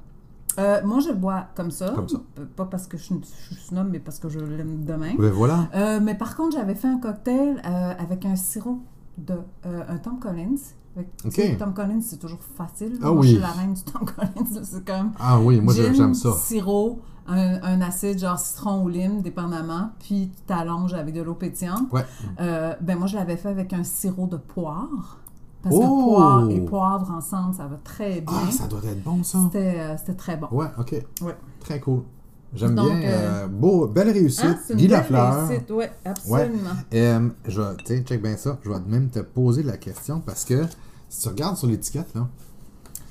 Euh, 0.59 0.83
moi, 0.85 1.01
je 1.01 1.09
le 1.09 1.15
bois 1.15 1.45
comme 1.57 1.71
ça. 1.71 1.93
Comme 1.95 2.11
ça. 2.11 2.19
P- 2.35 2.43
Pas 2.55 2.67
parce 2.67 2.87
que 2.87 2.99
je 2.99 3.05
suis, 3.05 3.21
je 3.23 3.55
suis 3.55 3.65
snob, 3.69 3.89
mais 3.91 4.01
parce 4.01 4.19
que 4.19 4.29
je 4.29 4.39
l'aime 4.39 4.85
de 4.85 4.93
même. 4.93 5.17
Ben 5.17 5.33
voilà. 5.33 5.69
Euh, 5.75 5.99
mais 6.03 6.15
par 6.15 6.37
contre, 6.37 6.59
j'avais 6.59 6.75
fait 6.75 6.89
un 6.89 6.99
cocktail 6.99 7.63
euh, 7.65 7.95
avec 7.99 8.27
un 8.27 8.37
sirop 8.37 8.81
de 9.17 9.37
un 9.65 9.97
Tom 9.97 10.19
Collins. 10.19 10.61
Fait 10.95 11.05
que, 11.05 11.23
tu 11.23 11.27
Ok. 11.29 11.33
sais, 11.35 11.57
Tom 11.59 11.73
Collins, 11.75 12.01
c'est 12.03 12.19
toujours 12.19 12.41
facile. 12.43 12.99
Ah 13.03 13.07
Moi, 13.11 13.21
oui. 13.21 13.29
je 13.29 13.33
suis 13.33 13.41
la 13.41 13.51
reine 13.53 13.75
du 13.75 13.83
Tom 13.83 14.03
Collins. 14.17 14.63
C'est 14.65 14.85
comme 14.85 15.13
Ah 15.19 15.41
oui, 15.41 15.61
moi, 15.61 15.73
j'aime 15.75 16.15
ça. 16.15 16.33
sirop, 16.33 17.01
un, 17.27 17.63
un 17.63 17.81
acide 17.81 18.19
genre 18.19 18.39
citron 18.39 18.83
ou 18.85 18.89
lime, 18.89 19.23
dépendamment, 19.23 19.91
puis 20.01 20.31
tu 20.37 20.43
t'allonges 20.47 20.93
avec 20.95 21.15
de 21.15 21.23
l'eau 21.23 21.35
pétillante. 21.35 21.91
Ouais. 21.93 22.05
Euh, 22.41 22.75
ben 22.81 22.99
moi, 22.99 23.07
je 23.07 23.17
l'avais 23.17 23.37
fait 23.37 23.49
avec 23.49 23.73
un 23.73 23.85
sirop 23.85 24.27
de 24.27 24.37
poire. 24.37 25.19
Parce 25.63 25.77
que 25.77 25.81
Oh! 25.85 26.05
poire 26.11 26.51
et 26.51 26.61
poivre 26.61 27.11
ensemble, 27.13 27.55
ça 27.55 27.67
va 27.69 27.77
très 27.85 28.21
bien. 28.21 28.35
Ah, 28.49 28.51
ça 28.51 28.67
doit 28.67 28.81
être 28.85 29.03
bon, 29.05 29.23
ça. 29.23 29.39
C'était 29.45 29.79
euh, 29.79 29.97
c'était 29.97 30.15
très 30.15 30.37
bon. 30.37 30.49
Ouais, 30.51 30.67
ok. 30.77 30.97
Ouais. 31.23 31.37
Très 31.61 31.79
cool. 31.79 32.03
J'aime 32.55 32.75
bien. 32.75 32.85
euh, 32.85 33.45
euh, 33.45 33.47
beau, 33.49 33.87
belle 33.87 34.11
réussite. 34.11 34.59
Une 34.71 34.77
Guy 34.77 34.83
belle 34.89 34.91
Lafleur. 34.99 35.49
réussite, 35.49 35.71
ouais, 35.71 35.91
absolument. 36.05 36.71
Euh, 36.93 37.29
je 37.49 37.63
sais, 37.87 38.03
check 38.03 38.23
bien 38.23 38.37
ça. 38.37 38.59
Je 38.63 38.69
vais 38.71 38.79
même 38.87 39.09
te 39.09 39.21
poser 39.21 39.63
la 39.63 39.77
question 39.79 40.21
parce 40.21 40.45
que 40.45 40.65
si 41.09 41.23
tu 41.23 41.29
regardes 41.29 41.57
sur 41.57 41.67
l'étiquette, 41.69 42.15
là, 42.15 42.29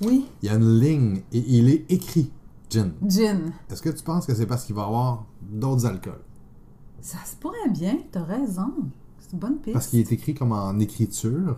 Oui, 0.01 0.27
il 0.41 0.45
y 0.47 0.49
a 0.51 0.55
une 0.55 0.79
ligne 0.79 1.21
et 1.31 1.39
il 1.39 1.69
est 1.69 1.85
écrit 1.91 2.31
gin. 2.69 2.91
gin. 3.07 3.51
Est-ce 3.71 3.81
que 3.81 3.89
tu 3.89 4.03
penses 4.03 4.25
que 4.27 4.35
c'est 4.35 4.45
parce 4.45 4.63
qu'il 4.65 4.75
va 4.75 4.83
y 4.83 4.85
avoir 4.85 5.25
d'autres 5.41 5.85
alcools? 5.87 6.21
Ça 7.01 7.17
se 7.25 7.35
pourrait 7.35 7.69
bien, 7.71 7.97
t'as 8.11 8.23
raison. 8.23 8.71
C'est 9.31 9.37
une 9.37 9.39
bonne 9.39 9.57
piste. 9.59 9.73
Parce 9.73 9.87
qu'il 9.87 9.99
est 9.99 10.11
écrit 10.11 10.33
comme 10.33 10.51
en 10.51 10.77
écriture. 10.79 11.55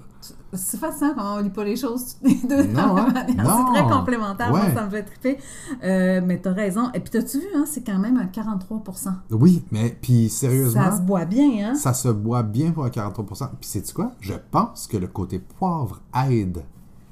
C'est 0.53 0.79
facile 0.79 1.13
comment 1.17 1.35
on 1.37 1.39
lit 1.39 1.49
pas 1.49 1.63
les 1.63 1.75
choses 1.75 2.17
les 2.21 2.35
deux 2.35 2.67
de 2.67 2.73
la 2.75 2.85
Non, 2.85 2.93
même 2.93 3.07
hein? 3.17 3.25
C'est 3.27 3.73
très 3.81 3.89
complémentaire, 3.91 4.49
moi, 4.51 4.61
ça 4.75 4.85
me 4.85 4.89
fait 4.91 5.01
triper. 5.03 5.37
Euh, 5.83 6.21
mais 6.23 6.37
t'as 6.39 6.53
raison. 6.53 6.91
Et 6.93 6.99
puis 6.99 7.09
t'as-tu 7.09 7.39
vu, 7.39 7.47
hein, 7.55 7.63
c'est 7.65 7.81
quand 7.83 7.97
même 7.97 8.17
un 8.17 8.25
43% 8.27 9.13
Oui, 9.31 9.65
mais 9.71 9.97
puis 9.99 10.29
sérieusement, 10.29 10.91
Ça 10.91 10.97
se 10.97 11.01
boit 11.01 11.25
bien, 11.25 11.69
hein? 11.71 11.75
ça 11.75 11.93
se 11.95 12.09
boit 12.09 12.43
bien 12.43 12.71
pour 12.71 12.85
un 12.85 12.89
43%. 12.89 13.49
Puis 13.59 13.67
sais-tu 13.67 13.93
quoi? 13.95 14.11
Je 14.19 14.33
pense 14.51 14.85
que 14.85 14.97
le 14.97 15.07
côté 15.07 15.39
poivre 15.39 15.99
aide 16.29 16.63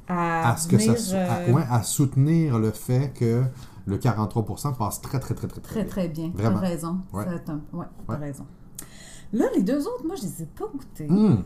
à, 0.08 0.52
à 0.52 0.58
ce 0.58 0.68
que 0.68 0.78
ça, 0.78 0.94
venir, 0.94 1.00
sou- 1.00 1.16
à, 1.16 1.52
ouais, 1.52 1.66
à 1.72 1.82
soutenir 1.82 2.60
le 2.60 2.70
fait 2.70 3.12
que 3.16 3.42
le 3.88 3.98
43% 3.98 4.76
passe 4.78 5.02
très, 5.02 5.20
très, 5.20 5.34
très, 5.34 5.48
très, 5.48 5.60
Très, 5.62 5.80
bien. 5.82 5.86
très 5.90 6.08
bien. 6.08 6.32
T'as 6.36 6.44
Vraiment. 6.44 6.60
raison. 6.60 6.98
Ouais. 7.14 7.26
Un- 7.26 7.78
ouais, 7.78 7.86
t'as 8.08 8.18
raison. 8.18 8.46
Là, 9.34 9.46
les 9.56 9.62
deux 9.64 9.80
autres, 9.88 10.06
moi, 10.06 10.16
je 10.16 10.24
les 10.24 10.44
ai 10.44 10.46
pas 10.46 10.66
goûtés. 10.72 11.08
Hum. 11.10 11.44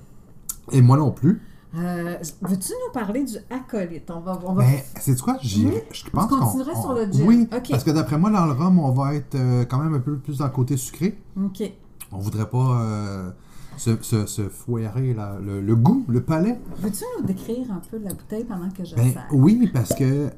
Et 0.72 0.82
moi 0.82 0.98
non 0.98 1.12
plus. 1.12 1.42
Euh, 1.78 2.16
Veux-tu 2.42 2.72
nous 2.72 2.94
parler 2.94 3.24
du 3.26 3.36
acolyte? 3.50 4.10
On 4.10 4.22
va, 4.22 4.40
on 4.46 4.54
va... 4.54 4.64
Mais 4.64 4.84
c'est 5.00 5.20
quoi? 5.20 5.38
Oui. 5.44 5.68
Je 5.92 6.10
pense 6.10 6.28
qu'on- 6.30 6.40
continuerais 6.40 6.72
on- 6.76 6.82
sur 6.82 6.94
le 6.94 7.12
gin. 7.12 7.28
Oui, 7.28 7.48
Ok. 7.56 7.68
parce 7.70 7.84
que 7.84 7.92
d'après 7.92 8.18
moi, 8.18 8.30
dans 8.32 8.46
le 8.46 8.54
rhum, 8.54 8.80
on 8.80 8.92
va 8.92 9.14
être 9.16 9.36
euh, 9.36 9.66
quand 9.66 9.80
même 9.80 9.94
un 9.94 10.00
peu 10.00 10.18
plus 10.18 10.38
dans 10.38 10.46
le 10.46 10.52
côté 10.52 10.78
sucré. 10.78 11.20
OK. 11.38 11.64
On 12.12 12.18
voudrait 12.20 12.50
pas 12.50 12.82
euh, 12.82 13.30
se, 13.78 14.02
se, 14.02 14.26
se 14.26 14.44
foirer 14.50 15.14
là, 15.14 15.38
le, 15.44 15.60
le 15.62 15.76
goût, 15.76 16.06
le 16.08 16.22
palais. 16.22 16.58
Veux-tu 16.80 17.04
nous 17.20 17.26
décrire 17.26 17.70
un 17.72 17.82
peu 17.92 17.98
la 17.98 18.14
bouteille 18.14 18.46
pendant 18.46 18.70
que 18.70 18.86
je 18.86 18.96
Ben, 18.96 19.12
sers? 19.12 19.28
oui, 19.34 19.70
parce 19.74 19.94
que 19.94 20.30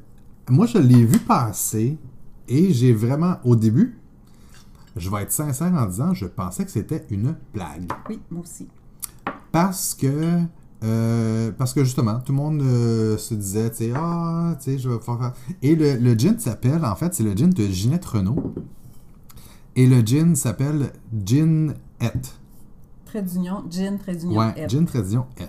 moi, 0.50 0.66
je 0.66 0.80
l'ai 0.80 1.06
vu 1.06 1.20
passer 1.20 1.98
et 2.48 2.74
j'ai 2.74 2.94
vraiment, 2.94 3.36
au 3.46 3.56
début, 3.56 4.00
je 4.98 5.10
vais 5.10 5.24
être 5.24 5.32
sincère 5.32 5.74
en 5.74 5.86
disant, 5.86 6.14
je 6.14 6.26
pensais 6.26 6.66
que 6.66 6.72
c'était 6.72 7.06
une 7.10 7.36
blague. 7.54 7.92
Oui, 8.10 8.20
moi 8.32 8.42
aussi. 8.42 8.68
Parce 9.52 9.96
que, 9.96 10.42
euh, 10.84 11.52
parce 11.58 11.74
que 11.74 11.84
justement, 11.84 12.20
tout 12.20 12.32
le 12.34 12.38
monde 12.38 12.62
euh, 12.62 13.18
se 13.18 13.34
disait, 13.34 13.70
tu 13.72 13.78
sais, 13.78 13.94
ah, 13.96 14.56
tu 14.60 14.66
sais, 14.72 14.78
je 14.78 14.90
vais 14.90 15.00
faire. 15.00 15.18
faire- 15.20 15.34
Et 15.62 15.76
le, 15.76 15.96
le 15.96 16.14
gin 16.18 16.38
s'appelle, 16.40 16.84
en 16.86 16.96
fait, 16.96 17.14
c'est 17.16 17.24
le 17.24 17.34
gin 17.36 17.50
de 17.50 17.64
Ginette 17.68 18.06
Renault. 18.06 18.54
Et 19.76 19.88
le 19.88 20.02
gin 20.02 20.36
s'appelle 20.36 20.92
Gin 21.26 21.74
Et. 22.02 22.08
Trait 23.06 23.22
d'union, 23.22 23.64
gin, 23.70 23.98
trait 23.98 24.16
d'union. 24.16 24.38
Ouais, 24.40 24.68
gin 24.68 24.86
tradition 24.86 25.26
Et. 25.40 25.46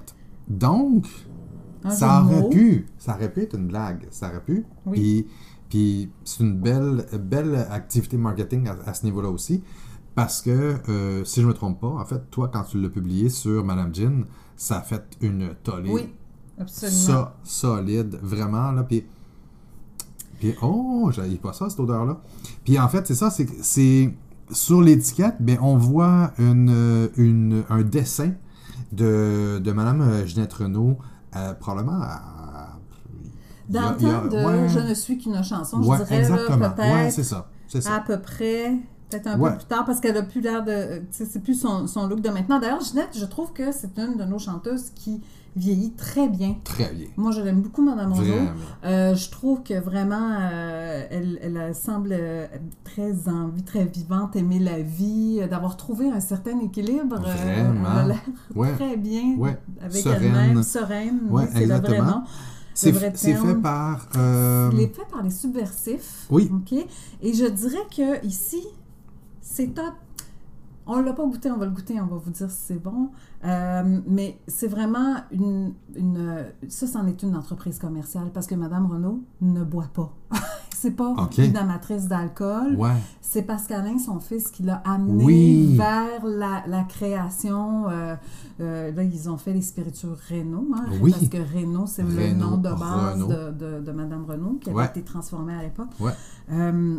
Donc, 0.49 1.07
Un 1.85 1.91
ça 1.91 2.23
aurait 2.25 2.49
pu, 2.51 2.87
ça 2.99 3.15
aurait 3.17 3.31
pu 3.33 3.43
être 3.43 3.55
une 3.57 3.67
blague, 3.69 4.07
ça 4.11 4.29
aurait 4.29 4.43
pu. 4.45 4.65
Oui. 4.87 4.93
Puis, 4.99 5.27
puis 5.69 6.11
c'est 6.25 6.43
une 6.45 6.59
belle, 6.59 7.07
belle 7.21 7.67
activité 7.71 8.17
marketing 8.17 8.69
à, 8.69 8.77
à 8.87 8.95
ce 8.95 9.05
niveau-là 9.05 9.29
aussi, 9.31 9.63
parce 10.15 10.43
que 10.43 10.77
euh, 10.89 11.25
si 11.25 11.43
je 11.43 11.47
me 11.47 11.53
trompe 11.55 11.81
pas, 11.81 11.89
en 11.89 12.05
fait, 12.05 12.31
toi 12.31 12.49
quand 12.53 12.63
tu 12.65 12.81
l'as 12.81 12.89
publié 12.89 13.29
sur 13.29 13.65
Madame 13.65 13.95
Gin, 13.95 14.25
ça 14.57 14.79
a 14.79 14.83
fait 14.83 15.05
une 15.21 15.51
tollée 15.63 15.91
Oui, 15.91 16.15
absolument. 16.59 16.99
ça 16.99 17.37
solide, 17.45 18.19
vraiment 18.23 18.73
là. 18.73 18.83
Puis, 18.83 19.05
puis 20.41 20.55
oh, 20.63 21.11
j'avais 21.13 21.37
pas 21.37 21.53
ça 21.53 21.69
cette 21.69 21.81
odeur-là. 21.81 22.21
Puis 22.65 22.79
en 22.79 22.89
fait, 22.89 23.07
c'est 23.07 23.15
ça, 23.15 23.31
c'est 23.31 24.15
sur 24.51 24.81
l'étiquette, 24.81 25.37
ben 25.41 25.59
on 25.61 25.77
voit 25.77 26.33
une, 26.39 27.11
une- 27.17 27.65
un 27.69 27.83
dessin 27.83 28.33
de, 28.93 29.59
de 29.63 29.73
Madame 29.73 30.25
Ginette 30.27 30.53
Renault, 30.55 30.97
euh, 31.37 31.53
probablement 31.55 32.01
à- 32.01 32.38
Dans 33.69 33.91
le 33.91 33.97
temps 33.97 34.25
de 34.27 34.37
ouais. 34.63 34.69
Je 34.69 34.79
ne 34.79 34.95
suis 34.95 35.19
qu'une 35.19 35.43
chanson, 35.43 35.83
Ouais, 35.83 35.99
je 35.99 36.05
dirais 36.05 36.21
exactement. 36.21 36.75
Ouais, 36.79 37.11
c'est 37.11 37.25
ça. 37.25 37.49
C'est 37.67 37.83
ça. 37.83 37.97
à 37.97 38.01
peu 38.01 38.19
près, 38.19 38.73
peut-être 39.11 39.27
un 39.27 39.39
peu 39.39 39.51
plus 39.57 39.67
tard, 39.67 39.85
parce 39.85 40.01
qu'elle 40.01 40.17
a 40.17 40.23
plus 40.23 40.41
l'air 40.41 40.65
de. 40.65 41.03
sais, 41.11 41.27
C'est 41.27 41.41
plus 41.43 41.55
son, 41.61 41.87
son 41.87 42.07
look 42.07 42.21
de 42.23 42.31
maintenant. 42.31 42.59
D'ailleurs, 42.59 42.81
Ginette, 42.81 43.17
je 43.19 43.25
trouve 43.27 43.53
que 43.53 43.73
c'est 43.73 43.99
une 43.99 44.17
de 44.17 44.25
nos 44.25 44.39
chanteuses 44.39 44.91
qui 44.95 45.21
vieillit 45.57 45.93
très 45.93 46.29
bien. 46.29 46.55
Très 46.63 46.93
bien. 46.93 47.09
Moi, 47.17 47.33
je 47.33 47.41
l'aime 47.41 47.61
beaucoup, 47.63 47.83
Madame 47.85 48.13
Rondeau. 48.13 48.33
Euh, 48.85 49.15
je 49.17 49.29
trouve 49.31 49.63
que 49.65 49.75
vraiment, 49.81 50.31
euh, 50.41 51.05
elle, 51.11 51.39
elle 51.43 51.57
euh, 51.57 51.75
semble 51.75 52.11
euh, 52.13 52.47
très 52.85 53.29
en 53.29 53.49
vie, 53.49 53.65
très 53.65 53.85
vivante, 53.85 54.37
aimer 54.37 54.61
la 54.61 54.81
vie, 54.81 55.41
euh, 55.43 55.49
d'avoir 55.49 55.77
trouvé 55.77 56.11
un 56.11 56.21
certain 56.21 56.59
équilibre. 56.61 57.17
euh, 57.17 57.33
Vraiment. 57.35 57.89
elle 57.93 57.99
a 57.99 58.07
l'air 58.07 58.21
Ouais. 58.55 58.73
très 58.77 58.97
bien 58.97 59.35
Ouais. 59.37 59.59
avec 59.83 60.01
Sereine. 60.03 60.23
elle-même, 60.37 60.63
sereine. 60.63 61.21
oui, 61.29 61.43
c'est 61.53 61.67
le 61.67 61.75
vrai 61.75 61.99
nom. 62.03 62.23
C'est 62.81 62.93
vrai 62.93 63.13
c'est 63.15 63.33
terme. 63.33 63.49
fait 63.57 63.61
par. 63.61 64.09
euh, 64.17 64.71
Il 64.73 64.81
est 64.81 64.95
fait 64.95 65.07
par 65.11 65.23
les 65.23 65.31
subversifs. 65.31 66.27
Oui. 66.31 66.51
OK? 66.53 66.73
Et 67.23 67.35
je 67.35 67.45
dirais 67.47 67.87
que 67.95 68.25
ici, 68.25 68.63
c'est 69.41 69.75
top. 69.75 69.95
On 70.87 71.01
l'a 71.01 71.13
pas 71.13 71.25
goûté, 71.27 71.51
on 71.51 71.59
va 71.59 71.67
le 71.67 71.73
goûter, 71.73 72.01
on 72.01 72.07
va 72.07 72.17
vous 72.17 72.31
dire 72.31 72.51
si 72.51 72.57
c'est 72.69 72.83
bon. 72.83 73.11
Euh, 73.45 74.01
mais 74.07 74.39
c'est 74.49 74.67
vraiment 74.67 75.15
une, 75.31 75.73
une. 75.95 76.45
Ça, 76.69 76.87
c'en 76.89 77.07
est 77.07 77.23
une 77.23 77.37
entreprise 77.37 77.79
commerciale 77.79 78.31
parce 78.35 78.47
que 78.49 78.55
Madame 78.57 78.91
Renault 78.91 79.21
ne 79.41 79.63
boit 79.63 79.91
pas. 79.95 80.13
c'est 80.75 80.91
pas 80.91 81.15
une 81.39 81.57
amatrice 81.57 82.09
d'alcool. 82.09 82.75
Ouais. 82.77 82.91
C'est 83.21 83.43
Pascalin, 83.43 83.99
son 83.99 84.19
fils, 84.21 84.51
qui 84.51 84.63
l'a 84.65 84.83
amené 84.85 85.25
Oui. 85.25 85.77
vers 85.77 86.25
la, 86.25 86.65
la 86.67 86.83
création. 86.85 87.89
euh, 87.89 88.17
euh, 88.61 88.91
là, 88.93 89.03
ils 89.05 89.31
ont 89.31 89.37
fait 89.37 89.53
les 89.53 89.63
spiritueux 89.63 90.17
Renault, 90.31 90.67
hein, 90.75 90.87
Oui. 91.01 91.13
parce 91.13 91.29
que 91.29 91.39
Renault, 91.39 91.87
c'est 91.87 92.03
le 92.03 92.33
nom 92.35 92.57
de 92.57 92.71
base 92.71 93.19
de, 93.21 93.51
de, 93.53 93.81
de 93.85 93.93
Madame 93.93 94.25
Renault, 94.29 94.59
qui 94.61 94.71
avait 94.71 94.79
Ouais. 94.81 94.87
été 94.87 95.03
transformée 95.03 95.55
à 95.55 95.63
l'époque. 95.63 95.91
Ouais. 96.01 96.13
Euh, 96.51 96.99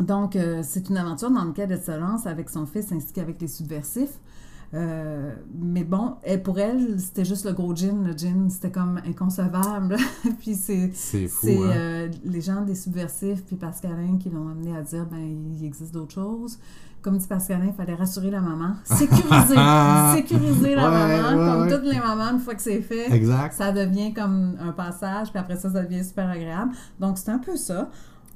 donc, 0.00 0.38
c'est 0.62 0.88
une 0.88 0.96
aventure 0.96 1.30
dans 1.30 1.44
laquelle 1.44 1.72
elle 1.72 1.82
se 1.82 1.90
lance 1.98 2.26
avec 2.26 2.48
son 2.50 2.66
fils 2.66 2.90
ainsi 2.92 3.12
qu'avec 3.12 3.40
les 3.40 3.48
subversifs. 3.48 4.18
Euh, 4.74 5.32
mais 5.58 5.82
bon, 5.84 6.16
elle, 6.22 6.42
pour 6.42 6.58
elle, 6.58 7.00
c'était 7.00 7.24
juste 7.24 7.46
le 7.46 7.52
gros 7.52 7.74
gin. 7.74 8.04
Le 8.04 8.12
gin, 8.16 8.50
c'était 8.50 8.70
comme 8.70 9.00
inconcevable. 9.06 9.96
Puis 10.40 10.54
c'est 10.54 10.90
C'est 10.94 11.26
fou. 11.26 11.46
c'est 11.46 11.56
hein. 11.56 11.70
euh, 11.74 12.08
les 12.24 12.40
gens 12.42 12.60
des 12.62 12.74
subversifs 12.74 13.44
puis 13.46 13.56
Pascalin 13.56 14.18
qui 14.20 14.28
l'ont 14.28 14.48
amené 14.48 14.76
à 14.76 14.82
dire 14.82 15.06
ben 15.06 15.18
il 15.58 15.64
existe 15.64 15.94
d'autres 15.94 16.12
choses. 16.14 16.58
Comme 17.00 17.16
dit 17.16 17.26
Pascalin, 17.26 17.66
il 17.66 17.72
fallait 17.72 17.94
rassurer 17.94 18.30
la 18.30 18.40
maman, 18.40 18.74
sécuriser, 18.84 19.54
sécuriser 20.16 20.74
la 20.74 20.84
Ouais, 20.84 20.90
maman, 20.90 21.28
ouais, 21.28 21.50
comme 21.52 21.62
ouais. 21.62 21.74
toutes 21.74 21.86
les 21.90 22.00
mamans 22.00 22.32
une 22.32 22.40
fois 22.40 22.54
que 22.54 22.60
c'est 22.62 22.82
fait. 22.82 23.10
Exact. 23.12 23.54
Ça 23.54 23.72
devient 23.72 24.12
comme 24.12 24.56
un 24.60 24.72
passage, 24.72 25.30
puis 25.30 25.38
après 25.38 25.56
ça, 25.56 25.70
ça 25.70 25.82
devient 25.82 26.04
super 26.04 26.28
agréable. 26.28 26.72
Donc, 27.00 27.16
c'est 27.16 27.30
un 27.30 27.38
peu 27.38 27.56
ça. 27.56 27.88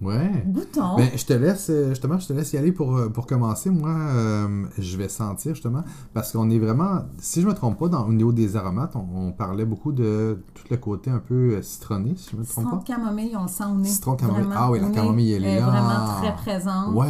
Ouais. 0.02 0.44
Goûtons. 0.46 0.96
Ben, 0.96 1.08
je 1.14 1.24
te 1.24 1.32
laisse, 1.32 1.68
euh, 1.70 1.90
justement, 1.90 2.18
je 2.18 2.26
te 2.26 2.32
laisse 2.32 2.52
y 2.52 2.56
aller 2.58 2.72
pour, 2.72 2.96
euh, 2.96 3.08
pour 3.08 3.26
commencer. 3.26 3.70
Moi, 3.70 3.90
euh, 3.90 4.64
je 4.78 4.96
vais 4.96 5.08
sentir, 5.08 5.54
justement, 5.54 5.82
parce 6.12 6.32
qu'on 6.32 6.50
est 6.50 6.58
vraiment, 6.58 7.02
si 7.18 7.40
je 7.40 7.46
me 7.46 7.54
trompe 7.54 7.78
pas, 7.78 7.88
dans, 7.88 8.04
au 8.06 8.12
niveau 8.12 8.32
des 8.32 8.56
aromates, 8.56 8.96
on, 8.96 9.06
on 9.28 9.32
parlait 9.32 9.64
beaucoup 9.64 9.92
de 9.92 10.42
tout 10.54 10.64
le 10.70 10.76
côté 10.76 11.10
un 11.10 11.20
peu 11.20 11.62
citronné, 11.62 12.14
si 12.16 12.30
je 12.32 12.36
me 12.36 12.44
trompe 12.44 12.64
Citron 12.64 12.78
pas. 12.78 12.84
camomille, 12.84 13.36
on 13.38 13.42
le 13.42 13.48
sent 13.48 13.64
au 13.64 13.76
nez. 13.76 13.88
Citron 13.88 14.16
camomille. 14.16 14.42
Vraiment, 14.46 14.60
Ah 14.60 14.70
oui, 14.72 14.80
la 14.80 14.90
camomille, 14.90 15.32
elle 15.32 15.44
est 15.44 15.60
là. 15.60 15.66
vraiment 15.66 16.16
très 16.20 16.34
présente. 16.34 16.94
Ouais. 16.94 17.08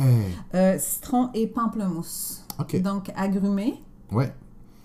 Euh, 0.55 0.77
citron 0.79 1.31
et 1.33 1.47
pamplemousse. 1.47 2.45
OK. 2.61 2.81
Donc, 2.83 3.11
agrumé. 3.17 3.83
Ouais. 4.13 4.35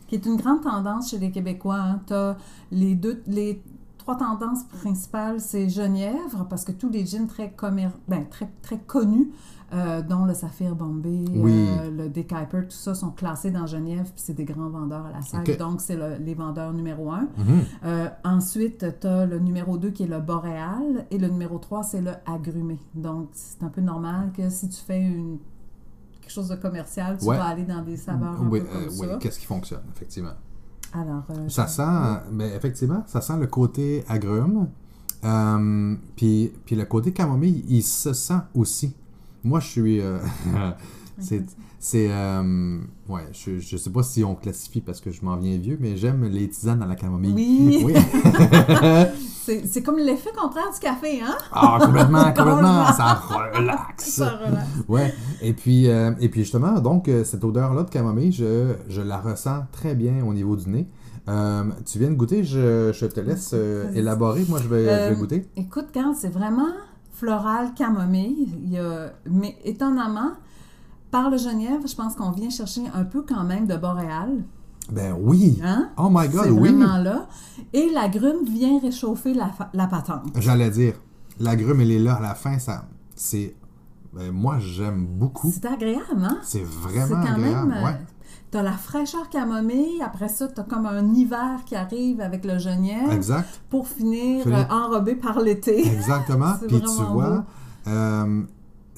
qui 0.08 0.16
est 0.16 0.26
une 0.26 0.38
grande 0.38 0.62
tendance 0.62 1.10
chez 1.12 1.18
les 1.18 1.32
Québécois. 1.32 2.00
Tu 2.08 2.14
as 2.14 2.38
les 2.72 2.96
deux, 2.96 3.22
les 3.28 3.62
trois 4.08 4.16
tendances 4.16 4.64
principales, 4.64 5.42
c'est 5.42 5.68
Genièvre, 5.68 6.46
parce 6.50 6.64
que 6.64 6.72
tous 6.72 6.90
les 6.90 7.06
gins 7.06 7.26
très, 7.26 7.50
commer- 7.50 7.90
ben, 8.08 8.24
très, 8.30 8.50
très 8.62 8.78
connus, 8.78 9.32
euh, 9.74 10.02
dont 10.02 10.24
le 10.24 10.34
Saphir 10.34 10.76
Bombay, 10.78 11.26
Oui. 11.36 11.52
euh, 11.82 11.92
le 11.92 12.08
Dick 12.08 12.32
Hyper, 12.32 12.64
tout 12.70 12.72
ça, 12.72 12.96
sont 12.96 13.10
classés 13.12 13.52
dans 13.52 13.66
Genève, 13.66 14.04
puis 14.06 14.14
c'est 14.16 14.34
des 14.34 14.46
grands 14.46 14.70
vendeurs 14.70 15.06
à 15.08 15.12
la 15.12 15.22
salle. 15.22 15.44
Donc, 15.58 15.82
c'est 15.82 15.98
le- 15.98 16.16
les 16.24 16.36
vendeurs 16.36 16.72
numéro 16.72 17.12
un. 17.12 17.28
Mhm. 17.38 17.62
Euh, 17.84 18.08
ensuite, 18.24 18.86
tu 19.02 19.08
as 19.08 19.26
le 19.26 19.40
numéro 19.40 19.78
2 19.78 19.90
qui 19.90 20.04
est 20.04 20.08
le 20.08 20.22
boréal 20.22 21.06
et 21.12 21.18
le 21.18 21.28
numéro 21.28 21.58
3, 21.58 21.84
c'est 21.84 22.00
le 22.02 22.12
agrumé. 22.26 22.80
Donc, 22.96 23.28
c'est 23.34 23.62
un 23.64 23.68
peu 23.70 23.82
normal 23.82 24.32
que 24.34 24.50
si 24.50 24.70
tu 24.70 24.78
fais 24.80 25.02
une, 25.02 25.38
quelque 26.22 26.32
chose 26.32 26.48
de 26.48 26.56
commercial, 26.56 27.18
tu 27.18 27.26
Ouais. 27.26 27.36
vas 27.38 27.48
aller 27.48 27.64
dans 27.66 27.82
des 27.82 27.98
saveurs 27.98 28.42
un 28.42 28.48
Oui, 28.48 28.62
peu 28.62 28.68
comme 28.68 28.84
euh, 28.84 28.90
ça. 28.90 29.02
oui, 29.06 29.08
qu'est-ce 29.20 29.40
qui 29.40 29.46
fonctionne, 29.46 29.84
effectivement? 29.94 30.32
Alors, 30.94 31.24
euh, 31.32 31.50
Ça 31.50 31.68
sent, 31.68 32.28
mais 32.32 32.54
effectivement, 32.56 33.04
ça 33.08 33.22
sent 33.22 33.38
le 33.40 33.48
côté 33.48 34.04
agrume. 34.08 34.68
Euh, 35.24 35.96
puis, 36.16 36.52
puis 36.66 36.76
le 36.76 36.86
côté 36.86 37.12
camomille, 37.12 37.66
il 37.68 37.84
se 37.84 38.14
sent 38.14 38.40
aussi. 38.54 38.94
Moi, 39.44 39.60
je 39.60 39.68
suis. 39.68 40.02
euh, 40.02 40.20
c'est. 41.20 41.46
c'est 41.80 42.08
ouais, 42.08 43.22
je, 43.34 43.60
je 43.60 43.78
sais 43.78 43.90
pas 43.90 44.04
si 44.04 44.24
on 44.24 44.36
classifie 44.36 44.82
parce 44.82 45.02
que 45.02 45.12
je 45.12 45.24
m'en 45.24 45.36
viens 45.38 45.58
vieux, 45.58 45.78
mais 45.80 45.98
j'aime 45.98 46.26
les 46.26 46.50
tisanes 46.50 46.82
à 46.82 46.88
la 46.88 46.96
camomille. 46.96 47.34
Oui. 47.34 47.84
oui. 47.84 47.94
C'est 49.66 49.82
comme 49.82 49.98
l'effet 49.98 50.32
contraire 50.38 50.72
du 50.74 50.80
café, 50.80 51.22
hein? 51.22 51.36
Ah, 51.52 51.78
complètement, 51.82 52.24
complètement. 52.36 52.86
Ça 52.94 53.14
relaxe. 53.54 54.10
Ça 54.10 54.30
relaxe. 54.30 54.68
Ouais. 54.88 55.14
Et 55.42 55.54
puis, 55.54 55.90
euh, 55.90 56.12
et 56.20 56.30
puis 56.30 56.42
justement, 56.42 56.80
donc, 56.80 57.08
euh, 57.08 57.24
cette 57.24 57.44
odeur-là 57.44 57.84
de 57.84 57.90
camomille, 57.90 58.32
je, 58.32 58.74
je 58.90 59.02
la 59.02 59.18
ressens 59.18 59.66
très 59.72 59.96
bien 59.96 60.26
au 60.26 60.34
niveau 60.34 60.56
du 60.56 60.70
nez. 60.70 60.88
Euh, 61.30 61.64
tu 61.86 62.00
viens 62.00 62.10
de 62.10 62.16
goûter, 62.16 62.44
je, 62.44 62.92
je 62.94 63.06
te 63.06 63.20
laisse 63.20 63.52
euh, 63.54 63.92
élaborer. 63.94 64.46
Moi, 64.48 64.60
je 64.62 64.68
vais, 64.68 64.84
je 64.84 65.14
vais 65.14 65.20
goûter. 65.20 65.50
Écoute, 65.56 65.88
quand 65.94 66.14
c'est 66.16 66.30
vraiment 66.30 66.70
floral, 67.12 67.74
camomille, 67.74 68.50
il 68.64 68.72
y 68.72 68.80
a, 68.80 69.12
mais 69.30 69.58
étonnamment, 69.66 70.32
par 71.12 71.30
le 71.30 71.38
Genève, 71.38 71.82
je 71.86 71.96
pense 71.96 72.16
qu'on 72.16 72.32
vient 72.32 72.50
chercher 72.50 72.82
un 72.94 73.04
peu 73.04 73.24
quand 73.24 73.44
même 73.44 73.66
de 73.68 73.76
boréal. 73.76 74.44
Ben 74.92 75.16
oui. 75.20 75.60
Hein? 75.64 75.90
Oh 75.98 76.08
my 76.12 76.28
God, 76.30 76.44
c'est 76.46 76.50
oui. 76.50 76.70
vraiment 76.70 76.98
là. 76.98 77.28
Et 77.74 77.90
la 77.94 78.08
grume 78.08 78.46
vient 78.46 78.80
réchauffer 78.80 79.34
la, 79.34 79.52
la 79.74 79.88
patente. 79.88 80.24
J'allais 80.40 80.70
dire, 80.70 80.94
l'agrume, 81.40 81.82
elle 81.82 81.92
est 81.92 82.00
là 82.00 82.16
à 82.16 82.22
la 82.22 82.36
fin. 82.36 82.58
Ça, 82.60 82.86
c'est, 83.16 83.56
ben, 84.14 84.32
moi, 84.32 84.60
j'aime 84.60 85.06
beaucoup. 85.06 85.52
C'est 85.54 85.66
agréable, 85.66 86.24
hein? 86.24 86.38
C'est 86.44 86.64
vraiment 86.64 87.08
C'est 87.22 87.28
quand 87.28 87.34
agréable. 87.36 87.68
même. 87.70 87.78
euh, 87.78 87.86
ouais. 87.86 87.98
T'as 88.50 88.64
la 88.64 88.72
fraîcheur 88.72 89.30
camomille, 89.30 90.02
après 90.02 90.30
ça, 90.30 90.48
t'as 90.48 90.64
comme 90.64 90.86
un 90.86 91.14
hiver 91.14 91.60
qui 91.66 91.76
arrive 91.76 92.22
avec 92.22 92.46
le 92.46 92.58
genièvre 92.58 93.12
Exact. 93.12 93.60
pour 93.70 93.90
finir 93.90 94.48
euh, 94.48 94.64
enrobé 94.70 95.16
par 95.16 95.42
l'été. 95.42 95.86
Exactement. 95.86 96.54
Puis 96.68 96.80
tu 96.80 97.04
vois, 97.12 97.44
euh, 97.88 98.44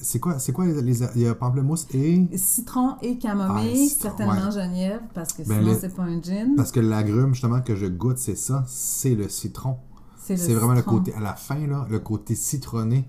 c'est 0.02 0.20
quoi, 0.20 0.40
c'est 0.40 0.52
quoi 0.52 0.66
les, 0.66 0.82
les- 0.82 1.04
il 1.16 1.22
y 1.22 1.28
a 1.28 1.36
pamplemousse 1.36 1.88
et 1.94 2.28
Citron 2.38 2.96
et 3.02 3.18
camomille, 3.18 3.72
Ah, 3.74 3.90
citron, 3.90 4.02
certainement 4.10 4.46
ouais. 4.46 4.52
genièvre, 4.52 5.02
parce 5.14 5.34
que 5.34 5.44
Ben, 5.44 5.60
sinon, 5.62 5.78
c'est 5.80 5.96
pas 5.96 6.04
un 6.04 6.22
gin. 6.22 6.56
parce 6.56 6.72
que 6.72 6.80
l'agrume 6.80 7.34
justement 7.34 7.62
que 7.62 7.76
je 7.76 7.86
goûte, 7.88 8.18
c'est 8.18 8.36
ça, 8.36 8.64
c'est 8.68 9.16
le 9.16 9.30
citron. 9.30 9.78
C'est 10.18 10.54
vraiment 10.54 10.74
le 10.76 10.84
côté 10.84 11.14
à 11.16 11.20
la 11.20 11.34
fin 11.34 11.66
là, 11.66 11.88
le 11.90 12.00
côté 12.00 12.36
citronné. 12.36 13.08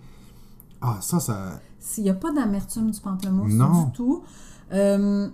Ah 0.81 0.99
ça, 1.03 1.21
ça, 1.21 1.61
S'il 1.79 2.05
n'y 2.05 2.11
a 2.11 2.15
pas 2.15 2.33
d'amertume 2.33 2.91
du 2.91 2.99
pamplemousse 3.01 3.53
Non. 3.53 3.85
du 3.87 3.93
tout, 3.93 4.23
euh, 4.73 5.29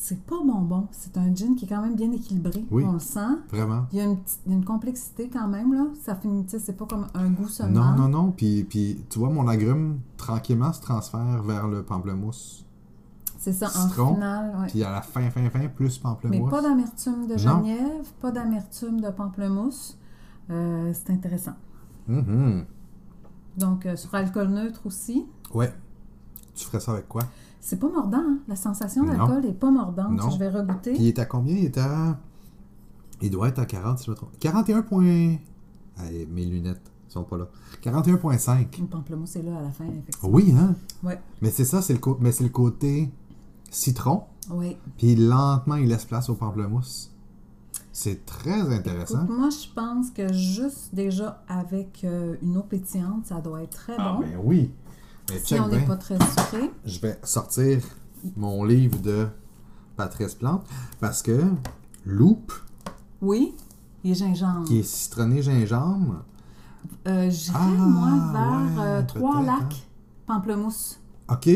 c'est 0.00 0.22
pas 0.22 0.36
bonbon. 0.44 0.86
C'est 0.92 1.16
un 1.18 1.34
gin 1.34 1.54
qui 1.56 1.64
est 1.64 1.68
quand 1.68 1.82
même 1.82 1.94
bien 1.96 2.10
équilibré. 2.12 2.64
Oui. 2.70 2.84
On 2.86 2.92
le 2.92 2.98
sent. 2.98 3.20
vraiment. 3.50 3.86
Il 3.92 3.98
y 3.98 4.00
a 4.00 4.04
une, 4.04 4.16
petite- 4.18 4.40
il 4.46 4.52
y 4.52 4.54
a 4.54 4.58
une 4.58 4.64
complexité 4.64 5.28
quand 5.32 5.48
même, 5.48 5.72
là. 5.74 5.86
Ça 6.04 6.14
finit, 6.14 6.44
c'est 6.48 6.76
pas 6.76 6.86
comme 6.86 7.06
un 7.14 7.28
goût 7.30 7.48
seulement. 7.48 7.92
Non, 7.92 7.96
non, 8.02 8.08
non. 8.08 8.30
Puis, 8.32 8.64
puis 8.64 9.04
tu 9.10 9.18
vois, 9.18 9.30
mon 9.30 9.46
agrume 9.48 9.98
tranquillement 10.16 10.72
se 10.72 10.80
transfère 10.80 11.42
vers 11.42 11.68
le 11.68 11.82
pamplemousse. 11.82 12.64
C'est 13.40 13.52
ça, 13.52 13.68
Citron, 13.68 14.02
en 14.02 14.14
finale. 14.14 14.56
ouais. 14.60 14.66
Puis 14.66 14.82
à 14.82 14.90
la 14.90 15.00
fin, 15.02 15.30
fin, 15.30 15.48
fin, 15.48 15.68
plus 15.68 15.96
Mais 15.98 16.02
pamplemousse. 16.02 16.50
pas 16.50 16.60
d'amertume 16.62 17.26
de 17.28 17.36
genièvre, 17.36 18.04
pas 18.20 18.30
d'amertume 18.32 19.00
de 19.00 19.10
pamplemousse. 19.10 19.96
Euh, 20.50 20.92
c'est 20.92 21.12
intéressant. 21.12 21.52
Mhm. 22.08 22.64
Donc, 23.56 23.86
euh, 23.86 23.96
sur 23.96 24.14
alcool 24.14 24.48
neutre 24.48 24.80
aussi. 24.86 25.26
Ouais. 25.54 25.72
Tu 26.54 26.64
ferais 26.66 26.80
ça 26.80 26.92
avec 26.92 27.06
quoi? 27.08 27.22
C'est 27.60 27.78
pas 27.78 27.88
mordant, 27.88 28.18
hein? 28.18 28.38
La 28.48 28.56
sensation 28.56 29.04
d'alcool 29.04 29.44
est 29.46 29.52
pas 29.52 29.70
mordante. 29.70 30.12
Non. 30.12 30.30
Je 30.30 30.38
vais 30.38 30.48
regoûter. 30.48 30.92
Puis 30.92 31.02
il 31.02 31.08
est 31.08 31.18
à 31.18 31.24
combien? 31.26 31.56
Il 31.56 31.64
est 31.64 31.78
à... 31.78 32.18
Il 33.20 33.30
doit 33.30 33.48
être 33.48 33.58
à 33.58 33.66
40, 33.66 33.98
si 33.98 34.06
je 34.06 34.10
me 34.12 34.16
trompe. 34.16 34.30
41 34.38 34.82
points... 34.82 35.36
Allez, 35.98 36.26
mes 36.30 36.44
lunettes 36.44 36.80
sont 37.08 37.24
pas 37.24 37.36
là. 37.36 37.48
41.5. 37.82 38.80
Le 38.80 38.86
pamplemousse 38.86 39.34
est 39.36 39.42
là 39.42 39.58
à 39.58 39.62
la 39.62 39.70
fin, 39.70 39.84
effectivement. 39.86 40.28
Oui, 40.30 40.54
hein? 40.56 40.74
Ouais. 41.02 41.20
Mais 41.42 41.50
c'est 41.50 41.64
ça, 41.64 41.82
c'est 41.82 41.94
le, 41.94 41.98
co- 41.98 42.16
mais 42.20 42.30
c'est 42.30 42.44
le 42.44 42.50
côté 42.50 43.10
citron. 43.70 44.22
Oui. 44.50 44.76
Puis 44.96 45.16
lentement, 45.16 45.74
il 45.74 45.88
laisse 45.88 46.04
place 46.04 46.28
au 46.30 46.34
pamplemousse. 46.34 47.10
C'est 47.92 48.24
très 48.24 48.60
intéressant. 48.72 49.24
Écoute, 49.24 49.36
moi, 49.36 49.48
je 49.50 49.66
pense 49.74 50.10
que 50.10 50.32
juste 50.32 50.94
déjà 50.94 51.42
avec 51.48 52.02
euh, 52.04 52.36
une 52.42 52.56
eau 52.56 52.62
pétillante, 52.62 53.26
ça 53.26 53.40
doit 53.40 53.62
être 53.64 53.70
très 53.76 53.94
Ah 53.98 54.12
bon. 54.12 54.20
ben 54.20 54.38
oui. 54.44 54.70
Mais 55.30 55.38
si 55.44 55.54
on 55.60 55.68
n'est 55.68 55.84
pas 55.84 55.96
très 55.96 56.16
sucré. 56.18 56.70
je 56.84 57.00
vais 57.00 57.18
sortir 57.22 57.80
mon 58.36 58.64
livre 58.64 58.98
de 58.98 59.28
Patrice 59.96 60.34
Plante 60.34 60.64
parce 61.00 61.22
que 61.22 61.42
Loupe, 62.06 62.52
Oui. 63.20 63.54
Et 64.04 64.14
gingembre. 64.14 64.64
qui 64.64 64.78
est 64.78 64.82
citronné 64.84 65.42
gingembre, 65.42 66.24
Euh, 67.06 67.28
J'irais, 67.30 67.58
Ah, 67.60 67.66
moi, 67.66 68.10
vers 68.32 68.78
ouais, 68.78 68.86
euh, 68.86 69.02
Trois 69.02 69.40
peut-être, 69.40 69.46
lacs 69.60 69.86
pamplemousse. 70.26 70.98
OK. 71.30 71.48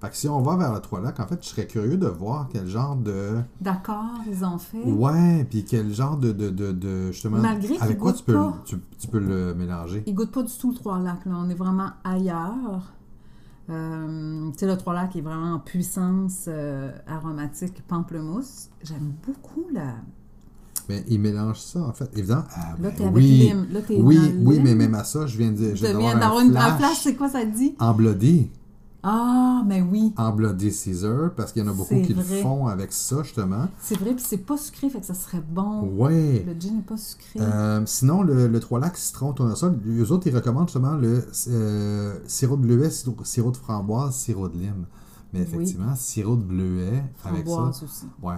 Fait 0.00 0.10
que 0.10 0.16
si 0.16 0.28
on 0.28 0.40
va 0.42 0.56
vers 0.56 0.72
le 0.72 0.78
Trois 0.80 1.00
Lacs, 1.00 1.18
en 1.18 1.26
fait, 1.26 1.38
je 1.42 1.48
serais 1.48 1.66
curieux 1.66 1.96
de 1.96 2.06
voir 2.06 2.48
quel 2.52 2.68
genre 2.68 2.94
de. 2.94 3.38
D'accord, 3.60 4.04
ils 4.30 4.44
ont 4.44 4.58
fait. 4.58 4.82
Ouais, 4.84 5.44
puis 5.50 5.64
quel 5.64 5.92
genre 5.92 6.16
de. 6.16 6.30
de, 6.32 6.50
de, 6.50 6.70
de- 6.72 7.10
justement. 7.10 7.38
Malgré 7.38 7.74
qu'il 7.74 7.82
avec 7.82 7.98
quoi 7.98 8.12
tu 8.12 8.22
peux, 8.22 8.32
le- 8.34 8.50
tu, 8.64 8.76
tu 8.98 9.08
peux 9.08 9.18
le 9.18 9.54
mélanger? 9.54 10.04
Ils 10.06 10.14
goûtent 10.14 10.30
pas 10.32 10.42
du 10.44 10.52
tout 10.52 10.70
le 10.70 10.76
Trois 10.76 10.98
lacs. 11.00 11.24
Là. 11.26 11.32
On 11.36 11.48
est 11.50 11.54
vraiment 11.54 11.90
ailleurs. 12.04 12.92
Euh, 13.70 14.50
tu 14.52 14.58
sais, 14.60 14.66
le 14.66 14.76
Trois 14.76 14.94
lacs 14.94 15.14
est 15.16 15.20
vraiment 15.20 15.54
en 15.54 15.58
puissance 15.58 16.44
euh, 16.48 16.90
aromatique 17.06 17.82
pamplemousse. 17.86 18.68
J'aime 18.82 19.12
beaucoup 19.26 19.66
la. 19.72 19.94
Mais 20.88 21.04
ils 21.08 21.20
mélangent 21.20 21.60
ça, 21.60 21.80
en 21.82 21.92
fait. 21.92 22.08
Évidemment. 22.16 22.44
Ah, 22.54 22.70
Là, 22.70 22.76
ben 22.78 22.94
t'es 22.94 23.02
avec 23.04 23.16
oui. 23.16 23.22
lime. 23.26 23.66
Là, 23.72 23.80
t'es 23.82 24.00
Oui, 24.00 24.16
dans 24.16 24.48
oui, 24.48 24.54
lime. 24.54 24.64
mais 24.64 24.74
même 24.74 24.94
à 24.94 25.04
ça, 25.04 25.26
je 25.26 25.36
viens 25.36 25.50
de 25.50 25.56
dire. 25.56 25.76
Je 25.76 25.84
viens 25.84 26.14
d'avoir 26.18 26.38
un 26.38 26.44
une- 26.46 26.56
un 26.56 26.76
flash 26.78 27.00
c'est 27.02 27.14
quoi 27.14 27.28
ça 27.28 27.44
dit? 27.44 27.74
en 27.78 27.92
Bloody. 27.92 28.50
Ah, 29.02 29.62
mais 29.66 29.80
oui. 29.80 30.12
En 30.16 30.32
Bloody 30.32 30.72
Caesar, 30.72 31.30
parce 31.36 31.52
qu'il 31.52 31.62
y 31.64 31.66
en 31.66 31.70
a 31.70 31.74
beaucoup 31.74 31.94
qui 32.02 32.14
le 32.14 32.22
font 32.22 32.66
avec 32.66 32.92
ça, 32.92 33.22
justement. 33.22 33.68
C'est 33.80 33.96
vrai, 33.96 34.12
puis 34.14 34.24
c'est 34.26 34.38
pas 34.38 34.56
sucré, 34.56 34.90
fait 34.90 35.00
que 35.00 35.06
ça 35.06 35.14
serait 35.14 35.40
bon. 35.48 35.82
Ouais. 35.96 36.44
Le 36.44 36.58
gin 36.60 36.76
n'est 36.76 36.82
pas 36.82 36.96
sucré. 36.96 37.38
Euh, 37.40 37.80
sinon, 37.86 38.22
le, 38.22 38.48
le 38.48 38.60
Trois 38.60 38.80
Lacs 38.80 38.96
Citron 38.96 39.32
Tournesol, 39.32 39.78
eux 39.86 40.10
autres, 40.12 40.26
ils 40.26 40.34
recommandent 40.34 40.66
justement 40.68 40.94
le 40.94 41.24
euh, 41.48 42.18
sirop 42.26 42.56
de 42.56 42.62
bleuet, 42.62 42.90
sirop, 42.90 43.50
de 43.52 43.56
framboise, 43.56 44.14
sirop 44.16 44.48
de 44.48 44.58
lime. 44.58 44.86
Mais 45.32 45.40
Oui. 45.40 45.46
effectivement, 45.46 45.94
sirop 45.94 46.36
de 46.36 46.42
bleuet 46.42 47.04
avec 47.24 47.46
ça. 47.46 47.52
Framboise 47.54 47.82
aussi. 47.84 48.06
Ouais, 48.22 48.34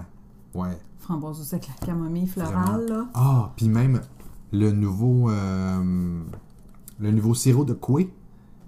ouais. 0.53 0.77
Framboise 0.99 1.39
aussi 1.41 1.55
avec 1.55 1.69
la 1.69 1.85
camomille 1.87 2.27
florale, 2.27 2.85
là. 2.87 3.05
Ah, 3.15 3.51
puis 3.55 3.67
même 3.67 4.01
le 4.51 4.71
nouveau, 4.71 5.29
euh, 5.31 6.21
le 6.99 7.11
nouveau 7.11 7.33
sirop 7.33 7.65
de 7.65 7.73
coué 7.73 8.13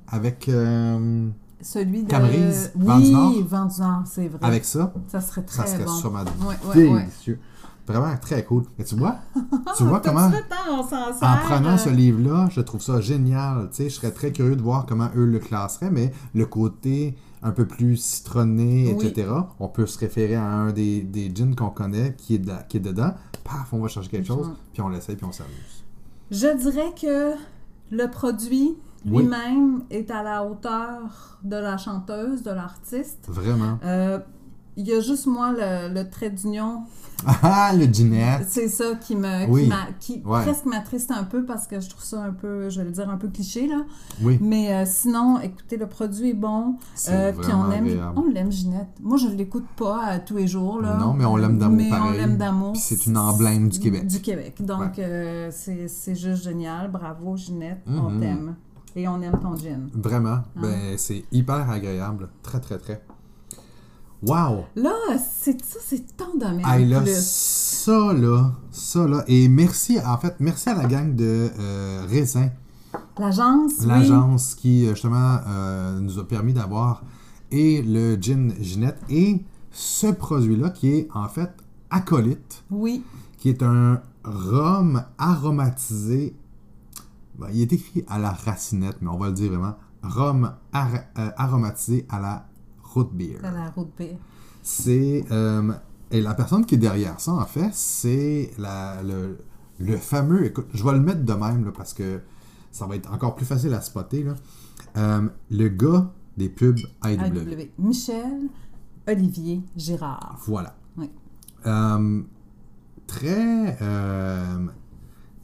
avec, 0.07 0.49
Celui 1.63 2.03
de... 2.03 2.07
Camerise, 2.09 2.71
oui, 2.75 2.85
Vent 2.85 3.65
du 3.65 3.79
Nord. 3.81 4.03
C'est 4.05 4.27
vrai. 4.27 4.39
avec 4.41 4.65
ça? 4.65 4.93
Ça 5.07 5.21
serait 5.21 5.43
Ça 5.47 5.63
très 5.63 5.71
serait 5.73 5.85
bon. 5.85 5.91
sûrement 5.91 6.19
Ouais, 6.19 6.55
ouais, 6.75 6.89
ouais. 6.91 6.99
délicieux. 7.01 7.39
Vraiment 7.87 8.15
très 8.21 8.45
cool. 8.45 8.63
Et 8.79 8.83
tu 8.85 8.95
vois, 8.95 9.17
tu 9.75 9.83
vois 9.83 9.99
comment... 10.05 10.29
Tout 10.29 10.37
le 10.37 10.41
temps, 10.43 10.79
on 10.79 10.83
s'en 10.87 11.25
En 11.25 11.37
prenant 11.37 11.73
euh, 11.73 11.77
ce 11.77 11.89
livre-là, 11.89 12.47
je 12.51 12.61
trouve 12.61 12.81
ça 12.81 13.01
génial. 13.01 13.69
Tu 13.71 13.75
sais, 13.77 13.89
je 13.89 13.95
serais 13.95 14.11
très 14.11 14.31
curieux 14.31 14.55
de 14.55 14.61
voir 14.61 14.85
comment 14.85 15.09
eux 15.17 15.25
le 15.25 15.39
classeraient, 15.39 15.91
mais 15.91 16.13
le 16.33 16.45
côté 16.45 17.17
un 17.41 17.51
peu 17.51 17.65
plus 17.67 17.97
citronné, 17.97 18.95
Oui. 18.97 19.05
etc., 19.07 19.29
on 19.59 19.67
peut 19.67 19.85
se 19.85 19.99
référer 19.99 20.35
à 20.35 20.45
un 20.45 20.71
des, 20.71 21.01
des 21.01 21.29
gins 21.35 21.53
qu'on 21.55 21.71
connaît 21.71 22.13
qui 22.17 22.35
est, 22.35 22.39
de- 22.39 22.51
qui 22.69 22.77
est 22.77 22.79
dedans. 22.79 23.13
Paf, 23.43 23.73
on 23.73 23.79
va 23.81 23.89
chercher 23.89 24.09
quelque 24.09 24.27
chose, 24.27 24.47
Mhm. 24.47 24.55
puis 24.71 24.81
on 24.81 24.87
l'essaye, 24.87 25.17
puis 25.17 25.25
on 25.25 25.33
s'amuse. 25.33 25.83
Je 26.31 26.55
dirais 26.57 26.93
que 26.99 27.33
le 27.91 28.09
produit 28.09 28.77
Oui. 29.05 29.23
lui-même 29.23 29.83
est 29.89 30.09
à 30.11 30.23
la 30.23 30.43
hauteur 30.45 31.39
de 31.43 31.55
la 31.57 31.77
chanteuse, 31.77 32.43
de 32.43 32.51
l'artiste. 32.51 33.25
Vraiment. 33.27 33.77
Euh, 33.83 34.19
Il 34.75 34.87
y 34.87 34.91
a 34.93 35.01
juste 35.01 35.27
moi, 35.27 35.51
le, 35.51 35.93
le 35.93 36.09
trait 36.09 36.31
d'union, 36.31 36.81
Ah, 37.27 37.71
le 37.77 37.85
ginette! 37.85 38.47
c'est 38.49 38.67
ça 38.67 38.95
qui 38.95 39.15
me 39.15 39.45
Oui. 39.47 39.69
qui, 39.99 40.21
qui 40.21 40.27
Ouais. 40.27 40.41
presque 40.41 40.65
m'attriste 40.65 41.11
un 41.11 41.23
peu 41.25 41.45
parce 41.45 41.67
que 41.67 41.79
je 41.79 41.87
trouve 41.89 42.03
ça 42.03 42.23
un 42.23 42.31
peu, 42.33 42.69
je 42.71 42.79
vais 42.79 42.85
le 42.85 42.91
dire, 42.91 43.07
un 43.07 43.17
peu 43.17 43.27
cliché 43.27 43.67
là. 43.67 43.83
Oui, 44.23 44.39
Mais 44.41 44.73
euh, 44.73 44.83
sinon, 44.87 45.39
écoutez, 45.41 45.77
le 45.77 45.85
produit 45.87 46.31
est 46.31 46.33
bon. 46.33 46.77
c'est 46.95 47.11
Euh, 47.13 47.31
puis 47.33 47.51
on 47.53 47.69
aime, 47.71 47.85
agréable. 47.85 48.13
on 48.19 48.25
l'aime 48.31 48.51
Ginette. 48.51 48.89
Moi, 48.99 49.17
je 49.17 49.27
l'écoute 49.27 49.67
pas 49.77 50.05
à 50.05 50.17
tous 50.19 50.37
les 50.37 50.47
jours 50.47 50.81
là. 50.81 50.97
Non, 50.97 51.13
mais 51.13 51.25
on 51.25 51.35
l'aime 51.35 51.59
d'amour 51.59 51.77
Mais 51.77 51.91
on 51.93 52.09
l'aime 52.09 52.37
d'amour. 52.37 52.75
C'est 52.75 53.05
une 53.05 53.17
emblème 53.17 53.69
du 53.69 53.79
Québec. 53.79 54.07
Du 54.07 54.21
Québec. 54.21 54.55
Donc 54.59 54.97
Ouais. 54.97 55.03
euh, 55.05 55.51
c'est 55.51 56.15
juste 56.15 56.43
génial. 56.43 56.89
Bravo 56.89 57.37
Ginette, 57.37 57.83
on 57.87 58.09
Mhm. 58.09 58.19
t'aime 58.19 58.55
et 58.95 59.07
on 59.07 59.21
aime 59.21 59.39
ton 59.41 59.55
gin. 59.55 59.89
Vraiment, 59.93 60.39
Ah. 60.55 60.61
ben, 60.61 60.97
c'est 60.97 61.25
hyper 61.31 61.69
agréable. 61.69 62.29
Très, 62.43 62.59
très, 62.59 62.77
très. 62.77 63.03
Wow! 64.25 64.65
Là, 64.75 64.93
c'est 65.17 65.61
ça, 65.63 65.79
c'est 65.81 66.15
ton 66.15 66.37
domaine. 66.37 66.65
Hey, 66.65 66.85
là, 66.87 67.01
plus. 67.01 67.13
ça, 67.21 68.13
là, 68.13 68.53
ça, 68.71 69.05
là. 69.05 69.23
Et 69.27 69.49
merci, 69.49 69.97
en 70.05 70.17
fait, 70.17 70.35
merci 70.39 70.69
à 70.69 70.75
la 70.75 70.85
gang 70.85 71.13
de 71.13 71.49
euh, 71.59 72.05
Raisin, 72.09 72.49
L'agence, 73.19 73.73
oui. 73.81 73.87
l'agence 73.87 74.55
qui, 74.55 74.85
euh, 74.85 74.91
justement, 74.91 75.39
euh, 75.47 75.99
nous 75.99 76.19
a 76.19 76.27
permis 76.27 76.53
d'avoir 76.53 77.03
et 77.51 77.81
le 77.81 78.15
gin 78.15 78.53
Ginette 78.61 78.99
et 79.09 79.43
ce 79.71 80.07
produit-là 80.07 80.69
qui 80.69 80.89
est, 80.93 81.07
en 81.13 81.27
fait, 81.27 81.51
Acolyte, 81.89 82.63
Oui, 82.71 83.03
qui 83.37 83.49
est 83.49 83.61
un 83.61 84.01
rhum 84.23 85.03
aromatisé. 85.17 86.33
Ben, 87.39 87.47
il 87.51 87.61
est 87.61 87.73
écrit 87.73 88.03
à 88.07 88.19
la 88.19 88.31
racinette, 88.31 88.97
mais 89.01 89.09
on 89.09 89.17
va 89.17 89.27
le 89.27 89.33
dire 89.33 89.49
vraiment. 89.51 89.75
Rhum 90.03 90.53
ar- 90.73 90.89
euh, 91.17 91.31
aromatisé 91.37 92.05
à 92.09 92.19
la 92.19 92.47
root 92.83 93.09
beer. 93.13 93.39
à 93.43 93.51
la 93.51 93.69
route 93.69 93.91
paix. 93.95 94.17
C'est. 94.61 95.23
euh, 95.31 95.71
et 96.11 96.21
la 96.21 96.33
personne 96.35 96.65
qui 96.65 96.75
est 96.75 96.79
derrière 96.79 97.19
ça, 97.19 97.31
en 97.33 97.45
fait, 97.45 97.69
c'est 97.73 98.51
le, 98.59 99.37
le 99.79 99.97
fameux. 99.97 100.45
Écoute, 100.45 100.67
je 100.73 100.83
vais 100.83 100.91
le 100.93 100.99
mettre 100.99 101.23
de 101.23 101.33
même, 101.33 101.65
là, 101.65 101.71
parce 101.75 101.93
que 101.93 102.21
ça 102.71 102.85
va 102.85 102.95
être 102.95 103.11
encore 103.11 103.33
plus 103.35 103.45
facile 103.45 103.73
à 103.73 103.81
spotter. 103.81 104.23
Là. 104.23 104.35
Euh, 104.97 105.27
le 105.49 105.69
gars 105.69 106.11
des 106.37 106.49
pubs 106.49 106.77
IW. 107.03 107.17
Michel 107.79 108.49
Olivier 109.07 109.61
Girard. 109.75 110.37
Voilà. 110.45 110.75
Oui. 110.97 111.09
Très. 113.07 113.77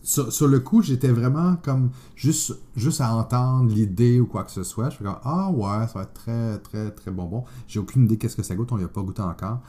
Sur, 0.10 0.34
sur 0.34 0.48
le 0.48 0.60
coup, 0.60 0.82
j'étais 0.82 1.10
vraiment 1.10 1.56
comme 1.58 1.92
juste, 2.16 2.58
juste 2.76 3.00
à 3.00 3.14
entendre 3.14 3.72
l'idée 3.72 4.20
ou 4.20 4.26
quoi 4.26 4.44
que 4.44 4.50
ce 4.50 4.64
soit. 4.64 4.90
Je 4.90 4.98
fais 4.98 5.04
comme 5.04 5.20
Ah 5.24 5.52
ouais, 5.52 5.86
ça 5.86 6.00
va 6.00 6.02
être 6.02 6.14
très, 6.14 6.58
très, 6.58 6.90
très 6.90 7.12
bonbon. 7.12 7.44
J'ai 7.68 7.80
aucune 7.80 8.06
idée 8.06 8.18
qu'est-ce 8.18 8.36
que 8.36 8.42
ça 8.42 8.56
goûte, 8.56 8.72
on 8.72 8.80
n'y 8.80 8.84
a 8.84 8.88
pas 8.88 9.04
goûté 9.04 9.22
encore. 9.22 9.60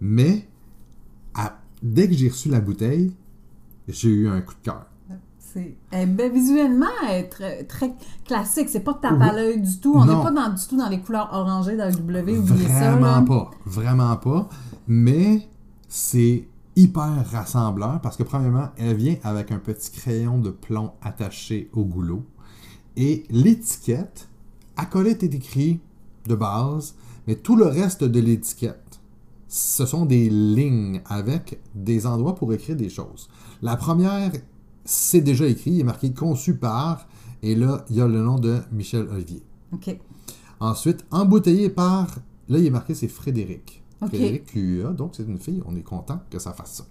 Mais 0.00 0.48
à- 1.34 1.60
dès 1.84 2.08
que 2.08 2.14
j'ai 2.14 2.28
reçu 2.28 2.48
la 2.48 2.60
bouteille, 2.60 3.14
j'ai 3.86 4.08
eu 4.08 4.28
un 4.28 4.40
coup 4.40 4.54
de 4.54 4.64
cœur. 4.64 4.86
Eh 5.92 6.04
ben, 6.04 6.32
visuellement 6.32 6.86
elle 7.08 7.20
est 7.24 7.28
très, 7.28 7.62
très 7.64 7.94
classique. 8.26 8.68
C'est 8.68 8.80
pas 8.80 8.92
tape 8.94 9.22
à 9.22 9.32
l'œil 9.32 9.62
du 9.62 9.78
tout. 9.78 9.94
On 9.94 10.04
n'est 10.04 10.12
pas 10.20 10.32
dans, 10.32 10.52
du 10.52 10.66
tout 10.66 10.76
dans 10.76 10.88
les 10.88 11.00
couleurs 11.00 11.30
orangées 11.32 11.76
dans 11.76 11.86
le 11.86 11.92
W. 11.92 12.36
Ça. 12.44 12.90
Vraiment 12.90 13.20
là. 13.20 13.22
pas. 13.22 13.50
Vraiment 13.64 14.16
pas. 14.16 14.48
Mais 14.88 15.48
c'est 15.88 16.48
hyper 16.76 17.28
rassembleur 17.30 18.00
parce 18.00 18.16
que, 18.16 18.22
premièrement, 18.22 18.68
elle 18.76 18.96
vient 18.96 19.16
avec 19.24 19.50
un 19.50 19.58
petit 19.58 19.90
crayon 19.90 20.38
de 20.38 20.50
plomb 20.50 20.92
attaché 21.02 21.70
au 21.72 21.84
goulot. 21.84 22.24
Et 22.96 23.24
l'étiquette, 23.30 24.28
acolyte 24.76 25.22
est 25.22 25.34
écrit 25.34 25.80
de 26.26 26.34
base, 26.34 26.94
mais 27.26 27.34
tout 27.36 27.56
le 27.56 27.66
reste 27.66 28.04
de 28.04 28.20
l'étiquette, 28.20 29.00
ce 29.48 29.86
sont 29.86 30.06
des 30.06 30.28
lignes 30.28 31.00
avec 31.06 31.60
des 31.74 32.06
endroits 32.06 32.34
pour 32.34 32.52
écrire 32.52 32.76
des 32.76 32.88
choses. 32.88 33.28
La 33.62 33.76
première, 33.76 34.32
c'est 34.84 35.20
déjà 35.20 35.46
écrit, 35.46 35.72
il 35.72 35.80
est 35.80 35.84
marqué 35.84 36.12
conçu 36.12 36.56
par, 36.56 37.08
et 37.42 37.54
là, 37.54 37.84
il 37.90 37.96
y 37.96 38.00
a 38.00 38.08
le 38.08 38.22
nom 38.22 38.38
de 38.38 38.60
Michel 38.72 39.08
Olivier. 39.08 39.42
OK. 39.72 39.96
Ensuite, 40.60 41.04
embouteillé 41.10 41.70
par, 41.70 42.16
là, 42.48 42.58
il 42.58 42.66
est 42.66 42.70
marqué, 42.70 42.94
c'est 42.94 43.08
Frédéric. 43.08 43.82
Frédéric 43.98 44.52
donc 44.96 45.12
c'est 45.16 45.24
une 45.24 45.38
fille, 45.38 45.62
on 45.66 45.74
est 45.76 45.82
content 45.82 46.20
que 46.30 46.38
ça 46.38 46.52
fasse 46.52 46.74
ça. 46.74 46.84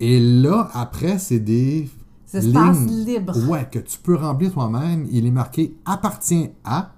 Et 0.00 0.20
là, 0.20 0.70
après, 0.74 1.18
c'est 1.18 1.40
des 1.40 1.88
espaces 2.32 2.86
libres. 2.86 3.36
Ouais, 3.48 3.68
que 3.70 3.78
tu 3.80 3.98
peux 3.98 4.14
remplir 4.14 4.52
toi-même. 4.52 5.06
Il 5.10 5.26
est 5.26 5.30
marqué 5.30 5.76
appartient 5.84 6.50
à, 6.64 6.92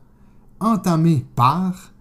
entamé 0.61 1.25
par, 1.35 1.93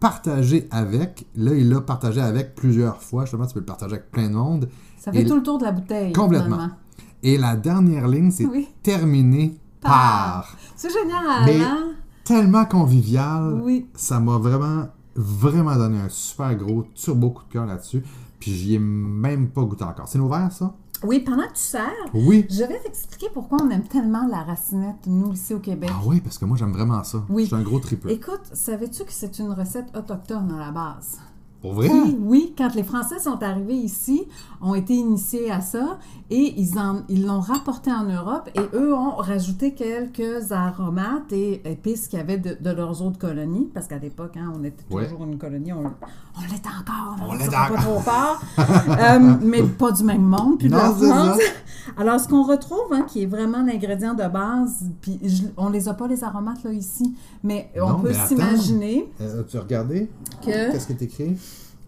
partagé 0.00 0.66
avec. 0.70 1.26
Là, 1.36 1.54
il 1.54 1.68
l'a 1.68 1.80
partagé 1.80 2.20
avec 2.20 2.54
plusieurs 2.54 3.00
fois. 3.02 3.24
Justement, 3.24 3.46
tu 3.46 3.54
peux 3.54 3.60
le 3.60 3.66
partager 3.66 3.94
avec 3.94 4.10
plein 4.10 4.28
de 4.28 4.34
monde. 4.34 4.68
Ça 4.98 5.12
fait 5.12 5.22
Et- 5.22 5.26
tout 5.26 5.36
le 5.36 5.42
tour 5.42 5.58
de 5.58 5.64
la 5.64 5.72
bouteille. 5.72 6.12
Complètement. 6.12 6.56
finalement. 6.56 6.74
Et 7.22 7.36
la 7.38 7.56
dernière 7.56 8.08
ligne, 8.08 8.30
c'est 8.30 8.46
Oui. 8.46 8.68
terminé 8.82 9.56
Par. 9.80 9.92
par. 9.92 10.56
C'est 10.76 10.90
génial, 10.92 11.44
Mais- 11.46 11.60
hein? 11.60 11.92
Tellement 12.24 12.64
convivial. 12.64 13.60
Oui. 13.62 13.86
Ça 13.94 14.18
m'a 14.20 14.38
vraiment, 14.38 14.88
vraiment 15.20 15.74
donné 15.76 15.98
un 16.00 16.08
super 16.08 16.54
gros 16.56 16.84
turbo 16.94 17.30
coup 17.30 17.44
de 17.48 17.52
cœur 17.52 17.66
là-dessus. 17.66 18.02
Puis 18.38 18.52
j'y 18.52 18.74
ai 18.74 18.78
même 18.78 19.48
pas 19.50 19.62
goûté 19.62 19.82
encore. 19.84 20.06
C'est 20.08 20.18
ouvert, 20.20 20.52
ça? 20.52 20.74
Oui, 21.04 21.20
pendant 21.20 21.42
que 21.44 21.52
tu 21.54 21.60
sers, 21.60 21.90
Oui. 22.14 22.44
je 22.50 22.58
vais 22.64 22.78
t'expliquer 22.80 23.26
pourquoi 23.32 23.58
on 23.62 23.70
aime 23.70 23.84
tellement 23.84 24.26
la 24.28 24.42
racinette, 24.42 25.06
nous, 25.06 25.32
ici 25.32 25.54
au 25.54 25.60
Québec. 25.60 25.90
Ah 25.92 26.00
oui, 26.04 26.20
parce 26.20 26.38
que 26.38 26.44
moi, 26.44 26.56
j'aime 26.56 26.72
vraiment 26.72 27.02
ça. 27.04 27.24
Oui. 27.28 27.42
Je 27.42 27.46
suis 27.48 27.56
un 27.56 27.62
gros 27.62 27.78
tripeux. 27.78 28.10
Écoute, 28.10 28.40
savais-tu 28.52 29.04
que 29.04 29.12
c'est 29.12 29.38
une 29.38 29.50
recette 29.52 29.96
autochtone 29.96 30.52
à 30.52 30.58
la 30.58 30.70
base? 30.72 31.18
Pour 31.60 31.72
vrai? 31.72 31.88
Qui, 31.88 32.16
oui, 32.20 32.54
quand 32.56 32.72
les 32.76 32.84
Français 32.84 33.18
sont 33.18 33.42
arrivés 33.42 33.74
ici, 33.74 34.22
ont 34.62 34.74
été 34.76 34.94
initiés 34.94 35.50
à 35.50 35.60
ça 35.60 35.98
et 36.30 36.54
ils 36.56 36.78
en- 36.78 37.02
ils 37.08 37.26
l'ont 37.26 37.40
rapporté 37.40 37.90
en 37.90 38.04
Europe 38.04 38.48
et 38.54 38.60
eux 38.76 38.94
ont 38.94 39.16
rajouté 39.16 39.74
quelques 39.74 40.52
aromates 40.52 41.32
et 41.32 41.60
épices 41.68 42.06
qu'il 42.06 42.18
y 42.20 42.22
avait 42.22 42.38
de, 42.38 42.56
de 42.60 42.70
leurs 42.70 43.02
autres 43.02 43.18
colonies 43.18 43.68
parce 43.74 43.88
qu'à 43.88 43.98
l'époque, 43.98 44.36
hein, 44.36 44.52
on 44.56 44.62
était 44.62 44.84
Ouais. 44.94 45.04
toujours 45.08 45.24
une 45.24 45.36
colonie, 45.36 45.72
on, 45.72 45.78
on 45.82 46.40
l'est 46.42 46.64
encore, 46.64 47.16
On 47.20 47.30
on 47.30 47.32
l'est 47.34 47.44
l'est 47.44 47.50
pas 47.50 47.64
encore. 47.64 47.82
trop 47.82 47.98
fort, 48.00 48.40
Euh, 48.88 49.34
mais 49.42 49.62
pas 49.64 49.90
du 49.90 50.04
même 50.04 50.22
monde, 50.22 50.58
puis 50.58 50.68
de 50.68 50.74
la 50.74 50.90
France. 50.92 51.38
Alors, 51.96 52.20
ce 52.20 52.28
qu'on 52.28 52.42
retrouve, 52.42 52.92
hein, 52.92 53.02
qui 53.08 53.22
est 53.22 53.26
vraiment 53.26 53.62
l'ingrédient 53.64 54.14
de 54.14 54.26
base, 54.28 54.84
puis 55.00 55.18
je- 55.22 55.44
on 55.56 55.70
les 55.70 55.88
a 55.88 55.94
pas 55.94 56.06
les 56.06 56.22
aromates 56.22 56.62
là 56.64 56.72
ici, 56.72 57.14
mais 57.42 57.70
on 57.80 57.88
Non, 57.90 58.00
peut 58.00 58.12
s'imaginer 58.12 59.10
Euh, 59.20 59.40
As-tu 59.40 59.58
regardé? 59.58 60.08
que 60.42 60.46
Qu'est-ce 60.72 60.86
qui 60.86 60.92
est 60.92 61.02
écrit? 61.02 61.36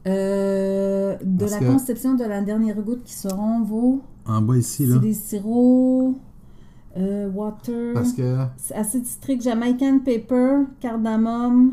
euh, 0.06 1.16
de 1.22 1.38
Parce 1.46 1.60
la 1.60 1.66
conception 1.66 2.14
de 2.14 2.24
la 2.24 2.40
dernière 2.40 2.80
goutte 2.82 3.04
qui 3.04 3.12
seront 3.14 3.62
vos. 3.62 4.00
En 4.26 4.40
bas 4.42 4.56
ici, 4.56 4.86
là. 4.86 4.94
C'est 4.94 5.00
des 5.00 5.14
sirops, 5.14 6.14
euh, 6.96 7.28
water, 7.30 7.92
Parce 7.94 8.12
que. 8.12 8.36
acide 8.74 9.04
citrique, 9.06 9.42
Jamaican 9.42 9.98
pepper, 10.04 10.64
cardamome. 10.80 11.72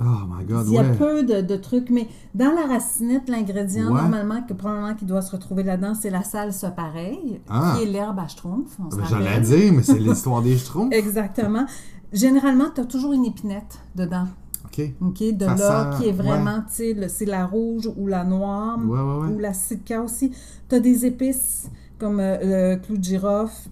Oh 0.00 0.26
my 0.28 0.44
god, 0.44 0.66
Il 0.66 0.72
y 0.74 0.78
a 0.78 0.82
ouais. 0.82 0.96
peu 0.96 1.22
de, 1.22 1.40
de 1.40 1.56
trucs, 1.56 1.88
mais 1.90 2.08
dans 2.34 2.52
la 2.52 2.66
racinette, 2.66 3.28
l'ingrédient 3.28 3.86
Ouais. 3.92 4.00
normalement 4.02 4.42
que 4.42 4.52
probablement 4.52 4.94
qui 4.94 5.04
doit 5.04 5.22
se 5.22 5.30
retrouver 5.30 5.62
là-dedans, 5.62 5.94
c'est 5.94 6.10
la 6.10 6.24
salsa 6.24 6.70
pareil, 6.72 7.40
Ah. 7.48 7.74
qui 7.76 7.84
est 7.84 7.86
l'herbe 7.86 8.18
à 8.18 8.26
schtroumpf. 8.26 8.76
se 8.90 8.96
Ben, 8.96 9.04
J'allais 9.08 9.40
dire, 9.40 9.72
mais 9.72 9.82
c'est 9.82 9.98
l'histoire 10.00 10.42
des 10.42 10.56
schtroumpfs. 10.58 10.92
Exactement. 10.94 11.66
Généralement, 12.12 12.66
tu 12.74 12.80
as 12.80 12.84
toujours 12.86 13.12
une 13.12 13.24
épinette 13.24 13.78
dedans. 13.94 14.26
OK. 14.64 14.82
OK? 15.00 15.22
De 15.36 15.46
là, 15.46 15.56
sent- 15.92 16.02
qui 16.02 16.08
est 16.08 16.12
vraiment, 16.12 16.58
tu 16.66 16.74
sais, 16.74 17.08
c'est 17.08 17.24
la 17.26 17.46
rouge 17.46 17.88
ou 17.96 18.06
la 18.08 18.24
noire. 18.24 18.78
Ou 18.84 19.38
la 19.38 19.52
sitka 19.52 20.02
aussi. 20.02 20.32
Tu 20.68 20.74
as 20.74 20.80
des 20.80 21.06
épices 21.06 21.70
comme 22.00 22.18
euh, 22.18 22.74
le 22.74 22.80
clou 22.84 22.96
de 22.96 23.04
girofle. 23.04 23.68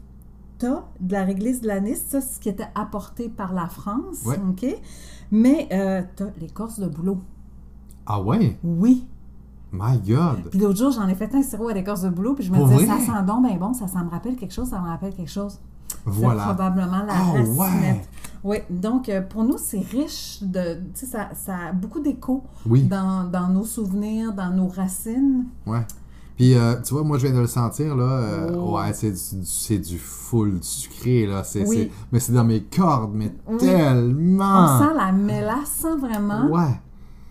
Tu 0.60 0.66
as 0.66 0.84
de 1.00 1.12
la 1.12 1.24
réglisse 1.24 1.60
de 1.62 1.66
l'anis, 1.66 2.00
ça, 2.08 2.20
ce 2.20 2.38
qui 2.38 2.48
était 2.48 2.68
apporté 2.76 3.28
par 3.28 3.52
la 3.52 3.66
France. 3.66 4.24
OK? 4.26 4.66
Mais 5.32 5.66
euh, 5.72 6.02
tu 6.16 6.22
as 6.22 6.26
l'écorce 6.40 6.78
de 6.78 6.86
bouleau. 6.86 7.18
Ah 8.06 8.20
ouais? 8.22 8.56
Oui. 8.62 9.06
My 9.72 9.98
god. 9.98 10.50
Puis 10.50 10.58
l'autre 10.60 10.78
jour, 10.78 10.90
j'en 10.92 11.08
ai 11.08 11.14
fait 11.14 11.34
un 11.34 11.42
sirop 11.42 11.68
à 11.68 11.72
l'écorce 11.74 12.02
de 12.02 12.10
bouleau, 12.10 12.34
puis 12.34 12.44
je 12.44 12.52
me 12.52 12.58
Pour 12.58 12.68
disais, 12.68 12.84
vrai? 12.84 12.98
ça 13.00 13.12
sent 13.18 13.26
donc 13.26 13.46
bien 13.46 13.56
bon, 13.56 13.72
ça, 13.72 13.88
ça 13.88 14.02
me 14.04 14.10
rappelle 14.10 14.36
quelque 14.36 14.52
chose, 14.52 14.68
ça 14.68 14.78
me 14.80 14.86
rappelle 14.86 15.14
quelque 15.14 15.30
chose. 15.30 15.58
C'est 15.88 15.96
Voilà. 16.10 16.44
probablement 16.44 17.02
la 17.04 17.14
racinette. 17.14 17.56
ouais. 17.56 18.00
Oui, 18.44 18.56
donc 18.70 19.08
euh, 19.08 19.22
pour 19.22 19.44
nous, 19.44 19.56
c'est 19.56 19.78
riche 19.78 20.42
de. 20.42 20.74
Tu 20.94 21.00
sais, 21.00 21.06
ça, 21.06 21.28
ça 21.34 21.56
a 21.68 21.72
beaucoup 21.72 22.00
d'écho 22.00 22.42
Oui. 22.68 22.82
dans, 22.82 23.24
dans 23.30 23.46
nos 23.48 23.64
souvenirs, 23.64 24.32
dans 24.32 24.50
nos 24.50 24.66
racines. 24.68 25.44
Ouais. 25.64 25.86
Puis, 26.42 26.54
euh, 26.56 26.74
tu 26.82 26.92
vois, 26.94 27.04
moi, 27.04 27.18
je 27.18 27.26
viens 27.28 27.36
de 27.36 27.40
le 27.40 27.46
sentir, 27.46 27.94
là. 27.94 28.04
euh, 28.04 28.56
Oh. 28.58 28.76
Ouais, 28.76 28.92
c'est 28.94 29.12
du, 29.12 29.44
c'est 29.44 29.78
du 29.78 29.96
full 29.96 30.58
sucré, 30.60 31.24
là. 31.26 31.44
C'est, 31.44 31.64
Oui. 31.68 31.76
c'est- 31.76 31.90
Mais 32.10 32.18
c'est 32.18 32.32
dans 32.32 32.42
mes 32.44 32.64
cordes, 32.64 33.12
mais 33.14 33.32
tellement. 33.58 34.64
On 34.64 34.78
sent 34.80 34.94
la 34.96 35.12
mélasse 35.12 35.70
sans 35.70 35.96
vraiment? 35.98 36.46
Ouais. 36.50 36.80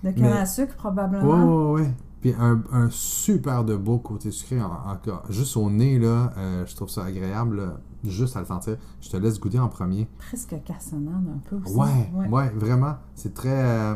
de 0.04 0.12
canne 0.12 0.22
Mais- 0.24 0.32
à 0.32 0.46
sucre, 0.46 0.72
Ouais, 0.72 0.78
probablement. 0.78 1.74
ouais, 1.74 1.82
ouais. 1.82 1.94
Puis 2.22 2.34
un, 2.40 2.62
un 2.72 2.88
super 2.90 3.64
de 3.66 3.76
beau 3.76 3.98
côté 4.00 4.32
sucré 4.32 4.62
en- 4.62 4.90
encore. 4.92 5.24
Juste 5.30 5.56
au 5.58 5.70
nez, 5.70 6.00
là, 6.00 6.32
euh, 6.38 6.66
je 6.66 6.76
trouve 6.76 6.90
ça 6.90 7.04
agréable, 7.04 7.58
là, 7.58 7.78
juste 8.04 8.36
à 8.36 8.40
le 8.40 8.46
sentir. 8.46 8.78
Je 9.02 9.10
te 9.10 9.18
laisse 9.18 9.40
goûter 9.40 9.60
en 9.60 9.68
premier. 9.68 10.08
Presque 10.18 10.56
cassonade 10.64 11.28
un 11.28 11.40
peu 11.50 11.58
aussi. 11.64 11.76
Ouais, 11.76 12.12
ouais, 12.30 12.50
vraiment. 12.56 12.96
C'est 13.14 13.34
très. 13.34 13.50
euh, 13.64 13.96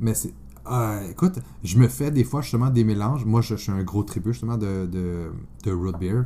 Mais 0.00 0.12
c'est. 0.14 0.34
Ah, 0.66 1.00
écoute, 1.10 1.38
je 1.62 1.78
me 1.78 1.88
fais 1.88 2.10
des 2.10 2.24
fois 2.24 2.40
justement 2.42 2.70
des 2.70 2.84
mélanges. 2.84 3.24
Moi, 3.24 3.40
je, 3.40 3.56
je 3.56 3.62
suis 3.62 3.72
un 3.72 3.82
gros 3.82 4.02
tribut 4.02 4.32
justement 4.32 4.56
de, 4.56 4.86
de, 4.86 5.30
de 5.64 5.72
root 5.72 5.92
beer. 5.98 6.24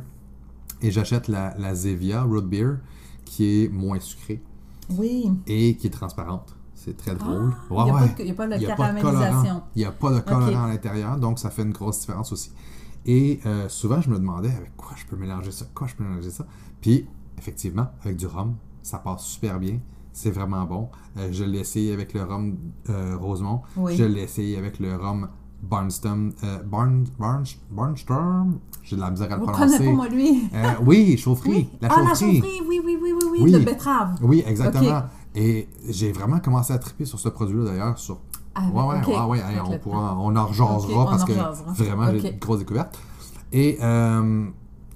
Et 0.81 0.91
j'achète 0.91 1.27
la, 1.27 1.57
la 1.57 1.75
Zevia 1.75 2.23
root 2.23 2.41
beer 2.43 2.77
qui 3.25 3.63
est 3.63 3.69
moins 3.69 3.99
sucrée 3.99 4.41
Oui. 4.91 5.29
et 5.45 5.75
qui 5.75 5.87
est 5.87 5.91
transparente. 5.91 6.55
C'est 6.73 6.95
très 6.95 7.13
drôle. 7.15 7.53
Il 7.69 7.75
n'y 7.75 7.89
a, 7.89 7.93
pas 8.35 8.47
de- 8.47 8.53
a 8.71 8.75
pas 8.75 8.93
caramélisation. 8.93 9.63
Il 9.75 9.79
n'y 9.79 9.85
a 9.85 9.91
pas 9.91 10.11
de 10.13 10.19
colorant 10.21 10.63
à 10.63 10.69
l'intérieur, 10.69 11.17
donc 11.17 11.37
ça 11.37 11.49
fait 11.49 11.63
une 11.63 11.73
grosse 11.73 11.99
différence 11.99 12.31
aussi. 12.31 12.53
Et 13.05 13.41
euh, 13.45 13.67
souvent, 13.67 13.99
je 13.99 14.09
me 14.09 14.17
demandais 14.17 14.51
avec 14.55 14.75
quoi 14.77 14.91
je 14.95 15.05
peux 15.05 15.17
mélanger 15.17 15.51
ça, 15.51 15.65
quoi 15.75 15.87
je 15.87 15.95
peux 15.95 16.03
mélanger 16.05 16.31
ça. 16.31 16.45
Puis, 16.79 17.05
effectivement, 17.37 17.87
avec 18.03 18.15
du 18.15 18.25
rhum, 18.27 18.55
ça 18.81 18.99
passe 18.99 19.23
super 19.25 19.59
bien. 19.59 19.79
C'est 20.21 20.31
vraiment 20.31 20.65
bon. 20.65 20.89
Euh, 21.17 21.29
je 21.31 21.45
l'ai 21.45 21.59
essayé 21.59 21.93
avec 21.93 22.13
le 22.13 22.23
rhum 22.23 22.57
euh, 22.89 23.15
Rosemont. 23.17 23.61
Oui. 23.77 23.95
Je 23.95 24.03
l'ai 24.03 24.23
essayé 24.23 24.57
avec 24.57 24.77
le 24.79 24.93
rhum 24.97 25.29
Barnstorm. 25.63 26.33
euh, 26.43 26.61
Barn, 26.63 27.05
Barn, 27.17 27.45
Barnstorm? 27.71 28.59
J'ai 28.83 28.97
de 28.97 29.01
la 29.01 29.11
misère 29.11 29.31
à 29.31 29.35
le 29.35 29.39
Vous 29.39 29.45
prononcer. 29.47 29.77
connaissez 29.77 29.85
pas, 29.85 29.95
moi, 29.95 30.09
lui? 30.09 30.43
Euh, 30.53 30.71
oui, 30.85 31.17
chaufferie. 31.17 31.49
Oui. 31.51 31.69
La 31.79 31.87
ah, 31.89 32.01
la 32.01 32.07
chaufferie. 32.09 32.41
oui, 32.43 32.59
oui, 32.67 32.81
oui, 32.85 32.97
oui, 33.01 33.13
oui, 33.31 33.39
Oui. 33.43 33.51
de 33.53 33.59
betterave. 33.59 34.17
Oui, 34.21 34.43
exactement. 34.45 35.03
Et 35.35 35.69
j'ai 35.87 36.11
vraiment 36.11 36.39
commencé 36.39 36.73
à 36.73 36.79
triper 36.79 37.05
sur 37.05 37.17
ce 37.17 37.29
produit-là 37.29 37.63
d'ailleurs, 37.71 37.97
sur 37.97 38.19
Ah, 38.55 38.63
Ouais, 38.73 38.99
ouais, 39.29 39.41
on, 39.65 39.77
pourra, 39.79 40.17
on 40.19 40.35
en 40.35 40.47
rejasera 40.47 41.05
parce 41.05 41.23
en 41.23 41.27
que 41.27 41.33
vraiment, 41.81 42.07
j'ai 42.11 42.31
une 42.33 42.39
grosse 42.39 42.59
découverte. 42.59 42.99
Et, 43.53 43.79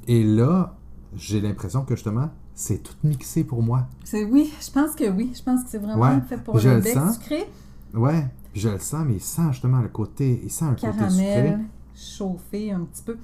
et 0.05 0.23
là, 0.25 0.75
j'ai 1.15 1.39
l'impression 1.39 1.85
que 1.85 1.95
justement, 1.95 2.29
c'est 2.55 2.79
tout 2.83 2.93
mixé 3.03 3.43
pour 3.43 3.61
moi. 3.63 3.87
C'est 4.03 4.23
oui, 4.25 4.53
je 4.61 4.71
pense 4.71 4.95
que 4.95 5.09
oui. 5.09 5.31
Je 5.35 5.41
pense 5.43 5.63
que 5.63 5.69
c'est 5.69 5.77
vraiment 5.79 6.01
Ouais, 6.01 6.21
fait 6.27 6.37
pour 6.37 6.57
je 6.59 6.69
le 6.69 6.75
le 6.75 6.81
bec 6.81 6.93
sens. 6.93 7.15
sucré. 7.15 7.49
Ouais, 7.93 8.27
je 8.53 8.69
le 8.69 8.79
sens, 8.79 9.03
mais 9.05 9.13
il 9.15 9.21
sent 9.21 9.41
justement 9.51 9.79
le 9.79 9.89
côté, 9.89 10.41
il 10.43 10.49
sent 10.51 10.65
un 10.65 10.75
côté 10.75 10.81
caramel 10.81 11.09
sucré. 11.11 11.57
chauffé 11.95 12.71
un 12.71 12.81
petit 12.81 13.03
peu. 13.03 13.17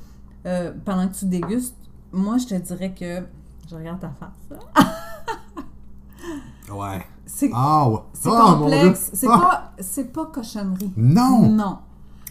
Euh, 0.45 0.71
pendant 0.85 1.07
que 1.07 1.13
tu 1.15 1.25
dégustes, 1.25 1.75
moi, 2.11 2.37
je 2.37 2.45
te 2.47 2.55
dirais 2.55 2.93
que. 2.93 3.21
Je 3.69 3.75
regarde 3.75 3.99
ta 3.99 4.09
face. 4.09 4.59
Ouais. 6.71 7.03
C'est 7.25 7.49
Ah, 7.53 7.87
Ah, 8.25 8.55
complexe. 8.59 9.09
C'est 9.13 9.27
Ah, 9.29 9.39
pas, 9.39 9.73
c'est 9.83 10.11
pas 10.13 10.25
cochonnerie. 10.27 10.91
Non, 10.97 11.49
Non. 11.49 11.79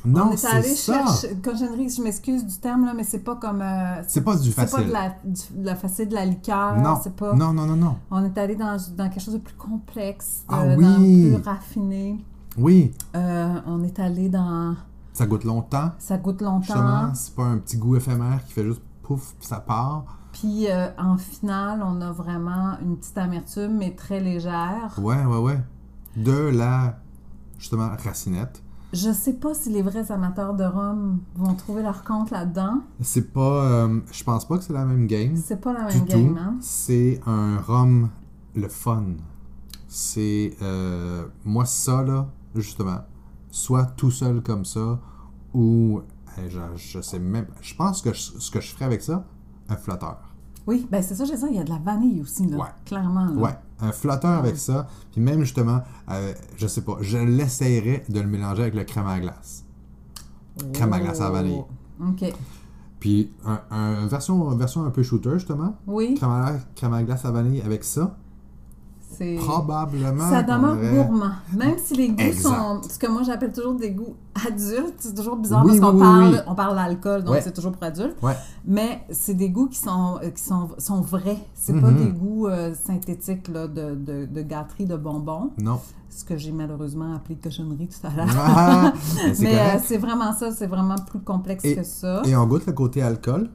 Non, 0.08 0.28
On 0.28 0.32
est 0.32 0.36
c'est 0.36 0.46
allé 0.48 0.74
ça. 0.74 0.94
chercher. 1.06 1.36
Cochonnerie, 1.36 1.88
je 1.90 2.02
m'excuse 2.02 2.44
du 2.46 2.56
terme, 2.58 2.84
là, 2.86 2.94
mais 2.94 3.04
c'est 3.04 3.18
pas 3.20 3.36
comme. 3.36 3.60
euh, 3.62 4.02
C'est 4.06 4.22
pas 4.22 4.36
du 4.36 4.50
c'est 4.50 4.56
pas 4.56 4.66
facile. 4.66 4.88
de 4.88 4.92
la, 4.92 5.08
du- 5.24 5.60
de 5.62 5.66
la 5.66 5.74
facile 5.76 6.08
de 6.08 6.14
la 6.14 6.24
liqueur. 6.24 6.76
non. 6.76 6.98
C'est 7.02 7.14
pas. 7.14 7.34
non, 7.34 7.52
non, 7.52 7.66
non, 7.66 7.76
non. 7.76 7.96
On 8.10 8.24
est 8.24 8.36
allé 8.38 8.56
dans, 8.56 8.76
dans 8.96 9.08
quelque 9.08 9.20
chose 9.22 9.34
de 9.34 9.38
plus 9.40 9.54
complexe, 9.54 10.44
de- 10.48 10.54
Ah 10.54 10.66
dans 10.66 10.76
oui. 10.76 11.30
plus 11.32 11.42
raffiné. 11.42 12.24
Oui, 12.56 12.92
Euh, 13.14 13.60
on 13.66 13.82
est 13.84 13.98
allé 14.00 14.28
dans. 14.28 14.74
ça 15.12 15.26
goûte 15.26 15.44
longtemps. 15.44 15.92
Ça 15.98 16.16
goûte 16.18 16.40
longtemps. 16.42 16.62
Justement, 16.62 17.14
c'est 17.14 17.34
pas 17.34 17.44
un 17.44 17.58
petit 17.58 17.76
goût 17.76 17.96
éphémère 17.96 18.44
qui 18.46 18.52
fait 18.52 18.64
juste 18.64 18.82
pouf, 19.02 19.34
puis 19.38 19.46
ça 19.46 19.60
part. 19.60 20.04
Puis 20.32 20.66
euh, 20.70 20.88
en 20.98 21.16
finale, 21.16 21.82
on 21.84 22.00
a 22.00 22.12
vraiment 22.12 22.76
une 22.82 22.96
petite 22.96 23.16
amertume, 23.18 23.76
mais 23.78 23.92
très 23.94 24.20
légère. 24.20 24.94
Ouais, 24.98 25.24
ouais, 25.24 25.38
ouais. 25.38 25.58
De 26.16 26.32
la, 26.52 26.98
justement, 27.58 27.90
racinette. 28.04 28.62
Je 28.92 29.12
sais 29.12 29.34
pas 29.34 29.52
si 29.52 29.68
les 29.70 29.82
vrais 29.82 30.10
amateurs 30.10 30.54
de 30.54 30.64
rhum 30.64 31.20
vont 31.34 31.54
trouver 31.54 31.82
leur 31.82 32.04
compte 32.04 32.30
là-dedans. 32.30 32.80
C'est 33.00 33.32
pas. 33.32 33.64
euh, 33.64 34.00
je 34.10 34.24
pense 34.24 34.46
pas 34.48 34.56
que 34.56 34.64
c'est 34.64 34.72
la 34.72 34.84
même 34.86 35.06
game. 35.06 35.36
C'est 35.36 35.60
pas 35.60 35.72
la 35.74 35.86
Du 35.90 35.98
même 35.98 36.06
game, 36.06 36.34
tout. 36.34 36.40
hein? 36.40 36.56
C'est 36.60 37.20
un 37.26 37.58
rhum, 37.58 38.08
le 38.54 38.68
fun. 38.68 39.04
C'est. 39.88 40.56
euh, 40.62 41.26
moi, 41.44 41.66
ça, 41.66 42.02
là, 42.02 42.28
justement, 42.54 43.00
soit 43.50 43.84
tout 43.84 44.10
seul 44.10 44.42
comme 44.42 44.64
ça, 44.64 44.98
ou. 45.52 46.00
eh, 46.38 46.48
je, 46.48 46.58
je 46.76 47.00
sais 47.02 47.18
même. 47.18 47.46
Je 47.60 47.74
pense 47.74 48.00
que 48.00 48.12
je- 48.14 48.38
ce 48.38 48.50
que 48.50 48.60
je 48.60 48.68
ferais 48.72 48.86
avec 48.86 49.02
ça, 49.02 49.26
un 49.68 49.76
flotteur. 49.76 50.27
Oui, 50.68 50.86
ben 50.90 51.02
c'est 51.02 51.14
ça, 51.14 51.24
je 51.24 51.34
sais, 51.34 51.46
il 51.48 51.56
y 51.56 51.58
a 51.58 51.64
de 51.64 51.70
la 51.70 51.78
vanille 51.78 52.20
aussi, 52.20 52.46
là. 52.46 52.58
Ouais. 52.58 52.66
Clairement, 52.84 53.24
là. 53.24 53.32
Ouais, 53.32 53.58
un 53.80 53.90
flotteur 53.90 54.32
avec 54.38 54.58
ça. 54.58 54.86
Puis 55.10 55.20
même, 55.22 55.40
justement, 55.40 55.80
euh, 56.10 56.34
je 56.58 56.66
sais 56.66 56.82
pas, 56.82 56.98
je 57.00 57.16
l'essayerais 57.16 58.04
de 58.10 58.20
le 58.20 58.26
mélanger 58.26 58.62
avec 58.62 58.74
le 58.74 58.84
crème 58.84 59.06
à 59.06 59.18
glace. 59.18 59.64
Crème 60.74 60.92
à 60.92 61.00
glace 61.00 61.22
à 61.22 61.24
la 61.24 61.30
vanille. 61.30 61.62
Oh, 62.00 62.04
OK. 62.10 62.34
Puis, 63.00 63.30
un, 63.46 63.60
un- 63.70 64.06
version, 64.08 64.44
version 64.56 64.84
un 64.84 64.90
peu 64.90 65.02
shooter, 65.02 65.34
justement. 65.34 65.74
Oui, 65.86 66.14
Crème 66.16 66.30
à, 66.30 66.52
crème 66.74 66.92
à 66.92 67.02
glace 67.02 67.24
à 67.24 67.30
vanille 67.30 67.62
avec 67.62 67.82
ça. 67.82 68.18
C'est... 69.18 69.34
Probablement. 69.36 70.28
Ça 70.30 70.42
demeure 70.42 70.76
aurait- 70.76 70.90
gourmand. 70.94 71.30
Même 71.56 71.76
si 71.78 71.94
les 71.94 72.08
goûts 72.10 72.20
Exact. 72.20 72.42
sont... 72.48 72.80
Ce 72.88 72.98
que 72.98 73.06
moi, 73.08 73.22
j'appelle 73.24 73.52
toujours 73.52 73.74
des 73.74 73.90
goûts 73.90 74.14
adultes. 74.46 74.94
C'est 74.98 75.14
toujours 75.14 75.36
bizarre 75.36 75.64
Oui, 75.64 75.78
parce 75.78 75.92
qu'on 75.92 75.96
oui, 75.98 76.02
parle, 76.02 76.44
on 76.46 76.54
parle 76.54 76.76
d'alcool, 76.76 77.24
donc 77.24 77.34
Ouais. 77.34 77.40
c'est 77.40 77.52
toujours 77.52 77.72
pour 77.72 77.82
adultes. 77.82 78.16
Ouais, 78.22 78.36
Mais 78.64 79.02
c'est 79.10 79.34
des 79.34 79.50
goûts 79.50 79.66
qui 79.68 79.78
sont, 79.78 80.18
euh, 80.22 80.30
qui 80.30 80.42
sont, 80.42 80.68
sont 80.78 81.00
vrais. 81.00 81.38
C'est 81.54 81.78
pas 81.80 81.90
Mhm. 81.90 81.96
des 81.98 82.10
goûts 82.12 82.46
euh, 82.46 82.72
synthétiques 82.74 83.48
là, 83.48 83.66
de, 83.66 83.94
de, 83.94 84.26
de 84.26 84.42
gâterie, 84.42 84.86
de 84.86 84.96
bonbons. 84.96 85.50
non. 85.58 85.80
Ce 86.10 86.24
que 86.24 86.36
j'ai 86.38 86.52
malheureusement 86.52 87.14
appelé 87.14 87.36
cochonnerie 87.36 87.86
tout 87.86 88.04
à 88.06 88.10
l'heure. 88.10 88.34
Ah, 88.36 88.92
mais 89.26 89.34
c'est 89.34 89.42
Mais 89.44 89.58
euh, 89.58 89.78
c'est 89.84 89.98
vraiment 89.98 90.32
ça. 90.32 90.50
C'est 90.52 90.66
vraiment 90.66 90.96
plus 90.96 91.20
complexe 91.20 91.64
Et- 91.66 91.76
que 91.76 91.82
ça. 91.84 92.22
Et 92.24 92.34
on 92.34 92.46
goûte 92.46 92.66
le 92.66 92.72
côté 92.72 93.02
alcool. 93.02 93.50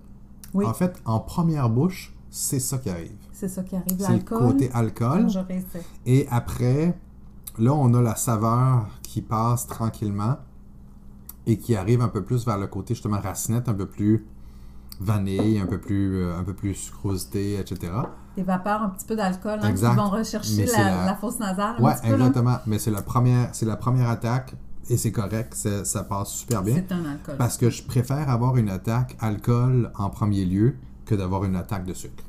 Oui. 0.54 0.64
En 0.66 0.74
fait, 0.74 0.94
en 1.04 1.20
première 1.20 1.68
bouche, 1.68 2.14
c'est 2.30 2.60
ça 2.60 2.78
qui 2.78 2.90
arrive. 2.92 3.18
C'est 3.44 3.50
ça 3.50 3.64
qui 3.64 3.76
arrive. 3.76 3.98
C'est 4.00 4.08
le 4.08 4.14
L'alcool. 4.14 4.40
côté 4.40 4.72
alcool. 4.74 5.28
Et 6.06 6.28
après, 6.32 6.98
là, 7.60 7.74
on 7.74 7.94
a 7.94 8.02
la 8.02 8.16
saveur 8.16 8.88
qui 9.02 9.22
passe 9.22 9.68
tranquillement 9.68 10.38
et 11.46 11.58
qui 11.58 11.76
arrive 11.76 12.02
un 12.02 12.08
peu 12.08 12.24
plus 12.24 12.46
vers 12.46 12.58
le 12.58 12.68
côté 12.68 12.94
justement 12.94 13.20
racinette, 13.20 13.68
un 13.68 13.74
peu 13.74 13.86
plus 13.86 14.26
vanille, 15.02 15.60
un 15.60 15.66
peu 15.66 15.78
plus, 15.78 16.22
euh, 16.22 16.40
un 16.40 16.44
peu 16.46 16.54
plus 16.54 16.74
sucrosité, 16.74 17.60
etc. 17.60 17.92
Des 18.38 18.44
vapeurs, 18.44 18.82
un 18.82 18.90
petit 18.92 19.06
peu 19.06 19.18
d'alcool, 19.18 19.60
hein, 19.62 19.74
qui 19.74 19.84
vont 19.84 20.10
rechercher 20.10 20.66
la, 20.68 20.78
la- 20.78 21.06
la 21.08 21.16
fausse 21.16 21.40
nasale. 21.40 21.76
peu, 22.02 22.08
là. 22.08 22.16
exactement. 22.16 22.58
Mais 22.66 22.80
c'est 22.80 22.92
la 22.92 23.02
première, 23.02 23.50
c'est 23.52 23.66
la 23.66 23.76
première 23.76 24.10
attaque 24.10 24.54
et 24.90 24.96
c'est 24.96 25.12
correct, 25.12 25.54
ça 25.84 26.04
passe 26.06 26.30
super 26.30 26.64
bien. 26.64 26.76
C'est 26.76 26.94
un 26.94 27.04
alcool. 27.04 27.36
Parce 27.38 27.58
que 27.58 27.70
je 27.70 27.84
préfère 27.84 28.30
avoir 28.30 28.56
une 28.56 28.70
attaque 28.70 29.18
alcool 29.20 29.92
en 29.98 30.10
premier 30.10 30.46
lieu 30.46 30.76
que 31.06 31.14
d'avoir 31.16 31.44
une 31.44 31.58
attaque 31.58 31.84
de 31.86 31.94
sucre. 31.94 32.24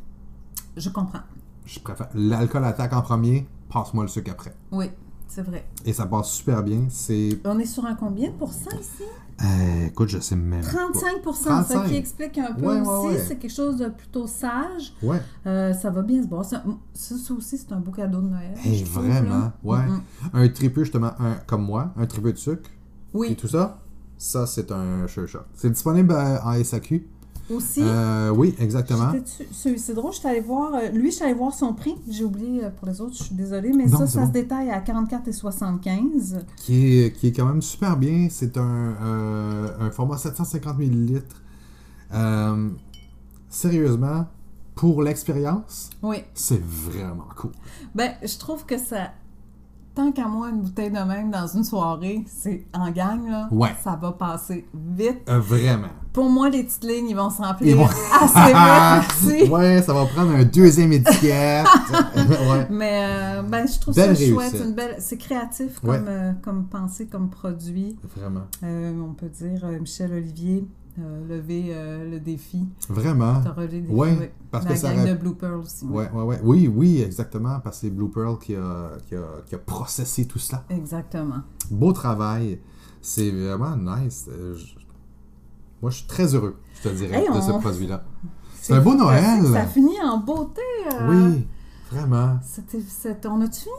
Je 0.76 0.88
comprends. 0.90 1.20
Je 1.66 1.80
préfère 1.80 2.08
l'alcool 2.14 2.64
attaque 2.64 2.92
en 2.92 3.02
premier, 3.02 3.46
passe-moi 3.72 4.04
le 4.04 4.08
sucre 4.08 4.30
après. 4.32 4.54
Oui, 4.72 4.86
c'est 5.28 5.42
vrai. 5.42 5.66
Et 5.84 5.92
ça 5.92 6.06
passe 6.06 6.30
super 6.30 6.62
bien. 6.62 6.86
C'est. 6.90 7.40
On 7.44 7.58
est 7.58 7.64
sur 7.66 7.84
un 7.86 7.94
combien 7.94 8.28
de 8.30 8.34
pourcents 8.34 8.76
ici? 8.78 9.02
Euh, 9.42 9.86
écoute, 9.86 10.08
je 10.10 10.20
sais 10.20 10.36
même. 10.36 10.60
pas. 10.60 10.68
35 10.68 11.10
Ce 11.34 11.44
35. 11.44 11.88
qui 11.88 11.96
explique 11.96 12.38
un 12.38 12.52
peu 12.54 12.66
Ouais, 12.66 12.80
aussi. 12.80 13.06
ouais. 13.16 13.24
C'est 13.26 13.36
quelque 13.36 13.52
chose 13.52 13.78
de 13.78 13.88
plutôt 13.88 14.26
sage. 14.28 14.92
Ouais. 15.02 15.20
Euh, 15.46 15.72
ça 15.72 15.90
va 15.90 16.02
bien 16.02 16.22
se 16.22 16.28
boire. 16.28 16.44
Ça, 16.44 16.62
ça, 16.92 17.16
ça 17.16 17.34
aussi, 17.34 17.58
c'est 17.58 17.72
un 17.72 17.80
beau 17.80 17.90
cadeau 17.90 18.20
de 18.20 18.28
Noël. 18.28 18.54
Hey, 18.64 18.84
trouve, 18.84 19.06
vraiment, 19.06 19.38
là. 19.38 19.52
ouais. 19.64 19.86
Mm. 19.86 20.02
Un 20.34 20.48
tripeux, 20.50 20.84
justement, 20.84 21.10
un, 21.18 21.34
comme 21.46 21.62
moi, 21.64 21.92
un 21.96 22.06
tripeux 22.06 22.32
de 22.32 22.38
sucre 22.38 22.70
et 22.70 23.16
Oui, 23.18 23.34
tout 23.36 23.48
ça, 23.48 23.80
ça, 24.16 24.46
c'est 24.46 24.70
un 24.70 25.08
sure 25.08 25.26
shot. 25.26 25.40
C'est 25.54 25.70
disponible 25.70 26.12
euh, 26.12 26.38
en 26.44 26.62
SAQ. 26.62 27.04
Aussi. 27.50 27.80
Euh, 27.82 28.30
oui, 28.30 28.54
exactement. 28.58 29.12
C'est 29.52 29.94
drôle, 29.94 30.12
je 30.12 30.18
suis 30.18 30.28
allée 30.28 30.40
voir. 30.40 30.74
euh, 30.74 30.88
lui, 30.88 31.10
je 31.10 31.16
suis 31.16 31.24
allée 31.24 31.34
voir 31.34 31.52
son 31.54 31.72
prix. 31.74 31.94
J'ai 32.08 32.24
oublié 32.24 32.64
euh, 32.64 32.70
pour 32.70 32.88
les 32.88 33.00
autres, 33.00 33.16
je 33.16 33.24
suis 33.24 33.34
désolée, 33.34 33.72
mais 33.72 33.86
Non, 33.86 33.98
ça, 33.98 34.06
ça 34.06 34.20
bon. 34.20 34.26
se 34.28 34.32
détaille 34.32 34.70
à 34.70 34.80
44,75. 34.80 36.40
Qui 36.56 36.98
est, 37.04 37.12
qui 37.12 37.28
est 37.28 37.32
quand 37.32 37.46
même 37.46 37.62
super 37.62 37.96
bien. 37.96 38.28
C'est 38.30 38.56
un, 38.56 38.94
euh, 39.02 39.68
un 39.80 39.90
format 39.90 40.16
750 40.18 40.78
ml. 40.80 41.22
Euh, 42.14 42.68
sérieusement, 43.48 44.26
pour 44.74 45.02
l'expérience, 45.02 45.90
Oui. 46.02 46.18
c'est 46.34 46.62
vraiment 46.62 47.28
cool. 47.36 47.52
Ben, 47.94 48.12
je 48.22 48.36
trouve 48.38 48.64
que 48.66 48.78
ça. 48.78 49.12
Tant 49.94 50.10
qu'à 50.10 50.26
moi, 50.26 50.48
une 50.50 50.60
bouteille 50.62 50.90
de 50.90 50.98
même 50.98 51.30
dans 51.30 51.46
une 51.46 51.62
soirée, 51.62 52.24
c'est 52.26 52.64
en 52.72 52.90
gang, 52.90 53.28
là. 53.28 53.48
Ouais. 53.52 53.70
Ça 53.84 53.96
va 54.00 54.10
passer 54.10 54.66
vite. 54.74 55.20
Euh, 55.28 55.38
vraiment. 55.38 55.86
Pour 56.12 56.28
moi, 56.28 56.48
les 56.50 56.64
petites 56.64 56.82
lignes, 56.84 57.08
ils 57.10 57.16
vont 57.16 57.30
se 57.30 57.40
remplir 57.40 57.76
vont- 57.76 57.86
assez 57.86 58.52
vite 58.52 59.44
aussi. 59.44 59.50
ouais, 59.50 59.82
ça 59.82 59.92
va 59.94 60.04
prendre 60.06 60.32
un 60.32 60.44
deuxième 60.44 60.92
étiquette. 60.92 61.66
ouais. 62.16 62.66
Mais 62.70 63.04
euh, 63.04 63.42
ben, 63.42 63.66
je 63.68 63.78
trouve 63.78 63.94
Belle 63.94 64.16
ça 64.16 64.24
chouette. 64.24 64.50
réussite. 64.52 64.66
Une 64.68 64.74
belle... 64.74 64.96
C'est 64.98 65.16
créatif 65.16 65.78
comme, 65.80 65.90
Ouais. 65.90 66.00
euh, 66.08 66.32
comme 66.42 66.64
pensée, 66.66 67.06
comme 67.06 67.30
produit. 67.30 67.96
Vraiment. 68.16 68.42
Euh, 68.64 68.92
on 69.00 69.14
peut 69.14 69.28
dire 69.28 69.64
Michel 69.80 70.12
Olivier, 70.12 70.66
euh, 70.98 71.26
lever 71.28 71.66
euh, 71.70 72.10
le 72.10 72.20
défi. 72.20 72.66
Vraiment? 72.88 73.40
Défi. 73.68 73.86
Ouais, 73.90 74.16
oui. 74.20 74.26
parce 74.50 74.64
La 74.64 74.70
que 74.72 74.76
ça 74.76 74.94
gang 74.94 75.06
de 75.08 75.14
Blue 75.14 75.34
Pearl 75.34 75.54
aussi. 75.60 75.84
oui. 75.84 75.96
Ouais, 76.04 76.10
ouais, 76.12 76.22
ouais. 76.22 76.40
Oui, 76.42 76.68
oui, 76.68 77.00
exactement. 77.02 77.58
Parce 77.60 77.76
que 77.76 77.86
c'est 77.86 77.90
Blue 77.90 78.10
Pearl 78.10 78.38
qui 78.38 78.54
a, 78.54 78.90
qui, 79.08 79.14
a, 79.16 79.22
qui 79.46 79.54
a 79.54 79.58
processé 79.58 80.26
tout 80.26 80.38
cela. 80.38 80.64
Exactement. 80.70 81.40
Beau 81.70 81.92
travail. 81.92 82.60
C'est 83.00 83.30
vraiment 83.30 83.76
nice. 83.76 84.26
Euh, 84.30 84.54
je- 84.56 84.74
Moi, 85.82 85.90
je 85.90 85.98
suis 85.98 86.06
très 86.06 86.34
heureux, 86.34 86.56
je 86.82 86.88
te 86.88 86.94
dirais, 86.94 87.22
Hey, 87.22 87.28
de 87.28 87.40
ce 87.40 87.50
produit-là. 87.58 88.04
C'est 88.60 88.72
un 88.72 88.80
beau. 88.80 88.94
Noël. 88.94 89.44
Ça 89.52 89.66
finit 89.66 90.00
en 90.02 90.18
beauté. 90.18 90.62
euh, 90.92 91.08
Oui, 91.10 91.46
vraiment. 91.92 92.38
On 93.26 93.40
a-tu 93.42 93.60
fini? 93.60 93.72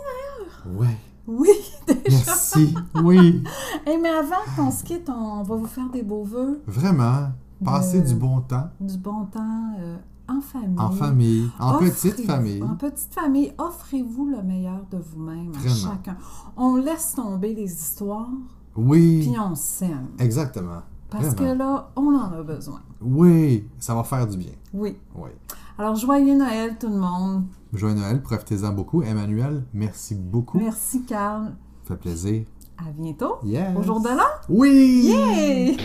Ouais. 0.77 0.85
Oui, 0.87 0.87
déjà. 1.87 2.17
Merci. 2.25 2.73
Oui. 3.03 3.43
Hey, 3.85 3.99
mais 4.01 4.09
avant 4.09 4.35
qu'on 4.55 4.71
se 4.71 4.83
quitte, 4.83 5.09
on 5.09 5.43
va 5.43 5.55
vous 5.55 5.67
faire 5.67 5.89
des 5.89 6.01
beaux 6.01 6.23
vœux, 6.23 6.61
Vraiment. 6.67 7.29
Passer 7.63 8.01
De- 8.01 8.07
du 8.07 8.15
bon 8.15 8.41
temps 8.41 8.69
du 8.79 8.97
bon 8.97 9.25
temps 9.25 9.73
euh, 9.79 9.97
en 10.27 10.41
famille. 10.41 10.77
en 10.79 10.89
famille, 10.91 11.49
en 11.59 11.77
petite 11.77 12.25
famille. 12.25 12.61
En 12.63 12.75
petite 12.75 13.13
famille, 13.13 13.53
offrez-vous 13.57 14.25
le 14.27 14.41
meilleur 14.43 14.81
de 14.91 14.97
vous-même 14.97 15.51
à 15.55 15.69
chacun. 15.69 16.17
On 16.57 16.75
laisse 16.77 17.13
tomber 17.15 17.53
les 17.53 17.71
histoires, 17.71 18.29
Oui. 18.75 19.21
puis 19.29 19.39
on 19.39 19.53
s'aime. 19.55 20.07
Exactement. 20.19 20.81
Parce 21.09 21.27
Vraiment. 21.27 21.53
que 21.53 21.57
là, 21.59 21.89
on 21.95 22.13
en 22.15 22.31
a 22.33 22.41
besoin. 22.43 22.81
Oui, 23.01 23.67
ça 23.79 23.93
va 23.95 24.03
faire 24.03 24.25
du 24.27 24.37
bien. 24.37 24.51
Oui. 24.73 24.97
Oui. 25.15 25.29
Alors, 25.77 25.95
joyeux 25.95 26.35
Noël 26.35 26.77
tout 26.79 26.87
le 26.87 26.95
monde. 26.95 27.43
Joyeux 27.73 27.95
Noël, 27.95 28.21
profitez-en 28.21 28.71
beaucoup. 28.71 29.03
Emmanuel, 29.03 29.65
merci 29.73 30.15
beaucoup. 30.15 30.57
Merci 30.57 31.03
Carl. 31.03 31.51
Ça 31.83 31.95
fait 31.95 31.99
plaisir. 31.99 32.45
À 32.77 32.89
bientôt. 32.97 33.35
Yes. 33.43 33.75
Au 33.75 33.83
jour 33.83 33.99
de 33.99 34.09
l'an. 34.09 34.23
Oui! 34.49 35.01
Yay! 35.05 35.77